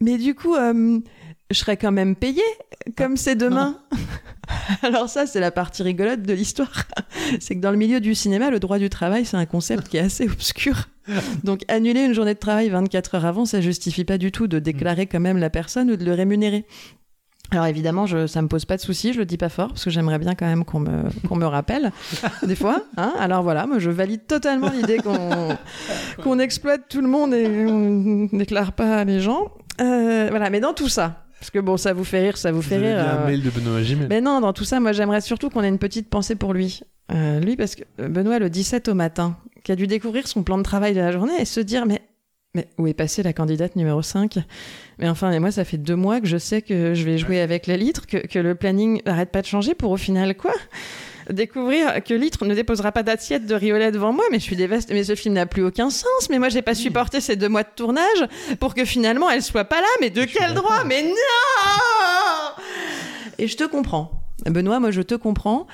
Mais 0.00 0.18
du 0.18 0.34
coup, 0.34 0.56
euh, 0.56 0.98
je 1.50 1.58
serais 1.58 1.76
quand 1.76 1.92
même 1.92 2.16
payée, 2.16 2.42
comme 2.96 3.16
c'est 3.16 3.36
demain. 3.36 3.78
Alors 4.82 5.08
ça, 5.08 5.26
c'est 5.26 5.40
la 5.40 5.50
partie 5.50 5.82
rigolote 5.82 6.22
de 6.22 6.32
l'histoire. 6.32 6.72
C'est 7.40 7.56
que 7.56 7.60
dans 7.60 7.70
le 7.70 7.76
milieu 7.76 8.00
du 8.00 8.14
cinéma, 8.14 8.50
le 8.50 8.60
droit 8.60 8.78
du 8.78 8.88
travail, 8.88 9.24
c'est 9.24 9.36
un 9.36 9.46
concept 9.46 9.88
qui 9.88 9.96
est 9.96 10.00
assez 10.00 10.28
obscur. 10.28 10.88
Donc 11.42 11.62
annuler 11.68 12.04
une 12.04 12.12
journée 12.12 12.34
de 12.34 12.38
travail 12.38 12.68
24 12.68 13.14
heures 13.14 13.24
avant, 13.24 13.44
ça 13.44 13.60
justifie 13.60 14.04
pas 14.04 14.18
du 14.18 14.30
tout 14.30 14.46
de 14.46 14.58
déclarer 14.58 15.06
quand 15.06 15.20
même 15.20 15.38
la 15.38 15.50
personne 15.50 15.90
ou 15.90 15.96
de 15.96 16.04
le 16.04 16.12
rémunérer. 16.12 16.66
Alors 17.50 17.64
évidemment, 17.66 18.06
je, 18.06 18.26
ça 18.26 18.42
me 18.42 18.48
pose 18.48 18.66
pas 18.66 18.76
de 18.76 18.82
soucis, 18.82 19.14
je 19.14 19.18
le 19.18 19.24
dis 19.24 19.38
pas 19.38 19.48
fort 19.48 19.68
parce 19.68 19.84
que 19.84 19.90
j'aimerais 19.90 20.18
bien 20.18 20.34
quand 20.34 20.46
même 20.46 20.64
qu'on 20.64 20.80
me, 20.80 21.04
qu'on 21.26 21.36
me 21.36 21.46
rappelle 21.46 21.92
des 22.42 22.56
fois. 22.56 22.82
Hein 22.98 23.14
Alors 23.18 23.42
voilà, 23.42 23.66
moi 23.66 23.78
je 23.78 23.90
valide 23.90 24.26
totalement 24.26 24.70
l'idée 24.70 24.98
qu'on 24.98 25.56
qu'on 26.22 26.38
exploite 26.38 26.82
tout 26.90 27.00
le 27.00 27.08
monde 27.08 27.32
et 27.32 27.66
on 27.66 28.28
déclare 28.36 28.72
pas 28.72 29.04
les 29.04 29.20
gens. 29.20 29.52
Euh, 29.80 30.26
voilà, 30.28 30.50
mais 30.50 30.60
dans 30.60 30.74
tout 30.74 30.88
ça, 30.88 31.27
parce 31.40 31.50
que 31.50 31.58
bon, 31.58 31.76
ça 31.76 31.92
vous 31.92 32.04
fait 32.04 32.20
rire, 32.20 32.36
ça 32.36 32.50
vous 32.52 32.60
Vous 32.60 32.68
fait 32.68 32.76
avez 32.76 32.94
rire. 32.94 33.04
bien 33.04 33.12
un 33.12 33.22
euh, 33.22 33.26
mail 33.26 33.42
de 33.42 33.50
Benoît 33.50 33.72
Magimel. 33.74 34.06
mais 34.08 34.20
non, 34.20 34.40
dans 34.40 34.52
tout 34.52 34.64
ça, 34.64 34.80
moi 34.80 34.92
j'aimerais 34.92 35.20
surtout 35.20 35.50
qu'on 35.50 35.62
ait 35.62 35.68
une 35.68 35.78
petite 35.78 36.08
pensée 36.10 36.34
pour 36.34 36.52
lui. 36.52 36.80
Euh, 37.12 37.40
lui, 37.40 37.56
parce 37.56 37.74
que 37.74 37.82
euh, 38.00 38.08
Benoît, 38.08 38.38
le 38.38 38.50
17 38.50 38.88
au 38.88 38.94
matin, 38.94 39.36
qui 39.64 39.72
a 39.72 39.76
dû 39.76 39.86
découvrir 39.86 40.26
son 40.28 40.42
plan 40.42 40.58
de 40.58 40.62
travail 40.62 40.94
de 40.94 41.00
la 41.00 41.10
journée 41.12 41.32
et 41.40 41.44
se 41.44 41.60
dire 41.60 41.86
Mais, 41.86 42.02
mais 42.54 42.68
où 42.78 42.86
est 42.86 42.94
passée 42.94 43.22
la 43.22 43.32
candidate 43.32 43.76
numéro 43.76 44.02
5 44.02 44.38
Mais 44.98 45.08
enfin, 45.08 45.30
et 45.32 45.38
moi, 45.38 45.50
ça 45.50 45.64
fait 45.64 45.78
deux 45.78 45.96
mois 45.96 46.20
que 46.20 46.26
je 46.26 46.36
sais 46.38 46.60
que 46.60 46.92
je 46.94 47.04
vais 47.04 47.16
jouer 47.18 47.40
avec 47.40 47.66
la 47.66 47.76
litre, 47.76 48.06
que, 48.06 48.18
que 48.18 48.38
le 48.38 48.54
planning 48.54 49.00
n'arrête 49.06 49.30
pas 49.30 49.40
de 49.42 49.46
changer 49.46 49.74
pour 49.74 49.90
au 49.90 49.96
final 49.96 50.36
quoi? 50.36 50.52
Découvrir 51.30 52.02
que 52.04 52.14
Litre 52.14 52.44
ne 52.44 52.54
déposera 52.54 52.92
pas 52.92 53.02
d'assiette 53.02 53.46
de 53.46 53.54
riolet 53.54 53.92
devant 53.92 54.12
moi, 54.12 54.24
mais 54.30 54.38
je 54.38 54.44
suis 54.44 54.56
dévastée. 54.56 54.94
Mais 54.94 55.04
ce 55.04 55.14
film 55.14 55.34
n'a 55.34 55.46
plus 55.46 55.64
aucun 55.64 55.90
sens. 55.90 56.28
Mais 56.30 56.38
moi, 56.38 56.48
j'ai 56.48 56.62
pas 56.62 56.74
supporté 56.74 57.20
ces 57.20 57.36
deux 57.36 57.48
mois 57.48 57.62
de 57.62 57.68
tournage 57.74 58.26
pour 58.60 58.74
que 58.74 58.84
finalement 58.84 59.28
elle 59.30 59.42
soit 59.42 59.64
pas 59.64 59.80
là. 59.80 59.86
Mais 60.00 60.10
de 60.10 60.24
quel 60.24 60.54
droit 60.54 60.84
Mais 60.84 61.02
non 61.02 61.12
Et 63.38 63.46
je 63.46 63.56
te 63.56 63.64
comprends. 63.64 64.10
Benoît, 64.46 64.80
moi 64.80 64.90
je 64.90 65.02
te 65.02 65.14
comprends. 65.14 65.66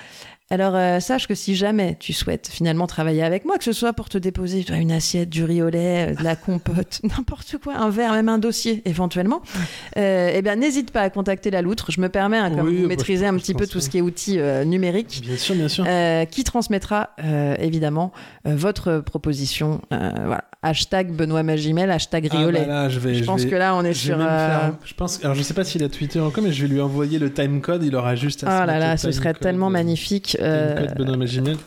Alors 0.50 0.74
euh, 0.76 1.00
sache 1.00 1.26
que 1.26 1.34
si 1.34 1.54
jamais 1.56 1.96
tu 1.98 2.12
souhaites 2.12 2.48
finalement 2.52 2.86
travailler 2.86 3.22
avec 3.22 3.46
moi, 3.46 3.56
que 3.56 3.64
ce 3.64 3.72
soit 3.72 3.94
pour 3.94 4.10
te 4.10 4.18
déposer 4.18 4.62
une 4.72 4.92
assiette, 4.92 5.30
du 5.30 5.42
riz 5.42 5.62
au 5.62 5.70
lait, 5.70 6.10
euh, 6.10 6.14
de 6.14 6.22
la 6.22 6.36
compote, 6.36 7.00
n'importe 7.16 7.56
quoi, 7.64 7.76
un 7.76 7.88
verre, 7.88 8.12
même 8.12 8.28
un 8.28 8.36
dossier 8.36 8.82
éventuellement, 8.84 9.40
euh, 9.96 10.30
eh 10.34 10.42
bien 10.42 10.56
n'hésite 10.56 10.90
pas 10.90 11.00
à 11.00 11.08
contacter 11.08 11.50
la 11.50 11.62
loutre. 11.62 11.90
Je 11.90 12.00
me 12.00 12.10
permets, 12.10 12.36
hein, 12.36 12.50
comme 12.50 12.66
Oui, 12.68 12.76
vous 12.76 12.82
bah, 12.82 12.88
maîtrisez 12.88 13.24
je- 13.24 13.30
un 13.30 13.36
petit 13.38 13.54
peu 13.54 13.66
tout 13.66 13.80
ce 13.80 13.88
qui 13.88 13.96
est 13.96 14.02
outils 14.02 14.38
euh, 14.38 14.64
numériques, 14.64 15.22
Bien 15.22 15.38
sûr, 15.38 15.54
bien 15.54 15.68
sûr. 15.68 15.86
qui 16.30 16.44
transmettra 16.44 17.10
évidemment 17.58 18.12
votre 18.44 18.98
proposition. 18.98 19.80
Voilà. 19.90 20.44
Hashtag 20.66 21.12
Benoît 21.12 21.42
Magimel, 21.42 21.90
hashtag 21.90 22.28
Ah, 22.30 22.36
Riolet. 22.38 22.60
bah 22.60 22.66
là, 22.66 22.88
je 22.88 22.98
vais, 22.98 23.12
je, 23.14 23.20
je 23.20 23.24
pense 23.24 23.42
vais- 23.44 23.50
que 23.50 23.54
là 23.54 23.74
on 23.76 23.84
est 23.84 23.92
sur. 23.92 24.16
faire- 24.16 24.72
je 24.82 24.94
pense, 24.94 25.22
alors 25.22 25.34
je 25.36 25.42
sais 25.42 25.52
pas 25.52 25.62
s'il 25.64 25.82
a 25.84 25.90
tweeté 25.90 26.20
encore, 26.20 26.42
mais 26.42 26.52
je 26.52 26.62
vais 26.62 26.68
lui 26.72 26.80
envoyer 26.80 27.18
le 27.18 27.30
timecode. 27.30 27.82
Il 27.84 27.94
aura 27.96 28.14
juste 28.14 28.44
à. 28.44 28.46
Oh 28.46 28.62
se 28.62 28.66
là 28.66 28.78
là, 28.78 28.96
ce 28.96 29.10
serait 29.12 29.34
tellement 29.34 29.68
euh, 29.68 30.33
euh. 30.40 30.86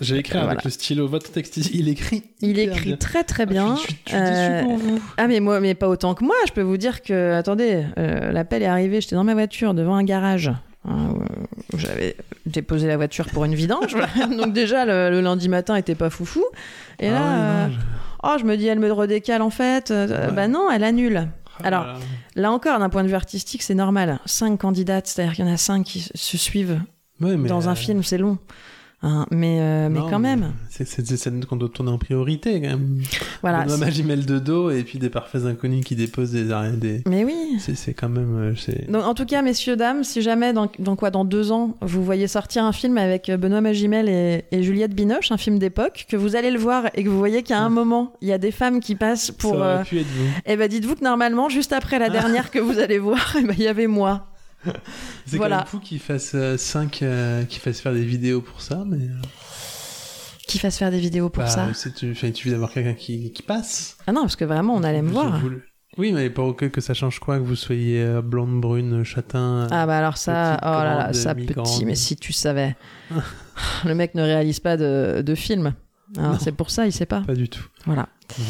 J'ai 0.02 0.18
écrit 0.18 0.34
voilà. 0.34 0.52
avec 0.52 0.64
le 0.64 0.70
stylo 0.70 1.08
votre 1.08 1.32
texte. 1.32 1.58
Il 1.74 1.90
écrit. 1.90 2.24
Il 2.42 2.60
écrit 2.60 2.90
bien. 2.90 2.98
très 2.98 3.24
très 3.24 3.44
Ah, 3.44 3.46
bien. 3.46 3.76
Je 3.76 3.82
suis, 3.82 3.96
je 4.06 4.10
suis 4.12 4.18
Euh, 4.20 4.64
pour 4.64 4.78
vous. 4.78 5.00
Ah 5.18 5.28
mais 5.28 5.40
moi, 5.40 5.60
mais 5.60 5.74
pas 5.76 5.88
autant 5.90 6.14
que 6.14 6.24
moi. 6.24 6.36
Je 6.48 6.52
peux 6.54 6.62
vous 6.62 6.78
dire 6.78 7.02
que, 7.02 7.34
attendez, 7.34 7.84
euh, 7.98 8.32
l'appel 8.32 8.64
est 8.64 8.68
arrivé. 8.68 9.02
J'étais 9.02 9.16
dans 9.16 9.24
ma 9.24 9.34
voiture 9.34 9.74
devant 9.74 9.96
un 9.96 10.04
garage. 10.04 10.52
hein, 10.88 11.14
J'avais 11.78 12.16
déposé 12.46 12.88
la 12.88 12.98
voiture 12.98 13.26
pour 13.28 13.46
une 13.46 13.56
vidange. 13.56 13.96
Donc 14.38 14.54
déjà 14.54 14.86
le, 14.86 15.10
le 15.10 15.22
lundi 15.22 15.50
matin 15.50 15.76
était 15.76 15.96
pas 15.96 16.10
foufou. 16.10 16.44
Et 17.00 17.10
Ah 17.10 17.12
là, 17.12 17.66
ouais, 17.68 17.74
je- 17.74 17.80
oh 18.24 18.36
je 18.40 18.46
me 18.46 18.56
dis 18.58 18.68
elle 18.68 18.80
me 18.80 18.92
redécale 18.92 19.42
en 19.42 19.50
fait. 19.50 19.90
Ouais. 19.92 20.32
Bah 20.36 20.48
non, 20.48 20.70
elle 20.72 20.84
annule. 20.84 21.28
Ah 21.64 21.68
Alors. 21.68 21.86
Là 22.36 22.52
encore, 22.52 22.78
d'un 22.78 22.90
point 22.90 23.02
de 23.04 23.08
vue 23.08 23.16
artistique, 23.16 23.64
c'est 23.64 23.74
normal. 23.74 24.20
Cinq 24.28 24.58
candidates, 24.60 25.08
c'est-à-dire 25.08 25.34
qu'il 25.34 25.44
y 25.44 25.50
en 25.50 25.52
a 25.52 25.58
cinq 25.58 25.84
qui 25.86 26.08
se 26.14 26.38
suivent 26.38 26.80
Ouais, 27.22 27.38
mais, 27.38 27.50
dans 27.50 27.70
un 27.70 27.74
euh, 27.74 27.76
film, 27.76 28.04
c'est 28.04 28.18
long. 28.18 28.38
Hein, 29.04 29.28
mais, 29.30 29.60
euh, 29.62 29.90
mais 29.90 30.00
quand 30.10 30.18
même. 30.18 30.54
C'est 30.70 31.08
des 31.08 31.18
scènes 31.18 31.46
qu'on 31.46 31.56
doit 31.56 31.70
tourner 31.70 31.92
en 31.92 32.00
priorité 32.00 32.60
quand 32.60 32.70
même. 32.70 33.04
Voilà. 33.44 33.64
Magimel 33.78 34.26
de 34.26 34.40
dos 34.40 34.72
et 34.72 34.82
puis 34.84 34.98
des 34.98 35.12
parfaits 35.12 35.46
inconnus 35.46 35.86
qui 35.86 35.96
déposent 35.96 36.32
des. 36.32 36.46
des... 36.78 37.04
Mais 37.08 37.24
oui. 37.24 37.60
C'est 37.60 37.94
quand 37.94 38.10
même. 38.10 38.56
euh, 38.58 38.92
Donc, 38.92 39.04
en 39.04 39.14
tout 39.14 39.26
cas, 39.26 39.44
messieurs, 39.44 39.76
dames, 39.76 40.04
si 40.04 40.24
jamais, 40.24 40.52
dans, 40.52 40.68
dans 40.80 40.96
quoi, 40.96 41.12
dans 41.12 41.26
deux 41.26 41.52
ans, 41.52 41.78
vous 41.82 42.04
voyez 42.04 42.28
sortir 42.28 42.64
un 42.64 42.72
film 42.72 42.98
avec 42.98 43.30
Benoît 43.30 43.62
Magimel 43.62 44.10
et, 44.10 44.46
et 44.52 44.64
Juliette 44.64 44.96
Binoche, 44.96 45.32
un 45.32 45.38
film 45.38 45.60
d'époque, 45.60 46.08
que 46.10 46.18
vous 46.18 46.36
allez 46.36 46.50
le 46.50 46.58
voir 46.60 46.90
et 46.96 47.04
que 47.04 47.10
vous 47.10 47.20
voyez 47.20 47.44
qu'à 47.44 47.60
un 47.60 47.70
moment, 47.70 48.14
il 48.22 48.30
y 48.30 48.34
a 48.34 48.40
des 48.40 48.52
femmes 48.52 48.80
qui 48.80 48.96
passent 48.96 49.30
pour. 49.30 49.54
Ça 49.54 49.64
euh, 49.64 49.84
pu 49.84 50.00
être 50.00 50.08
vous. 50.08 50.26
eh 50.48 50.58
ben, 50.58 50.68
dites-vous 50.68 50.96
que 50.96 51.04
normalement, 51.04 51.50
juste 51.50 51.72
après 51.72 52.00
la 52.00 52.10
dernière 52.18 52.50
que 52.50 52.58
vous 52.58 52.80
allez 52.80 52.98
voir, 52.98 53.36
eh 53.40 53.44
ben, 53.44 53.54
il 53.56 53.64
y 53.64 53.68
avait 53.68 53.86
moi. 53.88 54.26
C'est 55.26 55.38
voilà. 55.38 55.58
quand 55.58 55.62
même 55.64 55.68
fou 55.70 55.80
qu'ils 55.80 56.00
fassent 56.00 56.36
5 56.58 57.04
qu'ils 57.50 57.60
fassent 57.60 57.80
faire 57.82 57.94
des 57.94 58.06
vidéos 58.06 58.42
pour 58.42 58.62
ça, 58.62 58.84
mais. 58.86 58.98
euh, 59.06 59.22
Qui 60.48 60.60
fasse 60.60 60.78
faire 60.78 60.92
des 60.92 61.00
vidéos 61.00 61.30
pour 61.30 61.44
bah, 61.44 61.50
ça. 61.50 61.68
c'est- 61.74 61.94
Tu, 61.94 62.14
tu 62.34 62.48
veux 62.48 62.54
d'avoir 62.54 62.72
quelqu'un 62.72 62.94
qui, 62.94 63.32
qui 63.34 63.44
passe. 63.44 63.98
Ah 64.08 64.12
non, 64.14 64.22
parce 64.22 64.36
que 64.36 64.46
vraiment, 64.46 64.76
on 64.76 64.84
allait 64.84 65.02
me 65.02 65.10
voir. 65.12 65.40
Oui, 65.98 66.12
mais 66.12 66.30
pour 66.30 66.56
que, 66.56 66.66
que 66.66 66.80
ça 66.80 66.94
change 66.94 67.20
quoi 67.20 67.38
Que 67.40 67.44
vous 67.44 67.56
soyez 67.56 68.02
euh, 68.04 68.22
blonde, 68.22 68.62
brune, 68.62 69.04
châtain. 69.04 69.68
Ah 69.72 69.88
bah 69.88 69.98
alors 69.98 70.16
ça, 70.18 70.58
Petite, 70.58 70.70
oh 70.70 70.84
là 70.84 70.96
là, 71.08 71.14
ça 71.14 71.34
petit, 71.34 71.86
mais 71.86 71.96
si 71.96 72.16
tu 72.16 72.34
savais. 72.34 72.76
Le 73.86 73.96
mec 73.96 74.14
ne 74.14 74.22
réalise 74.22 74.60
pas 74.60 74.78
de, 74.78 75.22
de 75.26 75.36
film. 75.36 75.74
Hein, 76.18 76.38
c'est 76.40 76.52
pour 76.54 76.70
ça, 76.70 76.86
il 76.86 76.94
sait 76.94 77.06
pas. 77.08 77.22
Pas 77.22 77.34
du 77.34 77.50
tout. 77.50 77.66
Voilà. 77.86 78.08
Mhm. 78.38 78.46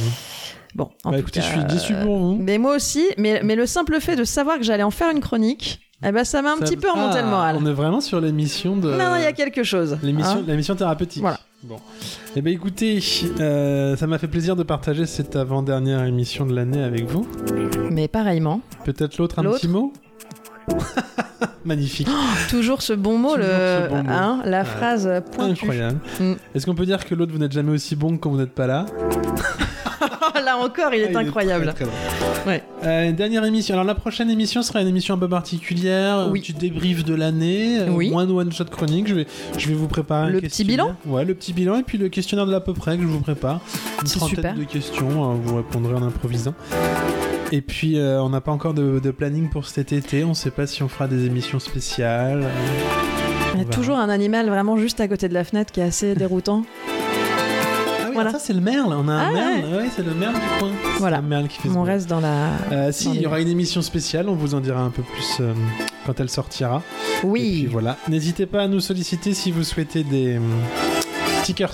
Bon, 0.76 0.92
en 1.06 1.12
Bah, 1.12 1.18
tout 1.18 1.22
écoutez, 1.22 1.40
cas, 1.40 1.46
je 1.48 1.52
suis 1.54 1.64
déçu 1.66 1.94
euh, 1.96 2.04
pour 2.04 2.20
vous. 2.20 2.36
Mais 2.36 2.58
moi 2.58 2.76
aussi, 2.76 3.04
mais, 3.18 3.40
mais 3.44 3.56
le 3.56 3.66
simple 3.66 4.00
fait 4.02 4.16
de 4.18 4.26
savoir 4.26 4.58
que 4.58 4.64
j'allais 4.64 4.84
en 4.84 4.92
faire 4.92 5.10
une 5.10 5.22
chronique, 5.22 5.80
eh 6.04 6.12
ben 6.12 6.24
ça 6.24 6.42
m'a 6.42 6.52
un 6.54 6.58
Ça- 6.58 6.66
petit 6.66 6.78
peu 6.78 6.90
remonté 6.92 7.18
Ah, 7.20 7.22
le 7.24 7.28
moral. 7.28 7.58
On 7.62 7.66
est 7.66 7.74
vraiment 7.74 8.02
sur 8.02 8.20
l'émission 8.22 8.78
de. 8.78 8.92
Non, 8.92 8.98
non, 8.98 9.16
il 9.18 9.24
y 9.24 9.26
a 9.26 9.34
quelque 9.34 9.64
chose. 9.64 9.98
L'émission, 10.04 10.40
hein. 10.40 10.44
l'émission 10.48 10.76
thérapeutique. 10.76 11.22
Voilà. 11.22 11.40
Bon. 11.64 11.78
Eh 12.36 12.42
ben 12.42 12.54
écoutez, 12.54 13.00
euh, 13.40 13.96
ça 13.98 14.06
m'a 14.06 14.20
fait 14.20 14.28
plaisir 14.28 14.56
de 14.56 14.62
partager 14.64 15.06
cette 15.08 15.36
avant-dernière 15.36 16.04
émission 16.04 16.46
de 16.46 16.54
l'année 16.56 16.84
avec 16.84 17.06
vous. 17.06 17.28
Mais 17.92 18.08
pareillement, 18.08 18.62
Peut-être 18.86 19.18
l'autre 19.18 19.40
un 19.40 19.44
L'autre 19.44 19.58
petit 19.60 19.68
mot 19.68 19.92
Magnifique. 21.66 22.08
toujours 22.50 22.82
ce 22.82 22.94
bon 22.94 23.18
mot, 23.18 23.36
Toujours 23.36 23.48
le, 23.50 23.88
bon 23.90 24.04
mot. 24.04 24.10
hein, 24.12 24.42
la 24.46 24.60
Ouais. 24.60 24.66
phrase 24.66 25.10
pointue. 25.36 25.52
Incroyable. 25.64 26.00
Mm. 26.20 26.34
Est-ce 26.56 26.66
qu'on 26.66 26.76
peut 26.76 26.86
dire 26.86 27.04
que 27.06 27.16
l'autre 27.16 27.32
vous 27.34 27.40
n'êtes 27.40 27.52
jamais 27.52 27.72
aussi 27.72 27.96
bon 27.96 28.16
que 28.18 28.22
quand 28.22 28.30
vous 28.30 28.38
n'êtes 28.38 28.54
pas 28.54 28.68
là? 28.68 28.86
Là 30.60 30.66
encore, 30.66 30.94
il 30.94 31.02
est 31.02 31.16
Ah, 31.16 31.20
incroyable. 31.20 31.66
très, 31.66 31.74
très 31.74 31.86
drôle. 31.86 32.48
Ouais. 32.48 32.64
Euh, 32.84 33.12
dernière 33.12 33.44
émission. 33.46 33.74
Alors 33.76 33.86
la 33.86 33.96
prochaine 33.96 34.30
émission 34.30 34.62
sera 34.62 34.82
une 34.82 34.88
émission 34.88 35.16
un 35.16 35.18
peu 35.18 35.30
particulière, 35.30 36.28
Oui. 36.32 36.40
un 36.40 36.42
petit 36.42 36.54
débrief 36.54 37.04
de 37.04 37.14
l'année, 37.16 37.80
euh, 37.80 37.88
Oui. 37.90 38.10
moins 38.10 38.26
de 38.26 38.32
one 38.32 38.52
shot 38.52 38.66
chronique. 38.66 39.08
Je 39.08 39.16
vais, 39.16 39.28
je 39.58 39.68
vais 39.68 39.74
vous 39.74 39.88
préparer 39.88 40.32
Le 40.32 40.40
petit 40.42 40.64
questionnaire. 40.66 40.96
Ouais, 41.06 41.26
le 41.26 41.34
petit 41.36 41.54
bilan 41.54 41.80
et 41.80 41.84
puis 41.84 41.98
le 41.98 42.10
questionnaire 42.10 42.46
de 42.46 42.52
l'à 42.52 42.60
peu 42.62 42.74
près 42.74 42.96
que 42.98 43.04
je 43.04 43.08
vous 43.08 43.20
prépare. 43.20 43.60
Une 44.02 44.08
trentaine 44.10 44.36
super. 44.36 44.56
de 44.56 44.64
questions, 44.64 45.32
euh, 45.32 45.36
vous 45.42 45.56
répondrez 45.58 45.94
en 45.94 46.04
improvisant. 46.04 46.54
Et 47.52 47.62
puis 47.62 47.98
euh, 47.98 48.22
on 48.22 48.30
n'a 48.30 48.42
pas 48.42 48.52
encore 48.52 48.74
de, 48.74 49.00
de 49.00 49.12
planning 49.12 49.50
pour 49.50 49.66
cet 49.66 49.92
été. 49.94 50.24
On 50.24 50.30
ne 50.30 50.34
sait 50.34 50.52
pas 50.52 50.68
si 50.68 50.84
on 50.84 50.90
fera 50.90 51.08
des 51.08 51.26
émissions 51.26 51.60
spéciales. 51.60 52.46
Il 53.56 53.60
y 53.62 53.64
a 53.64 53.66
toujours 53.66 53.98
un 53.98 54.10
animal 54.10 54.48
vraiment 54.50 54.78
juste 54.78 55.00
à 55.00 55.08
côté 55.08 55.30
de 55.30 55.34
la 55.34 55.44
fenêtre 55.44 55.72
qui 55.72 55.80
est 55.80 55.84
assez 55.84 56.14
déroutant. 56.16 56.64
Oui, 58.18 58.24
Voilà. 58.24 58.32
ça 58.32 58.40
c'est 58.40 58.54
le 58.54 58.62
merle. 58.62 58.94
On 58.98 59.08
a 59.08 59.14
un 59.14 59.30
Ah 59.30 59.32
merle. 59.34 59.76
Ouais, 59.76 59.90
c'est 59.96 60.04
le 60.06 60.14
merle 60.14 60.34
du 60.36 60.60
coin. 60.60 60.70
Voilà. 61.00 61.22
merle 61.22 61.48
qui 61.48 61.60
fait 61.60 61.70
On 61.70 61.84
reste 61.84 62.08
dans 62.10 62.20
la. 62.20 62.50
Euh, 62.72 62.92
si, 62.92 63.06
dans 63.06 63.14
il 63.14 63.22
y 63.22 63.26
aura 63.28 63.40
une 63.40 63.48
émission 63.50 63.82
spéciale, 63.82 64.28
on 64.30 64.36
vous 64.36 64.56
en 64.56 64.60
dira 64.60 64.82
un 64.82 64.90
peu 64.90 65.04
plus 65.04 65.38
euh, 65.40 65.54
quand 66.06 66.20
elle 66.20 66.30
sortira. 66.30 66.78
Et 66.78 67.20
puis 67.22 67.30
Oui. 67.30 67.68
voilà. 67.72 67.98
N'hésitez 68.08 68.46
pas 68.46 68.64
à 68.64 68.68
nous 68.68 68.80
solliciter 68.80 69.34
si 69.34 69.52
vous 69.52 69.64
souhaitez 69.64 70.04
des 70.04 70.38
hum, 70.38 70.44
stickers. 71.44 71.74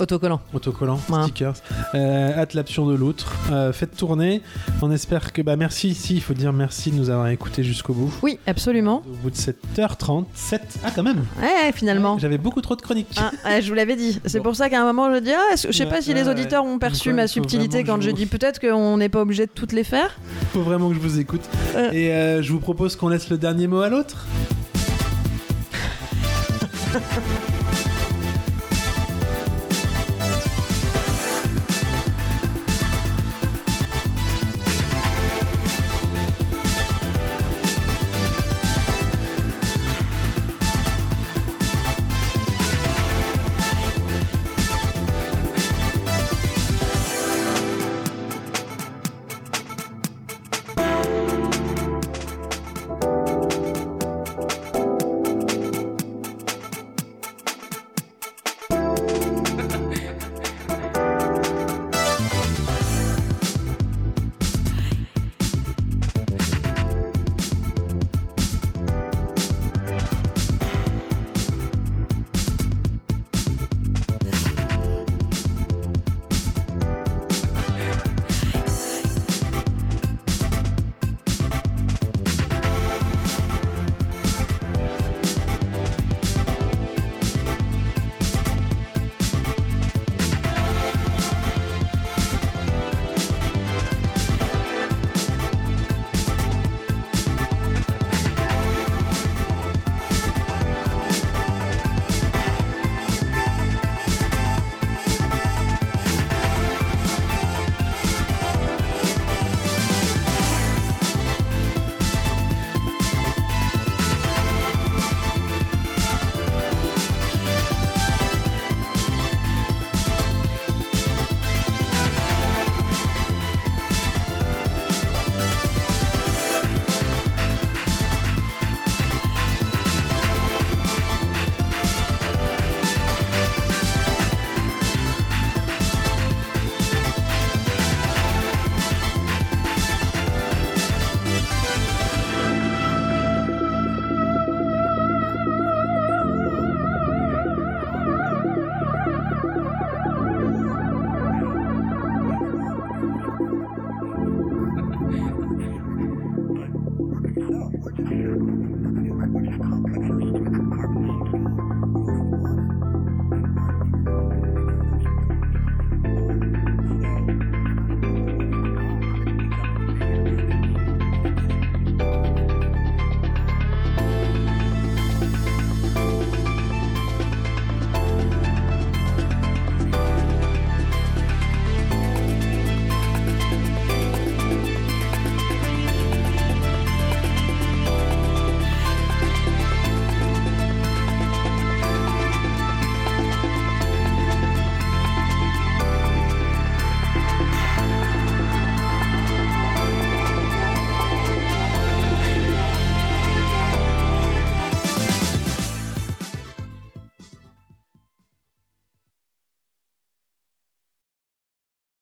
Autocollant. 0.00 0.40
autocollants, 0.52 1.00
Ouais. 1.08 1.22
stickers. 1.22 1.54
Euh, 1.94 2.32
hâte 2.36 2.54
l'absurde 2.54 2.90
de 2.90 2.96
l'outre. 2.96 3.32
Euh, 3.52 3.72
faites 3.72 3.96
tourner. 3.96 4.42
On 4.82 4.90
espère 4.90 5.32
que. 5.32 5.40
Bah, 5.42 5.56
merci, 5.56 5.94
si, 5.94 6.14
il 6.16 6.20
faut 6.20 6.34
dire 6.34 6.52
merci 6.52 6.90
de 6.90 6.96
nous 6.96 7.10
avoir 7.10 7.28
écoutés 7.28 7.62
jusqu'au 7.62 7.92
bout. 7.94 8.12
Oui, 8.22 8.38
absolument. 8.46 9.02
Au 9.06 9.16
bout 9.22 9.30
de 9.30 9.36
7h30. 9.36 10.24
7 10.34 10.62
Ah, 10.84 10.90
quand 10.94 11.02
même 11.02 11.24
Ouais, 11.40 11.72
finalement. 11.74 12.18
J'avais 12.18 12.38
beaucoup 12.38 12.60
trop 12.60 12.74
de 12.76 12.82
chroniques. 12.82 13.16
Ah, 13.44 13.60
je 13.60 13.68
vous 13.68 13.74
l'avais 13.74 13.96
dit. 13.96 14.20
C'est 14.24 14.38
Bon. 14.38 14.44
pour 14.44 14.56
ça 14.56 14.68
qu'à 14.68 14.80
un 14.80 14.84
moment, 14.84 15.12
je 15.14 15.20
dis, 15.20 15.32
ah, 15.32 15.54
je 15.56 15.70
sais 15.72 15.86
pas 15.86 16.00
si 16.02 16.12
les 16.14 16.28
auditeurs 16.28 16.64
ont 16.64 16.78
perçu 16.78 17.12
ma 17.12 17.24
il 17.24 17.28
subtilité 17.28 17.84
quand 17.84 18.00
je 18.00 18.10
dis 18.10 18.26
peut-être 18.26 18.60
qu'on 18.60 18.96
n'est 18.96 19.08
pas 19.08 19.20
obligé 19.20 19.46
de 19.46 19.52
toutes 19.54 19.72
les 19.72 19.84
faire. 19.84 20.16
faut 20.52 20.62
vraiment 20.62 20.88
que 20.88 20.94
je 20.94 21.00
vous 21.00 21.18
écoute. 21.20 21.42
Euh. 21.76 21.90
Et 21.92 22.12
euh, 22.12 22.42
je 22.42 22.52
vous 22.52 22.60
propose 22.60 22.96
qu'on 22.96 23.08
laisse 23.08 23.30
le 23.30 23.38
dernier 23.38 23.66
mot 23.68 23.80
à 23.80 23.88
l'autre. 23.88 24.26